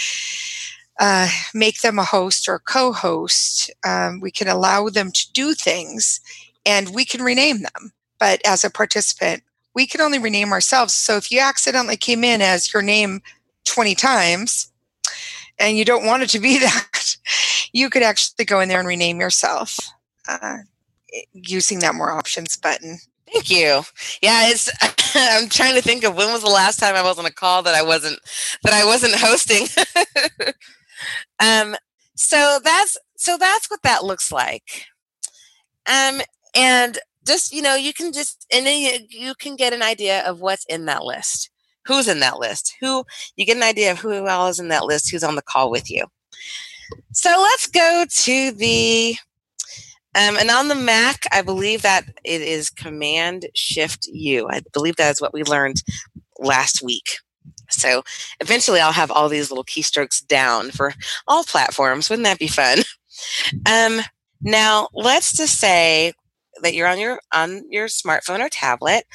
uh, 1.00 1.30
make 1.54 1.82
them 1.82 2.00
a 2.00 2.04
host 2.04 2.48
or 2.48 2.60
co-host. 2.60 3.72
Um, 3.86 4.20
we 4.20 4.32
can 4.32 4.48
allow 4.48 4.90
them 4.90 5.12
to 5.12 5.32
do 5.34 5.54
things, 5.54 6.20
and 6.66 6.94
we 6.94 7.06
can 7.06 7.22
rename 7.22 7.62
them. 7.62 7.92
But 8.20 8.42
as 8.46 8.64
a 8.64 8.70
participant, 8.70 9.44
we 9.74 9.86
can 9.86 10.02
only 10.02 10.20
rename 10.20 10.52
ourselves. 10.52 10.94
So 10.94 11.18
if 11.18 11.32
you 11.32 11.42
accidentally 11.42 11.98
came 11.98 12.24
in 12.24 12.42
as 12.42 12.74
your 12.74 12.82
name 12.82 13.22
20 13.66 13.94
times, 13.96 14.72
and 15.60 15.78
you 15.78 15.86
don't 15.86 16.06
want 16.06 16.24
it 16.24 16.30
to 16.30 16.40
be 16.40 16.60
that, 16.60 17.18
you 17.74 17.90
could 17.90 18.04
actually 18.04 18.46
go 18.46 18.60
in 18.60 18.70
there 18.70 18.80
and 18.80 18.88
rename 18.88 19.20
yourself 19.20 19.78
uh, 20.28 20.60
using 21.34 21.80
that 21.80 21.96
more 21.96 22.12
options 22.12 22.56
button. 22.58 23.00
Thank 23.32 23.50
you. 23.50 23.82
Yeah, 24.22 24.50
it's. 24.50 24.70
I'm 25.16 25.50
trying 25.50 25.76
to 25.76 25.82
think 25.82 26.04
of 26.04 26.16
when 26.16 26.32
was 26.32 26.44
the 26.44 26.50
last 26.50 26.80
time 26.80 26.96
I 26.96 27.02
was 27.02 27.18
on 27.18 27.26
a 27.26 27.32
call 27.32 27.64
that 27.64 27.74
I 27.74 27.82
wasn't 27.82 28.20
that 28.64 28.74
I 28.74 28.86
wasn't 28.86 29.16
hosting. 29.16 29.68
um. 31.40 31.76
So 32.16 32.60
that's 32.64 32.98
so 33.18 33.38
that's 33.38 33.70
what 33.70 33.82
that 33.84 34.04
looks 34.04 34.32
like. 34.32 34.86
Um. 35.88 36.22
And 36.56 36.98
just 37.26 37.52
you 37.52 37.62
know, 37.62 37.76
you 37.76 37.94
can 37.94 38.14
just 38.14 38.46
and 38.54 38.66
then 38.66 38.80
you, 38.80 39.08
you 39.10 39.36
can 39.36 39.56
get 39.56 39.74
an 39.74 39.82
idea 39.82 40.24
of 40.26 40.42
what's 40.42 40.66
in 40.66 40.86
that 40.86 41.04
list. 41.04 41.50
Who's 41.86 42.08
in 42.08 42.20
that 42.20 42.40
list? 42.40 42.76
Who 42.82 43.06
you 43.36 43.46
get 43.46 43.58
an 43.58 43.64
idea 43.64 43.92
of 43.92 44.00
who 44.00 44.28
all 44.28 44.48
is 44.48 44.60
in 44.60 44.70
that 44.70 44.86
list. 44.86 45.12
Who's 45.12 45.24
on 45.24 45.36
the 45.36 45.42
call 45.42 45.70
with 45.70 45.90
you? 45.90 46.06
So 47.12 47.30
let's 47.30 47.68
go 47.68 48.06
to 48.10 48.52
the 48.52 49.16
um, 50.16 50.38
and 50.38 50.50
on 50.50 50.70
the 50.70 50.76
Mac, 50.76 51.24
I 51.34 51.42
believe 51.42 51.82
that 51.82 52.06
it 52.24 52.42
is 52.42 52.70
Command 52.70 53.48
Shift 53.54 54.08
U. 54.08 54.48
I 54.50 54.62
believe 54.72 54.96
that 54.96 55.12
is 55.12 55.20
what 55.20 55.34
we 55.34 55.44
learned 55.44 55.84
last 56.40 56.82
week. 56.82 57.18
So 57.70 58.04
eventually 58.40 58.80
I'll 58.80 58.92
have 58.92 59.12
all 59.12 59.30
these 59.30 59.50
little 59.52 59.64
keystrokes 59.64 60.26
down 60.26 60.72
for 60.72 60.94
all 61.28 61.44
platforms. 61.44 62.10
Wouldn't 62.10 62.26
that 62.26 62.40
be 62.40 62.48
fun? 62.48 62.80
Um, 63.66 64.02
now 64.42 64.90
let's 64.94 65.32
just 65.38 65.60
say 65.60 66.12
that 66.62 66.74
you're 66.74 66.88
on 66.88 67.00
your 67.00 67.20
on 67.34 67.62
your 67.70 67.88
smartphone 67.88 68.42
or 68.42 68.50
tablet. 68.50 69.06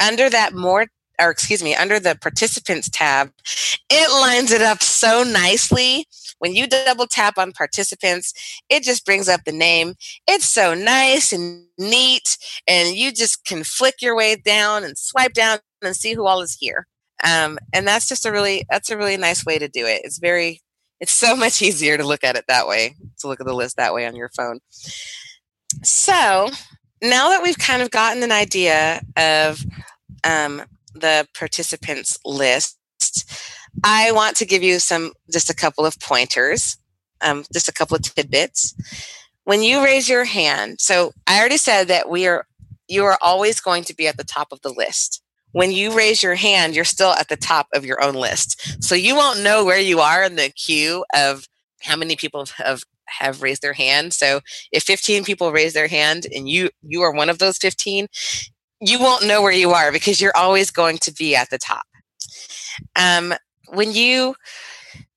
Under 0.00 0.30
that 0.30 0.54
more 0.54 0.86
or 1.20 1.30
excuse 1.30 1.62
me, 1.62 1.74
under 1.74 1.98
the 1.98 2.16
participants 2.20 2.88
tab, 2.88 3.32
it 3.90 4.10
lines 4.12 4.52
it 4.52 4.62
up 4.62 4.82
so 4.82 5.24
nicely. 5.24 6.06
When 6.38 6.54
you 6.54 6.68
double 6.68 7.06
tap 7.06 7.38
on 7.38 7.52
participants, 7.52 8.32
it 8.68 8.84
just 8.84 9.04
brings 9.04 9.28
up 9.28 9.40
the 9.44 9.52
name. 9.52 9.94
It's 10.28 10.48
so 10.48 10.74
nice 10.74 11.32
and 11.32 11.64
neat, 11.76 12.38
and 12.68 12.96
you 12.96 13.12
just 13.12 13.44
can 13.44 13.64
flick 13.64 14.00
your 14.00 14.14
way 14.14 14.36
down 14.36 14.84
and 14.84 14.96
swipe 14.96 15.32
down 15.32 15.58
and 15.82 15.96
see 15.96 16.14
who 16.14 16.26
all 16.26 16.40
is 16.40 16.56
here. 16.60 16.86
Um, 17.24 17.58
and 17.72 17.86
that's 17.86 18.08
just 18.08 18.26
a 18.26 18.32
really 18.32 18.64
that's 18.70 18.90
a 18.90 18.96
really 18.96 19.16
nice 19.16 19.44
way 19.44 19.58
to 19.58 19.68
do 19.68 19.86
it. 19.86 20.02
It's 20.04 20.18
very 20.18 20.60
it's 21.00 21.12
so 21.12 21.36
much 21.36 21.62
easier 21.62 21.96
to 21.96 22.04
look 22.04 22.24
at 22.24 22.36
it 22.36 22.44
that 22.48 22.66
way, 22.66 22.96
to 23.20 23.28
look 23.28 23.40
at 23.40 23.46
the 23.46 23.54
list 23.54 23.76
that 23.76 23.94
way 23.94 24.06
on 24.06 24.16
your 24.16 24.30
phone. 24.30 24.60
So 25.82 26.50
now 27.02 27.30
that 27.30 27.42
we've 27.42 27.58
kind 27.58 27.82
of 27.82 27.90
gotten 27.90 28.22
an 28.22 28.32
idea 28.32 29.00
of 29.16 29.64
um, 30.24 30.62
the 30.94 31.26
participants 31.34 32.18
list, 32.24 32.76
I 33.84 34.12
want 34.12 34.36
to 34.38 34.46
give 34.46 34.62
you 34.62 34.78
some 34.78 35.12
just 35.30 35.50
a 35.50 35.54
couple 35.54 35.86
of 35.86 36.00
pointers, 36.00 36.76
um, 37.20 37.44
just 37.52 37.68
a 37.68 37.72
couple 37.72 37.96
of 37.96 38.02
tidbits. 38.02 38.74
When 39.44 39.62
you 39.62 39.82
raise 39.82 40.08
your 40.08 40.24
hand, 40.24 40.80
so 40.80 41.12
I 41.26 41.38
already 41.38 41.56
said 41.56 41.88
that 41.88 42.08
we 42.08 42.26
are 42.26 42.46
you 42.88 43.04
are 43.04 43.18
always 43.20 43.60
going 43.60 43.84
to 43.84 43.94
be 43.94 44.08
at 44.08 44.16
the 44.16 44.24
top 44.24 44.48
of 44.50 44.62
the 44.62 44.72
list. 44.72 45.22
When 45.52 45.72
you 45.72 45.96
raise 45.96 46.22
your 46.22 46.34
hand, 46.34 46.74
you're 46.74 46.84
still 46.84 47.12
at 47.12 47.28
the 47.28 47.36
top 47.36 47.68
of 47.72 47.84
your 47.84 48.02
own 48.02 48.14
list. 48.14 48.82
So 48.82 48.94
you 48.94 49.16
won't 49.16 49.42
know 49.42 49.64
where 49.64 49.80
you 49.80 50.00
are 50.00 50.22
in 50.22 50.36
the 50.36 50.50
queue 50.50 51.04
of 51.14 51.46
how 51.82 51.96
many 51.96 52.16
people 52.16 52.46
have 52.56 52.82
have 53.06 53.42
raised 53.42 53.62
their 53.62 53.72
hand. 53.72 54.12
So 54.12 54.40
if 54.70 54.82
15 54.82 55.24
people 55.24 55.50
raise 55.50 55.72
their 55.72 55.88
hand 55.88 56.26
and 56.34 56.48
you 56.48 56.70
you 56.82 57.02
are 57.02 57.12
one 57.12 57.30
of 57.30 57.38
those 57.38 57.58
15, 57.58 58.06
you 58.80 59.00
won't 59.00 59.26
know 59.26 59.42
where 59.42 59.52
you 59.52 59.70
are 59.70 59.90
because 59.90 60.20
you're 60.20 60.36
always 60.36 60.70
going 60.70 60.98
to 60.98 61.12
be 61.12 61.34
at 61.34 61.50
the 61.50 61.58
top. 61.58 61.86
Um, 62.96 63.34
when 63.68 63.92
you 63.92 64.34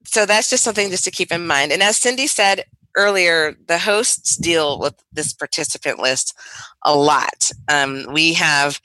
so 0.05 0.25
that's 0.25 0.49
just 0.49 0.63
something 0.63 0.89
just 0.89 1.05
to 1.05 1.11
keep 1.11 1.31
in 1.31 1.47
mind. 1.47 1.71
And 1.71 1.81
as 1.81 1.97
Cindy 1.97 2.27
said 2.27 2.65
earlier, 2.97 3.55
the 3.67 3.77
hosts 3.77 4.35
deal 4.35 4.79
with 4.79 4.95
this 5.13 5.33
participant 5.33 5.99
list 5.99 6.35
a 6.83 6.95
lot. 6.95 7.49
Um, 7.69 8.07
we 8.11 8.33
have 8.33 8.81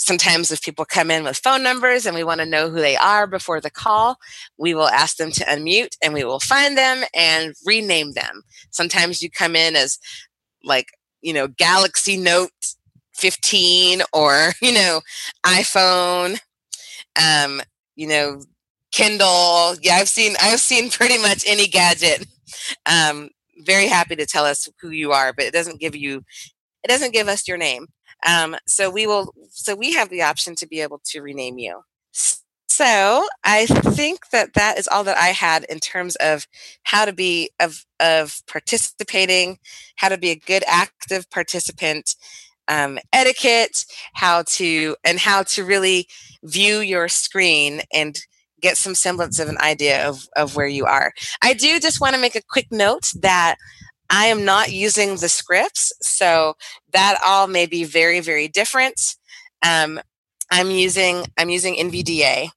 sometimes 0.00 0.50
if 0.50 0.62
people 0.62 0.86
come 0.86 1.10
in 1.10 1.24
with 1.24 1.36
phone 1.36 1.62
numbers 1.62 2.06
and 2.06 2.16
we 2.16 2.24
want 2.24 2.40
to 2.40 2.46
know 2.46 2.70
who 2.70 2.80
they 2.80 2.96
are 2.96 3.26
before 3.26 3.60
the 3.60 3.70
call, 3.70 4.16
we 4.58 4.74
will 4.74 4.88
ask 4.88 5.18
them 5.18 5.30
to 5.30 5.44
unmute 5.44 5.94
and 6.02 6.14
we 6.14 6.24
will 6.24 6.40
find 6.40 6.76
them 6.76 7.04
and 7.14 7.54
rename 7.66 8.12
them. 8.12 8.42
Sometimes 8.70 9.20
you 9.20 9.30
come 9.30 9.54
in 9.54 9.76
as 9.76 9.98
like, 10.64 10.86
you 11.20 11.34
know, 11.34 11.48
Galaxy 11.48 12.16
Note 12.16 12.50
15 13.14 14.00
or, 14.14 14.52
you 14.62 14.72
know, 14.72 15.02
iPhone, 15.44 16.40
um, 17.22 17.60
you 17.94 18.06
know, 18.06 18.40
Kindle. 18.92 19.76
Yeah, 19.82 19.96
I've 19.96 20.08
seen 20.08 20.34
I've 20.42 20.60
seen 20.60 20.90
pretty 20.90 21.18
much 21.18 21.44
any 21.46 21.66
gadget. 21.66 22.26
Um, 22.86 23.28
very 23.66 23.86
happy 23.86 24.16
to 24.16 24.26
tell 24.26 24.44
us 24.46 24.68
who 24.80 24.90
you 24.90 25.12
are, 25.12 25.32
but 25.32 25.44
it 25.44 25.52
doesn't 25.52 25.78
give 25.78 25.94
you 25.94 26.22
it 26.82 26.88
doesn't 26.88 27.12
give 27.12 27.28
us 27.28 27.46
your 27.46 27.58
name. 27.58 27.86
Um, 28.26 28.56
so 28.66 28.90
we 28.90 29.06
will, 29.06 29.32
so 29.50 29.74
we 29.74 29.92
have 29.94 30.08
the 30.08 30.22
option 30.22 30.54
to 30.56 30.66
be 30.66 30.80
able 30.80 31.00
to 31.06 31.20
rename 31.20 31.58
you. 31.58 31.82
So 32.80 33.26
I 33.44 33.66
think 33.66 34.30
that 34.30 34.54
that 34.54 34.78
is 34.78 34.88
all 34.88 35.04
that 35.04 35.18
I 35.18 35.28
had 35.28 35.64
in 35.64 35.80
terms 35.80 36.16
of 36.16 36.46
how 36.84 37.04
to 37.04 37.12
be 37.12 37.50
of 37.60 37.84
of 37.98 38.40
participating, 38.46 39.58
how 39.96 40.08
to 40.08 40.16
be 40.16 40.30
a 40.30 40.36
good 40.36 40.62
active 40.66 41.28
participant, 41.30 42.14
um, 42.68 42.98
etiquette, 43.12 43.84
how 44.14 44.44
to 44.52 44.96
and 45.04 45.18
how 45.18 45.42
to 45.42 45.64
really 45.64 46.08
view 46.42 46.78
your 46.78 47.08
screen 47.08 47.82
and 47.92 48.20
get 48.60 48.76
some 48.76 48.94
semblance 48.94 49.38
of 49.38 49.48
an 49.48 49.58
idea 49.58 50.08
of, 50.08 50.28
of 50.36 50.56
where 50.56 50.66
you 50.66 50.84
are. 50.84 51.12
I 51.42 51.54
do 51.54 51.80
just 51.80 52.00
want 52.00 52.14
to 52.14 52.20
make 52.20 52.36
a 52.36 52.42
quick 52.48 52.68
note 52.70 53.10
that 53.20 53.56
I 54.10 54.26
am 54.26 54.44
not 54.44 54.72
using 54.72 55.16
the 55.16 55.28
scripts, 55.28 55.92
so 56.02 56.54
that 56.92 57.18
all 57.24 57.46
may 57.46 57.66
be 57.66 57.84
very, 57.84 58.20
very 58.20 58.48
different. 58.48 59.00
Um, 59.64 60.00
I'm 60.50 60.70
using 60.70 61.26
I'm 61.38 61.48
using 61.48 61.76
NVDA, 61.76 62.50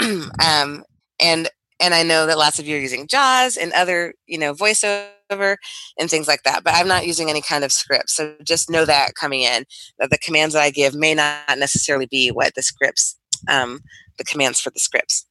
um, 0.02 0.84
and 1.20 1.48
and 1.78 1.94
I 1.94 2.02
know 2.02 2.26
that 2.26 2.38
lots 2.38 2.58
of 2.58 2.66
you 2.66 2.76
are 2.76 2.80
using 2.80 3.06
JAWS 3.06 3.56
and 3.56 3.72
other 3.72 4.14
you 4.26 4.38
know 4.38 4.52
voiceover 4.52 5.56
and 5.98 6.10
things 6.10 6.26
like 6.26 6.42
that. 6.42 6.64
But 6.64 6.74
I'm 6.74 6.88
not 6.88 7.06
using 7.06 7.30
any 7.30 7.42
kind 7.42 7.62
of 7.62 7.72
script, 7.72 8.10
so 8.10 8.34
just 8.42 8.68
know 8.68 8.84
that 8.84 9.14
coming 9.14 9.42
in 9.42 9.64
that 9.98 10.10
the 10.10 10.18
commands 10.18 10.54
that 10.54 10.62
I 10.62 10.70
give 10.70 10.94
may 10.94 11.14
not 11.14 11.58
necessarily 11.58 12.06
be 12.06 12.30
what 12.30 12.54
the 12.54 12.62
scripts, 12.62 13.16
um, 13.48 13.80
the 14.18 14.24
commands 14.24 14.60
for 14.60 14.70
the 14.70 14.80
scripts. 14.80 15.26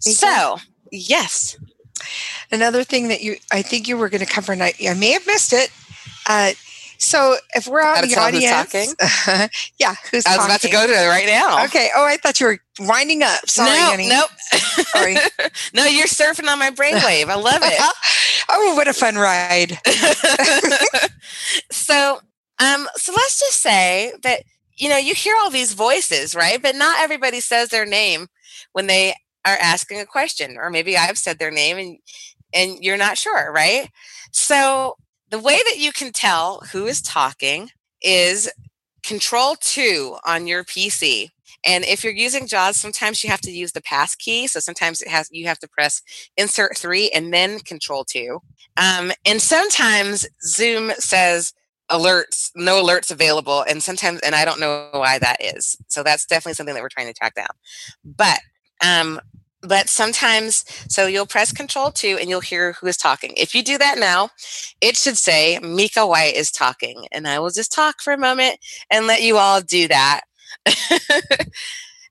So 0.00 0.58
yes. 0.90 1.56
Another 2.50 2.84
thing 2.84 3.08
that 3.08 3.22
you, 3.22 3.36
I 3.50 3.62
think 3.62 3.88
you 3.88 3.96
were 3.96 4.08
going 4.08 4.24
to 4.24 4.30
cover, 4.30 4.52
and 4.52 4.62
I, 4.62 4.74
I 4.88 4.94
may 4.94 5.12
have 5.12 5.26
missed 5.26 5.52
it. 5.52 5.70
Uh, 6.28 6.52
so 7.02 7.36
if 7.54 7.66
we're 7.66 7.80
out 7.80 8.04
in 8.04 8.10
the 8.10 8.16
audience, 8.16 8.72
who's 8.72 8.94
yeah, 9.80 9.96
who's 10.12 10.24
I 10.24 10.36
was 10.36 10.36
talking? 10.36 10.44
about 10.44 10.60
to 10.60 10.70
go 10.70 10.86
to 10.86 10.92
it 10.92 11.08
right 11.08 11.26
now. 11.26 11.64
Okay. 11.64 11.90
Oh, 11.96 12.06
I 12.06 12.16
thought 12.16 12.38
you 12.38 12.46
were 12.46 12.58
winding 12.78 13.24
up. 13.24 13.48
Sorry, 13.50 13.70
no, 13.70 13.90
honey. 13.90 14.08
nope. 14.08 14.30
Sorry. 14.86 15.16
no, 15.74 15.84
you're 15.84 16.06
surfing 16.06 16.48
on 16.48 16.60
my 16.60 16.70
brainwave. 16.70 17.28
I 17.28 17.34
love 17.34 17.60
it. 17.64 18.44
oh, 18.48 18.74
what 18.76 18.86
a 18.86 18.92
fun 18.92 19.16
ride! 19.16 19.80
so, 21.72 22.20
um, 22.60 22.88
so 22.94 23.12
let's 23.12 23.40
just 23.40 23.60
say 23.60 24.12
that 24.22 24.44
you 24.76 24.88
know 24.88 24.96
you 24.96 25.14
hear 25.14 25.34
all 25.42 25.50
these 25.50 25.72
voices, 25.72 26.36
right? 26.36 26.62
But 26.62 26.76
not 26.76 27.00
everybody 27.00 27.40
says 27.40 27.70
their 27.70 27.84
name 27.84 28.28
when 28.74 28.86
they 28.86 29.16
are 29.44 29.56
asking 29.60 30.00
a 30.00 30.06
question, 30.06 30.56
or 30.58 30.70
maybe 30.70 30.96
I've 30.96 31.18
said 31.18 31.38
their 31.38 31.50
name 31.50 31.78
and 31.78 31.98
and 32.54 32.84
you're 32.84 32.98
not 32.98 33.16
sure, 33.16 33.50
right? 33.50 33.88
So 34.30 34.96
the 35.30 35.38
way 35.38 35.58
that 35.64 35.78
you 35.78 35.92
can 35.92 36.12
tell 36.12 36.60
who 36.72 36.86
is 36.86 37.00
talking 37.00 37.70
is 38.02 38.50
control 39.02 39.56
2 39.58 40.16
on 40.26 40.46
your 40.46 40.64
PC. 40.64 41.30
And 41.64 41.84
if 41.84 42.02
you're 42.02 42.12
using 42.12 42.46
JAWS, 42.46 42.76
sometimes 42.76 43.22
you 43.22 43.30
have 43.30 43.40
to 43.42 43.50
use 43.50 43.72
the 43.72 43.82
pass 43.82 44.14
key. 44.14 44.46
So 44.46 44.60
sometimes 44.60 45.00
it 45.00 45.08
has 45.08 45.28
you 45.30 45.46
have 45.46 45.58
to 45.60 45.68
press 45.68 46.02
insert 46.36 46.76
3 46.76 47.10
and 47.10 47.32
then 47.32 47.60
control 47.60 48.04
2. 48.04 48.40
Um, 48.76 49.12
and 49.24 49.40
sometimes 49.40 50.26
Zoom 50.44 50.92
says 50.98 51.52
alerts, 51.90 52.50
no 52.54 52.82
alerts 52.82 53.10
available. 53.10 53.64
And 53.68 53.82
sometimes, 53.82 54.20
and 54.20 54.34
I 54.34 54.44
don't 54.44 54.60
know 54.60 54.88
why 54.92 55.18
that 55.18 55.42
is. 55.42 55.76
So 55.88 56.02
that's 56.02 56.26
definitely 56.26 56.54
something 56.54 56.74
that 56.74 56.82
we're 56.82 56.88
trying 56.88 57.08
to 57.08 57.14
track 57.14 57.34
down. 57.34 57.48
But 58.04 58.40
um, 58.84 59.20
but 59.62 59.88
sometimes 59.88 60.64
so 60.88 61.06
you'll 61.06 61.26
press 61.26 61.52
control 61.52 61.90
2 61.92 62.18
and 62.20 62.28
you'll 62.28 62.40
hear 62.40 62.72
who 62.74 62.86
is 62.88 62.96
talking. 62.96 63.32
If 63.36 63.54
you 63.54 63.62
do 63.62 63.78
that 63.78 63.98
now 63.98 64.30
it 64.80 64.96
should 64.96 65.18
say 65.18 65.58
mika 65.62 66.06
white 66.06 66.34
is 66.34 66.50
talking 66.50 67.06
and 67.12 67.28
i 67.28 67.38
will 67.38 67.50
just 67.50 67.72
talk 67.72 68.00
for 68.02 68.12
a 68.12 68.18
moment 68.18 68.58
and 68.90 69.06
let 69.06 69.22
you 69.22 69.36
all 69.38 69.60
do 69.60 69.88
that. 69.88 70.22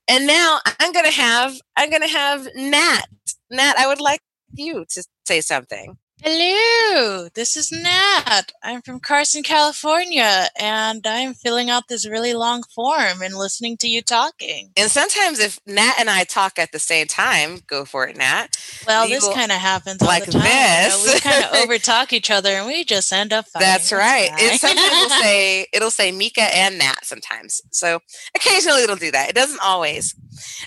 And 0.07 0.27
now 0.27 0.59
i'm 0.79 0.93
to 1.05 1.11
have 1.11 1.55
i'm 1.77 1.89
to 2.03 2.07
have 2.07 2.47
nat. 2.55 3.05
Nat 3.51 3.75
i 3.77 3.87
would 3.87 4.01
like 4.01 4.21
you 4.53 4.85
to 4.89 5.03
say 5.25 5.41
something 5.41 5.97
Hello, 6.23 7.29
this 7.33 7.57
is 7.57 7.71
Nat. 7.71 8.51
I'm 8.63 8.83
from 8.83 8.99
Carson, 8.99 9.41
California, 9.41 10.45
and 10.59 11.05
I'm 11.07 11.33
filling 11.33 11.71
out 11.71 11.87
this 11.87 12.07
really 12.07 12.33
long 12.35 12.61
form 12.75 13.23
and 13.23 13.33
listening 13.35 13.75
to 13.77 13.87
you 13.87 14.03
talking. 14.03 14.71
and 14.77 14.91
sometimes 14.91 15.39
if 15.39 15.59
nat 15.65 15.95
and 15.99 16.09
i 16.11 16.23
talk 16.23 16.59
at 16.59 16.71
the 16.71 16.77
same 16.77 17.07
time 17.07 17.57
go 17.65 17.85
for 17.85 18.07
it 18.07 18.15
nat 18.17 18.47
Well, 18.85 19.07
You 19.07 19.15
this 19.15 19.27
kind 19.33 19.51
of 19.51 19.57
happens 19.57 19.99
all 20.01 20.07
like 20.07 20.25
the 20.25 20.33
time. 20.33 20.43
you 20.43 20.49
know, 20.49 21.03
this. 21.03 21.13
we 21.15 21.19
kind 21.21 21.43
of 21.43 21.51
overtalk 21.67 22.13
each 22.13 22.29
other, 22.29 22.49
and 22.49 22.67
we 22.67 22.83
just 22.83 23.11
end 23.11 23.33
up 23.33 23.47
fighting. 23.47 23.67
That's 23.67 23.91
right. 23.91 24.29
Fine. 24.29 24.57
sometimes 24.59 24.91
will 24.91 25.09
say 25.21 25.65
it'll 25.73 25.89
say 25.91 26.11
Mika 26.11 26.43
and 26.55 26.77
Nat 26.77 27.03
sometimes. 27.03 27.61
So 27.71 27.99
occasionally 28.35 28.83
it'll 28.83 28.95
do 28.95 29.09
that. 29.11 29.29
It 29.29 29.35
doesn't 29.35 29.59
always. 29.63 30.13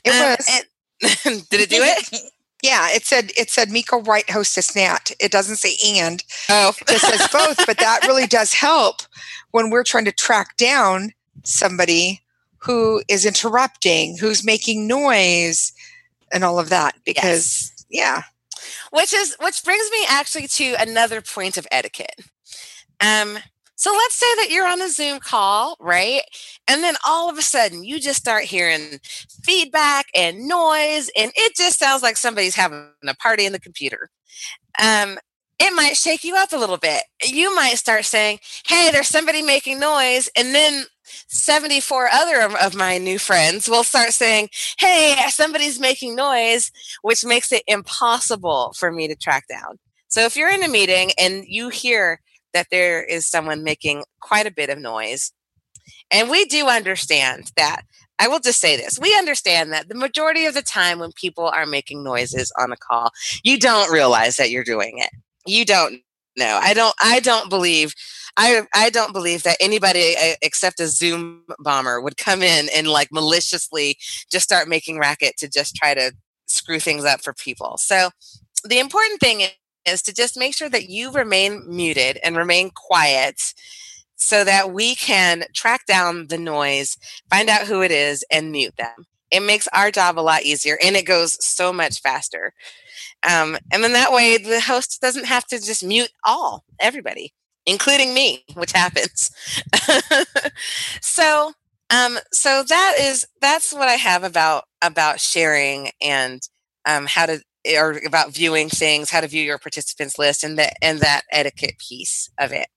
It 0.04 0.10
Um, 0.10 0.30
was. 0.36 0.48
and- 0.50 0.66
did 1.50 1.60
it 1.60 1.68
do 1.70 1.78
it? 1.82 2.22
Yeah, 2.64 2.88
it 2.92 3.04
said 3.04 3.30
it 3.36 3.50
said 3.50 3.70
Mika 3.70 3.98
White 3.98 4.30
hostess 4.30 4.74
Nat. 4.74 5.12
It 5.20 5.30
doesn't 5.30 5.56
say 5.56 5.76
and. 5.86 6.24
Oh, 6.48 6.72
It 6.88 6.98
says 6.98 7.28
both, 7.30 7.66
but 7.66 7.76
that 7.76 8.06
really 8.06 8.26
does 8.26 8.54
help 8.54 9.02
when 9.50 9.68
we're 9.68 9.84
trying 9.84 10.06
to 10.06 10.12
track 10.12 10.56
down 10.56 11.12
somebody 11.42 12.22
who 12.56 13.02
is 13.06 13.26
interrupting, 13.26 14.16
who's 14.16 14.46
making 14.46 14.86
noise, 14.86 15.74
and 16.32 16.42
all 16.42 16.58
of 16.58 16.70
that. 16.70 16.94
Because 17.04 17.70
yeah, 17.90 18.22
which 18.92 19.12
is 19.12 19.36
which 19.42 19.62
brings 19.62 19.90
me 19.90 20.06
actually 20.08 20.48
to 20.48 20.74
another 20.80 21.20
point 21.20 21.58
of 21.58 21.66
etiquette. 21.70 22.20
Um, 22.98 23.40
so 23.84 23.92
let's 23.92 24.14
say 24.14 24.34
that 24.36 24.50
you're 24.50 24.66
on 24.66 24.80
a 24.80 24.88
Zoom 24.88 25.20
call, 25.20 25.76
right? 25.78 26.22
And 26.66 26.82
then 26.82 26.94
all 27.06 27.28
of 27.28 27.36
a 27.36 27.42
sudden 27.42 27.84
you 27.84 28.00
just 28.00 28.18
start 28.18 28.44
hearing 28.44 28.98
feedback 29.42 30.06
and 30.16 30.48
noise, 30.48 31.10
and 31.14 31.30
it 31.34 31.54
just 31.54 31.80
sounds 31.80 32.02
like 32.02 32.16
somebody's 32.16 32.54
having 32.54 32.92
a 33.06 33.14
party 33.14 33.44
in 33.44 33.52
the 33.52 33.60
computer. 33.60 34.08
Um, 34.82 35.18
it 35.58 35.74
might 35.74 35.98
shake 35.98 36.24
you 36.24 36.34
up 36.34 36.54
a 36.54 36.56
little 36.56 36.78
bit. 36.78 37.02
You 37.22 37.54
might 37.54 37.74
start 37.74 38.06
saying, 38.06 38.38
Hey, 38.66 38.88
there's 38.90 39.08
somebody 39.08 39.42
making 39.42 39.80
noise. 39.80 40.30
And 40.34 40.54
then 40.54 40.84
74 41.26 42.08
other 42.10 42.40
of, 42.40 42.74
my 42.74 42.96
new 42.96 43.18
friends 43.18 43.68
will 43.68 43.84
start 43.84 44.14
saying, 44.14 44.48
Hey, 44.78 45.14
somebody's 45.28 45.78
making 45.78 46.16
noise, 46.16 46.72
which 47.02 47.22
makes 47.22 47.52
it 47.52 47.62
impossible 47.66 48.72
for 48.78 48.90
me 48.90 49.08
to 49.08 49.14
track 49.14 49.44
down. 49.46 49.78
So 50.08 50.22
if 50.22 50.36
you're 50.38 50.50
in 50.50 50.62
a 50.62 50.68
meeting 50.68 51.10
and 51.18 51.44
you 51.46 51.68
hear 51.68 52.20
that 52.54 52.68
there 52.70 53.04
is 53.04 53.26
someone 53.26 53.62
making 53.62 54.04
quite 54.20 54.46
a 54.46 54.52
bit 54.52 54.70
of 54.70 54.78
noise, 54.78 55.32
and 56.10 56.30
we 56.30 56.46
do 56.46 56.68
understand 56.68 57.52
that 57.56 57.82
I 58.18 58.28
will 58.28 58.40
just 58.40 58.60
say 58.60 58.76
this. 58.76 58.98
We 58.98 59.16
understand 59.16 59.72
that 59.72 59.88
the 59.88 59.94
majority 59.94 60.46
of 60.46 60.54
the 60.54 60.62
time 60.62 60.98
when 60.98 61.12
people 61.12 61.46
are 61.46 61.66
making 61.66 62.04
noises 62.04 62.52
on 62.58 62.72
a 62.72 62.76
call, 62.76 63.10
you 63.42 63.58
don't 63.58 63.92
realize 63.92 64.36
that 64.36 64.50
you're 64.50 64.64
doing 64.64 64.98
it. 64.98 65.10
You 65.46 65.64
don't 65.64 66.00
know. 66.36 66.58
I 66.62 66.74
don't 66.74 66.94
I 67.02 67.20
don't 67.20 67.50
believe 67.50 67.94
I 68.36 68.66
I 68.74 68.90
don't 68.90 69.12
believe 69.12 69.42
that 69.42 69.56
anybody 69.60 70.14
uh, 70.16 70.34
except 70.42 70.80
a 70.80 70.88
Zoom 70.88 71.42
bomber 71.58 72.00
would 72.00 72.16
come 72.16 72.42
in 72.42 72.68
and 72.74 72.88
like 72.88 73.08
maliciously 73.12 73.98
just 74.30 74.44
start 74.44 74.68
making 74.68 74.98
racket 74.98 75.36
to 75.38 75.48
just 75.48 75.76
try 75.76 75.94
to 75.94 76.12
screw 76.46 76.78
things 76.78 77.04
up 77.04 77.22
for 77.22 77.32
people. 77.32 77.76
So 77.78 78.10
the 78.64 78.78
important 78.78 79.20
thing 79.20 79.42
is 79.86 80.02
to 80.02 80.14
just 80.14 80.38
make 80.38 80.54
sure 80.54 80.68
that 80.68 80.88
you 80.88 81.10
remain 81.10 81.64
muted 81.66 82.18
and 82.22 82.36
remain 82.36 82.70
quiet 82.74 83.54
so 84.16 84.44
that 84.44 84.72
we 84.72 84.94
can 84.94 85.44
track 85.52 85.86
down 85.86 86.28
the 86.28 86.38
noise, 86.38 86.96
find 87.30 87.48
out 87.48 87.66
who 87.66 87.82
it 87.82 87.90
is, 87.90 88.24
and 88.30 88.52
mute 88.52 88.74
them. 88.76 89.06
It 89.30 89.40
makes 89.40 89.68
our 89.68 89.90
job 89.90 90.18
a 90.18 90.20
lot 90.20 90.42
easier 90.44 90.78
and 90.84 90.96
it 90.96 91.06
goes 91.06 91.44
so 91.44 91.72
much 91.72 92.00
faster. 92.00 92.52
Um, 93.28 93.56
and 93.72 93.82
then 93.82 93.92
that 93.92 94.12
way 94.12 94.36
the 94.38 94.60
host 94.60 95.00
doesn't 95.00 95.26
have 95.26 95.46
to 95.46 95.56
just 95.56 95.84
mute 95.84 96.10
all, 96.24 96.64
everybody, 96.80 97.32
including 97.66 98.14
me, 98.14 98.44
which 98.54 98.72
happens. 98.74 99.30
so, 101.00 101.52
um, 101.90 102.18
so 102.32 102.62
that 102.68 102.96
is 103.00 103.26
that's 103.40 103.72
what 103.72 103.88
I 103.88 103.94
have 103.94 104.24
about 104.24 104.64
about 104.82 105.20
sharing 105.20 105.90
and 106.00 106.40
um, 106.86 107.06
how 107.06 107.26
to 107.26 107.40
or 107.66 108.00
about 108.06 108.32
viewing 108.32 108.68
things, 108.68 109.10
how 109.10 109.20
to 109.20 109.28
view 109.28 109.42
your 109.42 109.58
participants 109.58 110.18
list, 110.18 110.44
and 110.44 110.58
that 110.58 110.74
and 110.82 111.00
that 111.00 111.22
etiquette 111.32 111.78
piece 111.78 112.30
of 112.38 112.52
it. 112.52 112.68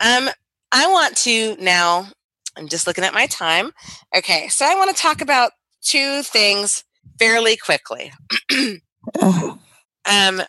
Um, 0.00 0.28
I 0.72 0.86
want 0.88 1.16
to 1.18 1.56
now. 1.60 2.08
I'm 2.56 2.68
just 2.68 2.86
looking 2.86 3.04
at 3.04 3.14
my 3.14 3.26
time. 3.26 3.72
Okay, 4.14 4.48
so 4.48 4.66
I 4.66 4.74
want 4.74 4.94
to 4.94 5.02
talk 5.02 5.20
about 5.20 5.52
two 5.82 6.22
things 6.22 6.84
fairly 7.18 7.56
quickly. 7.56 8.12
um, 9.22 10.42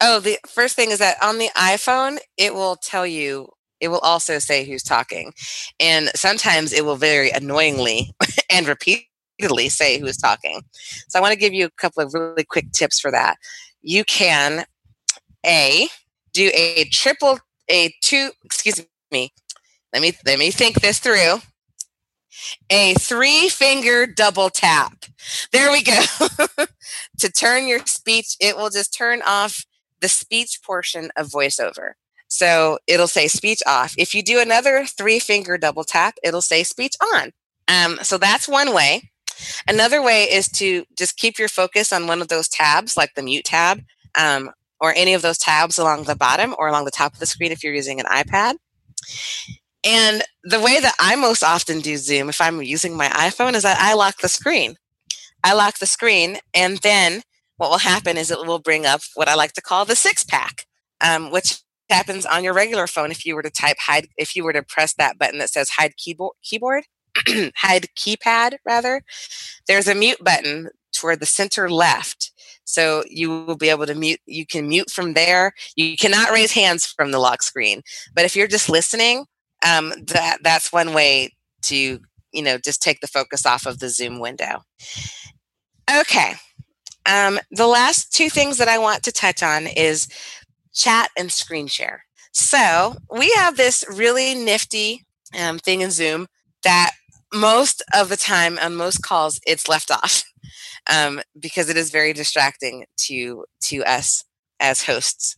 oh, 0.00 0.20
the 0.20 0.38
first 0.46 0.74
thing 0.76 0.90
is 0.90 0.98
that 0.98 1.22
on 1.22 1.38
the 1.38 1.50
iPhone, 1.56 2.18
it 2.36 2.54
will 2.54 2.76
tell 2.76 3.06
you. 3.06 3.50
It 3.80 3.88
will 3.88 3.98
also 4.00 4.38
say 4.38 4.66
who's 4.66 4.82
talking, 4.82 5.32
and 5.78 6.10
sometimes 6.14 6.74
it 6.74 6.84
will 6.84 6.96
very 6.96 7.30
annoyingly 7.30 8.12
and 8.50 8.66
repeatedly 9.40 9.68
say 9.68 9.98
who's 9.98 10.16
talking. 10.16 10.62
So 11.08 11.18
I 11.18 11.22
want 11.22 11.32
to 11.32 11.38
give 11.38 11.54
you 11.54 11.66
a 11.66 11.70
couple 11.70 12.02
of 12.02 12.14
really 12.14 12.44
quick 12.44 12.72
tips 12.72 13.00
for 13.00 13.10
that. 13.10 13.36
You 13.82 14.04
can 14.04 14.64
a 15.44 15.88
do 16.32 16.50
a 16.54 16.84
triple 16.92 17.38
a 17.70 17.94
two 18.02 18.30
excuse 18.44 18.84
me 19.10 19.32
let 19.92 20.02
me 20.02 20.12
let 20.24 20.38
me 20.38 20.50
think 20.50 20.80
this 20.80 20.98
through. 20.98 21.36
A 22.70 22.94
three 22.94 23.48
finger 23.48 24.06
double 24.06 24.50
tap. 24.50 25.04
There 25.52 25.72
we 25.72 25.82
go. 25.82 26.00
to 27.18 27.32
turn 27.32 27.66
your 27.66 27.84
speech, 27.86 28.36
it 28.40 28.56
will 28.56 28.70
just 28.70 28.94
turn 28.96 29.20
off 29.26 29.64
the 30.00 30.08
speech 30.08 30.60
portion 30.64 31.10
of 31.16 31.28
voiceover. 31.28 31.92
So 32.28 32.78
it'll 32.86 33.08
say 33.08 33.26
speech 33.26 33.60
off. 33.66 33.94
If 33.98 34.14
you 34.14 34.22
do 34.22 34.40
another 34.40 34.86
three 34.86 35.18
finger 35.18 35.58
double 35.58 35.82
tap, 35.82 36.14
it'll 36.22 36.40
say 36.40 36.62
speech 36.62 36.94
on. 37.14 37.32
Um, 37.70 37.98
so 38.02 38.18
that's 38.18 38.48
one 38.48 38.74
way. 38.74 39.09
Another 39.68 40.02
way 40.02 40.24
is 40.24 40.48
to 40.52 40.84
just 40.96 41.16
keep 41.16 41.38
your 41.38 41.48
focus 41.48 41.92
on 41.92 42.06
one 42.06 42.20
of 42.20 42.28
those 42.28 42.48
tabs, 42.48 42.96
like 42.96 43.14
the 43.14 43.22
mute 43.22 43.44
tab, 43.44 43.82
um, 44.18 44.50
or 44.80 44.94
any 44.96 45.14
of 45.14 45.22
those 45.22 45.38
tabs 45.38 45.78
along 45.78 46.04
the 46.04 46.16
bottom 46.16 46.54
or 46.58 46.68
along 46.68 46.84
the 46.84 46.90
top 46.90 47.12
of 47.12 47.18
the 47.18 47.26
screen 47.26 47.52
if 47.52 47.62
you're 47.62 47.74
using 47.74 48.00
an 48.00 48.06
iPad. 48.06 48.56
And 49.84 50.22
the 50.44 50.60
way 50.60 50.78
that 50.80 50.94
I 51.00 51.16
most 51.16 51.42
often 51.42 51.80
do 51.80 51.96
Zoom, 51.96 52.28
if 52.28 52.40
I'm 52.40 52.62
using 52.62 52.96
my 52.96 53.08
iPhone, 53.08 53.54
is 53.54 53.62
that 53.62 53.78
I 53.80 53.94
lock 53.94 54.18
the 54.18 54.28
screen. 54.28 54.76
I 55.42 55.54
lock 55.54 55.78
the 55.78 55.86
screen, 55.86 56.38
and 56.52 56.78
then 56.78 57.22
what 57.56 57.70
will 57.70 57.78
happen 57.78 58.18
is 58.18 58.30
it 58.30 58.46
will 58.46 58.58
bring 58.58 58.84
up 58.84 59.00
what 59.14 59.28
I 59.28 59.34
like 59.34 59.52
to 59.54 59.62
call 59.62 59.86
the 59.86 59.96
six 59.96 60.22
pack, 60.22 60.66
um, 61.00 61.30
which 61.30 61.60
happens 61.88 62.26
on 62.26 62.44
your 62.44 62.52
regular 62.52 62.86
phone 62.86 63.10
if 63.10 63.24
you 63.24 63.34
were 63.34 63.42
to 63.42 63.50
type 63.50 63.76
hide, 63.78 64.08
if 64.16 64.36
you 64.36 64.44
were 64.44 64.52
to 64.52 64.62
press 64.62 64.94
that 64.94 65.18
button 65.18 65.38
that 65.38 65.50
says 65.50 65.70
hide 65.70 65.96
keyboard, 65.96 66.32
keyboard, 66.42 66.84
hide 67.56 67.88
keypad 67.96 68.56
rather. 68.64 69.02
There's 69.66 69.88
a 69.88 69.94
mute 69.94 70.22
button 70.22 70.70
toward 70.92 71.20
the 71.20 71.26
center 71.26 71.70
left. 71.70 72.32
So 72.64 73.02
you 73.08 73.44
will 73.44 73.56
be 73.56 73.70
able 73.70 73.86
to 73.86 73.94
mute. 73.94 74.20
You 74.26 74.46
can 74.46 74.68
mute 74.68 74.90
from 74.90 75.14
there. 75.14 75.52
You 75.76 75.96
cannot 75.96 76.30
raise 76.30 76.52
hands 76.52 76.86
from 76.86 77.10
the 77.10 77.18
lock 77.18 77.42
screen. 77.42 77.82
But 78.14 78.24
if 78.24 78.36
you're 78.36 78.46
just 78.46 78.68
listening, 78.68 79.26
um, 79.66 79.92
that 80.06 80.38
that's 80.42 80.72
one 80.72 80.92
way 80.94 81.34
to 81.62 82.00
you 82.32 82.42
know 82.42 82.58
just 82.58 82.82
take 82.82 83.00
the 83.00 83.06
focus 83.06 83.44
off 83.44 83.66
of 83.66 83.78
the 83.78 83.88
zoom 83.88 84.18
window 84.18 84.62
okay 85.98 86.34
um, 87.06 87.38
the 87.50 87.66
last 87.66 88.12
two 88.14 88.30
things 88.30 88.58
that 88.58 88.68
i 88.68 88.78
want 88.78 89.02
to 89.02 89.12
touch 89.12 89.42
on 89.42 89.66
is 89.66 90.08
chat 90.72 91.10
and 91.18 91.30
screen 91.32 91.66
share 91.66 92.04
so 92.32 92.94
we 93.10 93.30
have 93.32 93.56
this 93.56 93.84
really 93.92 94.34
nifty 94.34 95.04
um, 95.38 95.58
thing 95.58 95.80
in 95.80 95.90
zoom 95.90 96.26
that 96.62 96.92
most 97.32 97.82
of 97.94 98.08
the 98.08 98.16
time 98.16 98.58
on 98.60 98.74
most 98.74 99.02
calls 99.02 99.40
it's 99.46 99.68
left 99.68 99.90
off 99.90 100.24
um, 100.92 101.20
because 101.38 101.68
it 101.68 101.76
is 101.76 101.90
very 101.90 102.12
distracting 102.12 102.84
to 102.96 103.44
to 103.60 103.84
us 103.84 104.24
as 104.60 104.84
hosts 104.84 105.36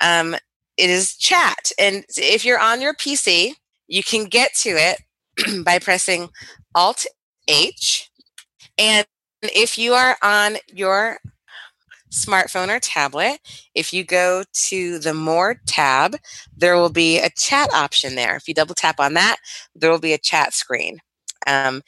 um, 0.00 0.34
it 0.76 0.90
is 0.90 1.16
chat. 1.16 1.70
And 1.78 2.04
if 2.16 2.44
you're 2.44 2.60
on 2.60 2.80
your 2.80 2.94
PC, 2.94 3.52
you 3.88 4.02
can 4.02 4.24
get 4.24 4.54
to 4.56 4.70
it 4.70 5.64
by 5.64 5.78
pressing 5.78 6.28
Alt 6.74 7.06
H. 7.48 8.10
And 8.78 9.06
if 9.42 9.78
you 9.78 9.92
are 9.92 10.16
on 10.22 10.56
your 10.72 11.18
smartphone 12.10 12.68
or 12.68 12.78
tablet, 12.78 13.40
if 13.74 13.92
you 13.92 14.04
go 14.04 14.44
to 14.52 14.98
the 14.98 15.14
More 15.14 15.56
tab, 15.66 16.16
there 16.56 16.76
will 16.76 16.90
be 16.90 17.18
a 17.18 17.30
chat 17.30 17.72
option 17.72 18.14
there. 18.14 18.36
If 18.36 18.48
you 18.48 18.54
double 18.54 18.74
tap 18.74 19.00
on 19.00 19.14
that, 19.14 19.36
there 19.74 19.90
will 19.90 19.98
be 19.98 20.12
a 20.12 20.18
chat 20.18 20.52
screen. 20.54 20.98
Um, 21.46 21.82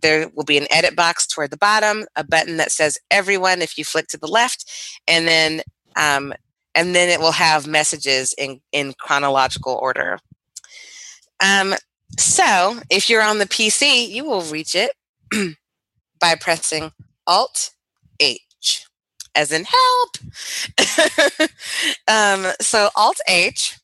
there 0.00 0.28
will 0.34 0.44
be 0.44 0.58
an 0.58 0.66
edit 0.70 0.96
box 0.96 1.26
toward 1.26 1.50
the 1.50 1.56
bottom, 1.56 2.06
a 2.16 2.24
button 2.24 2.56
that 2.56 2.72
says 2.72 2.98
everyone 3.10 3.62
if 3.62 3.78
you 3.78 3.84
flick 3.84 4.08
to 4.08 4.18
the 4.18 4.26
left, 4.26 4.70
and 5.06 5.26
then 5.28 5.62
um, 5.96 6.32
and 6.74 6.94
then 6.94 7.08
it 7.08 7.20
will 7.20 7.32
have 7.32 7.66
messages 7.66 8.34
in, 8.38 8.60
in 8.72 8.94
chronological 8.98 9.74
order. 9.74 10.18
Um, 11.44 11.74
so 12.18 12.80
if 12.90 13.10
you're 13.10 13.22
on 13.22 13.38
the 13.38 13.46
PC, 13.46 14.08
you 14.08 14.24
will 14.24 14.42
reach 14.42 14.74
it 14.74 14.92
by 16.20 16.34
pressing 16.34 16.92
Alt 17.26 17.70
H, 18.20 18.86
as 19.34 19.52
in 19.52 19.64
help. 19.64 21.50
um, 22.08 22.52
so 22.60 22.90
Alt 22.96 23.20
H. 23.28 23.78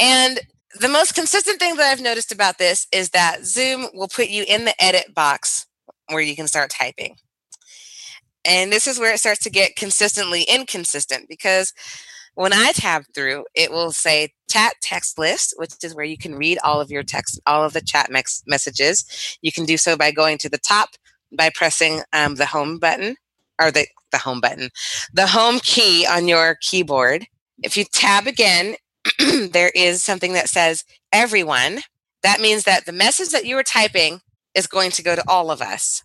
And 0.00 0.40
the 0.74 0.88
most 0.88 1.14
consistent 1.14 1.58
thing 1.58 1.76
that 1.76 1.90
I've 1.90 2.02
noticed 2.02 2.32
about 2.32 2.58
this 2.58 2.86
is 2.92 3.10
that 3.10 3.44
Zoom 3.44 3.86
will 3.94 4.08
put 4.08 4.28
you 4.28 4.44
in 4.46 4.64
the 4.64 4.82
edit 4.82 5.14
box 5.14 5.66
where 6.08 6.20
you 6.20 6.36
can 6.36 6.48
start 6.48 6.70
typing. 6.70 7.16
And 8.44 8.72
this 8.72 8.86
is 8.86 8.98
where 8.98 9.12
it 9.12 9.18
starts 9.18 9.40
to 9.40 9.50
get 9.50 9.76
consistently 9.76 10.42
inconsistent 10.42 11.28
because 11.28 11.72
when 12.34 12.52
I 12.52 12.72
tab 12.72 13.04
through, 13.14 13.46
it 13.54 13.70
will 13.70 13.90
say 13.90 14.32
chat 14.48 14.74
text 14.80 15.18
list, 15.18 15.54
which 15.56 15.72
is 15.82 15.94
where 15.94 16.04
you 16.04 16.16
can 16.16 16.36
read 16.36 16.58
all 16.62 16.80
of 16.80 16.90
your 16.90 17.02
text, 17.02 17.40
all 17.46 17.64
of 17.64 17.72
the 17.72 17.80
chat 17.80 18.10
mex- 18.10 18.44
messages. 18.46 19.38
You 19.42 19.50
can 19.50 19.64
do 19.64 19.76
so 19.76 19.96
by 19.96 20.12
going 20.12 20.38
to 20.38 20.48
the 20.48 20.58
top 20.58 20.90
by 21.36 21.50
pressing 21.54 22.02
um, 22.12 22.36
the 22.36 22.46
home 22.46 22.78
button 22.78 23.16
or 23.60 23.70
the, 23.70 23.86
the 24.12 24.18
home 24.18 24.40
button, 24.40 24.70
the 25.12 25.26
home 25.26 25.58
key 25.60 26.06
on 26.06 26.28
your 26.28 26.56
keyboard. 26.60 27.26
If 27.62 27.76
you 27.76 27.84
tab 27.84 28.26
again, 28.26 28.76
there 29.52 29.70
is 29.74 30.02
something 30.02 30.32
that 30.32 30.48
says 30.48 30.84
everyone. 31.12 31.80
That 32.22 32.40
means 32.40 32.64
that 32.64 32.86
the 32.86 32.92
message 32.92 33.30
that 33.30 33.46
you 33.46 33.56
were 33.56 33.62
typing 33.62 34.20
is 34.54 34.66
going 34.66 34.90
to 34.92 35.02
go 35.02 35.14
to 35.14 35.24
all 35.28 35.50
of 35.50 35.62
us. 35.62 36.02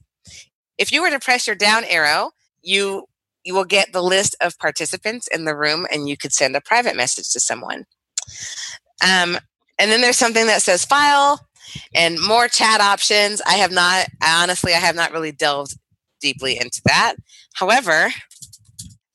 If 0.77 0.91
you 0.91 1.01
were 1.01 1.09
to 1.09 1.19
press 1.19 1.47
your 1.47 1.55
down 1.55 1.83
arrow, 1.85 2.31
you 2.61 3.05
you 3.43 3.53
will 3.53 3.65
get 3.65 3.91
the 3.91 4.01
list 4.01 4.35
of 4.39 4.57
participants 4.57 5.27
in 5.27 5.43
the 5.43 5.55
room 5.55 5.85
and 5.91 6.07
you 6.07 6.15
could 6.15 6.31
send 6.31 6.55
a 6.55 6.61
private 6.61 6.95
message 6.95 7.29
to 7.31 7.41
someone. 7.41 7.85
Um, 9.03 9.37
and 9.77 9.91
then 9.91 9.99
there's 9.99 10.17
something 10.17 10.47
that 10.47 10.61
says 10.61 10.85
file 10.85 11.45
and 11.93 12.21
more 12.21 12.47
chat 12.47 12.79
options. 12.79 13.41
I 13.45 13.55
have 13.55 13.71
not, 13.71 14.07
honestly, 14.25 14.73
I 14.73 14.77
have 14.77 14.95
not 14.95 15.11
really 15.11 15.33
delved 15.33 15.77
deeply 16.21 16.57
into 16.57 16.81
that. 16.85 17.15
However, 17.55 18.11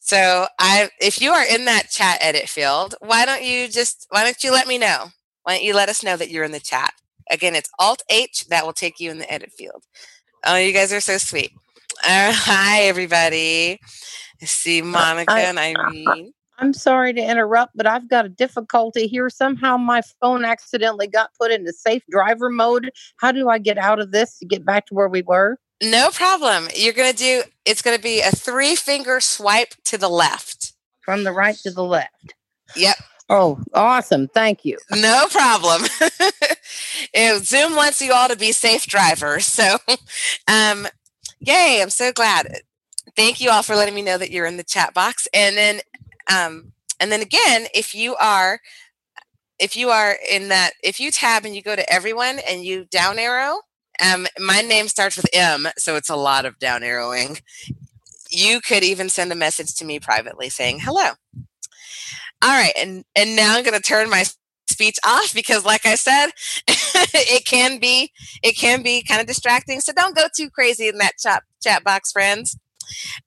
so 0.09 0.47
I, 0.59 0.89
if 1.03 1.21
you 1.21 1.33
are 1.33 1.45
in 1.45 1.67
that 1.67 1.91
chat 1.91 2.17
edit 2.23 2.49
field, 2.49 2.95
why 3.01 3.27
don't 3.27 3.45
you 3.45 3.69
just, 3.69 4.07
why 4.09 4.25
don't 4.25 4.43
you 4.43 4.51
let 4.51 4.67
me 4.67 4.79
know? 4.79 5.09
Why 5.43 5.57
don't 5.57 5.65
you 5.65 5.75
let 5.75 5.91
us 5.91 6.03
know 6.03 6.17
that 6.17 6.31
you're 6.31 6.45
in 6.45 6.53
the 6.53 6.61
chat? 6.61 6.95
Again, 7.31 7.55
it's 7.55 7.69
Alt 7.79 8.03
H 8.09 8.47
that 8.49 8.65
will 8.65 8.73
take 8.73 9.01
you 9.01 9.11
in 9.11 9.19
the 9.19 9.31
edit 9.31 9.53
field. 9.53 9.85
Oh, 10.47 10.57
you 10.57 10.73
guys 10.73 10.95
are 10.95 11.03
so 11.03 11.19
sweet. 11.19 11.51
Uh, 12.07 12.33
hi, 12.35 12.85
everybody. 12.85 13.79
I 14.41 14.47
see 14.47 14.81
Monica 14.81 15.31
I, 15.31 15.41
and 15.41 15.59
Irene. 15.59 16.33
I'm 16.59 16.73
sorry 16.73 17.13
to 17.13 17.21
interrupt, 17.21 17.77
but 17.77 17.87
I've 17.87 18.09
got 18.09 18.25
a 18.25 18.31
difficulty 18.31 19.09
here. 19.09 19.29
Somehow 19.29 19.77
my 19.77 20.01
phone 20.23 20.43
accidentally 20.43 21.07
got 21.07 21.35
put 21.39 21.53
into 21.53 21.75
safe 21.75 22.03
driver 22.11 22.49
mode. 22.49 22.91
How 23.19 23.31
do 23.31 23.51
I 23.51 23.59
get 23.59 23.77
out 23.77 24.01
of 24.01 24.11
this 24.13 24.39
to 24.39 24.47
get 24.47 24.65
back 24.65 24.87
to 24.87 24.95
where 24.95 25.09
we 25.09 25.21
were? 25.21 25.59
No 25.83 26.11
problem. 26.11 26.69
You're 26.75 26.93
going 26.93 27.13
to 27.13 27.17
do, 27.17 27.43
it's 27.65 27.83
going 27.83 27.97
to 27.97 28.03
be 28.03 28.21
a 28.21 28.31
three 28.31 28.75
finger 28.75 29.21
swipe 29.21 29.75
to 29.85 29.99
the 29.99 30.09
left. 30.09 30.73
From 31.01 31.25
the 31.25 31.33
right 31.33 31.57
to 31.59 31.71
the 31.71 31.85
left. 31.85 32.35
Yep. 32.77 32.97
Oh, 33.31 33.61
awesome. 33.75 34.29
Thank 34.29 34.65
you. 34.65 34.79
No 34.91 35.27
problem. 35.31 35.83
Zoom 37.45 37.77
wants 37.77 38.01
you 38.01 38.13
all 38.13 38.29
to 38.29 38.37
be 38.37 38.53
safe 38.53 38.87
drivers. 38.87 39.45
So, 39.47 39.77
um, 40.49 40.87
yay, 41.39 41.81
I'm 41.83 41.91
so 41.91 42.11
glad. 42.13 42.61
Thank 43.17 43.41
you 43.41 43.51
all 43.51 43.63
for 43.63 43.77
letting 43.77 43.95
me 43.95 44.03
know 44.03 44.19
that 44.19 44.31
you're 44.31 44.47
in 44.47 44.57
the 44.57 44.65
chat 44.65 44.95
box. 44.95 45.29
And 45.35 45.57
then, 45.57 45.81
um, 46.33 46.73
and 47.01 47.13
then 47.13 47.21
again, 47.21 47.67
if 47.75 47.95
you 47.95 48.17
are, 48.17 48.61
if 49.59 49.77
you 49.77 49.91
are 49.91 50.17
in 50.31 50.49
that, 50.49 50.73
if 50.83 50.99
you 50.99 51.11
tab 51.11 51.45
and 51.45 51.55
you 51.55 51.63
go 51.63 51.77
to 51.77 51.93
everyone 51.93 52.39
and 52.49 52.65
you 52.65 52.87
down 52.87 53.19
arrow, 53.19 53.61
um, 54.05 54.27
my 54.39 54.61
name 54.61 54.89
starts 54.89 55.17
with 55.17 55.27
M, 55.33 55.69
so 55.77 55.97
it's 55.97 56.11
a 56.11 56.17
lot 56.17 56.45
of 56.45 56.59
down 56.59 56.83
arrowing. 56.83 57.39
You 58.31 58.61
could 58.61 58.85
even 58.85 59.09
send 59.09 59.33
a 59.33 59.37
message 59.37 59.75
to 59.77 59.85
me 59.85 60.01
privately 60.01 60.49
saying 60.49 60.81
hello. 60.81 61.13
All 62.43 62.51
right, 62.51 62.73
and 62.79 63.05
and 63.17 63.37
now 63.37 63.57
I'm 63.57 63.65
going 63.65 63.77
to 63.77 63.83
turn 63.83 64.11
my 64.11 64.25
speech 64.69 64.99
off 65.05 65.35
because, 65.35 65.65
like 65.65 65.87
I 65.87 65.97
said, 65.97 66.29
it 66.69 67.45
can 67.45 67.79
be 67.79 68.13
it 68.43 68.53
can 68.57 68.83
be 68.83 69.03
kind 69.03 69.21
of 69.21 69.27
distracting. 69.27 69.81
So 69.81 69.93
don't 69.93 70.15
go 70.17 70.27
too 70.35 70.51
crazy 70.51 70.89
in 70.89 70.99
that 70.99 71.19
chat 71.19 71.43
chat 71.63 71.83
box, 71.83 72.13
friends. 72.13 72.57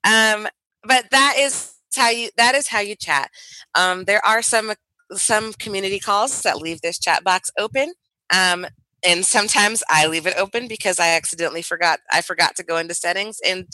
Um, 0.04 0.48
but 0.82 1.06
that 1.10 1.36
is 1.38 1.74
how 1.94 2.08
you 2.08 2.30
that 2.36 2.54
is 2.54 2.68
how 2.68 2.80
you 2.80 2.96
chat. 2.96 3.30
Um, 3.74 4.04
there 4.04 4.24
are 4.24 4.42
some 4.42 4.72
some 5.12 5.52
community 5.54 5.98
calls 5.98 6.42
that 6.42 6.56
leave 6.58 6.80
this 6.80 6.98
chat 6.98 7.22
box 7.22 7.50
open. 7.58 7.92
Um, 8.34 8.66
and 9.04 9.24
sometimes 9.24 9.82
I 9.88 10.06
leave 10.06 10.26
it 10.26 10.36
open 10.36 10.68
because 10.68 11.00
I 11.00 11.08
accidentally 11.08 11.62
forgot 11.62 12.00
I 12.12 12.20
forgot 12.22 12.56
to 12.56 12.62
go 12.62 12.76
into 12.76 12.94
settings 12.94 13.40
and 13.46 13.66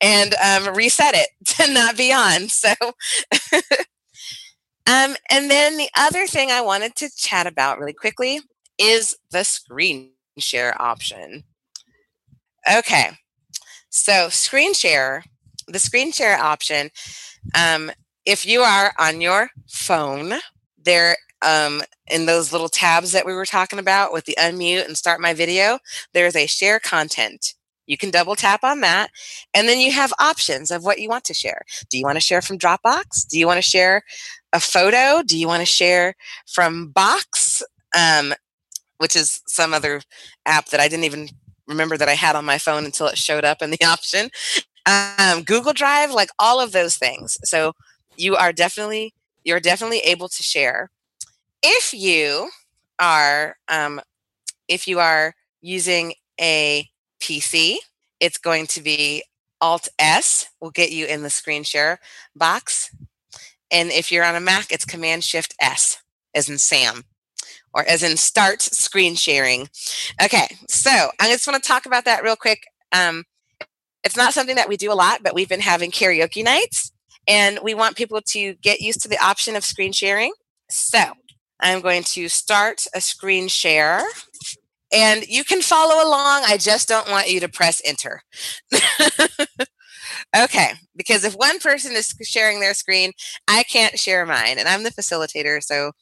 and 0.00 0.34
um, 0.34 0.74
reset 0.74 1.14
it 1.14 1.28
to 1.56 1.72
not 1.72 1.96
be 1.96 2.12
on. 2.12 2.48
So 2.48 2.74
Um, 4.86 5.16
and 5.30 5.50
then 5.50 5.76
the 5.78 5.88
other 5.96 6.26
thing 6.26 6.50
I 6.50 6.60
wanted 6.60 6.94
to 6.96 7.10
chat 7.16 7.46
about 7.46 7.78
really 7.78 7.94
quickly 7.94 8.40
is 8.78 9.16
the 9.30 9.44
screen 9.44 10.10
share 10.38 10.80
option. 10.80 11.44
Okay, 12.70 13.10
so 13.88 14.28
screen 14.28 14.74
share, 14.74 15.24
the 15.68 15.78
screen 15.78 16.12
share 16.12 16.36
option, 16.36 16.90
um, 17.54 17.90
if 18.26 18.44
you 18.46 18.60
are 18.60 18.92
on 18.98 19.20
your 19.20 19.50
phone, 19.68 20.34
there 20.82 21.16
um, 21.44 21.82
in 22.06 22.26
those 22.26 22.52
little 22.52 22.68
tabs 22.68 23.12
that 23.12 23.26
we 23.26 23.34
were 23.34 23.46
talking 23.46 23.78
about 23.78 24.12
with 24.12 24.24
the 24.24 24.36
unmute 24.38 24.86
and 24.86 24.96
start 24.96 25.20
my 25.20 25.34
video, 25.34 25.78
there's 26.12 26.36
a 26.36 26.46
share 26.46 26.80
content. 26.80 27.54
You 27.86 27.96
can 27.98 28.10
double 28.10 28.34
tap 28.34 28.64
on 28.64 28.80
that. 28.80 29.10
And 29.52 29.68
then 29.68 29.78
you 29.78 29.92
have 29.92 30.12
options 30.18 30.70
of 30.70 30.84
what 30.84 31.00
you 31.00 31.08
want 31.08 31.24
to 31.24 31.34
share. 31.34 31.62
Do 31.90 31.98
you 31.98 32.04
want 32.04 32.16
to 32.16 32.20
share 32.20 32.40
from 32.40 32.58
Dropbox? 32.58 33.28
Do 33.28 33.38
you 33.38 33.46
want 33.46 33.58
to 33.58 33.68
share 33.68 34.02
a 34.52 34.60
photo? 34.60 35.22
Do 35.22 35.38
you 35.38 35.46
want 35.46 35.60
to 35.60 35.66
share 35.66 36.14
from 36.46 36.88
Box, 36.88 37.62
um, 37.96 38.32
which 38.98 39.16
is 39.16 39.42
some 39.46 39.74
other 39.74 40.00
app 40.46 40.66
that 40.66 40.80
I 40.80 40.88
didn't 40.88 41.04
even 41.04 41.28
remember 41.66 41.96
that 41.96 42.08
I 42.08 42.14
had 42.14 42.36
on 42.36 42.44
my 42.44 42.58
phone 42.58 42.84
until 42.84 43.06
it 43.06 43.18
showed 43.18 43.44
up 43.44 43.60
in 43.60 43.70
the 43.70 43.84
option? 43.84 44.30
Um, 44.86 45.42
Google 45.42 45.72
Drive, 45.72 46.10
like 46.10 46.30
all 46.38 46.60
of 46.60 46.72
those 46.72 46.96
things. 46.96 47.38
So 47.44 47.72
you 48.16 48.36
are 48.36 48.52
definitely 48.52 49.12
you're 49.44 49.60
definitely 49.60 49.98
able 50.00 50.28
to 50.28 50.42
share. 50.42 50.90
If 51.66 51.94
you 51.94 52.50
are 52.98 53.56
um, 53.68 54.02
if 54.68 54.86
you 54.86 54.98
are 55.00 55.34
using 55.62 56.12
a 56.38 56.90
PC, 57.22 57.76
it's 58.20 58.36
going 58.36 58.66
to 58.66 58.82
be 58.82 59.24
Alt 59.62 59.88
S 59.98 60.50
will 60.60 60.70
get 60.70 60.92
you 60.92 61.06
in 61.06 61.22
the 61.22 61.30
screen 61.30 61.64
share 61.64 62.00
box. 62.36 62.94
And 63.70 63.90
if 63.90 64.12
you're 64.12 64.26
on 64.26 64.34
a 64.34 64.40
Mac, 64.40 64.70
it's 64.72 64.84
Command 64.84 65.24
Shift 65.24 65.54
S, 65.58 66.02
as 66.34 66.50
in 66.50 66.58
Sam, 66.58 67.04
or 67.72 67.82
as 67.88 68.02
in 68.02 68.18
start 68.18 68.60
screen 68.60 69.14
sharing. 69.14 69.70
Okay, 70.22 70.58
so 70.68 70.90
I 71.18 71.30
just 71.30 71.46
want 71.46 71.62
to 71.62 71.66
talk 71.66 71.86
about 71.86 72.04
that 72.04 72.22
real 72.22 72.36
quick. 72.36 72.66
Um, 72.92 73.24
it's 74.04 74.18
not 74.18 74.34
something 74.34 74.56
that 74.56 74.68
we 74.68 74.76
do 74.76 74.92
a 74.92 74.94
lot, 74.94 75.22
but 75.22 75.34
we've 75.34 75.48
been 75.48 75.60
having 75.60 75.90
karaoke 75.90 76.44
nights, 76.44 76.92
and 77.26 77.58
we 77.62 77.72
want 77.72 77.96
people 77.96 78.20
to 78.20 78.52
get 78.56 78.80
used 78.82 79.00
to 79.00 79.08
the 79.08 79.24
option 79.24 79.56
of 79.56 79.64
screen 79.64 79.92
sharing. 79.92 80.34
So 80.68 81.14
I'm 81.60 81.80
going 81.80 82.02
to 82.04 82.28
start 82.28 82.86
a 82.94 83.00
screen 83.00 83.48
share. 83.48 84.02
And 84.92 85.26
you 85.26 85.42
can 85.44 85.60
follow 85.60 86.06
along. 86.06 86.44
I 86.46 86.56
just 86.56 86.88
don't 86.88 87.10
want 87.10 87.28
you 87.28 87.40
to 87.40 87.48
press 87.48 87.82
enter. 87.84 88.22
Okay, 90.36 90.72
because 90.96 91.24
if 91.24 91.34
one 91.34 91.58
person 91.60 91.92
is 91.92 92.14
sharing 92.22 92.60
their 92.60 92.74
screen, 92.74 93.12
I 93.46 93.62
can't 93.64 93.98
share 93.98 94.26
mine, 94.26 94.58
and 94.58 94.68
I'm 94.68 94.82
the 94.82 94.90
facilitator, 94.90 95.62
so 95.62 95.92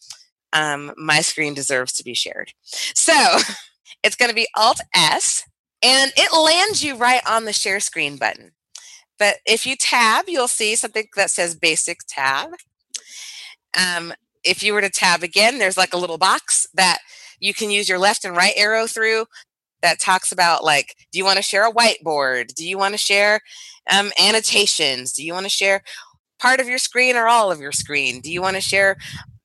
um, 0.53 0.93
my 0.97 1.21
screen 1.21 1.55
deserves 1.55 1.93
to 1.95 2.05
be 2.05 2.15
shared. 2.15 2.53
So 2.63 3.13
it's 4.03 4.17
going 4.17 4.31
to 4.31 4.35
be 4.35 4.49
Alt 4.57 4.81
S, 4.95 5.45
and 5.83 6.13
it 6.17 6.37
lands 6.37 6.83
you 6.83 6.97
right 6.97 7.23
on 7.29 7.45
the 7.45 7.53
share 7.53 7.81
screen 7.81 8.17
button. 8.17 8.53
But 9.19 9.37
if 9.47 9.67
you 9.67 9.77
tab, 9.77 10.27
you'll 10.29 10.49
see 10.49 10.77
something 10.77 11.07
that 11.17 11.31
says 11.31 11.55
Basic 11.55 11.99
tab. 12.09 12.51
Um, 13.79 14.15
if 14.45 14.63
you 14.63 14.73
were 14.73 14.81
to 14.81 14.91
tab 14.91 15.23
again, 15.23 15.59
there's 15.59 15.77
like 15.77 15.95
a 15.95 15.99
little 15.99 16.19
box 16.19 16.67
that 16.75 16.99
you 17.41 17.55
can 17.55 17.71
use 17.71 17.89
your 17.89 17.99
left 17.99 18.25
and 18.25 18.37
right 18.37 18.55
arrow 18.57 18.87
through 18.87 19.27
that 19.83 20.01
talks 20.01 20.31
about 20.31 20.63
like 20.65 20.95
do 21.13 21.19
you 21.19 21.25
want 21.25 21.37
to 21.37 21.43
share 21.43 21.67
a 21.69 21.73
whiteboard? 21.73 22.55
Do 22.55 22.67
you 22.67 22.79
want 22.79 22.95
to 22.95 22.99
share 22.99 23.41
um, 23.93 24.13
annotations? 24.21 25.13
Do 25.13 25.25
you 25.25 25.33
want 25.33 25.45
to 25.45 25.51
share 25.51 25.83
part 26.39 26.61
of 26.61 26.69
your 26.69 26.79
screen 26.79 27.17
or 27.17 27.29
all 27.29 27.51
of 27.51 27.61
your 27.61 27.73
screen? 27.73 28.21
Do 28.21 28.33
you 28.33 28.41
want 28.41 28.57
to 28.57 28.63
share 28.63 28.97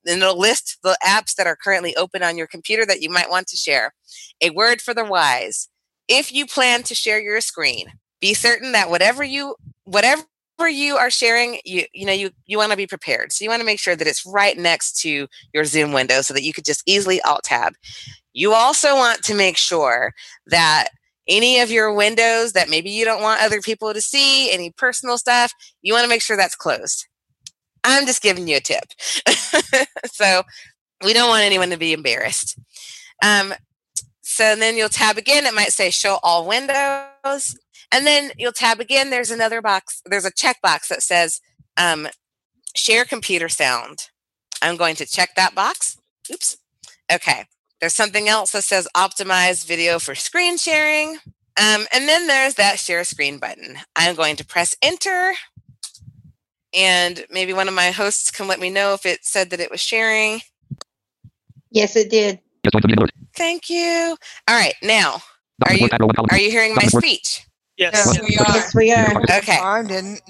and 0.06 0.22
it'll 0.22 0.40
list 0.40 0.78
the 0.84 0.98
apps 1.06 1.36
that 1.36 1.48
are 1.48 1.58
currently 1.58 1.96
open 1.96 2.24
on 2.24 2.38
your 2.38 2.48
computer 2.48 2.86
that 2.86 3.02
you 3.02 3.10
might 3.10 3.30
want 3.30 3.48
to 3.48 3.58
share? 3.58 3.94
A 4.42 4.52
word 4.52 4.82
for 4.82 4.94
the 4.94 5.06
wise 5.06 5.70
if 6.08 6.32
you 6.32 6.46
plan 6.46 6.84
to 6.84 6.96
share 6.96 7.20
your 7.20 7.42
screen 7.42 7.94
be 8.22 8.34
certain 8.34 8.72
that 8.72 8.90
whatever 8.90 9.24
you 9.24 9.56
whatever 9.84 10.24
you 10.66 10.98
are 10.98 11.12
sharing 11.12 11.60
you 11.66 11.84
you 11.94 12.06
know 12.06 12.14
you 12.14 12.32
you 12.46 12.58
want 12.58 12.72
to 12.72 12.78
be 12.78 12.88
prepared 12.88 13.32
so 13.32 13.44
you 13.44 13.50
want 13.50 13.60
to 13.60 13.66
make 13.66 13.80
sure 13.80 13.96
that 13.96 14.08
it's 14.08 14.26
right 14.26 14.58
next 14.58 15.00
to 15.00 15.28
your 15.54 15.66
zoom 15.66 15.92
window 15.92 16.22
so 16.22 16.34
that 16.34 16.44
you 16.44 16.54
could 16.54 16.66
just 16.66 16.82
easily 16.88 17.22
alt 17.22 17.44
tab 17.44 17.74
you 18.34 18.54
also 18.54 18.96
want 18.96 19.24
to 19.24 19.34
make 19.34 19.58
sure 19.58 20.14
that 20.46 20.90
any 21.28 21.60
of 21.60 21.72
your 21.72 21.94
windows 21.94 22.54
that 22.54 22.70
maybe 22.70 22.90
you 22.90 23.06
don't 23.06 23.22
want 23.22 23.42
other 23.42 23.62
people 23.62 23.94
to 23.94 24.02
see, 24.02 24.52
any 24.52 24.72
personal 24.72 25.18
stuff, 25.18 25.52
you 25.82 25.94
want 25.94 26.04
to 26.04 26.10
make 26.10 26.22
sure 26.22 26.38
that's 26.38 26.56
closed. 26.56 27.08
I'm 27.84 28.06
just 28.06 28.22
giving 28.22 28.48
you 28.48 28.58
a 28.58 28.62
tip. 28.62 28.84
so 30.06 30.44
we 31.04 31.14
don't 31.14 31.30
want 31.30 31.44
anyone 31.44 31.70
to 31.70 31.78
be 31.78 31.94
embarrassed. 31.94 32.58
Um, 33.24 33.54
so 34.22 34.56
then 34.56 34.78
you'll 34.78 34.90
tab 34.90 35.18
again. 35.18 35.46
It 35.46 35.54
might 35.54 35.72
say 35.72 35.90
show 35.90 36.20
all 36.22 36.48
windows. 36.48 37.58
And 37.92 38.06
then 38.06 38.32
you'll 38.38 38.52
tab 38.52 38.80
again. 38.80 39.10
There's 39.10 39.32
another 39.32 39.62
box. 39.62 40.02
There's 40.06 40.26
a 40.26 40.32
check 40.32 40.62
box 40.62 40.90
that 40.90 41.02
says 41.02 41.40
um, 41.78 42.08
share 42.76 43.06
computer 43.06 43.50
sound. 43.50 44.10
I'm 44.62 44.76
going 44.76 44.96
to 44.96 45.06
check 45.06 45.36
that 45.36 45.56
box. 45.56 45.98
Oops. 46.32 46.58
Okay. 47.12 47.46
There's 47.80 47.94
something 47.96 48.28
else 48.28 48.52
that 48.52 48.64
says 48.64 48.88
optimize 48.96 49.66
video 49.66 50.00
for 50.00 50.16
screen 50.16 50.58
sharing. 50.58 51.18
Um, 51.60 51.88
and 51.94 52.08
then 52.08 52.28
there's 52.28 52.56
that 52.56 52.80
share 52.80 53.04
screen 53.04 53.38
button. 53.38 53.78
I'm 53.96 54.16
going 54.16 54.36
to 54.38 54.46
press 54.46 54.76
enter. 54.82 55.34
And 56.74 57.26
maybe 57.30 57.54
one 57.54 57.68
of 57.68 57.74
my 57.74 57.92
hosts 57.92 58.32
can 58.32 58.48
let 58.48 58.60
me 58.60 58.70
know 58.70 58.94
if 58.94 59.06
it 59.06 59.26
said 59.26 59.50
that 59.52 59.60
it 59.60 59.72
was 59.72 59.82
sharing. 59.82 60.42
Yes, 61.72 61.96
it 61.96 62.10
did. 62.10 62.40
Thank 63.36 63.70
you. 63.70 64.18
All 64.48 64.56
right, 64.56 64.74
now, 64.82 65.22
are 65.66 65.74
you 65.74 65.88
are 66.32 66.38
you 66.38 66.52
hearing 66.52 66.76
my 66.76 66.84
speech? 66.84 67.47
Yes. 67.78 68.20
we 68.20 68.38
are. 68.38 68.46
Yes, 68.50 68.76
we 68.76 68.92
are. 68.92 69.22
Okay. 69.24 69.58
I 69.58 69.84
didn't. 69.84 70.22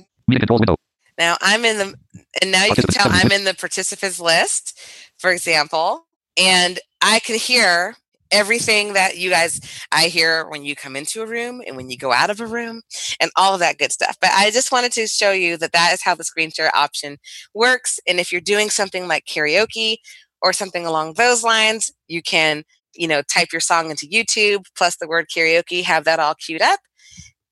Now 1.17 1.37
I'm 1.41 1.65
in 1.65 1.77
the, 1.77 1.95
and 2.41 2.51
now 2.51 2.65
you 2.65 2.75
can 2.75 2.85
tell 2.85 3.07
I'm 3.09 3.31
in 3.31 3.43
the 3.43 3.53
participants 3.53 4.19
list, 4.19 4.79
for 5.17 5.31
example, 5.31 6.05
and 6.37 6.79
I 7.01 7.19
can 7.19 7.37
hear 7.37 7.95
everything 8.31 8.93
that 8.93 9.17
you 9.17 9.29
guys 9.29 9.61
I 9.91 10.07
hear 10.07 10.47
when 10.49 10.63
you 10.63 10.75
come 10.75 10.95
into 10.95 11.21
a 11.21 11.25
room 11.25 11.61
and 11.65 11.75
when 11.75 11.89
you 11.89 11.97
go 11.97 12.11
out 12.11 12.29
of 12.29 12.41
a 12.41 12.45
room 12.45 12.81
and 13.19 13.31
all 13.37 13.53
of 13.53 13.59
that 13.61 13.77
good 13.77 13.91
stuff. 13.91 14.17
But 14.19 14.31
I 14.33 14.51
just 14.51 14.71
wanted 14.71 14.91
to 14.93 15.07
show 15.07 15.31
you 15.31 15.57
that 15.57 15.71
that 15.71 15.93
is 15.93 16.03
how 16.03 16.15
the 16.15 16.23
screen 16.23 16.51
share 16.51 16.75
option 16.75 17.17
works. 17.53 17.99
And 18.07 18.19
if 18.19 18.31
you're 18.31 18.41
doing 18.41 18.69
something 18.69 19.07
like 19.07 19.25
karaoke 19.25 19.97
or 20.41 20.53
something 20.53 20.85
along 20.85 21.13
those 21.13 21.43
lines, 21.43 21.91
you 22.07 22.21
can, 22.21 22.63
you 22.93 23.07
know, 23.07 23.21
type 23.23 23.51
your 23.51 23.61
song 23.61 23.89
into 23.89 24.07
YouTube 24.07 24.65
plus 24.77 24.97
the 24.97 25.07
word 25.07 25.27
karaoke, 25.35 25.83
have 25.83 26.03
that 26.03 26.19
all 26.19 26.35
queued 26.35 26.61
up, 26.61 26.79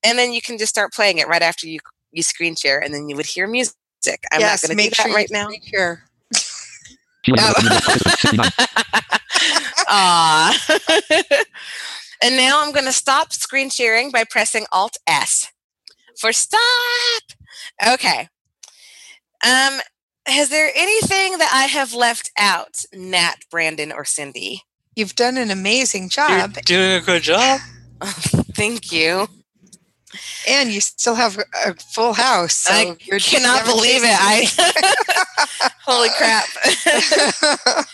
and 0.06 0.18
then 0.18 0.32
you 0.32 0.40
can 0.40 0.56
just 0.56 0.70
start 0.70 0.92
playing 0.92 1.18
it 1.18 1.26
right 1.26 1.42
after 1.42 1.66
you 1.66 1.80
you 2.12 2.22
screen 2.22 2.54
share, 2.54 2.80
and 2.80 2.94
then 2.94 3.08
you 3.08 3.16
would 3.16 3.26
hear 3.26 3.46
music. 3.46 3.74
I'm 4.32 4.40
yes, 4.40 4.62
not 4.62 4.68
going 4.68 4.76
to 4.76 4.82
do 4.82 4.88
make 4.88 4.96
that 4.96 5.02
sure 5.02 5.14
right 5.14 5.30
now. 5.30 5.48
sure. 5.64 6.02
Aw. 9.88 10.78
and 12.22 12.36
now 12.36 12.62
I'm 12.62 12.72
going 12.72 12.86
to 12.86 12.92
stop 12.92 13.32
screen 13.32 13.68
sharing 13.68 14.12
by 14.12 14.24
pressing 14.24 14.64
Alt 14.70 14.96
S 15.08 15.50
for 16.18 16.32
stop. 16.32 17.22
Okay. 17.86 18.28
Um, 19.44 19.80
is 20.28 20.48
there 20.48 20.70
anything 20.74 21.38
that 21.38 21.50
I 21.52 21.64
have 21.64 21.94
left 21.94 22.30
out, 22.38 22.84
Nat, 22.94 23.36
Brandon, 23.50 23.92
or 23.92 24.04
Cindy? 24.04 24.62
You've 24.94 25.14
done 25.14 25.36
an 25.36 25.50
amazing 25.50 26.02
You're 26.02 26.28
job, 26.28 26.54
doing 26.64 26.92
a 26.92 27.00
good 27.00 27.22
job. 27.22 27.60
Thank 28.02 28.92
you. 28.92 29.28
And 30.48 30.70
you 30.70 30.80
still 30.80 31.14
have 31.14 31.38
a 31.64 31.74
full 31.74 32.12
house. 32.12 32.54
So 32.54 32.72
I 32.72 32.96
cannot 33.18 33.64
believe 33.64 34.02
it. 34.04 34.16
I 34.18 34.46
holy 35.84 36.08
crap. 36.16 36.46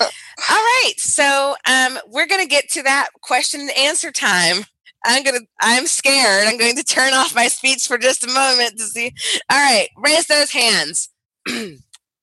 All 0.51 0.57
right, 0.57 0.95
so 0.99 1.55
um, 1.69 1.99
we're 2.09 2.27
going 2.27 2.43
to 2.43 2.49
get 2.49 2.69
to 2.71 2.83
that 2.83 3.09
question 3.23 3.61
and 3.61 3.71
answer 3.79 4.11
time. 4.11 4.65
I'm 5.05 5.23
gonna. 5.25 5.41
I'm 5.61 5.87
scared. 5.87 6.47
I'm 6.47 6.59
going 6.59 6.77
to 6.77 6.85
turn 6.85 7.13
off 7.13 7.35
my 7.35 7.49
speech 7.49 7.87
for 7.87 7.99
just 7.99 8.25
a 8.25 8.29
moment 8.29 8.79
to 8.79 8.85
see. 8.85 9.13
All 9.51 9.59
right, 9.59 9.89
raise 9.97 10.27
those 10.27 10.53
hands. 10.53 11.11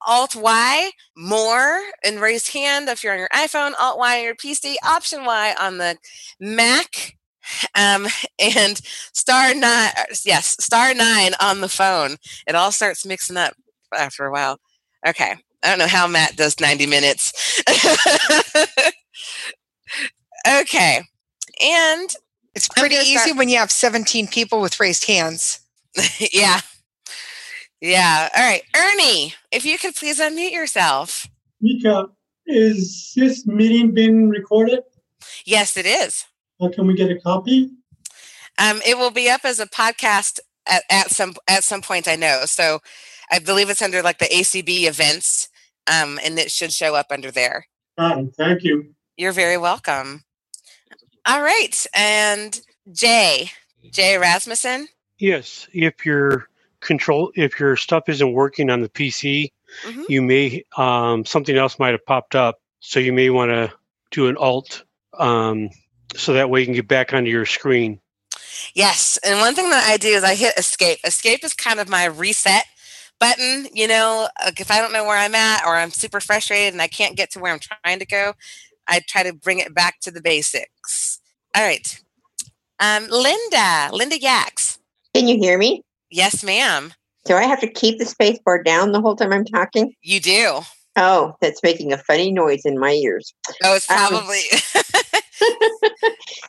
Alt 0.08 0.36
Y, 0.36 0.92
more, 1.18 1.82
and 2.06 2.22
raise 2.22 2.48
hand 2.50 2.88
if 2.88 3.04
you're 3.04 3.14
on 3.14 3.20
your 3.20 3.30
iPhone. 3.30 3.74
Alt 3.80 4.00
Y 4.00 4.20
on 4.20 4.24
your 4.24 4.36
PC. 4.36 4.76
Option 4.86 5.26
Y 5.26 5.56
on 5.60 5.78
the 5.78 5.98
Mac, 6.40 7.18
um, 7.76 8.08
and 8.40 8.80
star 9.14 9.54
nine. 9.54 9.92
Yes, 10.26 10.56
star 10.60 10.94
nine 10.94 11.34
on 11.42 11.62
the 11.62 11.70
phone. 11.70 12.18
It 12.48 12.56
all 12.56 12.72
starts 12.72 13.06
mixing 13.06 13.38
up 13.38 13.54
after 13.96 14.26
a 14.26 14.32
while. 14.32 14.60
Okay, 15.08 15.36
I 15.64 15.70
don't 15.70 15.80
know 15.80 15.88
how 15.88 16.08
Matt 16.08 16.36
does 16.36 16.60
90 16.60 16.86
minutes. 16.86 17.62
okay. 20.48 21.02
And 21.62 22.10
it's 22.56 22.68
pretty 22.70 22.96
gonna 22.96 23.08
easy 23.08 23.18
start- 23.18 23.38
when 23.38 23.50
you 23.50 23.58
have 23.58 23.72
17 23.72 24.28
people 24.28 24.62
with 24.62 24.80
raised 24.80 25.06
hands. 25.06 25.60
yeah. 26.34 26.62
Yeah. 27.82 28.30
All 28.36 28.44
right. 28.44 28.62
Ernie, 28.76 29.34
if 29.52 29.66
you 29.66 29.78
could 29.78 29.96
please 29.96 30.20
unmute 30.20 30.52
yourself. 30.52 31.28
Mika, 31.62 32.06
is 32.46 33.14
this 33.16 33.46
meeting 33.46 33.94
being 33.94 34.30
recorded? 34.30 34.80
Yes, 35.46 35.76
it 35.78 35.86
is. 35.86 36.26
Or 36.60 36.70
can 36.70 36.88
we 36.88 36.94
get 36.94 37.10
a 37.12 37.20
copy? 37.20 37.72
Um, 38.58 38.82
it 38.86 38.98
will 38.98 39.12
be 39.12 39.30
up 39.30 39.42
as 39.46 39.60
a 39.60 39.68
podcast 39.68 40.40
at, 40.68 40.84
at 40.92 41.10
some 41.12 41.34
at 41.48 41.64
some 41.64 41.82
point, 41.82 42.08
I 42.08 42.16
know. 42.16 42.42
So 42.46 42.80
I 43.32 43.40
believe 43.40 43.70
it's 43.70 43.82
under 43.82 44.02
like 44.02 44.20
the 44.20 44.26
ACB 44.26 44.84
events, 44.88 45.50
um, 45.88 46.20
and 46.24 46.38
it 46.38 46.52
should 46.52 46.74
show 46.74 46.96
up 46.96 47.08
under 47.12 47.32
there. 47.32 47.66
Got 47.98 48.20
it. 48.20 48.36
Thank 48.36 48.64
you. 48.64 48.94
You're 49.18 49.32
very 49.32 49.58
welcome. 49.58 50.24
All 51.26 51.42
right. 51.42 51.86
And 51.96 52.60
Jay, 52.92 53.52
Jay 53.92 54.18
Rasmussen. 54.18 54.88
Yes, 55.20 55.68
if 55.74 56.06
your 56.06 56.48
control, 56.80 57.32
if 57.36 57.60
your 57.60 57.76
stuff 57.76 58.08
isn't 58.08 58.34
working 58.34 58.70
on 58.70 58.82
the 58.82 58.90
PC, 58.90 59.50
Mhm. 59.86 60.06
you 60.10 60.22
may 60.22 60.64
um, 60.78 61.26
something 61.26 61.56
else 61.56 61.78
might 61.78 61.92
have 61.92 62.06
popped 62.06 62.36
up. 62.36 62.60
So 62.80 63.00
you 63.00 63.14
may 63.14 63.30
want 63.30 63.52
to 63.52 63.72
do 64.12 64.28
an 64.28 64.38
alt, 64.38 64.84
um, 65.18 65.70
so 66.16 66.34
that 66.34 66.50
way 66.50 66.62
you 66.62 66.66
can 66.66 66.76
get 66.76 66.88
back 66.88 67.14
onto 67.14 67.30
your 67.30 67.46
screen. 67.46 68.00
Yes, 68.74 69.18
and 69.24 69.40
one 69.40 69.56
thing 69.56 69.70
that 69.70 69.88
I 69.88 69.98
do 69.98 70.10
is 70.10 70.24
I 70.24 70.36
hit 70.36 70.58
escape. 70.58 71.00
Escape 71.04 71.44
is 71.44 71.54
kind 71.54 71.80
of 71.80 71.90
my 71.90 72.06
reset 72.06 72.66
button. 73.20 73.68
You 73.74 73.88
know, 73.88 74.28
like 74.44 74.60
if 74.60 74.72
I 74.72 74.80
don't 74.80 74.94
know 74.94 75.04
where 75.04 75.18
I'm 75.18 75.36
at 75.36 75.66
or 75.66 75.76
I'm 75.76 75.92
super 75.92 76.20
frustrated 76.20 76.74
and 76.74 76.82
I 76.82 76.88
can't 76.88 77.18
get 77.18 77.32
to 77.32 77.40
where 77.40 77.54
I'm 77.54 77.60
trying 77.60 78.00
to 78.00 78.06
go, 78.06 78.34
I 78.88 79.02
try 79.08 79.24
to 79.24 79.34
bring 79.34 79.60
it 79.60 79.74
back 79.74 80.00
to 80.02 80.12
the 80.12 80.22
basics. 80.22 81.20
All 81.56 81.64
right, 81.64 82.02
um, 82.80 83.08
Linda, 83.10 83.90
Linda 83.92 84.20
Yaks. 84.20 84.80
Can 85.14 85.28
you 85.28 85.38
hear 85.38 85.58
me? 85.58 85.84
Yes, 86.10 86.44
ma'am. 86.44 86.94
Do 87.26 87.36
I 87.36 87.44
have 87.44 87.60
to 87.62 87.68
keep 87.68 88.00
the 88.00 88.06
space 88.06 88.40
bar 88.44 88.64
down 88.64 88.92
the 88.92 89.02
whole 89.02 89.16
time 89.16 89.34
I'm 89.34 89.46
talking? 89.46 89.94
You 90.02 90.20
do. 90.20 90.62
Oh, 91.02 91.34
that's 91.40 91.64
making 91.64 91.94
a 91.94 91.98
funny 91.98 92.32
noise 92.32 92.66
in 92.66 92.78
my 92.78 92.92
ears. 92.92 93.34
Oh, 93.64 93.74
it's 93.76 93.90
Um, 93.90 93.98
probably. 93.98 94.42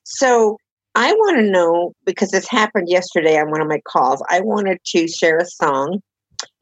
So 0.05 0.59
I 0.95 1.13
want 1.13 1.37
to 1.39 1.43
know 1.51 1.93
because 2.05 2.31
this 2.31 2.49
happened 2.49 2.89
yesterday 2.89 3.39
on 3.39 3.51
one 3.51 3.61
of 3.61 3.69
my 3.69 3.81
calls. 3.87 4.23
I 4.29 4.41
wanted 4.41 4.79
to 4.87 5.07
share 5.09 5.39
a 5.39 5.47
song, 5.47 6.03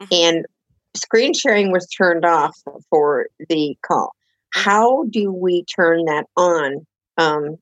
Mhm. 0.03 0.09
and 0.12 0.47
screen 0.95 1.32
sharing 1.34 1.72
was 1.72 1.89
turned 1.89 2.24
off 2.24 2.57
for 2.91 3.26
the 3.49 3.76
call. 3.84 4.12
How 4.51 5.05
do 5.11 5.32
we 5.32 5.64
turn 5.64 6.05
that 6.05 6.26
on? 6.36 6.86
Um, 7.16 7.57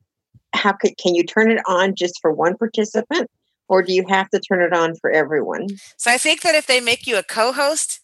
how 0.54 0.72
could 0.72 0.96
can 0.98 1.14
you 1.14 1.22
turn 1.24 1.50
it 1.50 1.60
on 1.66 1.94
just 1.94 2.18
for 2.20 2.32
one 2.32 2.56
participant, 2.56 3.30
or 3.68 3.82
do 3.82 3.92
you 3.92 4.04
have 4.08 4.28
to 4.30 4.40
turn 4.40 4.60
it 4.62 4.72
on 4.72 4.96
for 4.96 5.10
everyone? 5.10 5.68
so 5.96 6.10
I 6.10 6.18
think 6.18 6.42
that 6.42 6.54
if 6.54 6.66
they 6.66 6.80
make 6.80 7.06
you 7.06 7.16
a 7.16 7.22
co-host, 7.22 7.95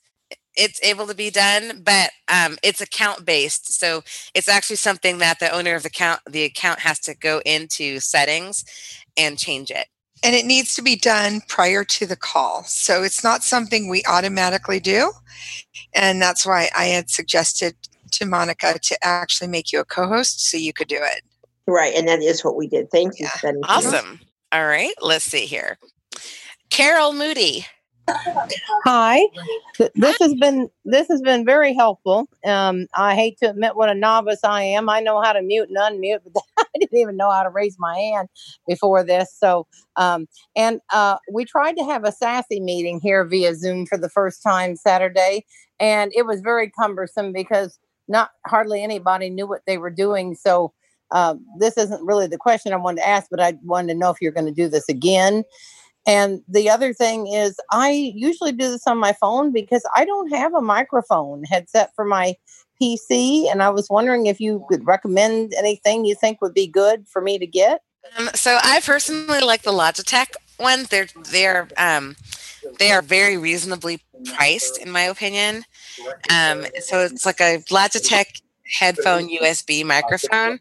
it's 0.56 0.82
able 0.82 1.06
to 1.06 1.14
be 1.14 1.30
done, 1.30 1.82
but 1.82 2.10
um, 2.32 2.58
it's 2.62 2.80
account 2.80 3.24
based. 3.24 3.78
So 3.78 4.02
it's 4.34 4.48
actually 4.48 4.76
something 4.76 5.18
that 5.18 5.40
the 5.40 5.50
owner 5.50 5.74
of 5.74 5.82
the 5.82 5.88
account 5.88 6.20
the 6.28 6.44
account 6.44 6.80
has 6.80 6.98
to 7.00 7.14
go 7.14 7.40
into 7.44 8.00
settings 8.00 8.64
and 9.16 9.38
change 9.38 9.70
it. 9.70 9.86
And 10.24 10.36
it 10.36 10.46
needs 10.46 10.74
to 10.76 10.82
be 10.82 10.94
done 10.94 11.40
prior 11.48 11.84
to 11.84 12.06
the 12.06 12.16
call. 12.16 12.62
So 12.64 13.02
it's 13.02 13.24
not 13.24 13.42
something 13.42 13.88
we 13.88 14.02
automatically 14.08 14.78
do. 14.78 15.12
And 15.94 16.22
that's 16.22 16.46
why 16.46 16.68
I 16.76 16.84
had 16.86 17.10
suggested 17.10 17.74
to 18.12 18.26
Monica 18.26 18.78
to 18.78 18.98
actually 19.02 19.48
make 19.48 19.72
you 19.72 19.80
a 19.80 19.84
co 19.84 20.06
host 20.06 20.48
so 20.48 20.56
you 20.56 20.72
could 20.72 20.88
do 20.88 21.00
it. 21.00 21.22
Right, 21.66 21.94
and 21.94 22.08
that 22.08 22.22
is 22.22 22.44
what 22.44 22.56
we 22.56 22.66
did. 22.66 22.90
Thank 22.90 23.18
you. 23.18 23.28
Yeah. 23.42 23.52
Awesome. 23.64 24.20
All 24.52 24.66
right, 24.66 24.94
let's 25.00 25.24
see 25.24 25.46
here. 25.46 25.78
Carol 26.70 27.12
Moody. 27.12 27.66
Hi. 28.08 29.20
This 29.94 30.16
has 30.20 30.34
been 30.34 30.68
this 30.84 31.08
has 31.08 31.22
been 31.22 31.44
very 31.44 31.74
helpful. 31.74 32.28
Um, 32.44 32.86
I 32.96 33.14
hate 33.14 33.38
to 33.38 33.50
admit 33.50 33.76
what 33.76 33.88
a 33.88 33.94
novice 33.94 34.40
I 34.44 34.62
am. 34.62 34.88
I 34.88 35.00
know 35.00 35.20
how 35.22 35.32
to 35.32 35.42
mute 35.42 35.68
and 35.68 35.78
unmute, 35.78 36.20
but 36.24 36.42
I 36.58 36.64
didn't 36.78 36.98
even 36.98 37.16
know 37.16 37.30
how 37.30 37.42
to 37.42 37.50
raise 37.50 37.76
my 37.78 37.96
hand 37.96 38.28
before 38.66 39.04
this. 39.04 39.34
So, 39.36 39.66
um, 39.96 40.26
and 40.56 40.80
uh, 40.92 41.16
we 41.32 41.44
tried 41.44 41.76
to 41.76 41.84
have 41.84 42.04
a 42.04 42.12
sassy 42.12 42.60
meeting 42.60 43.00
here 43.00 43.24
via 43.24 43.54
Zoom 43.54 43.86
for 43.86 43.98
the 43.98 44.10
first 44.10 44.42
time 44.42 44.76
Saturday, 44.76 45.44
and 45.78 46.12
it 46.14 46.26
was 46.26 46.40
very 46.40 46.70
cumbersome 46.70 47.32
because 47.32 47.78
not 48.08 48.30
hardly 48.46 48.82
anybody 48.82 49.30
knew 49.30 49.46
what 49.46 49.62
they 49.66 49.78
were 49.78 49.90
doing. 49.90 50.34
So. 50.34 50.72
Uh, 51.10 51.34
this 51.58 51.76
isn't 51.76 52.06
really 52.06 52.26
the 52.26 52.38
question 52.38 52.72
I 52.72 52.76
wanted 52.76 53.02
to 53.02 53.06
ask, 53.06 53.26
but 53.30 53.38
I 53.38 53.52
wanted 53.64 53.92
to 53.92 53.98
know 53.98 54.08
if 54.08 54.16
you're 54.22 54.32
going 54.32 54.46
to 54.46 54.50
do 54.50 54.66
this 54.66 54.88
again. 54.88 55.44
And 56.06 56.42
the 56.48 56.68
other 56.68 56.92
thing 56.92 57.28
is, 57.28 57.56
I 57.70 58.12
usually 58.14 58.52
do 58.52 58.70
this 58.70 58.86
on 58.86 58.98
my 58.98 59.12
phone 59.12 59.52
because 59.52 59.82
I 59.94 60.04
don't 60.04 60.32
have 60.34 60.54
a 60.54 60.60
microphone 60.60 61.44
headset 61.44 61.90
for 61.94 62.04
my 62.04 62.34
PC. 62.80 63.50
And 63.50 63.62
I 63.62 63.70
was 63.70 63.88
wondering 63.88 64.26
if 64.26 64.40
you 64.40 64.64
could 64.68 64.86
recommend 64.86 65.54
anything 65.54 66.04
you 66.04 66.14
think 66.14 66.40
would 66.40 66.54
be 66.54 66.66
good 66.66 67.06
for 67.08 67.22
me 67.22 67.38
to 67.38 67.46
get. 67.46 67.82
Um, 68.18 68.30
so 68.34 68.58
I 68.62 68.80
personally 68.80 69.40
like 69.40 69.62
the 69.62 69.70
Logitech 69.70 70.34
one. 70.56 70.86
They're 70.90 71.06
they're 71.30 71.68
um, 71.76 72.16
they 72.78 72.90
are 72.90 73.02
very 73.02 73.36
reasonably 73.36 74.00
priced 74.24 74.78
in 74.78 74.90
my 74.90 75.02
opinion. 75.02 75.64
Um, 76.30 76.66
so 76.80 77.00
it's 77.00 77.24
like 77.24 77.40
a 77.40 77.58
Logitech 77.70 78.42
headphone 78.64 79.28
USB 79.28 79.84
microphone 79.84 80.58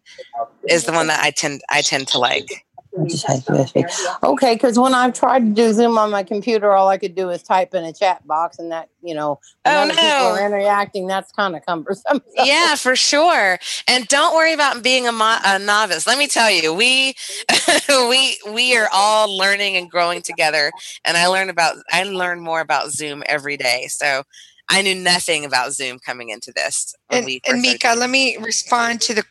is 0.67 0.85
the 0.85 0.91
one 0.91 1.07
that 1.07 1.23
I 1.23 1.31
tend 1.31 1.61
I 1.69 1.81
tend 1.81 2.07
to 2.09 2.19
like. 2.19 2.65
Just 3.07 3.25
had 3.25 3.39
USB. 3.45 3.85
Okay, 4.23 4.55
because 4.55 4.77
when 4.77 4.93
I've 4.93 5.13
tried 5.13 5.39
to 5.39 5.49
do 5.51 5.71
Zoom 5.73 5.97
on 5.97 6.11
my 6.11 6.23
computer, 6.23 6.73
all 6.73 6.89
I 6.89 6.97
could 6.97 7.15
do 7.15 7.29
is 7.29 7.41
type 7.41 7.73
in 7.73 7.83
a 7.85 7.93
chat 7.93 8.25
box, 8.27 8.59
and 8.59 8.71
that 8.71 8.89
you 9.01 9.15
know, 9.15 9.39
when 9.63 9.75
Oh, 9.75 9.79
other 9.83 9.93
people 9.93 10.07
are 10.09 10.45
interacting. 10.45 11.07
That's 11.07 11.31
kind 11.31 11.55
of 11.55 11.65
cumbersome. 11.65 12.21
So- 12.35 12.43
Yeah, 12.45 12.75
for 12.75 12.95
sure. 12.95 13.59
And 13.87 14.07
don't 14.07 14.35
worry 14.35 14.53
about 14.53 14.83
being 14.83 15.07
a, 15.07 15.11
mo- 15.11 15.39
a 15.43 15.59
novice. 15.59 16.05
Let 16.07 16.17
me 16.17 16.27
tell 16.27 16.49
you, 16.51 16.73
we 16.73 17.13
we 17.89 18.37
we 18.51 18.75
are 18.77 18.87
all 18.93 19.35
learning 19.37 19.77
and 19.77 19.89
growing 19.89 20.21
together. 20.21 20.71
And 21.05 21.17
I 21.17 21.27
learn 21.27 21.49
about 21.49 21.77
I 21.91 22.03
learn 22.03 22.39
more 22.41 22.59
about 22.61 22.91
Zoom 22.91 23.23
every 23.25 23.57
day. 23.57 23.87
So 23.89 24.23
I 24.71 24.81
knew 24.81 24.95
nothing 24.95 25.43
about 25.45 25.73
Zoom 25.73 25.99
coming 25.99 26.29
into 26.29 26.51
this. 26.55 26.95
And, 27.09 27.25
we 27.25 27.41
and 27.47 27.61
Mika, 27.61 27.79
started. 27.79 27.99
let 27.99 28.09
me 28.09 28.37
respond 28.37 29.01
to 29.01 29.13
the 29.13 29.23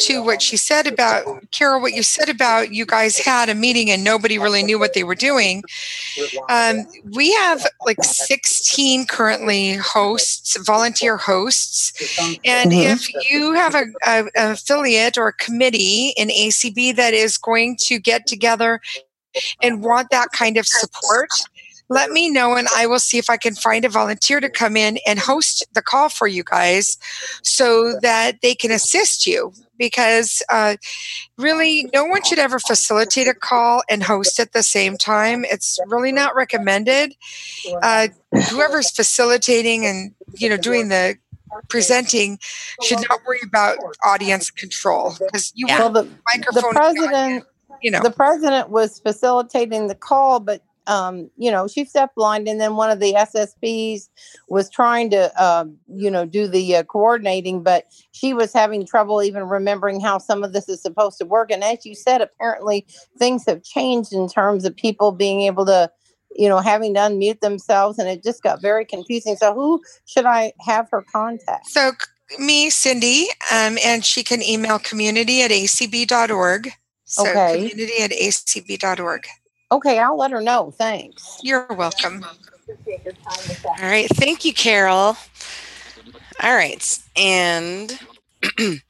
to 0.00 0.22
what 0.24 0.40
she 0.40 0.56
said 0.56 0.86
about 0.86 1.24
Carol. 1.52 1.80
What 1.82 1.92
you 1.92 2.02
said 2.02 2.28
about 2.28 2.72
you 2.72 2.86
guys 2.86 3.18
had 3.18 3.48
a 3.48 3.54
meeting 3.54 3.90
and 3.90 4.02
nobody 4.02 4.38
really 4.38 4.62
knew 4.62 4.78
what 4.78 4.94
they 4.94 5.04
were 5.04 5.14
doing. 5.14 5.62
Um, 6.48 6.86
we 7.12 7.32
have 7.34 7.66
like 7.84 8.02
16 8.02 9.06
currently 9.06 9.74
hosts, 9.74 10.56
volunteer 10.64 11.16
hosts, 11.18 11.92
and 12.44 12.72
Mhm. 12.72 12.84
if 12.94 13.30
you 13.30 13.52
have 13.52 13.74
a, 13.74 13.84
a, 14.06 14.24
an 14.34 14.52
affiliate 14.52 15.18
or 15.18 15.28
a 15.28 15.32
committee 15.34 16.14
in 16.16 16.28
ACB 16.30 16.96
that 16.96 17.12
is 17.14 17.36
going 17.36 17.76
to 17.82 17.98
get 18.00 18.26
together 18.26 18.80
and 19.62 19.84
want 19.84 20.08
that 20.10 20.32
kind 20.32 20.56
of 20.56 20.66
support, 20.66 21.30
let 21.90 22.10
me 22.10 22.30
know 22.30 22.54
and 22.56 22.68
I 22.74 22.86
will 22.86 23.00
see 23.00 23.18
if 23.18 23.28
I 23.28 23.36
can 23.36 23.54
find 23.54 23.84
a 23.84 23.88
volunteer 23.88 24.40
to 24.40 24.48
come 24.48 24.76
in 24.76 24.98
and 25.06 25.18
host 25.18 25.66
the 25.74 25.82
call 25.82 26.08
for 26.08 26.28
you 26.28 26.44
guys 26.44 26.96
so 27.42 27.98
that 28.00 28.40
they 28.42 28.54
can 28.54 28.70
assist 28.70 29.26
you. 29.26 29.52
Because 29.76 30.42
uh, 30.50 30.76
really, 31.38 31.88
no 31.94 32.04
one 32.04 32.22
should 32.22 32.38
ever 32.38 32.58
facilitate 32.58 33.26
a 33.26 33.34
call 33.34 33.82
and 33.90 34.02
host 34.02 34.38
at 34.38 34.52
the 34.52 34.62
same 34.62 34.96
time. 34.98 35.44
It's 35.46 35.78
really 35.86 36.12
not 36.12 36.34
recommended. 36.36 37.14
Uh, 37.82 38.08
whoever's 38.50 38.90
facilitating 38.90 39.86
and 39.86 40.12
you 40.34 40.48
know 40.50 40.58
doing 40.58 40.90
the 40.90 41.16
presenting 41.68 42.38
should 42.82 42.98
not 43.08 43.20
worry 43.26 43.40
about 43.44 43.78
audience 44.04 44.50
control 44.50 45.14
because 45.18 45.50
you 45.56 45.66
Well, 45.66 45.90
want 45.92 45.94
the, 45.94 46.02
the 46.02 46.08
the 46.08 46.18
microphone. 46.36 46.72
president, 46.72 47.44
you 47.82 47.90
know. 47.90 48.02
the 48.02 48.10
president 48.10 48.68
was 48.68 49.00
facilitating 49.00 49.88
the 49.88 49.94
call, 49.94 50.40
but 50.40 50.62
um, 50.86 51.30
you 51.36 51.50
know, 51.50 51.68
she's 51.68 51.92
deafblind, 51.92 52.48
and 52.48 52.60
then 52.60 52.76
one 52.76 52.90
of 52.90 53.00
the 53.00 53.14
SSPs 53.14 54.08
was 54.48 54.70
trying 54.70 55.10
to, 55.10 55.42
um, 55.42 55.76
you 55.88 56.10
know, 56.10 56.24
do 56.24 56.46
the 56.48 56.76
uh, 56.76 56.82
coordinating, 56.84 57.62
but 57.62 57.86
she 58.12 58.34
was 58.34 58.52
having 58.52 58.86
trouble 58.86 59.22
even 59.22 59.44
remembering 59.44 60.00
how 60.00 60.18
some 60.18 60.42
of 60.42 60.52
this 60.52 60.68
is 60.68 60.82
supposed 60.82 61.18
to 61.18 61.24
work. 61.24 61.50
And 61.50 61.62
as 61.62 61.84
you 61.84 61.94
said, 61.94 62.20
apparently 62.20 62.86
things 63.18 63.44
have 63.46 63.62
changed 63.62 64.12
in 64.12 64.28
terms 64.28 64.64
of 64.64 64.74
people 64.74 65.12
being 65.12 65.42
able 65.42 65.66
to, 65.66 65.90
you 66.34 66.48
know, 66.48 66.58
having 66.58 66.94
to 66.94 67.00
unmute 67.00 67.40
themselves, 67.40 67.98
and 67.98 68.08
it 68.08 68.22
just 68.22 68.42
got 68.42 68.62
very 68.62 68.84
confusing. 68.84 69.36
So, 69.36 69.54
who 69.54 69.80
should 70.06 70.26
I 70.26 70.52
have 70.60 70.88
her 70.90 71.04
contact? 71.12 71.66
So 71.66 71.92
me, 72.38 72.70
Cindy, 72.70 73.26
um, 73.52 73.76
and 73.84 74.04
she 74.04 74.22
can 74.22 74.42
email 74.42 74.78
community 74.78 75.42
at 75.42 75.50
acb.org. 75.50 76.70
So 77.04 77.26
Okay. 77.26 77.56
community 77.56 78.02
at 78.02 78.12
acb.org. 78.12 79.26
Okay, 79.72 79.98
I'll 79.98 80.16
let 80.16 80.32
her 80.32 80.40
know. 80.40 80.72
Thanks. 80.72 81.38
You're 81.42 81.66
welcome. 81.70 82.24
All 83.64 83.88
right. 83.88 84.08
Thank 84.08 84.44
you, 84.44 84.52
Carol. 84.52 85.16
All 86.42 86.54
right. 86.54 86.98
And 87.16 87.98
I'm 88.58 88.80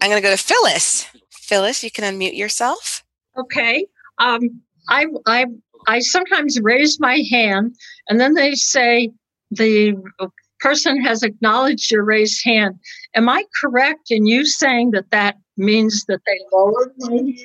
going 0.00 0.16
to 0.16 0.20
go 0.20 0.30
to 0.30 0.36
Phyllis. 0.36 1.06
Phyllis, 1.30 1.82
you 1.82 1.90
can 1.90 2.04
unmute 2.04 2.36
yourself. 2.36 3.04
Okay. 3.36 3.86
Um, 4.18 4.60
I, 4.88 5.06
I, 5.26 5.46
I 5.88 5.98
sometimes 5.98 6.60
raise 6.60 7.00
my 7.00 7.24
hand 7.30 7.74
and 8.08 8.20
then 8.20 8.34
they 8.34 8.54
say 8.54 9.10
the 9.50 10.00
person 10.60 11.02
has 11.02 11.22
acknowledged 11.24 11.90
your 11.90 12.04
raised 12.04 12.44
hand. 12.44 12.78
Am 13.16 13.28
I 13.28 13.44
correct 13.60 14.10
in 14.10 14.26
you 14.26 14.46
saying 14.46 14.92
that 14.92 15.10
that 15.10 15.36
means 15.56 16.04
that 16.06 16.20
they 16.26 16.38
lowered 16.52 16.92
my 16.98 17.16
hand? 17.16 17.38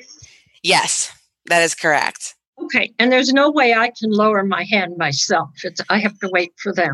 Yes, 0.62 1.12
that 1.46 1.62
is 1.62 1.74
correct. 1.74 2.35
Okay. 2.62 2.92
And 2.98 3.12
there's 3.12 3.32
no 3.32 3.50
way 3.50 3.74
I 3.74 3.90
can 3.98 4.10
lower 4.10 4.42
my 4.42 4.64
hand 4.64 4.96
myself. 4.96 5.50
It's, 5.62 5.80
I 5.88 5.98
have 5.98 6.18
to 6.20 6.30
wait 6.32 6.52
for 6.56 6.72
them. 6.72 6.92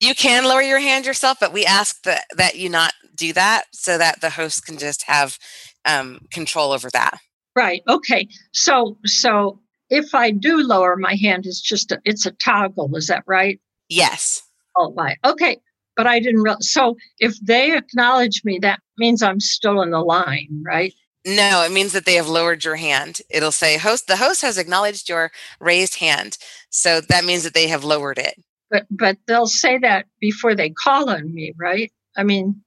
You 0.00 0.14
can 0.14 0.44
lower 0.44 0.62
your 0.62 0.80
hand 0.80 1.06
yourself, 1.06 1.38
but 1.40 1.52
we 1.52 1.64
ask 1.64 2.02
that, 2.02 2.24
that 2.36 2.56
you 2.56 2.68
not 2.68 2.92
do 3.14 3.32
that 3.32 3.64
so 3.72 3.96
that 3.96 4.20
the 4.20 4.30
host 4.30 4.66
can 4.66 4.76
just 4.76 5.02
have 5.04 5.38
um, 5.84 6.20
control 6.30 6.72
over 6.72 6.90
that. 6.90 7.18
Right. 7.56 7.82
Okay. 7.88 8.28
So, 8.52 8.98
so 9.04 9.60
if 9.90 10.14
I 10.14 10.30
do 10.30 10.62
lower 10.62 10.96
my 10.96 11.14
hand, 11.14 11.46
it's 11.46 11.60
just 11.60 11.92
a, 11.92 12.00
it's 12.04 12.26
a 12.26 12.32
toggle. 12.32 12.94
Is 12.96 13.06
that 13.06 13.22
right? 13.26 13.60
Yes. 13.88 14.42
Oh, 14.76 14.92
my. 14.94 15.16
Okay. 15.24 15.58
But 15.96 16.06
I 16.08 16.18
didn't 16.18 16.42
real. 16.42 16.56
So 16.60 16.96
if 17.20 17.38
they 17.40 17.76
acknowledge 17.76 18.42
me, 18.44 18.58
that 18.60 18.80
means 18.98 19.22
I'm 19.22 19.40
still 19.40 19.80
in 19.80 19.90
the 19.90 20.00
line, 20.00 20.62
right? 20.66 20.92
No, 21.26 21.62
it 21.62 21.72
means 21.72 21.92
that 21.92 22.04
they 22.04 22.14
have 22.14 22.28
lowered 22.28 22.64
your 22.64 22.76
hand. 22.76 23.20
It'll 23.30 23.52
say 23.52 23.78
host 23.78 24.06
the 24.06 24.16
host 24.16 24.42
has 24.42 24.58
acknowledged 24.58 25.08
your 25.08 25.30
raised 25.58 25.96
hand. 25.96 26.36
So 26.70 27.00
that 27.00 27.24
means 27.24 27.44
that 27.44 27.54
they 27.54 27.68
have 27.68 27.82
lowered 27.84 28.18
it. 28.18 28.34
But 28.70 28.86
but 28.90 29.16
they'll 29.26 29.46
say 29.46 29.78
that 29.78 30.06
before 30.20 30.54
they 30.54 30.70
call 30.70 31.08
on 31.08 31.32
me, 31.32 31.52
right? 31.58 31.92
I 32.16 32.24
mean, 32.24 32.62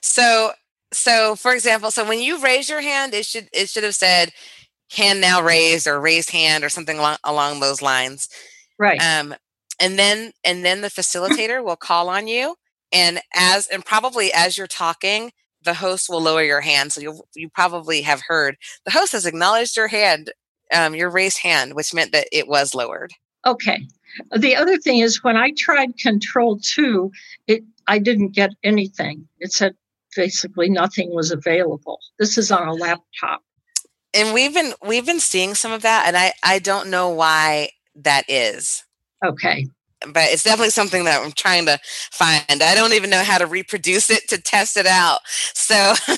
So 0.00 0.52
so 0.92 1.36
for 1.36 1.52
example, 1.52 1.90
so 1.90 2.04
when 2.06 2.20
you 2.20 2.42
raise 2.42 2.68
your 2.68 2.80
hand, 2.80 3.14
it 3.14 3.26
should 3.26 3.48
it 3.52 3.68
should 3.68 3.84
have 3.84 3.94
said 3.94 4.32
hand 4.96 5.20
now 5.20 5.40
raised 5.40 5.86
or 5.86 6.00
raised 6.00 6.30
hand 6.30 6.64
or 6.64 6.68
something 6.68 6.98
along, 6.98 7.16
along 7.22 7.60
those 7.60 7.80
lines. 7.80 8.28
right. 8.78 9.00
Um 9.00 9.34
and 9.80 9.98
then 9.98 10.32
and 10.44 10.64
then 10.64 10.80
the 10.80 10.88
facilitator 10.88 11.62
will 11.64 11.76
call 11.76 12.08
on 12.08 12.26
you 12.26 12.56
and 12.92 13.20
as 13.34 13.66
and 13.68 13.84
probably 13.84 14.32
as 14.32 14.58
you're 14.58 14.66
talking, 14.66 15.30
the 15.62 15.74
host 15.74 16.08
will 16.08 16.22
lower 16.22 16.42
your 16.42 16.60
hand. 16.60 16.92
So 16.92 17.00
you 17.00 17.22
you 17.34 17.48
probably 17.48 18.02
have 18.02 18.22
heard 18.26 18.56
the 18.84 18.90
host 18.90 19.12
has 19.12 19.26
acknowledged 19.26 19.76
your 19.76 19.88
hand, 19.88 20.32
um, 20.74 20.94
your 20.94 21.10
raised 21.10 21.38
hand, 21.38 21.74
which 21.74 21.94
meant 21.94 22.12
that 22.12 22.28
it 22.32 22.48
was 22.48 22.74
lowered. 22.74 23.12
Okay. 23.46 23.86
The 24.36 24.56
other 24.56 24.76
thing 24.76 24.98
is 24.98 25.22
when 25.22 25.36
I 25.36 25.52
tried 25.52 25.96
control 25.98 26.58
two, 26.58 27.12
it 27.46 27.62
I 27.86 27.98
didn't 27.98 28.30
get 28.30 28.50
anything. 28.62 29.26
It 29.38 29.52
said 29.52 29.74
basically 30.16 30.68
nothing 30.68 31.14
was 31.14 31.30
available. 31.30 32.00
This 32.18 32.36
is 32.38 32.50
on 32.50 32.66
a 32.66 32.74
laptop. 32.74 33.42
And 34.12 34.34
we've 34.34 34.52
been 34.52 34.72
we've 34.84 35.06
been 35.06 35.20
seeing 35.20 35.54
some 35.54 35.72
of 35.72 35.82
that, 35.82 36.04
and 36.06 36.16
I 36.16 36.32
I 36.42 36.58
don't 36.58 36.90
know 36.90 37.10
why 37.10 37.70
that 37.94 38.24
is. 38.28 38.84
Okay. 39.24 39.66
But 40.06 40.24
it's 40.30 40.42
definitely 40.42 40.70
something 40.70 41.04
that 41.04 41.22
I'm 41.22 41.32
trying 41.32 41.66
to 41.66 41.78
find. 41.84 42.62
I 42.62 42.74
don't 42.74 42.92
even 42.92 43.10
know 43.10 43.22
how 43.22 43.38
to 43.38 43.46
reproduce 43.46 44.10
it 44.10 44.28
to 44.28 44.40
test 44.40 44.76
it 44.76 44.86
out. 44.86 45.20
So, 45.26 45.94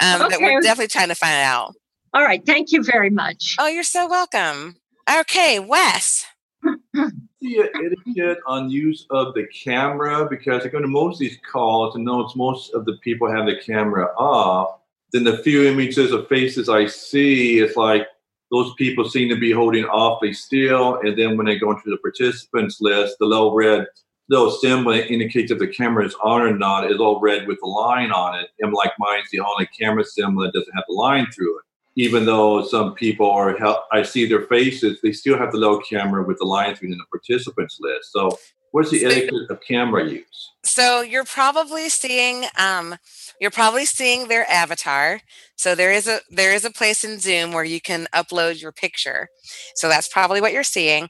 um, 0.00 0.28
but 0.28 0.40
we're 0.40 0.60
definitely 0.60 0.88
trying 0.88 1.08
to 1.08 1.14
find 1.14 1.42
out. 1.42 1.74
All 2.14 2.22
right. 2.22 2.44
Thank 2.44 2.72
you 2.72 2.82
very 2.82 3.10
much. 3.10 3.56
Oh, 3.58 3.68
you're 3.68 3.82
so 3.82 4.06
welcome. 4.08 4.76
Okay, 5.20 5.58
Wes. 5.58 6.26
the 6.62 7.70
etiquette 7.74 8.38
on 8.46 8.70
use 8.70 9.06
of 9.10 9.34
the 9.34 9.46
camera 9.46 10.28
because 10.28 10.64
I 10.64 10.68
go 10.68 10.80
to 10.80 10.86
most 10.86 11.16
of 11.16 11.20
these 11.20 11.38
calls 11.50 11.96
and 11.96 12.04
notice 12.04 12.36
most 12.36 12.72
of 12.72 12.84
the 12.84 12.96
people 12.98 13.30
have 13.30 13.46
the 13.46 13.56
camera 13.56 14.06
off. 14.16 14.78
Then 15.12 15.24
the 15.24 15.38
few 15.38 15.64
images 15.64 16.12
of 16.12 16.28
faces 16.28 16.68
I 16.68 16.86
see, 16.86 17.58
it's 17.58 17.76
like 17.76 18.06
those 18.52 18.72
people 18.74 19.08
seem 19.08 19.28
to 19.30 19.36
be 19.36 19.50
holding 19.50 19.84
awfully 19.86 20.32
still. 20.32 21.00
And 21.00 21.18
then 21.18 21.36
when 21.36 21.46
they 21.46 21.58
go 21.58 21.72
into 21.72 21.90
the 21.90 21.96
participants 21.96 22.80
list, 22.80 23.16
the 23.18 23.26
little 23.26 23.54
red 23.54 23.86
little 24.28 24.52
symbol 24.52 24.92
that 24.92 25.10
indicates 25.12 25.50
if 25.50 25.58
the 25.58 25.66
camera 25.66 26.06
is 26.06 26.14
on 26.22 26.42
or 26.42 26.56
not 26.56 26.90
is 26.90 27.00
all 27.00 27.20
red 27.20 27.48
with 27.48 27.58
a 27.64 27.66
line 27.66 28.12
on 28.12 28.38
it. 28.38 28.50
And 28.60 28.72
like 28.72 28.92
mine's 28.98 29.28
the 29.32 29.40
only 29.40 29.66
camera 29.78 30.04
symbol 30.04 30.42
that 30.42 30.52
doesn't 30.52 30.74
have 30.74 30.84
the 30.88 30.94
line 30.94 31.26
through 31.34 31.58
it 31.58 31.64
even 31.96 32.24
though 32.24 32.64
some 32.64 32.94
people 32.94 33.30
are 33.30 33.56
I 33.92 34.02
see 34.02 34.26
their 34.26 34.42
faces, 34.42 35.00
they 35.02 35.12
still 35.12 35.36
have 35.38 35.52
the 35.52 35.58
little 35.58 35.80
camera 35.80 36.22
with 36.22 36.38
the 36.38 36.44
line 36.44 36.74
through 36.74 36.92
in 36.92 36.98
the 36.98 37.04
participants 37.10 37.78
list. 37.80 38.12
So, 38.12 38.38
what's 38.70 38.90
the 38.90 39.04
etiquette 39.04 39.50
of 39.50 39.60
camera 39.60 40.08
use? 40.08 40.51
So 40.64 41.00
you're 41.02 41.24
probably 41.24 41.88
seeing 41.88 42.44
um, 42.58 42.96
you're 43.40 43.50
probably 43.50 43.84
seeing 43.84 44.28
their 44.28 44.48
avatar. 44.50 45.20
So 45.56 45.74
there 45.74 45.92
is 45.92 46.06
a 46.06 46.20
there 46.30 46.52
is 46.52 46.64
a 46.64 46.70
place 46.70 47.04
in 47.04 47.18
Zoom 47.18 47.52
where 47.52 47.64
you 47.64 47.80
can 47.80 48.06
upload 48.14 48.60
your 48.62 48.72
picture. 48.72 49.28
So 49.74 49.88
that's 49.88 50.08
probably 50.08 50.40
what 50.40 50.52
you're 50.52 50.62
seeing. 50.62 51.08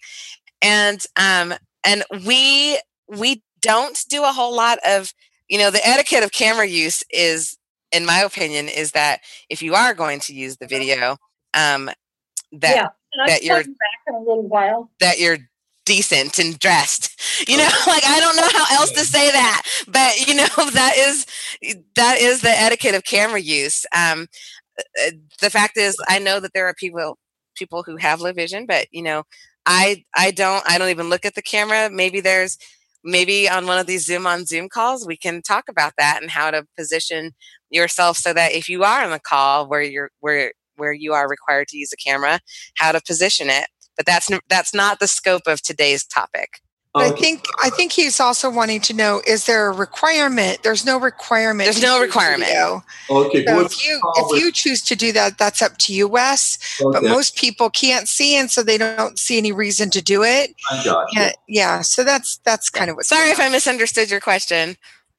And 0.62 1.04
um, 1.16 1.54
and 1.84 2.04
we 2.24 2.80
we 3.08 3.42
don't 3.60 3.98
do 4.08 4.24
a 4.24 4.32
whole 4.32 4.54
lot 4.54 4.78
of 4.86 5.12
you 5.48 5.58
know 5.58 5.70
the 5.70 5.86
etiquette 5.86 6.22
of 6.24 6.32
camera 6.32 6.66
use 6.66 7.04
is 7.10 7.58
in 7.92 8.06
my 8.06 8.20
opinion 8.20 8.68
is 8.68 8.92
that 8.92 9.20
if 9.50 9.62
you 9.62 9.74
are 9.74 9.92
going 9.92 10.20
to 10.20 10.34
use 10.34 10.56
the 10.56 10.66
video 10.66 11.18
um, 11.54 11.90
that 12.52 12.76
yeah. 12.76 12.88
That 13.26 13.42
you're 13.42 13.58
back 13.58 14.00
in 14.08 14.14
a 14.14 14.18
little 14.18 14.48
while. 14.48 14.90
that 15.00 15.20
you're 15.20 15.36
decent 15.84 16.38
and 16.38 16.58
dressed. 16.58 17.10
You 17.48 17.56
know 17.58 17.64
like 17.86 18.04
i 18.06 18.20
don't 18.20 18.36
know 18.36 18.48
how 18.52 18.76
else 18.80 18.90
to 18.92 19.04
say 19.04 19.30
that 19.30 19.62
but 19.88 20.26
you 20.26 20.34
know 20.34 20.46
that 20.72 20.94
is 20.96 21.26
that 21.96 22.18
is 22.20 22.40
the 22.42 22.50
etiquette 22.50 22.94
of 22.94 23.04
camera 23.04 23.40
use. 23.40 23.84
Um 23.96 24.26
uh, 24.78 25.10
the 25.40 25.50
fact 25.50 25.76
is 25.76 25.96
i 26.08 26.18
know 26.18 26.40
that 26.40 26.52
there 26.54 26.66
are 26.66 26.74
people 26.74 27.18
people 27.56 27.82
who 27.82 27.96
have 27.96 28.20
low 28.20 28.32
vision 28.32 28.66
but 28.66 28.86
you 28.90 29.02
know 29.02 29.22
i 29.66 30.02
i 30.16 30.30
don't 30.30 30.62
i 30.68 30.78
don't 30.78 30.90
even 30.90 31.08
look 31.10 31.24
at 31.24 31.34
the 31.34 31.42
camera. 31.42 31.90
Maybe 31.90 32.20
there's 32.20 32.58
maybe 33.04 33.48
on 33.48 33.66
one 33.66 33.78
of 33.78 33.86
these 33.86 34.04
zoom 34.06 34.26
on 34.26 34.44
zoom 34.46 34.68
calls 34.68 35.06
we 35.06 35.16
can 35.16 35.42
talk 35.42 35.64
about 35.68 35.92
that 35.98 36.20
and 36.22 36.30
how 36.30 36.50
to 36.50 36.64
position 36.76 37.32
yourself 37.70 38.16
so 38.16 38.32
that 38.32 38.52
if 38.52 38.68
you 38.68 38.84
are 38.84 39.02
on 39.04 39.10
the 39.10 39.18
call 39.20 39.68
where 39.68 39.82
you're 39.82 40.10
where 40.20 40.52
where 40.76 40.92
you 40.92 41.12
are 41.12 41.28
required 41.28 41.68
to 41.68 41.76
use 41.78 41.92
a 41.92 41.96
camera 41.96 42.38
how 42.76 42.92
to 42.92 43.00
position 43.06 43.48
it 43.50 43.66
but 43.96 44.06
that's 44.06 44.30
that's 44.48 44.74
not 44.74 45.00
the 45.00 45.08
scope 45.08 45.42
of 45.46 45.62
today's 45.62 46.04
topic 46.04 46.60
But 46.94 47.04
I 47.04 47.10
think 47.12 47.46
I 47.62 47.70
think 47.70 47.92
he's 47.92 48.20
also 48.20 48.50
wanting 48.50 48.80
to 48.82 48.94
know: 48.94 49.22
is 49.26 49.46
there 49.46 49.68
a 49.68 49.72
requirement? 49.72 50.62
There's 50.62 50.84
no 50.84 51.00
requirement. 51.00 51.66
There's 51.66 51.82
no 51.82 52.00
requirement. 52.00 52.50
video. 52.50 52.84
Okay, 53.08 53.46
So 53.46 53.60
if 53.60 53.84
you 53.84 53.98
the 54.00 54.34
if 54.34 54.42
you 54.42 54.52
choose 54.52 54.82
to 54.82 54.94
do 54.94 55.12
that, 55.12 55.38
that's 55.38 55.62
up 55.62 55.78
to 55.78 55.94
you, 55.94 56.06
Wes. 56.06 56.58
But 56.82 57.02
most 57.02 57.36
people 57.36 57.70
can't 57.70 58.08
see, 58.08 58.36
and 58.36 58.50
so 58.50 58.62
they 58.62 58.76
don't 58.76 59.18
see 59.18 59.38
any 59.38 59.52
reason 59.52 59.90
to 59.90 60.02
do 60.02 60.22
it. 60.22 60.54
I 60.70 60.84
got 60.84 61.06
you. 61.12 61.22
Yeah, 61.22 61.32
yeah. 61.48 61.80
So 61.80 62.04
that's 62.04 62.38
that's 62.44 62.68
kind 62.68 62.90
of 62.90 62.96
what's 62.96 63.08
sorry 63.08 63.22
going 63.22 63.32
if 63.32 63.40
i 63.40 63.48
misunderstood 63.48 64.10
your 64.10 64.20
question 64.20 64.76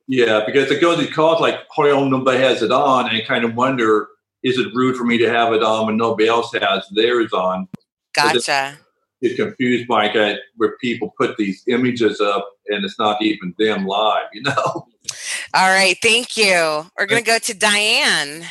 Yeah, 0.07 0.43
because 0.45 0.71
I 0.71 0.79
go 0.79 0.95
to 0.95 1.01
these 1.01 1.15
calls 1.15 1.41
like 1.41 1.55
hardly 1.71 2.09
nobody 2.09 2.39
has 2.39 2.61
it 2.61 2.71
on, 2.71 3.07
and 3.07 3.17
I 3.17 3.21
kind 3.25 3.45
of 3.45 3.55
wonder 3.55 4.09
is 4.43 4.57
it 4.57 4.73
rude 4.75 4.95
for 4.95 5.05
me 5.05 5.17
to 5.17 5.29
have 5.29 5.53
it 5.53 5.63
on 5.63 5.87
when 5.87 5.97
nobody 5.97 6.27
else 6.27 6.53
has 6.53 6.85
theirs 6.91 7.31
on? 7.33 7.67
Gotcha 8.13 8.77
get 9.21 9.37
confused 9.37 9.87
by 9.87 10.09
that 10.13 10.39
where 10.57 10.75
people 10.81 11.13
put 11.17 11.37
these 11.37 11.63
images 11.67 12.19
up 12.19 12.45
and 12.67 12.83
it's 12.83 12.99
not 12.99 13.21
even 13.21 13.55
them 13.57 13.85
live, 13.85 14.25
you 14.33 14.41
know? 14.41 14.53
All 15.53 15.69
right, 15.69 15.95
thank 16.01 16.35
you. 16.35 16.85
We're 16.97 17.05
going 17.05 17.23
to 17.23 17.25
go 17.25 17.39
to 17.39 17.53
Diane. 17.53 18.43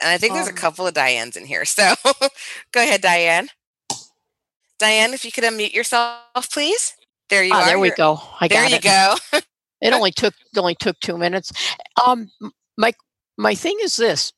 And 0.00 0.08
I 0.08 0.18
think 0.18 0.34
there's 0.34 0.46
a 0.46 0.50
Um, 0.50 0.56
couple 0.56 0.86
of 0.86 0.94
Dianes 0.94 1.36
in 1.36 1.46
here. 1.46 1.64
So 1.66 1.94
go 2.72 2.80
ahead, 2.80 3.00
Diane. 3.00 3.48
Diane, 4.78 5.12
if 5.14 5.24
you 5.24 5.32
could 5.32 5.44
unmute 5.44 5.74
yourself, 5.74 6.48
please. 6.52 6.94
There 7.28 7.44
you 7.44 7.52
Ah, 7.52 7.62
are. 7.62 7.66
there 7.66 7.78
we 7.78 7.88
You're- 7.88 7.96
go. 7.96 8.20
I 8.40 8.48
there 8.48 8.62
got 8.62 8.70
you 8.70 8.76
it. 8.76 8.82
go. 8.82 9.16
it 9.80 9.92
only 9.92 10.10
took 10.12 10.34
it 10.34 10.58
only 10.58 10.74
took 10.74 10.98
two 11.00 11.18
minutes. 11.18 11.52
Um, 12.06 12.30
my 12.78 12.92
my 13.36 13.54
thing 13.54 13.76
is 13.82 13.96
this: 13.96 14.32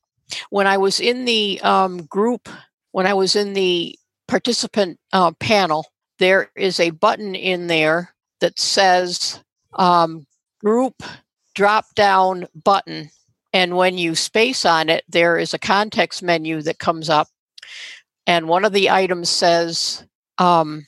when 0.51 0.67
I 0.67 0.79
was 0.79 1.01
in 1.01 1.25
the 1.27 1.61
um, 1.63 2.05
group, 2.07 2.49
when 2.91 3.07
I 3.07 3.15
was 3.15 3.37
in 3.37 3.53
the 3.55 3.97
participant 4.33 4.99
uh, 5.13 5.31
panel, 5.33 5.89
there 6.19 6.51
is 6.57 6.81
a 6.81 6.89
button 6.89 7.35
in 7.35 7.67
there 7.67 8.15
that 8.41 8.59
says 8.59 9.45
um, 9.75 10.27
"group 10.59 11.03
drop 11.55 11.85
down 11.95 12.47
button," 12.65 13.11
and 13.53 13.77
when 13.77 13.99
you 13.99 14.15
space 14.15 14.65
on 14.65 14.89
it, 14.89 15.05
there 15.07 15.37
is 15.37 15.53
a 15.53 15.59
context 15.59 16.23
menu 16.23 16.63
that 16.63 16.79
comes 16.79 17.11
up, 17.11 17.29
and 18.27 18.49
one 18.49 18.65
of 18.65 18.73
the 18.73 18.89
items 18.89 19.29
says 19.29 20.07
um, 20.39 20.87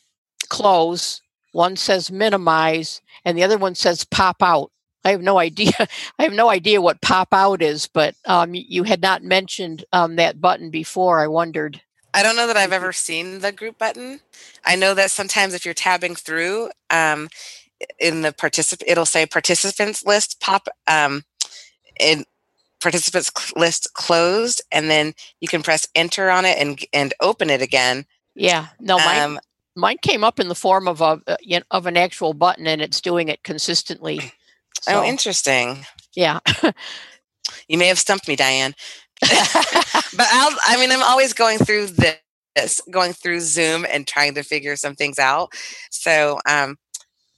"close." 0.49 1.21
One 1.53 1.77
says 1.77 2.11
minimize, 2.11 3.03
and 3.27 3.37
the 3.37 3.45
other 3.45 3.59
one 3.59 3.75
says 3.75 4.07
pop 4.07 4.43
out. 4.43 4.73
I 5.05 5.11
have 5.11 5.21
no 5.21 5.39
idea. 5.49 5.75
I 6.19 6.23
have 6.23 6.33
no 6.33 6.49
idea 6.49 6.81
what 6.81 7.03
pop 7.03 7.29
out 7.33 7.61
is, 7.61 7.89
but 7.93 8.15
um, 8.25 8.55
you 8.55 8.85
had 8.85 9.03
not 9.03 9.23
mentioned 9.23 9.85
um, 9.93 10.17
that 10.17 10.41
button 10.41 10.71
before. 10.71 11.21
I 11.21 11.27
wondered. 11.27 11.83
I 12.15 12.23
don't 12.23 12.37
know 12.37 12.47
that 12.47 12.57
I've 12.57 12.73
ever 12.73 12.93
seen 12.93 13.41
the 13.41 13.51
group 13.51 13.77
button. 13.77 14.21
I 14.65 14.77
know 14.77 14.95
that 14.95 15.11
sometimes 15.11 15.53
if 15.53 15.65
you're 15.65 15.75
tabbing 15.75 16.15
through 16.15 16.71
um, 16.89 17.29
in 17.99 18.23
the 18.23 18.33
participant, 18.33 18.89
it'll 18.89 19.05
say 19.05 19.27
participants 19.27 20.05
list 20.07 20.41
pop 20.41 20.69
um, 20.87 21.25
in 21.99 22.25
participants 22.81 23.33
list 23.57 23.93
closed, 23.95 24.63
and 24.71 24.89
then 24.89 25.15
you 25.41 25.49
can 25.49 25.63
press 25.63 25.89
enter 25.97 26.31
on 26.31 26.45
it 26.45 26.57
and 26.57 26.79
and 26.93 27.13
open 27.21 27.51
it 27.51 27.61
again. 27.61 28.07
Yeah, 28.37 28.69
no, 28.79 28.99
mine 28.99 29.21
Um, 29.21 29.41
mine 29.75 29.97
came 30.01 30.23
up 30.23 30.39
in 30.39 30.47
the 30.47 30.55
form 30.55 30.87
of 30.87 31.01
a 31.01 31.21
uh, 31.27 31.37
you 31.41 31.59
know, 31.59 31.65
of 31.73 31.87
an 31.87 31.97
actual 31.97 32.33
button, 32.33 32.69
and 32.69 32.81
it's 32.81 33.01
doing 33.01 33.29
it 33.29 33.43
consistently. 33.43 34.21
Oh, 34.87 35.03
interesting. 35.03 35.85
yeah. 36.15 36.41
You 37.69 37.79
may 37.79 37.89
have 37.89 37.99
stumped 37.99 38.29
me, 38.29 38.37
Diane. 38.37 38.75
but 39.21 40.27
I'll, 40.31 40.57
I 40.67 40.77
mean, 40.79 40.91
I'm 40.93 41.03
always 41.03 41.33
going 41.33 41.59
through 41.59 41.89
this, 41.89 42.81
going 42.91 43.13
through 43.13 43.41
Zoom 43.41 43.87
and 43.89 44.07
trying 44.07 44.35
to 44.35 44.43
figure 44.43 44.77
some 44.77 44.95
things 44.95 45.19
out. 45.19 45.53
So 45.91 46.41
um, 46.47 46.77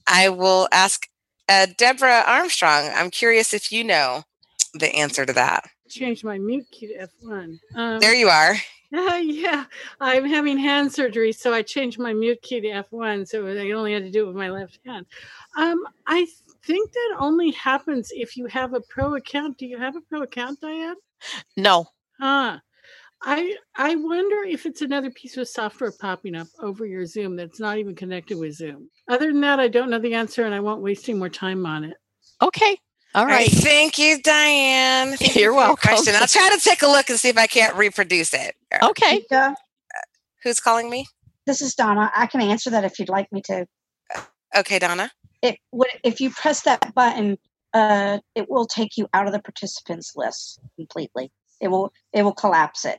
I 0.06 0.28
will 0.28 0.68
ask 0.72 1.08
uh, 1.48 1.66
Deborah 1.76 2.24
Armstrong. 2.26 2.90
I'm 2.94 3.10
curious 3.10 3.54
if 3.54 3.70
you 3.70 3.84
know 3.84 4.24
the 4.74 4.94
answer 4.94 5.24
to 5.24 5.32
that. 5.32 5.68
change 5.88 6.24
my 6.24 6.38
mute 6.38 6.66
key 6.70 6.88
to 6.88 7.08
F1. 7.24 7.58
Um, 7.74 8.00
There 8.00 8.14
you 8.14 8.28
are. 8.28 8.56
yeah, 8.90 9.64
I'm 10.00 10.24
having 10.24 10.58
hand 10.58 10.92
surgery, 10.92 11.32
so 11.32 11.52
I 11.52 11.62
changed 11.62 11.98
my 11.98 12.12
mute 12.12 12.40
key 12.42 12.60
to 12.60 12.68
F1, 12.68 13.26
so 13.26 13.46
I 13.46 13.72
only 13.72 13.92
had 13.92 14.04
to 14.04 14.10
do 14.10 14.24
it 14.24 14.26
with 14.28 14.36
my 14.36 14.48
left 14.48 14.78
hand. 14.86 15.06
Um, 15.56 15.84
I 16.06 16.26
think 16.64 16.92
that 16.92 17.16
only 17.18 17.50
happens 17.52 18.10
if 18.12 18.36
you 18.36 18.46
have 18.46 18.74
a 18.74 18.80
pro 18.80 19.16
account. 19.16 19.58
Do 19.58 19.66
you 19.66 19.78
have 19.78 19.96
a 19.96 20.00
pro 20.00 20.22
account, 20.22 20.60
Diane? 20.60 20.96
No. 21.56 21.86
Huh. 22.20 22.58
I 23.22 23.56
I 23.76 23.96
wonder 23.96 24.44
if 24.44 24.66
it's 24.66 24.82
another 24.82 25.10
piece 25.10 25.36
of 25.36 25.48
software 25.48 25.92
popping 26.00 26.36
up 26.36 26.48
over 26.60 26.86
your 26.86 27.06
Zoom 27.06 27.36
that's 27.36 27.58
not 27.58 27.78
even 27.78 27.94
connected 27.94 28.38
with 28.38 28.54
Zoom. 28.54 28.90
Other 29.08 29.32
than 29.32 29.40
that, 29.40 29.58
I 29.58 29.68
don't 29.68 29.90
know 29.90 29.98
the 29.98 30.14
answer, 30.14 30.44
and 30.44 30.54
I 30.54 30.60
won't 30.60 30.82
waste 30.82 31.08
any 31.08 31.18
more 31.18 31.28
time 31.28 31.66
on 31.66 31.84
it. 31.84 31.96
Okay. 32.42 32.76
All 33.14 33.22
All 33.22 33.26
right. 33.26 33.48
right. 33.48 33.50
Thank 33.50 33.98
you, 33.98 34.20
Diane. 34.22 35.16
Thank 35.16 35.34
you 35.36 35.42
You're 35.42 35.52
for 35.52 35.54
your 35.54 35.54
welcome. 35.54 35.88
Question. 35.88 36.14
I'll 36.16 36.26
try 36.26 36.50
to 36.54 36.60
take 36.60 36.82
a 36.82 36.86
look 36.86 37.08
and 37.08 37.18
see 37.18 37.30
if 37.30 37.38
I 37.38 37.46
can't 37.46 37.74
reproduce 37.76 38.34
it. 38.34 38.54
Okay. 38.82 39.24
Uh, 39.30 39.54
who's 40.44 40.60
calling 40.60 40.90
me? 40.90 41.06
This 41.46 41.62
is 41.62 41.74
Donna. 41.74 42.12
I 42.14 42.26
can 42.26 42.42
answer 42.42 42.70
that 42.70 42.84
if 42.84 42.98
you'd 42.98 43.08
like 43.08 43.32
me 43.32 43.40
to. 43.42 43.66
Uh, 44.14 44.20
okay, 44.58 44.78
Donna. 44.78 45.10
It 45.42 45.58
would 45.72 45.88
if 46.04 46.20
you 46.20 46.30
press 46.30 46.62
that 46.62 46.94
button, 46.94 47.38
uh, 47.76 48.18
it 48.34 48.48
will 48.50 48.66
take 48.66 48.96
you 48.96 49.06
out 49.12 49.26
of 49.26 49.32
the 49.32 49.40
participants 49.40 50.12
list 50.16 50.58
completely. 50.76 51.30
It 51.60 51.68
will 51.68 51.92
it 52.12 52.22
will 52.22 52.34
collapse 52.34 52.84
it. 52.84 52.98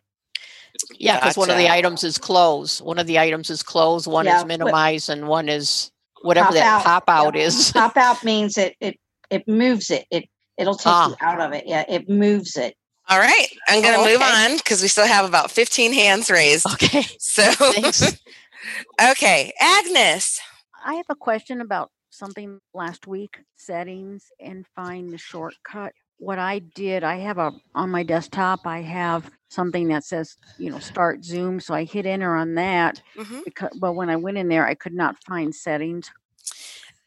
Yeah, 0.99 1.19
because 1.19 1.37
one 1.37 1.49
of 1.49 1.57
the 1.57 1.69
items 1.69 2.03
is 2.03 2.17
close. 2.17 2.81
One 2.81 2.99
of 2.99 3.07
the 3.07 3.17
items 3.19 3.49
is 3.49 3.63
close. 3.63 4.07
One 4.07 4.25
Yeah, 4.25 4.37
is 4.37 4.43
but- 4.43 4.47
minimize, 4.47 5.09
and 5.09 5.27
one 5.27 5.49
is 5.49 5.91
whatever 6.21 6.47
Pop 6.47 6.53
that 6.55 6.65
out. 6.65 6.83
pop 6.83 7.03
out 7.07 7.35
is. 7.35 7.71
Pop 7.81 7.97
out 7.97 8.23
means 8.23 8.57
it 8.57 8.75
it 8.79 8.99
it 9.29 9.47
moves 9.47 9.89
it. 9.89 10.05
It 10.11 10.25
it'll 10.57 10.75
take 10.75 10.93
Ah. 10.93 11.09
you 11.09 11.15
out 11.21 11.41
of 11.41 11.53
it. 11.53 11.63
Yeah, 11.67 11.83
it 11.87 12.07
moves 12.09 12.55
it. 12.57 12.75
All 13.09 13.19
right. 13.19 13.47
I'm 13.69 13.81
going 13.81 13.93
to 13.95 14.01
Oh, 14.01 14.05
move 14.05 14.21
on 14.21 14.57
because 14.57 14.81
we 14.81 14.89
still 14.89 15.07
have 15.07 15.23
about 15.23 15.49
15 15.49 15.93
hands 15.93 16.29
raised. 16.29 16.65
Okay. 16.73 17.03
So, 17.19 17.43
okay. 19.11 19.53
Agnes. 19.61 20.39
I 20.85 20.95
have 20.95 21.05
a 21.09 21.15
question 21.15 21.61
about 21.61 21.89
something 22.17 22.59
last 22.73 23.07
week 23.07 23.37
settings 23.55 24.25
and 24.39 24.65
find 24.75 25.11
the 25.11 25.17
shortcut. 25.17 25.93
What 26.19 26.39
I 26.39 26.59
did, 26.59 27.03
I 27.03 27.17
have 27.17 27.37
a 27.37 27.51
on 27.75 27.91
my 27.91 28.03
desktop, 28.03 28.65
I 28.65 28.81
have 28.81 29.29
something 29.49 29.87
that 29.89 30.03
says, 30.03 30.35
you 30.57 30.71
know, 30.71 30.79
start 30.79 31.23
Zoom. 31.23 31.59
So 31.59 31.73
I 31.73 31.83
hit 31.83 32.05
enter 32.05 32.35
on 32.35 32.55
that. 32.55 33.01
Mhm. 33.15 33.43
Because, 33.45 33.69
but 33.79 33.93
when 33.93 34.09
I 34.09 34.15
went 34.15 34.37
in 34.37 34.47
there, 34.47 34.65
I 34.65 34.73
could 34.73 34.93
not 34.93 35.15
find 35.23 35.53
settings. 35.53 36.09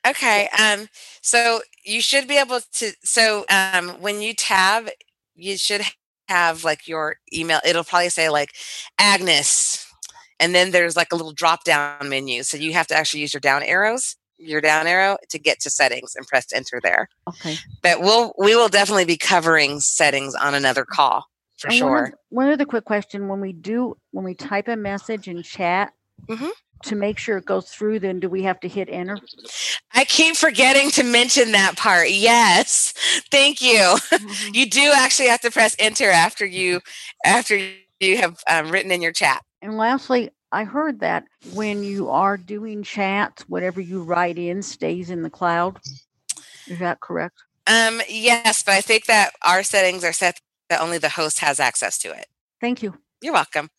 Okay. 0.06 0.48
Um, 0.58 0.88
so 1.20 1.60
you 1.84 2.00
should 2.00 2.28
be 2.28 2.38
able 2.38 2.60
to. 2.74 2.92
So 3.02 3.44
um, 3.50 4.00
when 4.00 4.20
you 4.20 4.32
tab, 4.34 4.88
you 5.34 5.56
should 5.58 5.82
have 6.28 6.64
like 6.64 6.86
your 6.86 7.16
email. 7.34 7.60
It'll 7.66 7.84
probably 7.84 8.08
say 8.08 8.28
like 8.28 8.54
Agnes, 8.98 9.86
and 10.38 10.54
then 10.54 10.70
there's 10.70 10.96
like 10.96 11.12
a 11.12 11.16
little 11.16 11.32
drop 11.32 11.64
down 11.64 12.08
menu. 12.08 12.42
So 12.44 12.56
you 12.56 12.72
have 12.72 12.86
to 12.88 12.94
actually 12.94 13.20
use 13.20 13.34
your 13.34 13.40
down 13.40 13.62
arrows, 13.62 14.16
your 14.40 14.60
down 14.60 14.86
arrow 14.86 15.18
to 15.28 15.38
get 15.38 15.60
to 15.60 15.70
settings 15.70 16.16
and 16.16 16.26
press 16.26 16.46
enter 16.52 16.80
there. 16.82 17.08
Okay. 17.28 17.56
But 17.82 18.00
we'll 18.00 18.32
we 18.38 18.56
will 18.56 18.68
definitely 18.68 19.04
be 19.04 19.16
covering 19.16 19.80
settings 19.80 20.34
on 20.34 20.54
another 20.54 20.84
call 20.84 21.26
for 21.58 21.68
And 21.68 21.74
one 21.74 21.78
sure. 21.78 22.06
oth- 22.08 22.14
One 22.30 22.48
other 22.50 22.64
quick 22.64 22.84
question: 22.84 23.28
When 23.28 23.40
we 23.40 23.52
do, 23.52 23.96
when 24.12 24.24
we 24.24 24.34
type 24.34 24.68
a 24.68 24.76
message 24.76 25.28
in 25.28 25.42
chat, 25.42 25.92
Mhm. 26.28 26.50
to 26.84 26.94
make 26.96 27.18
sure 27.18 27.36
it 27.38 27.44
goes 27.44 27.68
through, 27.68 27.98
then 28.00 28.20
do 28.20 28.28
we 28.28 28.42
have 28.44 28.58
to 28.60 28.68
hit 28.68 28.88
enter? 28.90 29.18
I 29.92 30.04
keep 30.04 30.36
forgetting 30.36 30.90
to 30.92 31.02
mention 31.02 31.52
that 31.52 31.76
part. 31.76 32.10
Yes. 32.10 32.94
Thank 33.30 33.60
you. 33.60 33.78
Mm-hmm. 33.78 34.50
you 34.54 34.66
do 34.70 34.92
actually 34.94 35.28
have 35.28 35.40
to 35.42 35.50
press 35.50 35.76
enter 35.78 36.10
after 36.10 36.46
you 36.46 36.80
after 37.24 37.56
you 38.00 38.16
have 38.18 38.42
um, 38.48 38.70
written 38.70 38.90
in 38.90 39.02
your 39.02 39.12
chat. 39.12 39.42
And 39.62 39.76
lastly, 39.76 40.30
I 40.52 40.64
heard 40.64 41.00
that 41.00 41.24
when 41.52 41.84
you 41.84 42.08
are 42.10 42.36
doing 42.36 42.82
chats, 42.82 43.42
whatever 43.48 43.80
you 43.80 44.02
write 44.02 44.38
in 44.38 44.62
stays 44.62 45.10
in 45.10 45.22
the 45.22 45.30
cloud. 45.30 45.78
Is 46.66 46.78
that 46.78 47.00
correct? 47.00 47.42
Um 47.66 48.00
yes, 48.08 48.62
but 48.62 48.72
I 48.72 48.80
think 48.80 49.06
that 49.06 49.32
our 49.46 49.62
settings 49.62 50.02
are 50.02 50.12
set 50.12 50.40
that 50.70 50.80
only 50.80 50.98
the 50.98 51.10
host 51.10 51.40
has 51.40 51.60
access 51.60 51.98
to 51.98 52.08
it. 52.08 52.26
Thank 52.60 52.82
you. 52.82 52.94
You're 53.20 53.34
welcome. 53.34 53.70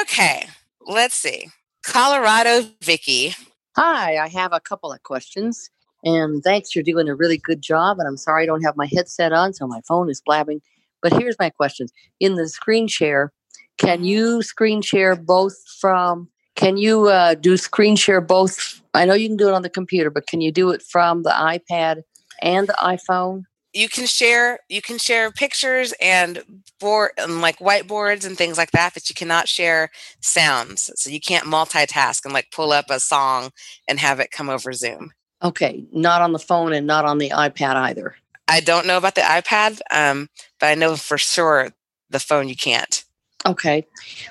Okay. 0.00 0.46
Let's 0.80 1.14
see. 1.14 1.50
Colorado 1.84 2.68
Vicky. 2.82 3.34
Hi, 3.76 4.16
I 4.16 4.28
have 4.28 4.52
a 4.52 4.60
couple 4.60 4.92
of 4.92 5.02
questions. 5.02 5.70
And 6.04 6.42
thanks, 6.42 6.74
you're 6.74 6.82
doing 6.82 7.08
a 7.08 7.14
really 7.14 7.38
good 7.38 7.62
job. 7.62 7.98
And 7.98 8.08
I'm 8.08 8.16
sorry 8.16 8.42
I 8.42 8.46
don't 8.46 8.62
have 8.62 8.76
my 8.76 8.88
headset 8.92 9.32
on, 9.32 9.52
so 9.52 9.66
my 9.66 9.80
phone 9.86 10.10
is 10.10 10.20
blabbing. 10.20 10.60
But 11.02 11.12
here's 11.12 11.36
my 11.38 11.50
question 11.50 11.88
In 12.20 12.34
the 12.34 12.48
screen 12.48 12.88
share, 12.88 13.32
can 13.78 14.04
you 14.04 14.42
screen 14.42 14.82
share 14.82 15.16
both 15.16 15.56
from, 15.80 16.28
can 16.54 16.76
you 16.76 17.08
uh, 17.08 17.34
do 17.34 17.56
screen 17.56 17.96
share 17.96 18.20
both? 18.20 18.80
I 18.94 19.04
know 19.04 19.14
you 19.14 19.28
can 19.28 19.36
do 19.36 19.48
it 19.48 19.54
on 19.54 19.62
the 19.62 19.70
computer, 19.70 20.10
but 20.10 20.26
can 20.26 20.40
you 20.40 20.52
do 20.52 20.70
it 20.70 20.82
from 20.82 21.22
the 21.22 21.30
iPad 21.30 22.02
and 22.40 22.68
the 22.68 22.76
iPhone? 22.80 23.44
you 23.74 23.88
can 23.88 24.04
share 24.04 24.58
you 24.68 24.82
can 24.82 24.98
share 24.98 25.30
pictures 25.30 25.94
and 25.98 26.42
board 26.78 27.12
and 27.16 27.40
like 27.40 27.58
whiteboards 27.58 28.26
and 28.26 28.36
things 28.36 28.58
like 28.58 28.70
that 28.72 28.92
but 28.92 29.08
you 29.08 29.14
cannot 29.14 29.48
share 29.48 29.88
sounds 30.20 30.90
so 30.94 31.08
you 31.08 31.18
can't 31.18 31.46
multitask 31.46 32.22
and 32.26 32.34
like 32.34 32.50
pull 32.50 32.70
up 32.70 32.90
a 32.90 33.00
song 33.00 33.50
and 33.88 33.98
have 33.98 34.20
it 34.20 34.30
come 34.30 34.50
over 34.50 34.74
zoom 34.74 35.10
Okay, 35.42 35.84
not 35.90 36.22
on 36.22 36.32
the 36.32 36.38
phone 36.38 36.72
and 36.72 36.86
not 36.86 37.04
on 37.04 37.18
the 37.18 37.30
iPad 37.30 37.74
either. 37.74 38.14
I 38.52 38.60
don't 38.60 38.86
know 38.86 38.96
about 38.96 39.14
the 39.14 39.20
ipad 39.22 39.80
um, 39.90 40.28
but 40.60 40.66
i 40.66 40.74
know 40.74 40.96
for 40.96 41.18
sure 41.18 41.70
the 42.10 42.20
phone 42.20 42.48
you 42.48 42.56
can't 42.56 43.04
Okay. 43.46 43.86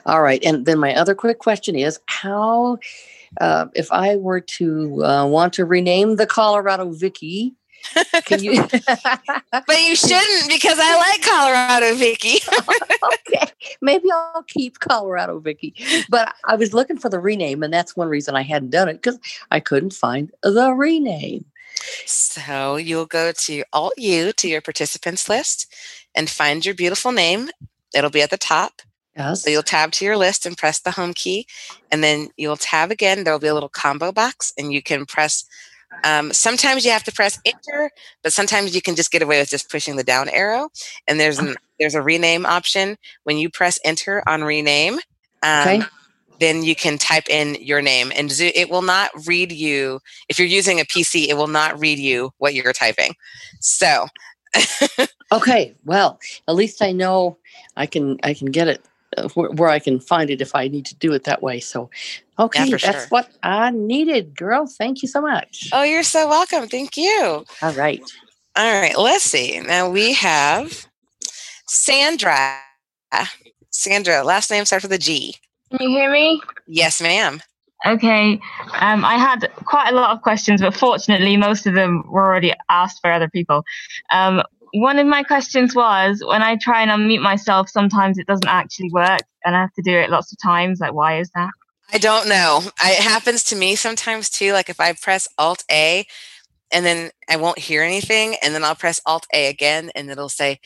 All 0.06 0.22
right. 0.22 0.44
And 0.44 0.66
then 0.66 0.80
my 0.80 0.96
other 0.96 1.16
quick 1.16 1.40
question 1.40 1.76
is 1.76 2.00
how, 2.06 2.78
uh, 3.40 3.68
if 3.76 3.92
I 3.92 4.16
were 4.16 4.42
to 4.42 5.04
uh, 5.04 5.26
want 5.26 5.54
to 5.54 5.66
rename 5.66 6.16
the 6.16 6.28
Colorado 6.28 6.92
Vicky, 6.92 7.56
Can 8.26 8.44
you? 8.44 8.62
but 9.52 9.82
you 9.82 9.96
shouldn't 9.96 10.50
because 10.50 10.78
I 10.80 10.98
like 10.98 11.22
Colorado 11.24 11.96
Vicky. 11.96 12.40
okay, 13.14 13.52
maybe 13.82 14.06
I'll 14.12 14.44
keep 14.44 14.80
Colorado 14.80 15.40
Vicky. 15.40 15.74
But 16.10 16.34
I 16.46 16.56
was 16.56 16.74
looking 16.74 16.98
for 16.98 17.10
the 17.10 17.20
rename, 17.20 17.64
and 17.64 17.74
that's 17.74 17.96
one 17.96 18.08
reason 18.08 18.36
I 18.36 18.44
hadn't 18.44 18.70
done 18.70 18.88
it 18.88 19.02
because 19.02 19.20
I 19.50 19.60
couldn't 19.60 19.94
find 19.94 20.32
the 20.44 20.74
rename. 20.74 21.46
So 22.06 22.76
you'll 22.76 23.06
go 23.06 23.32
to 23.32 23.64
Alt 23.74 23.94
U 23.98 24.32
to 24.34 24.48
your 24.48 24.62
participants 24.62 25.30
list 25.30 25.74
and 26.16 26.30
find 26.30 26.66
your 26.66 26.76
beautiful 26.76 27.12
name. 27.12 27.50
It'll 27.96 28.10
be 28.10 28.22
at 28.22 28.30
the 28.30 28.38
top. 28.38 28.82
Yes. 29.16 29.44
So 29.44 29.50
you'll 29.50 29.64
tab 29.64 29.92
to 29.94 30.06
your 30.06 30.18
list 30.18 30.46
and 30.46 30.58
press 30.58 30.80
the 30.80 30.92
home 30.92 31.14
key, 31.14 31.46
and 31.92 32.02
then 32.04 32.30
you'll 32.38 32.58
tab 32.58 32.92
again. 32.92 33.24
There 33.24 33.34
will 33.34 33.40
be 33.40 33.48
a 33.48 33.54
little 33.54 33.70
combo 33.70 34.12
box, 34.12 34.54
and 34.58 34.72
you 34.72 34.82
can 34.82 35.06
press. 35.06 35.44
Um, 36.06 36.32
sometimes 36.32 36.86
you 36.86 36.92
have 36.92 37.04
to 37.04 37.12
press 37.12 37.38
enter, 37.46 37.92
but 38.24 38.32
sometimes 38.32 38.74
you 38.74 38.82
can 38.82 38.96
just 38.96 39.12
get 39.12 39.22
away 39.22 39.40
with 39.40 39.50
just 39.50 39.70
pushing 39.70 39.98
the 39.98 40.04
down 40.06 40.30
arrow. 40.30 40.70
And 41.08 41.20
there's 41.20 41.38
an, 41.38 41.56
there's 41.80 41.96
a 41.96 42.02
rename 42.02 42.46
option. 42.46 42.98
When 43.24 43.38
you 43.38 43.50
press 43.50 43.78
enter 43.84 44.24
on 44.26 44.44
rename, 44.44 44.96
um, 45.44 45.68
Okay. 45.68 45.82
Then 46.42 46.64
you 46.64 46.76
can 46.76 46.98
type 46.98 47.30
in 47.30 47.56
your 47.62 47.82
name, 47.82 48.12
and 48.16 48.32
it 48.40 48.70
will 48.70 48.82
not 48.82 49.12
read 49.26 49.52
you. 49.52 50.02
If 50.28 50.38
you're 50.38 50.48
using 50.48 50.80
a 50.80 50.84
PC, 50.84 51.28
it 51.30 51.36
will 51.38 51.48
not 51.48 51.80
read 51.80 52.00
you 52.00 52.34
what 52.40 52.54
you're 52.54 52.74
typing. 52.74 53.16
So 53.60 54.08
Okay, 55.32 55.74
well, 55.86 56.20
at 56.48 56.56
least 56.56 56.82
I 56.82 56.92
know 56.92 57.38
I 57.78 57.86
can 57.86 58.20
I 58.24 58.34
can 58.34 58.48
get 58.48 58.68
it 58.68 58.84
uh, 59.16 59.30
where, 59.30 59.50
where 59.52 59.70
I 59.70 59.80
can 59.80 60.00
find 60.00 60.30
it 60.30 60.42
if 60.42 60.54
I 60.54 60.68
need 60.68 60.86
to 60.88 60.96
do 60.96 61.14
it 61.14 61.24
that 61.24 61.42
way. 61.42 61.62
So, 61.62 61.90
okay, 62.38 62.70
for 62.70 62.78
that's 62.78 63.04
sure. 63.04 63.08
what 63.08 63.30
I 63.42 63.72
needed, 63.72 64.36
girl. 64.36 64.68
Thank 64.68 65.02
you 65.02 65.08
so 65.08 65.22
much. 65.22 65.70
Oh, 65.72 65.84
you're 65.84 66.04
so 66.04 66.28
welcome. 66.28 66.68
Thank 66.68 66.98
you. 66.98 67.46
All 67.62 67.74
right. 67.74 68.02
All 68.58 68.82
right, 68.82 68.98
let's 68.98 69.24
see. 69.24 69.62
Now 69.62 69.90
we 69.90 70.14
have 70.14 70.86
Sandra. 71.66 72.58
Sandra, 73.70 74.24
last 74.26 74.52
name 74.52 74.66
starts 74.66 74.84
with 74.84 74.92
a 74.92 74.98
G. 74.98 75.36
Can 75.72 75.90
you 75.90 75.90
hear 75.90 76.12
me? 76.12 76.42
Yes, 76.68 77.02
ma'am. 77.02 77.42
Okay. 77.86 78.34
Um, 78.74 79.04
I 79.04 79.16
had 79.18 79.52
quite 79.66 79.92
a 79.92 79.96
lot 79.96 80.12
of 80.12 80.22
questions, 80.22 80.62
but 80.62 80.76
fortunately, 80.76 81.36
most 81.38 81.66
of 81.66 81.74
them 81.74 82.04
were 82.08 82.22
already 82.22 82.54
asked 82.70 83.02
by 83.02 83.14
other 83.14 83.30
people. 83.30 83.64
Um, 84.12 84.44
one 84.74 85.00
of 85.00 85.08
my 85.08 85.24
questions 85.24 85.74
was 85.76 86.24
when 86.26 86.44
I 86.44 86.58
try 86.58 86.84
and 86.84 86.92
unmute 86.92 87.22
myself, 87.22 87.70
sometimes 87.70 88.18
it 88.18 88.28
doesn't 88.28 88.48
actually 88.48 88.90
work, 88.92 89.22
and 89.44 89.56
I 89.56 89.62
have 89.62 89.74
to 89.74 89.82
do 89.82 89.98
it 89.98 90.10
lots 90.10 90.32
of 90.32 90.38
times. 90.42 90.80
Like, 90.80 90.94
why 90.94 91.20
is 91.20 91.32
that? 91.36 91.50
I 91.92 91.98
don't 91.98 92.30
know. 92.30 92.62
I, 92.82 92.92
it 92.92 93.00
happens 93.00 93.44
to 93.46 93.56
me 93.56 93.76
sometimes 93.76 94.30
too. 94.30 94.54
Like 94.54 94.70
if 94.70 94.80
I 94.80 94.94
press 94.94 95.28
Alt 95.38 95.66
A 95.70 96.06
and 96.72 96.86
then 96.86 97.12
I 97.30 97.36
won't 97.36 97.60
hear 97.60 97.84
anything, 97.84 98.36
and 98.42 98.56
then 98.56 98.64
I'll 98.64 98.76
press 98.76 99.02
Alt 99.06 99.28
A 99.34 99.48
again, 99.48 99.92
and 99.94 100.10
it'll 100.10 100.30
say, 100.30 100.62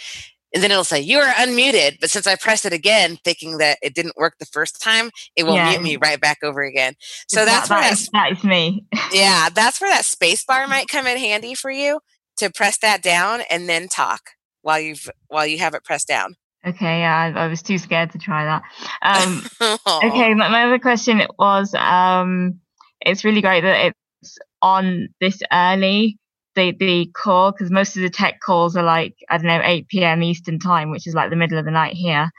and 0.55 0.63
then 0.63 0.71
it'll 0.71 0.83
say, 0.83 0.99
You 1.01 1.19
are 1.19 1.31
unmuted. 1.33 1.99
But 2.01 2.09
since 2.09 2.25
I 2.25 2.35
pressed 2.35 2.65
it 2.65 2.73
again, 2.73 3.17
thinking 3.23 3.59
that 3.59 3.77
it 3.83 3.93
didn't 3.93 4.17
work 4.17 4.35
the 4.39 4.45
first 4.47 4.81
time, 4.81 5.11
it 5.35 5.43
will 5.43 5.53
Yeah. 5.55 5.69
mute 5.71 5.81
me 5.83 5.97
right 5.97 6.19
back 6.19 6.37
over 6.41 6.63
again. 6.63 6.95
So 7.27 7.45
That- 7.45 7.67
that's 7.67 7.69
where 7.69 7.81
that 7.81 7.89
that 7.89 7.93
is- 7.93 8.09
that 8.13 8.31
is 8.31 8.43
me. 8.43 8.85
yeah, 9.11 9.49
that's 9.53 9.79
where 9.79 9.91
that 9.93 10.05
space 10.05 10.43
bar 10.43 10.67
might 10.67 10.87
come 10.87 11.05
in 11.05 11.17
handy 11.17 11.53
for 11.53 11.69
you 11.69 11.99
to 12.37 12.49
press 12.49 12.77
that 12.79 13.03
down 13.03 13.41
and 13.51 13.69
then 13.69 13.87
talk 13.87 14.31
while 14.61 14.79
you've 14.79 15.09
while 15.27 15.45
you 15.45 15.59
have 15.59 15.73
it 15.75 15.83
pressed 15.83 16.07
down. 16.07 16.35
Okay, 16.65 16.99
yeah, 17.01 17.31
I, 17.35 17.43
I 17.43 17.47
was 17.47 17.61
too 17.61 17.77
scared 17.77 18.11
to 18.13 18.17
try 18.17 18.45
that. 18.45 18.63
Um, 19.03 19.45
okay, 20.03 20.33
my, 20.33 20.47
my 20.49 20.63
other 20.63 20.79
question 20.79 21.21
was 21.37 21.75
um, 21.75 22.59
it's 23.01 23.23
really 23.23 23.41
great 23.41 23.61
that 23.61 23.93
it's 24.23 24.39
on 24.63 25.09
this 25.21 25.41
early, 25.53 26.17
the, 26.55 26.71
the 26.79 27.11
call, 27.13 27.51
because 27.51 27.71
most 27.71 27.95
of 27.95 28.01
the 28.01 28.09
tech 28.09 28.39
calls 28.39 28.75
are 28.75 28.83
like, 28.83 29.15
I 29.29 29.37
don't 29.37 29.47
know, 29.47 29.61
8 29.63 29.87
p.m. 29.87 30.23
Eastern 30.23 30.59
time, 30.59 30.91
which 30.91 31.07
is 31.07 31.13
like 31.13 31.29
the 31.29 31.35
middle 31.35 31.57
of 31.57 31.65
the 31.65 31.71
night 31.71 31.93
here. 31.93 32.31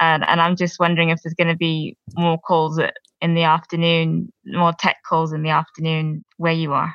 And, 0.00 0.24
and 0.26 0.40
I'm 0.40 0.56
just 0.56 0.80
wondering 0.80 1.10
if 1.10 1.22
there's 1.22 1.34
going 1.34 1.48
to 1.48 1.56
be 1.56 1.96
more 2.14 2.38
calls 2.38 2.80
in 3.20 3.34
the 3.34 3.44
afternoon, 3.44 4.32
more 4.44 4.72
tech 4.78 4.96
calls 5.08 5.32
in 5.32 5.42
the 5.42 5.50
afternoon 5.50 6.24
where 6.36 6.52
you 6.52 6.72
are. 6.72 6.94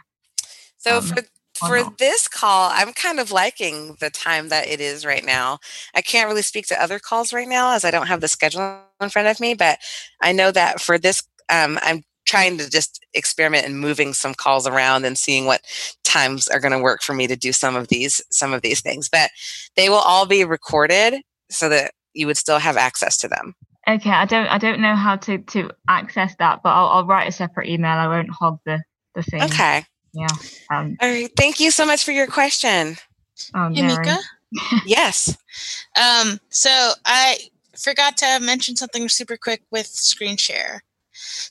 So 0.78 0.98
Um, 0.98 1.04
for 1.04 1.24
for 1.54 1.84
this 1.98 2.28
call, 2.28 2.70
I'm 2.72 2.94
kind 2.94 3.20
of 3.20 3.32
liking 3.32 3.98
the 4.00 4.12
time 4.12 4.50
that 4.50 4.68
it 4.68 4.80
is 4.80 5.04
right 5.04 5.26
now. 5.26 5.58
I 5.96 6.02
can't 6.02 6.28
really 6.30 6.44
speak 6.44 6.68
to 6.68 6.80
other 6.80 7.00
calls 7.00 7.34
right 7.34 7.48
now 7.48 7.74
as 7.74 7.84
I 7.84 7.90
don't 7.90 8.06
have 8.06 8.22
the 8.22 8.28
schedule 8.28 8.82
in 9.02 9.10
front 9.10 9.28
of 9.28 9.40
me, 9.40 9.56
but 9.56 9.80
I 10.22 10.34
know 10.34 10.52
that 10.52 10.80
for 10.80 11.00
this, 11.00 11.24
um, 11.50 11.80
I'm 11.82 12.04
trying 12.28 12.58
to 12.60 12.70
just 12.70 13.04
experiment 13.14 13.66
and 13.66 13.80
moving 13.80 14.14
some 14.14 14.34
calls 14.34 14.68
around 14.68 15.06
and 15.06 15.18
seeing 15.18 15.46
what 15.46 15.62
times 16.04 16.48
are 16.48 16.60
going 16.60 16.74
to 16.74 16.80
work 16.80 17.02
for 17.02 17.14
me 17.14 17.26
to 17.26 17.36
do 17.36 17.52
some 17.52 17.76
of 17.76 17.88
these 17.88 18.22
some 18.30 18.54
of 18.54 18.62
these 18.62 18.82
things. 18.82 19.10
But 19.10 19.32
they 19.76 19.90
will 19.90 19.96
all 19.98 20.28
be 20.28 20.44
recorded 20.44 21.22
so 21.50 21.70
that 21.70 21.94
you 22.14 22.28
would 22.28 22.38
still 22.38 22.60
have 22.60 22.78
access 22.78 23.18
to 23.20 23.28
them. 23.28 23.56
Okay, 23.88 24.12
I 24.12 24.26
don't 24.26 24.48
I 24.48 24.58
don't 24.58 24.82
know 24.82 24.96
how 24.96 25.16
to, 25.16 25.38
to 25.38 25.72
access 25.88 26.36
that, 26.40 26.62
but 26.62 26.70
I'll, 26.70 26.88
I'll 26.88 27.06
write 27.08 27.30
a 27.30 27.32
separate 27.32 27.70
email. 27.70 27.92
I 27.92 28.08
won't 28.08 28.30
hog 28.30 28.60
the, 28.66 28.84
the 29.16 29.24
thing. 29.24 29.44
Okay. 29.44 29.86
Yeah. 30.14 30.28
Um, 30.72 30.98
All 31.02 31.10
right. 31.10 31.30
Thank 31.38 31.60
you 31.60 31.72
so 31.72 31.86
much 31.86 32.04
for 32.04 32.12
your 32.12 32.28
question. 32.28 32.98
oh, 33.54 33.70
Hey, 33.74 33.82
Mika. 33.82 34.18
Yes. 34.86 35.38
Um, 35.98 36.40
so 36.50 36.94
I 37.06 37.38
forgot 37.78 38.18
to 38.18 38.40
mention 38.42 38.76
something 38.76 39.10
super 39.10 39.38
quick 39.38 39.62
with 39.72 39.88
screen 39.88 40.38
share. 40.38 40.84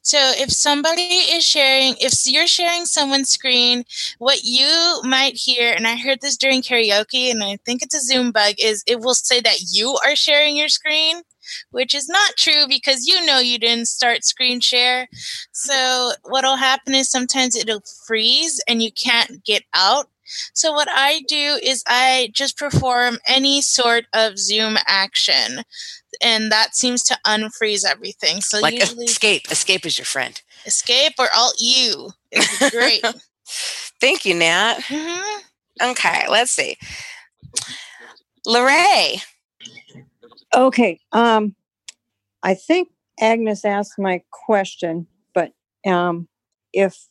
So 0.02 0.18
if 0.36 0.50
somebody 0.50 1.02
is 1.02 1.44
sharing, 1.44 1.96
if 2.00 2.12
you're 2.26 2.46
sharing 2.46 2.84
someone's 2.84 3.30
screen, 3.30 3.84
what 4.18 4.44
you 4.44 5.00
might 5.04 5.34
hear, 5.34 5.72
and 5.72 5.86
I 5.86 5.96
heard 5.96 6.20
this 6.20 6.36
during 6.36 6.62
karaoke, 6.62 7.30
and 7.30 7.42
I 7.42 7.58
think 7.64 7.82
it's 7.82 7.94
a 7.94 8.00
Zoom 8.00 8.32
bug, 8.32 8.54
is 8.58 8.82
it 8.86 9.00
will 9.00 9.14
say 9.14 9.40
that 9.40 9.58
you 9.72 9.98
are 10.06 10.16
sharing 10.16 10.56
your 10.56 10.68
screen, 10.68 11.22
which 11.70 11.94
is 11.94 12.08
not 12.08 12.36
true 12.36 12.66
because 12.68 13.06
you 13.06 13.24
know 13.26 13.38
you 13.38 13.58
didn't 13.58 13.88
start 13.88 14.24
screen 14.24 14.60
share. 14.60 15.08
So 15.52 16.12
what'll 16.24 16.56
happen 16.56 16.94
is 16.94 17.10
sometimes 17.10 17.56
it'll 17.56 17.82
freeze 18.06 18.60
and 18.68 18.82
you 18.82 18.90
can't 18.92 19.44
get 19.44 19.64
out. 19.74 20.08
So 20.54 20.72
what 20.72 20.88
I 20.90 21.22
do 21.28 21.58
is 21.62 21.82
I 21.86 22.30
just 22.32 22.56
perform 22.56 23.18
any 23.26 23.62
sort 23.62 24.06
of 24.12 24.38
Zoom 24.38 24.76
action, 24.86 25.62
and 26.22 26.50
that 26.52 26.74
seems 26.76 27.02
to 27.04 27.18
unfreeze 27.26 27.84
everything. 27.84 28.40
So 28.40 28.60
like 28.60 28.78
usually 28.78 29.04
escape. 29.06 29.50
Escape 29.50 29.86
is 29.86 29.98
your 29.98 30.04
friend. 30.06 30.40
escape 30.66 31.14
or 31.18 31.28
alt 31.34 31.54
U 31.60 32.10
is 32.32 32.70
great. 32.70 33.04
Thank 34.00 34.24
you, 34.24 34.34
Nat. 34.34 34.78
Mhm. 34.88 35.38
Okay, 35.82 36.26
let's 36.28 36.52
see. 36.52 36.76
Lorray. 38.46 39.20
Okay. 40.54 41.00
Um, 41.12 41.54
I 42.42 42.54
think 42.54 42.88
Agnes 43.20 43.64
asked 43.64 43.98
my 43.98 44.22
question, 44.30 45.06
but 45.34 45.52
um, 45.86 46.28
if 46.72 47.06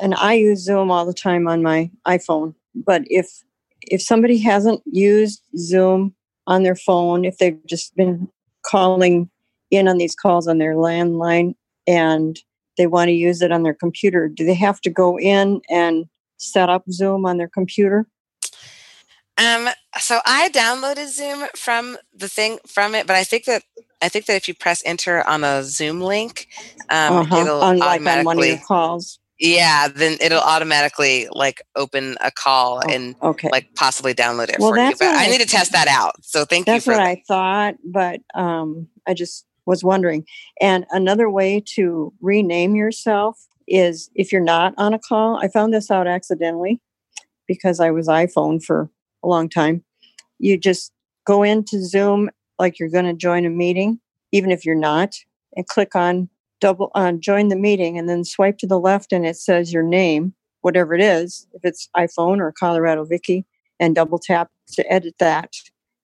and 0.00 0.14
I 0.14 0.34
use 0.34 0.64
Zoom 0.64 0.90
all 0.90 1.04
the 1.06 1.14
time 1.14 1.48
on 1.48 1.62
my 1.62 1.90
iPhone, 2.06 2.54
but 2.74 3.02
if 3.06 3.42
if 3.82 4.02
somebody 4.02 4.38
hasn't 4.38 4.82
used 4.86 5.42
Zoom 5.56 6.14
on 6.46 6.62
their 6.62 6.76
phone, 6.76 7.24
if 7.24 7.38
they've 7.38 7.64
just 7.66 7.94
been 7.96 8.28
calling 8.66 9.30
in 9.70 9.88
on 9.88 9.98
these 9.98 10.14
calls 10.14 10.48
on 10.48 10.58
their 10.58 10.74
landline 10.74 11.54
and 11.86 12.38
they 12.76 12.86
want 12.86 13.08
to 13.08 13.12
use 13.12 13.42
it 13.42 13.52
on 13.52 13.62
their 13.62 13.74
computer, 13.74 14.28
do 14.28 14.44
they 14.44 14.54
have 14.54 14.80
to 14.82 14.90
go 14.90 15.18
in 15.18 15.60
and 15.70 16.06
set 16.36 16.68
up 16.68 16.84
Zoom 16.90 17.24
on 17.24 17.38
their 17.38 17.48
computer? 17.48 18.06
Um, 19.38 19.68
so 19.98 20.20
I 20.26 20.48
downloaded 20.48 21.08
Zoom 21.08 21.46
from 21.54 21.96
the 22.12 22.28
thing 22.28 22.58
from 22.66 22.94
it, 22.94 23.06
but 23.06 23.16
I 23.16 23.24
think 23.24 23.44
that 23.44 23.62
I 24.02 24.08
think 24.08 24.26
that 24.26 24.36
if 24.36 24.48
you 24.48 24.54
press 24.54 24.82
enter 24.84 25.26
on 25.26 25.44
a 25.44 25.62
Zoom 25.62 26.00
link, 26.00 26.48
um, 26.90 27.18
Uh-huh, 27.20 27.40
it'll 27.40 27.60
on 27.60 27.78
like 27.78 28.00
on 28.00 28.24
one 28.24 28.38
of 28.38 28.44
automatically 28.44 28.48
your 28.48 28.58
calls. 28.66 29.18
Yeah, 29.38 29.88
then 29.88 30.16
it'll 30.20 30.40
automatically 30.40 31.28
like 31.32 31.62
open 31.76 32.16
a 32.20 32.30
call 32.30 32.80
and 32.88 33.14
Oh, 33.22 33.30
okay. 33.30 33.48
like 33.52 33.74
possibly 33.74 34.14
download 34.14 34.48
it 34.48 34.56
Well, 34.58 34.70
for 34.70 34.76
you. 34.78 34.82
that's 34.82 34.98
But 34.98 35.06
what 35.08 35.16
I 35.16 35.26
I- 35.26 35.28
need 35.30 35.40
to 35.40 35.46
test 35.46 35.72
that 35.72 35.88
out. 35.88 36.16
So 36.24 36.44
thank 36.44 36.66
That's 36.66 36.86
you 36.86 36.92
for 36.92 36.98
what 36.98 37.04
that. 37.04 37.08
I 37.10 37.22
thought, 37.26 37.74
but 37.84 38.20
um, 38.34 38.88
I 39.06 39.14
just 39.14 39.44
was 39.66 39.84
wondering. 39.84 40.24
And 40.60 40.86
another 40.90 41.28
way 41.30 41.62
to 41.74 42.12
rename 42.20 42.74
yourself 42.74 43.46
is 43.66 44.10
if 44.14 44.32
you're 44.32 44.40
not 44.40 44.72
on 44.78 44.94
a 44.94 44.98
call. 44.98 45.36
I 45.36 45.48
found 45.48 45.74
this 45.74 45.90
out 45.90 46.06
accidentally 46.06 46.80
because 47.46 47.80
I 47.80 47.90
was 47.90 48.08
iPhone 48.08 48.62
for 48.64 48.90
a 49.22 49.28
long 49.28 49.48
time. 49.48 49.84
You 50.38 50.56
just 50.56 50.92
go 51.26 51.42
into 51.42 51.84
Zoom 51.84 52.30
like 52.58 52.78
you're 52.78 52.88
going 52.88 53.04
to 53.04 53.12
join 53.12 53.44
a 53.44 53.50
meeting, 53.50 54.00
even 54.32 54.50
if 54.50 54.64
you're 54.64 54.74
not, 54.74 55.14
and 55.54 55.66
click 55.66 55.94
on 55.94 56.28
double 56.60 56.90
on 56.94 57.20
join 57.20 57.48
the 57.48 57.56
meeting, 57.56 57.98
and 57.98 58.08
then 58.08 58.24
swipe 58.24 58.58
to 58.58 58.66
the 58.66 58.78
left, 58.78 59.12
and 59.12 59.26
it 59.26 59.36
says 59.36 59.72
your 59.72 59.82
name, 59.82 60.34
whatever 60.60 60.94
it 60.94 61.00
is, 61.00 61.46
if 61.52 61.60
it's 61.64 61.88
iPhone 61.96 62.38
or 62.40 62.52
Colorado 62.52 63.04
Vicky, 63.04 63.44
and 63.80 63.94
double 63.94 64.18
tap 64.18 64.50
to 64.72 64.92
edit 64.92 65.14
that 65.18 65.52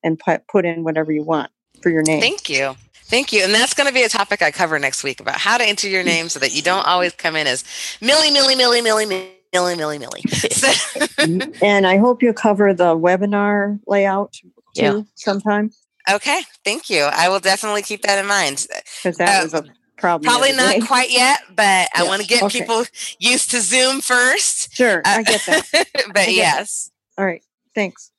and 0.03 0.17
put 0.19 0.47
put 0.47 0.65
in 0.65 0.83
whatever 0.83 1.11
you 1.11 1.23
want 1.23 1.51
for 1.81 1.89
your 1.89 2.01
name. 2.03 2.21
Thank 2.21 2.49
you. 2.49 2.75
Thank 3.07 3.31
you. 3.31 3.43
And 3.43 3.53
that's 3.53 3.75
going 3.75 3.87
to 3.87 3.93
be 3.93 4.01
a 4.01 4.09
topic 4.09 4.41
I 4.41 4.49
cover 4.49 4.79
next 4.79 5.03
week 5.03 5.19
about 5.19 5.37
how 5.37 5.57
to 5.59 5.63
enter 5.63 5.87
your 5.87 6.03
name 6.03 6.27
so 6.27 6.39
that 6.39 6.55
you 6.55 6.63
don't 6.63 6.87
always 6.87 7.13
come 7.13 7.35
in 7.35 7.45
as 7.45 7.63
Millie, 8.01 8.31
Millie, 8.31 8.55
Millie, 8.55 8.81
Millie, 8.81 9.05
Millie, 9.05 9.29
Millie, 9.53 9.75
Millie, 9.75 9.99
Millie. 9.99 10.21
So, 10.51 10.71
and 11.61 11.85
I 11.85 11.97
hope 11.97 12.23
you 12.23 12.33
cover 12.33 12.73
the 12.73 12.97
webinar 12.97 13.79
layout 13.85 14.33
too 14.33 14.51
Yeah. 14.73 15.01
sometime 15.15 15.71
okay, 16.09 16.41
thank 16.63 16.89
you. 16.89 17.03
I 17.03 17.29
will 17.29 17.39
definitely 17.39 17.81
keep 17.81 18.01
that 18.03 18.19
in 18.19 18.25
mind. 18.27 18.67
because 19.03 19.17
that 19.17 19.39
Uh, 19.39 19.43
was 19.43 19.53
a 19.53 19.65
problem. 19.97 20.23
the 20.23 20.29
Probably 20.29 20.51
not 20.53 20.79
day. 20.79 20.85
quite 20.85 21.11
yet, 21.11 21.41
but 21.55 21.89
I 21.95 22.03
want 22.03 22.21
to 22.21 22.27
get 22.27 22.43
okay. 22.43 22.59
people 22.59 22.83
used 23.19 23.51
to 23.51 23.61
Zoom 23.61 24.01
first. 24.01 24.73
Sure, 24.73 25.01
I 25.05 25.23
get 25.23 25.41
that. 25.47 25.67
but 25.71 25.81
I 25.81 25.87
get 25.87 26.13
that. 26.13 26.31
yes, 26.31 26.91
All 27.17 27.25
right. 27.25 27.43
Thanks. 27.73 28.11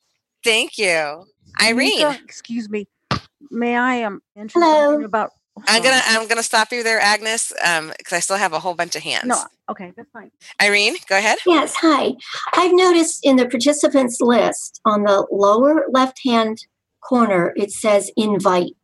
thank 0.44 0.78
you, 0.78 1.24
Irene. 1.62 1.96
Mika, 1.96 2.18
excuse 2.24 2.68
me. 2.68 2.88
May 3.50 3.76
I 3.76 4.02
um 4.02 4.22
mention 4.34 4.60
something 4.60 5.04
about? 5.04 5.32
I'm 5.68 5.82
gonna 5.82 6.00
I'm 6.06 6.28
gonna 6.28 6.42
stop 6.42 6.70
you 6.72 6.82
there, 6.82 7.00
Agnes, 7.00 7.52
um, 7.64 7.92
because 7.96 8.12
I 8.12 8.20
still 8.20 8.36
have 8.36 8.52
a 8.52 8.60
whole 8.60 8.74
bunch 8.74 8.94
of 8.94 9.02
hands. 9.02 9.26
No, 9.26 9.42
okay, 9.70 9.92
that's 9.96 10.10
fine. 10.10 10.30
Irene, 10.60 10.96
go 11.08 11.16
ahead. 11.16 11.38
Yes, 11.46 11.74
hi. 11.76 12.12
I've 12.52 12.74
noticed 12.74 13.24
in 13.24 13.36
the 13.36 13.48
participants 13.48 14.20
list 14.20 14.80
on 14.84 15.04
the 15.04 15.26
lower 15.30 15.86
left 15.90 16.20
hand 16.24 16.58
corner, 17.02 17.54
it 17.56 17.72
says 17.72 18.10
invite. 18.16 18.74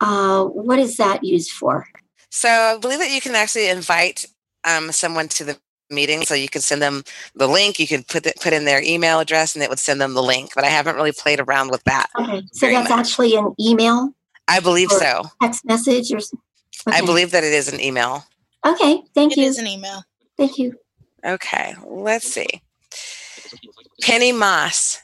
Uh, 0.00 0.44
what 0.44 0.78
is 0.78 0.96
that 0.96 1.22
used 1.24 1.52
for? 1.52 1.86
So 2.30 2.48
I 2.48 2.78
believe 2.78 2.98
that 2.98 3.10
you 3.10 3.20
can 3.20 3.34
actually 3.34 3.68
invite 3.68 4.24
um, 4.64 4.92
someone 4.92 5.28
to 5.28 5.44
the 5.44 5.58
meeting. 5.90 6.24
So 6.24 6.34
you 6.34 6.48
can 6.48 6.60
send 6.62 6.82
them 6.82 7.04
the 7.34 7.48
link. 7.48 7.78
You 7.78 7.86
can 7.86 8.02
put 8.02 8.26
it, 8.26 8.36
put 8.40 8.52
in 8.52 8.64
their 8.64 8.82
email 8.82 9.20
address, 9.20 9.54
and 9.54 9.62
it 9.62 9.70
would 9.70 9.78
send 9.78 10.00
them 10.00 10.14
the 10.14 10.22
link. 10.22 10.50
But 10.54 10.64
I 10.64 10.68
haven't 10.68 10.96
really 10.96 11.12
played 11.12 11.40
around 11.40 11.70
with 11.70 11.84
that. 11.84 12.08
Okay, 12.18 12.42
so 12.52 12.68
that's 12.68 12.90
much. 12.90 12.98
actually 12.98 13.36
an 13.36 13.54
email, 13.60 14.12
I 14.48 14.60
believe 14.60 14.90
or 14.90 14.98
so. 14.98 15.22
text 15.42 15.64
message, 15.64 16.12
or 16.12 16.18
s- 16.18 16.32
I 16.86 16.98
okay. 16.98 17.06
believe 17.06 17.30
that 17.32 17.44
it 17.44 17.52
is 17.52 17.72
an 17.72 17.80
email. 17.80 18.24
Okay, 18.66 19.02
thank 19.14 19.32
It 19.32 19.38
you. 19.38 19.44
It 19.44 19.46
is 19.48 19.58
an 19.58 19.66
email. 19.66 20.02
Thank 20.36 20.58
you. 20.58 20.76
Okay, 21.24 21.74
let's 21.84 22.26
see. 22.32 22.62
Penny 24.02 24.32
Moss. 24.32 25.00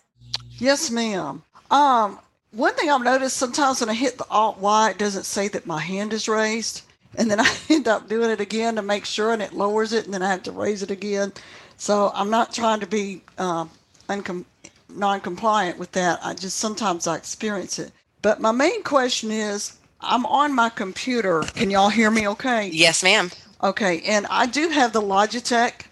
Yes, 0.59 0.91
ma'am. 0.91 1.43
Um, 1.71 2.19
one 2.53 2.75
thing 2.75 2.91
I've 2.91 3.03
noticed 3.03 3.37
sometimes 3.37 3.81
when 3.81 3.89
I 3.89 3.95
hit 3.95 4.19
the 4.19 4.29
Alt 4.29 4.59
Y, 4.59 4.91
it 4.91 4.99
doesn't 4.99 5.25
say 5.25 5.49
that 5.49 5.67
my 5.67 5.81
hand 5.81 6.13
is 6.13 6.29
raised, 6.29 6.83
and 7.17 7.31
then 7.31 7.41
I 7.41 7.51
end 7.71 7.89
up 7.89 8.09
doing 8.09 8.31
it 8.31 8.41
again 8.41 8.77
to 8.77 8.83
make 8.83 9.05
sure, 9.05 9.33
and 9.33 9.43
it 9.43 9.53
lowers 9.53 9.93
it, 9.93 10.05
and 10.05 10.15
then 10.15 10.23
I 10.23 10.31
have 10.31 10.43
to 10.45 10.53
raise 10.53 10.83
it 10.83 10.91
again. 10.91 11.33
So 11.77 12.13
I'm 12.15 12.31
not 12.31 12.53
trying 12.53 12.81
to 12.81 12.87
be 12.87 13.23
um, 13.39 13.71
uncom- 14.09 14.45
non-compliant 14.89 15.79
with 15.79 15.93
that. 15.93 16.21
I 16.23 16.35
just 16.35 16.59
sometimes 16.59 17.07
I 17.07 17.17
experience 17.17 17.79
it. 17.79 17.93
But 18.23 18.41
my 18.41 18.53
main 18.53 18.83
question 18.83 19.31
is, 19.31 19.79
I'm 20.01 20.27
on 20.27 20.55
my 20.55 20.69
computer. 20.69 21.43
Can 21.55 21.71
y'all 21.71 21.89
hear 21.89 22.11
me? 22.11 22.29
Okay. 22.29 22.69
Yes, 22.73 23.03
ma'am. 23.03 23.31
Okay, 23.63 24.03
and 24.03 24.27
I 24.29 24.47
do 24.47 24.69
have 24.71 24.93
the 24.93 25.01
Logitech 25.01 25.87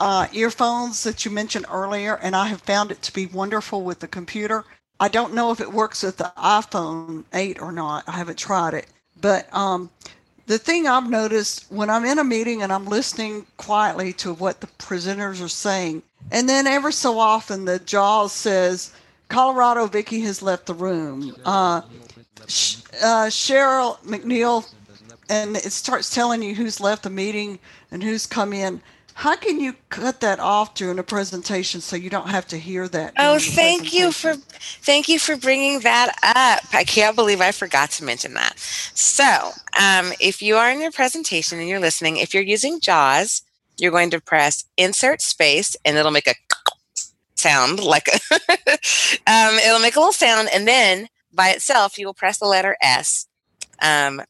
uh, 0.00 0.26
earphones 0.32 1.02
that 1.04 1.24
you 1.24 1.30
mentioned 1.30 1.66
earlier, 1.70 2.16
and 2.16 2.36
I 2.36 2.48
have 2.48 2.60
found 2.62 2.90
it 2.90 3.00
to 3.02 3.12
be 3.12 3.26
wonderful 3.26 3.82
with 3.82 4.00
the 4.00 4.08
computer. 4.08 4.64
I 5.00 5.08
don't 5.08 5.34
know 5.34 5.50
if 5.50 5.60
it 5.60 5.72
works 5.72 6.02
with 6.02 6.18
the 6.18 6.32
iPhone 6.36 7.24
8 7.32 7.62
or 7.62 7.72
not. 7.72 8.04
I 8.08 8.12
haven't 8.12 8.38
tried 8.38 8.74
it. 8.74 8.86
But 9.20 9.52
um, 9.54 9.90
the 10.48 10.58
thing 10.58 10.88
I've 10.88 11.08
noticed 11.08 11.66
when 11.70 11.90
I'm 11.90 12.06
in 12.06 12.18
a 12.18 12.24
meeting 12.24 12.62
and 12.62 12.72
I'm 12.72 12.86
listening 12.86 13.46
quietly 13.58 14.14
to 14.14 14.32
what 14.32 14.60
the 14.60 14.66
presenters 14.66 15.44
are 15.44 15.48
saying, 15.48 16.02
and 16.32 16.48
then 16.48 16.66
ever 16.66 16.90
so 16.90 17.18
often 17.18 17.66
the 17.66 17.78
JAWS 17.78 18.32
says, 18.32 18.92
Colorado 19.28 19.86
Vicky 19.86 20.20
has 20.20 20.40
left 20.40 20.64
the 20.64 20.74
room. 20.74 21.36
Uh, 21.44 21.82
uh, 23.02 23.26
Cheryl 23.28 23.98
McNeil, 23.98 24.66
and 25.28 25.54
it 25.54 25.70
starts 25.70 26.14
telling 26.14 26.42
you 26.42 26.54
who's 26.54 26.80
left 26.80 27.02
the 27.02 27.10
meeting 27.10 27.58
and 27.90 28.02
who's 28.02 28.26
come 28.26 28.54
in. 28.54 28.80
How 29.18 29.34
can 29.34 29.58
you 29.58 29.74
cut 29.88 30.20
that 30.20 30.38
off 30.38 30.74
during 30.74 31.00
a 31.00 31.02
presentation 31.02 31.80
so 31.80 31.96
you 31.96 32.08
don't 32.08 32.28
have 32.28 32.46
to 32.46 32.56
hear 32.56 32.86
that? 32.86 33.14
Oh, 33.18 33.40
thank 33.40 33.92
you 33.92 34.12
for 34.12 34.34
thank 34.34 35.08
you 35.08 35.18
for 35.18 35.36
bringing 35.36 35.80
that 35.80 36.10
up. 36.22 36.72
I 36.72 36.84
can't 36.84 37.16
believe 37.16 37.40
I 37.40 37.50
forgot 37.50 37.90
to 37.92 38.04
mention 38.04 38.34
that. 38.34 38.60
So, 38.60 39.50
um, 39.76 40.12
if 40.20 40.40
you 40.40 40.54
are 40.54 40.70
in 40.70 40.80
your 40.80 40.92
presentation 40.92 41.58
and 41.58 41.68
you're 41.68 41.80
listening, 41.80 42.18
if 42.18 42.32
you're 42.32 42.44
using 42.44 42.78
JAWS, 42.78 43.42
you're 43.76 43.90
going 43.90 44.10
to 44.10 44.20
press 44.20 44.66
Insert 44.76 45.20
Space, 45.20 45.74
and 45.84 45.96
it'll 45.96 46.12
make 46.12 46.28
a 46.28 46.36
sound 47.34 47.82
like 47.82 48.06
a 48.06 48.34
um, 49.26 49.58
it'll 49.58 49.80
make 49.80 49.96
a 49.96 49.98
little 49.98 50.12
sound, 50.12 50.48
and 50.54 50.68
then 50.68 51.08
by 51.32 51.48
itself 51.48 51.98
you 51.98 52.06
will 52.06 52.14
press 52.14 52.38
the 52.38 52.46
letter 52.46 52.76
S. 52.80 53.26
Um, 53.82 54.22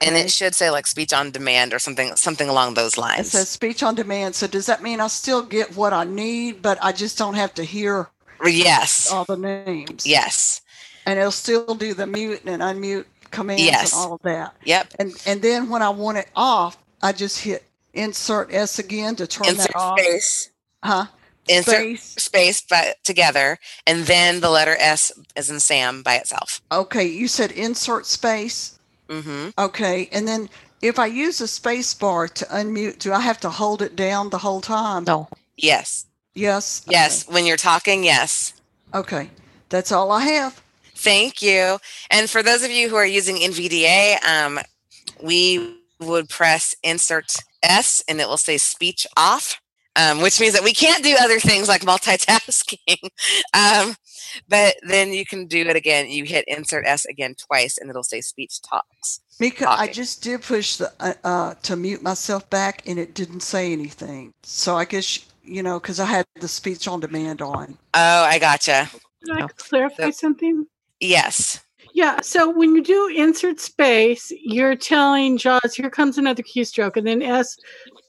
and 0.00 0.16
it 0.16 0.30
should 0.30 0.54
say 0.54 0.70
like 0.70 0.86
speech 0.86 1.12
on 1.12 1.30
demand 1.30 1.72
or 1.74 1.78
something 1.78 2.14
something 2.16 2.48
along 2.48 2.74
those 2.74 2.94
It 2.94 3.00
lines. 3.00 3.30
says 3.30 3.48
speech 3.48 3.82
on 3.82 3.94
demand. 3.94 4.34
So 4.34 4.46
does 4.46 4.66
that 4.66 4.82
mean 4.82 5.00
I 5.00 5.06
still 5.08 5.42
get 5.42 5.76
what 5.76 5.92
I 5.92 6.04
need, 6.04 6.62
but 6.62 6.78
I 6.82 6.92
just 6.92 7.18
don't 7.18 7.34
have 7.34 7.54
to 7.54 7.64
hear 7.64 8.08
Yes. 8.44 9.10
all 9.12 9.24
the 9.24 9.36
names? 9.36 10.06
Yes. 10.06 10.60
And 11.06 11.18
it'll 11.18 11.30
still 11.30 11.74
do 11.74 11.94
the 11.94 12.06
mute 12.06 12.42
and 12.46 12.62
unmute 12.62 13.04
commands 13.30 13.62
Yes. 13.62 13.92
and 13.92 14.00
all 14.00 14.14
of 14.14 14.22
that. 14.22 14.54
Yep. 14.64 14.94
And 14.98 15.12
and 15.26 15.42
then 15.42 15.68
when 15.68 15.82
I 15.82 15.88
want 15.90 16.18
it 16.18 16.28
off, 16.34 16.76
I 17.02 17.12
just 17.12 17.40
hit 17.40 17.64
insert 17.94 18.52
S 18.52 18.78
again 18.78 19.16
to 19.16 19.26
turn 19.26 19.48
Insert 19.48 19.68
that 19.68 19.76
off. 19.76 19.98
space. 20.00 20.50
Huh? 20.84 21.06
Insert 21.48 21.74
Space. 21.76 22.02
space, 22.18 22.60
but 22.68 22.96
together, 23.04 23.58
and 23.86 24.04
then 24.06 24.40
the 24.40 24.50
letter 24.50 24.74
S 24.80 25.12
as 25.36 25.48
in 25.48 25.60
Sam 25.60 26.02
by 26.02 26.16
itself. 26.16 26.60
Okay, 26.72 27.04
you 27.06 27.28
said 27.28 27.52
insert 27.52 28.04
space. 28.04 28.75
Mm-hmm. 29.08 29.50
Okay, 29.58 30.08
and 30.12 30.26
then 30.26 30.48
if 30.82 30.98
I 30.98 31.06
use 31.06 31.40
a 31.40 31.48
space 31.48 31.94
bar 31.94 32.28
to 32.28 32.44
unmute, 32.46 32.98
do 32.98 33.12
I 33.12 33.20
have 33.20 33.40
to 33.40 33.50
hold 33.50 33.82
it 33.82 33.96
down 33.96 34.30
the 34.30 34.38
whole 34.38 34.60
time? 34.60 35.04
No. 35.04 35.28
Yes. 35.56 36.06
Yes. 36.34 36.84
Yes. 36.88 37.26
When 37.28 37.46
you're 37.46 37.56
talking, 37.56 38.04
yes. 38.04 38.52
Okay. 38.94 39.30
That's 39.68 39.90
all 39.90 40.12
I 40.12 40.22
have. 40.22 40.62
Thank 40.94 41.42
you. 41.42 41.78
And 42.10 42.28
for 42.28 42.42
those 42.42 42.62
of 42.62 42.70
you 42.70 42.88
who 42.88 42.96
are 42.96 43.06
using 43.06 43.36
NVDA, 43.36 44.22
um, 44.24 44.58
we 45.22 45.78
would 46.00 46.28
press 46.28 46.74
insert 46.82 47.34
S 47.62 48.02
and 48.08 48.20
it 48.20 48.28
will 48.28 48.36
say 48.36 48.58
speech 48.58 49.06
off, 49.16 49.60
um, 49.96 50.20
which 50.20 50.40
means 50.40 50.52
that 50.54 50.64
we 50.64 50.72
can't 50.72 51.02
do 51.02 51.16
other 51.20 51.40
things 51.40 51.68
like 51.68 51.82
multitasking. 51.82 52.98
um, 53.54 53.96
but 54.48 54.76
then 54.88 55.12
you 55.12 55.24
can 55.24 55.46
do 55.46 55.62
it 55.62 55.76
again. 55.76 56.08
You 56.08 56.24
hit 56.24 56.44
insert 56.48 56.86
S 56.86 57.04
again 57.06 57.34
twice 57.34 57.78
and 57.78 57.90
it'll 57.90 58.04
say 58.04 58.20
speech 58.20 58.60
talks. 58.62 59.20
Mika, 59.38 59.68
I 59.68 59.88
just 59.88 60.22
did 60.22 60.42
push 60.42 60.76
the 60.76 60.92
uh, 60.98 61.14
uh, 61.22 61.54
to 61.62 61.76
mute 61.76 62.02
myself 62.02 62.48
back, 62.48 62.82
and 62.86 62.98
it 62.98 63.14
didn't 63.14 63.40
say 63.40 63.70
anything. 63.70 64.32
So 64.42 64.76
I 64.76 64.86
guess 64.86 65.26
you 65.44 65.62
know 65.62 65.78
because 65.78 66.00
I 66.00 66.06
had 66.06 66.26
the 66.40 66.48
speech 66.48 66.88
on 66.88 67.00
demand 67.00 67.42
on. 67.42 67.76
Oh, 67.92 68.24
I 68.24 68.38
gotcha. 68.38 68.88
Can 69.26 69.42
I 69.42 69.46
clarify 69.58 70.10
something? 70.10 70.66
Yes. 71.00 71.62
Yeah, 71.92 72.20
so 72.20 72.50
when 72.50 72.74
you 72.74 72.82
do 72.82 73.08
insert 73.08 73.58
space, 73.58 74.30
you're 74.38 74.76
telling 74.76 75.38
JAWS, 75.38 75.74
here 75.74 75.88
comes 75.88 76.18
another 76.18 76.42
keystroke, 76.42 76.98
and 76.98 77.06
then 77.06 77.22
S 77.22 77.56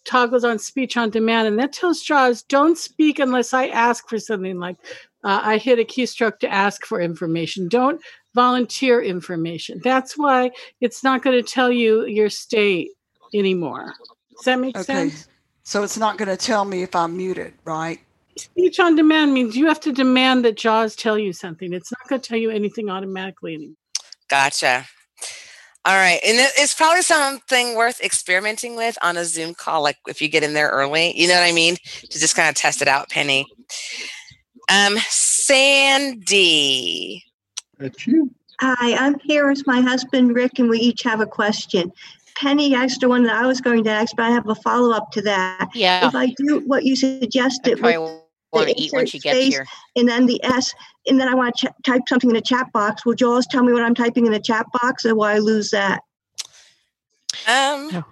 toggles 0.03 0.43
on 0.43 0.59
speech 0.59 0.97
on 0.97 1.09
demand, 1.09 1.47
and 1.47 1.57
that 1.59 1.71
tells 1.71 2.01
JAWS, 2.01 2.43
don't 2.43 2.77
speak 2.77 3.19
unless 3.19 3.53
I 3.53 3.67
ask 3.67 4.09
for 4.09 4.19
something 4.19 4.59
like 4.59 4.75
uh, 5.23 5.41
I 5.43 5.57
hit 5.57 5.79
a 5.79 5.83
keystroke 5.83 6.39
to 6.39 6.51
ask 6.53 6.85
for 6.85 7.01
information. 7.01 7.67
Don't 7.67 8.01
volunteer 8.35 9.01
information. 9.01 9.79
That's 9.83 10.17
why 10.17 10.51
it's 10.79 11.03
not 11.03 11.23
going 11.23 11.35
to 11.35 11.43
tell 11.43 11.71
you 11.71 12.05
your 12.05 12.29
state 12.29 12.91
anymore. 13.33 13.93
Does 14.35 14.45
that 14.45 14.59
make 14.59 14.75
Okay. 14.77 14.83
sense? 14.83 15.27
So 15.63 15.83
it's 15.83 15.97
not 15.97 16.17
going 16.17 16.29
to 16.29 16.37
tell 16.37 16.63
me 16.63 16.83
if 16.83 16.95
I'm 16.95 17.17
muted, 17.17 17.53
right? 17.65 17.99
Speech 18.37 18.79
on 18.79 18.95
demand 18.95 19.33
means 19.33 19.57
you 19.57 19.67
have 19.67 19.79
to 19.81 19.91
demand 19.91 20.45
that 20.45 20.55
JAWS 20.55 20.95
tell 20.95 21.17
you 21.17 21.33
something. 21.33 21.73
It's 21.73 21.91
not 21.91 22.07
going 22.07 22.21
to 22.21 22.27
tell 22.29 22.37
you 22.37 22.51
anything 22.51 22.89
automatically 22.89 23.55
anymore. 23.55 23.75
Gotcha. 24.29 24.85
All 25.85 25.95
right. 25.95 26.19
And 26.25 26.37
it's 26.57 26.73
probably 26.73 27.01
something 27.01 27.75
worth 27.75 28.01
experimenting 28.01 28.75
with 28.75 28.97
on 29.01 29.17
a 29.17 29.25
Zoom 29.25 29.55
call, 29.55 29.81
like 29.81 29.97
if 30.07 30.21
you 30.21 30.27
get 30.27 30.43
in 30.43 30.53
there 30.53 30.69
early, 30.69 31.17
you 31.19 31.27
know 31.27 31.33
what 31.33 31.43
I 31.43 31.53
mean? 31.53 31.77
To 32.09 32.19
just 32.19 32.35
kind 32.35 32.49
of 32.49 32.55
test 32.55 32.81
it 32.81 32.87
out, 32.87 33.09
Penny. 33.09 33.45
Um, 34.69 34.97
Sandy. 35.09 36.03
That's 37.77 38.05
you. 38.05 38.31
Hi, 38.59 38.95
I'm 38.95 39.19
here 39.19 39.47
with 39.47 39.65
my 39.67 39.81
husband 39.81 40.35
Rick, 40.35 40.59
and 40.59 40.69
we 40.69 40.79
each 40.79 41.03
have 41.03 41.21
a 41.21 41.25
question. 41.25 41.91
Penny 42.35 42.75
asked 42.75 43.01
the 43.01 43.09
one 43.09 43.23
that 43.23 43.35
I 43.35 43.45
was 43.45 43.61
going 43.61 43.83
to 43.85 43.89
ask, 43.89 44.15
but 44.15 44.25
I 44.25 44.31
have 44.31 44.47
a 44.49 44.55
follow 44.55 44.91
up 44.91 45.11
to 45.11 45.21
that. 45.23 45.69
Yeah. 45.73 46.07
If 46.07 46.15
I 46.15 46.27
do 46.37 46.59
what 46.65 46.83
you 46.83 46.95
suggested, 46.95 47.79
probably 47.79 47.97
with 47.97 48.21
wanna 48.51 48.73
eat 48.77 48.93
when 48.93 49.05
she 49.05 49.19
gets 49.19 49.37
space 49.37 49.53
here. 49.53 49.67
and 49.95 50.07
then 50.07 50.25
the 50.25 50.43
S, 50.43 50.73
and 51.07 51.19
then 51.19 51.27
I 51.27 51.35
want 51.35 51.55
to 51.57 51.67
ch- 51.67 51.85
type 51.85 52.01
something 52.07 52.29
in 52.29 52.35
the 52.35 52.41
chat 52.41 52.71
box, 52.73 53.05
will 53.05 53.13
Jaws 53.13 53.45
tell 53.47 53.63
me 53.63 53.73
what 53.73 53.83
I'm 53.83 53.95
typing 53.95 54.25
in 54.25 54.31
the 54.31 54.39
chat 54.39 54.65
box, 54.81 55.05
or 55.05 55.15
will 55.15 55.23
I 55.23 55.37
lose 55.37 55.71
that? 55.71 56.01
Um, 57.47 58.03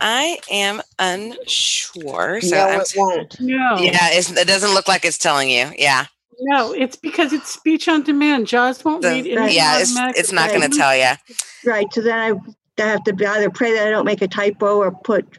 I 0.00 0.38
am 0.50 0.80
unsure. 0.98 2.40
So 2.40 2.56
No, 2.56 2.66
I'm, 2.68 2.80
it 2.80 2.92
won't. 2.96 3.40
No. 3.40 3.76
Yeah, 3.78 4.08
it's, 4.12 4.30
it 4.30 4.46
doesn't 4.46 4.74
look 4.74 4.88
like 4.88 5.04
it's 5.04 5.18
telling 5.18 5.50
you. 5.50 5.70
Yeah. 5.78 6.06
No, 6.42 6.72
it's 6.72 6.96
because 6.96 7.32
it's 7.32 7.52
speech 7.52 7.88
on 7.88 8.02
demand. 8.02 8.46
JAWS 8.46 8.84
won't 8.84 9.02
The- 9.02 9.08
read 9.08 9.26
anything 9.26 9.56
yeah, 9.56 9.78
it's, 9.78 9.94
it's 10.18 10.32
not 10.32 10.50
going 10.50 10.68
to 10.70 10.76
tell 10.76 10.96
you. 10.96 11.10
Right. 11.64 11.86
So 11.92 12.00
then 12.00 12.18
I 12.18 12.32
I 12.82 12.86
have 12.86 13.04
to 13.04 13.14
either 13.28 13.50
pray 13.50 13.72
that 13.74 13.86
I 13.86 13.90
don't 13.90 14.06
make 14.06 14.22
a 14.22 14.28
typo 14.28 14.78
or 14.78 14.90
put 14.90 15.38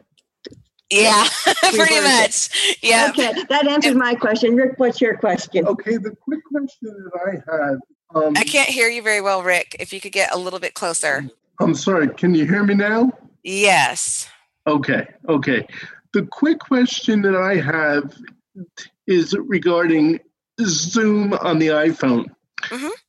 Yeah, 0.90 1.26
pretty 1.74 2.00
much. 2.00 2.76
Yeah. 2.82 3.08
Okay, 3.10 3.32
that 3.48 3.66
answers 3.66 3.94
my 3.94 4.14
question. 4.14 4.54
Rick, 4.54 4.74
what's 4.76 5.00
your 5.00 5.16
question? 5.16 5.66
Okay, 5.66 5.96
the 5.96 6.14
quick 6.22 6.40
question 6.52 6.94
that 7.12 7.20
I 7.26 7.30
had. 7.50 7.78
Um, 8.14 8.34
I 8.36 8.44
can't 8.44 8.68
hear 8.68 8.88
you 8.88 9.02
very 9.02 9.20
well, 9.20 9.42
Rick. 9.42 9.74
If 9.80 9.92
you 9.92 10.00
could 10.00 10.12
get 10.12 10.32
a 10.34 10.38
little 10.38 10.60
bit 10.60 10.74
closer. 10.74 11.28
I'm 11.60 11.74
sorry. 11.74 12.08
Can 12.08 12.34
you 12.34 12.46
hear 12.46 12.62
me 12.62 12.74
now? 12.74 13.10
Yes. 13.42 14.28
Okay. 14.66 15.06
Okay. 15.28 15.66
The 16.12 16.26
quick 16.26 16.58
question 16.58 17.22
that 17.22 17.36
I 17.36 17.56
have 17.56 18.14
is 19.06 19.34
regarding 19.34 20.20
Zoom 20.60 21.32
on 21.34 21.58
the 21.58 21.68
iPhone. 21.68 22.26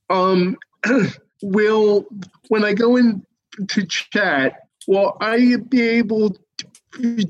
Um, 0.10 0.58
will 1.42 2.06
when 2.48 2.64
I 2.64 2.74
go 2.74 2.96
in 2.96 3.26
to 3.68 3.86
chat, 3.86 4.68
will 4.88 5.18
I 5.20 5.58
be 5.70 5.82
able 5.82 6.36
to, 6.94 7.26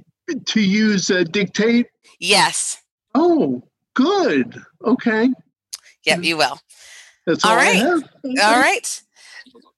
to 0.45 0.61
use 0.61 1.09
uh, 1.09 1.23
dictate? 1.23 1.87
Yes. 2.19 2.81
Oh, 3.15 3.63
good. 3.93 4.61
Okay. 4.85 5.29
Yep, 6.05 6.23
you 6.23 6.37
will. 6.37 6.59
That's 7.25 7.43
all, 7.45 7.51
All 7.51 7.57
I 7.57 7.63
right. 7.63 7.75
have. 7.75 8.03
All 8.43 8.59
right. 8.59 9.01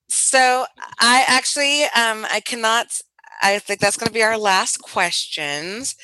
So 0.07 0.65
I 0.99 1.23
actually 1.27 1.83
um 1.83 2.25
I 2.31 2.41
cannot 2.43 3.01
I 3.41 3.59
think 3.59 3.79
that's 3.79 3.97
going 3.97 4.07
to 4.07 4.13
be 4.13 4.23
our 4.23 4.37
last 4.37 4.81
questions. 4.81 5.95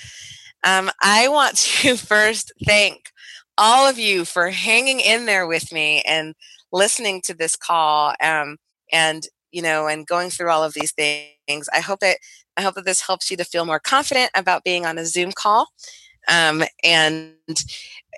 Um 0.64 0.92
I 1.02 1.28
want 1.28 1.58
to 1.58 1.98
first 2.14 2.52
thank 2.66 3.12
all 3.58 3.88
of 3.88 4.00
you 4.00 4.26
for 4.26 4.50
hanging 4.50 5.00
in 5.00 5.26
there 5.26 5.48
with 5.48 5.72
me 5.72 6.02
and 6.08 6.34
listening 6.72 7.22
to 7.22 7.34
this 7.34 7.56
call 7.56 8.14
um 8.24 8.58
and 8.92 9.24
you 9.52 9.62
know 9.62 9.88
and 9.88 10.08
going 10.08 10.30
through 10.30 10.50
all 10.50 10.64
of 10.64 10.74
these 10.74 10.92
things. 10.92 11.70
I 11.74 11.80
hope 11.80 12.00
that 12.00 12.18
I 12.58 12.62
hope 12.62 12.76
that 12.76 12.86
this 12.86 13.02
helps 13.02 13.32
you 13.32 13.38
to 13.38 13.46
feel 13.46 13.66
more 13.66 13.80
confident 13.80 14.32
about 14.36 14.64
being 14.64 14.86
on 14.86 14.98
a 14.98 15.06
Zoom 15.06 15.32
call. 15.32 15.68
Um 16.28 16.64
and 16.84 17.34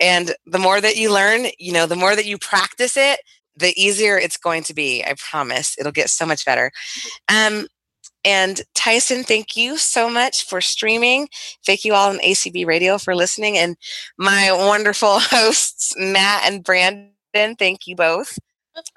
and 0.01 0.35
the 0.45 0.59
more 0.59 0.81
that 0.81 0.97
you 0.97 1.13
learn, 1.13 1.45
you 1.59 1.71
know, 1.71 1.85
the 1.85 1.95
more 1.95 2.15
that 2.15 2.25
you 2.25 2.37
practice 2.37 2.97
it, 2.97 3.19
the 3.55 3.73
easier 3.81 4.17
it's 4.17 4.37
going 4.37 4.63
to 4.63 4.73
be. 4.73 5.03
I 5.03 5.15
promise. 5.17 5.75
It'll 5.79 5.91
get 5.91 6.09
so 6.09 6.25
much 6.25 6.45
better. 6.45 6.71
Um, 7.29 7.67
and 8.25 8.61
Tyson, 8.73 9.23
thank 9.23 9.57
you 9.57 9.77
so 9.77 10.09
much 10.09 10.45
for 10.45 10.61
streaming. 10.61 11.27
Thank 11.65 11.83
you 11.83 11.93
all 11.93 12.09
on 12.09 12.19
ACB 12.19 12.65
Radio 12.65 12.97
for 12.97 13.15
listening. 13.15 13.57
And 13.57 13.75
my 14.17 14.51
wonderful 14.51 15.19
hosts, 15.19 15.93
Matt 15.97 16.43
and 16.45 16.63
Brandon, 16.63 17.11
thank 17.33 17.87
you 17.87 17.95
both 17.95 18.37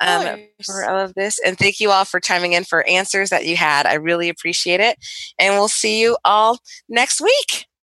um, 0.00 0.38
for 0.64 0.88
all 0.88 1.00
of 1.00 1.14
this. 1.14 1.38
And 1.44 1.58
thank 1.58 1.80
you 1.80 1.90
all 1.90 2.04
for 2.04 2.20
chiming 2.20 2.52
in 2.52 2.64
for 2.64 2.86
answers 2.88 3.30
that 3.30 3.46
you 3.46 3.56
had. 3.56 3.86
I 3.86 3.94
really 3.94 4.28
appreciate 4.28 4.80
it. 4.80 4.98
And 5.38 5.54
we'll 5.54 5.68
see 5.68 6.00
you 6.00 6.16
all 6.24 6.58
next 6.88 7.20
week. 7.20 7.66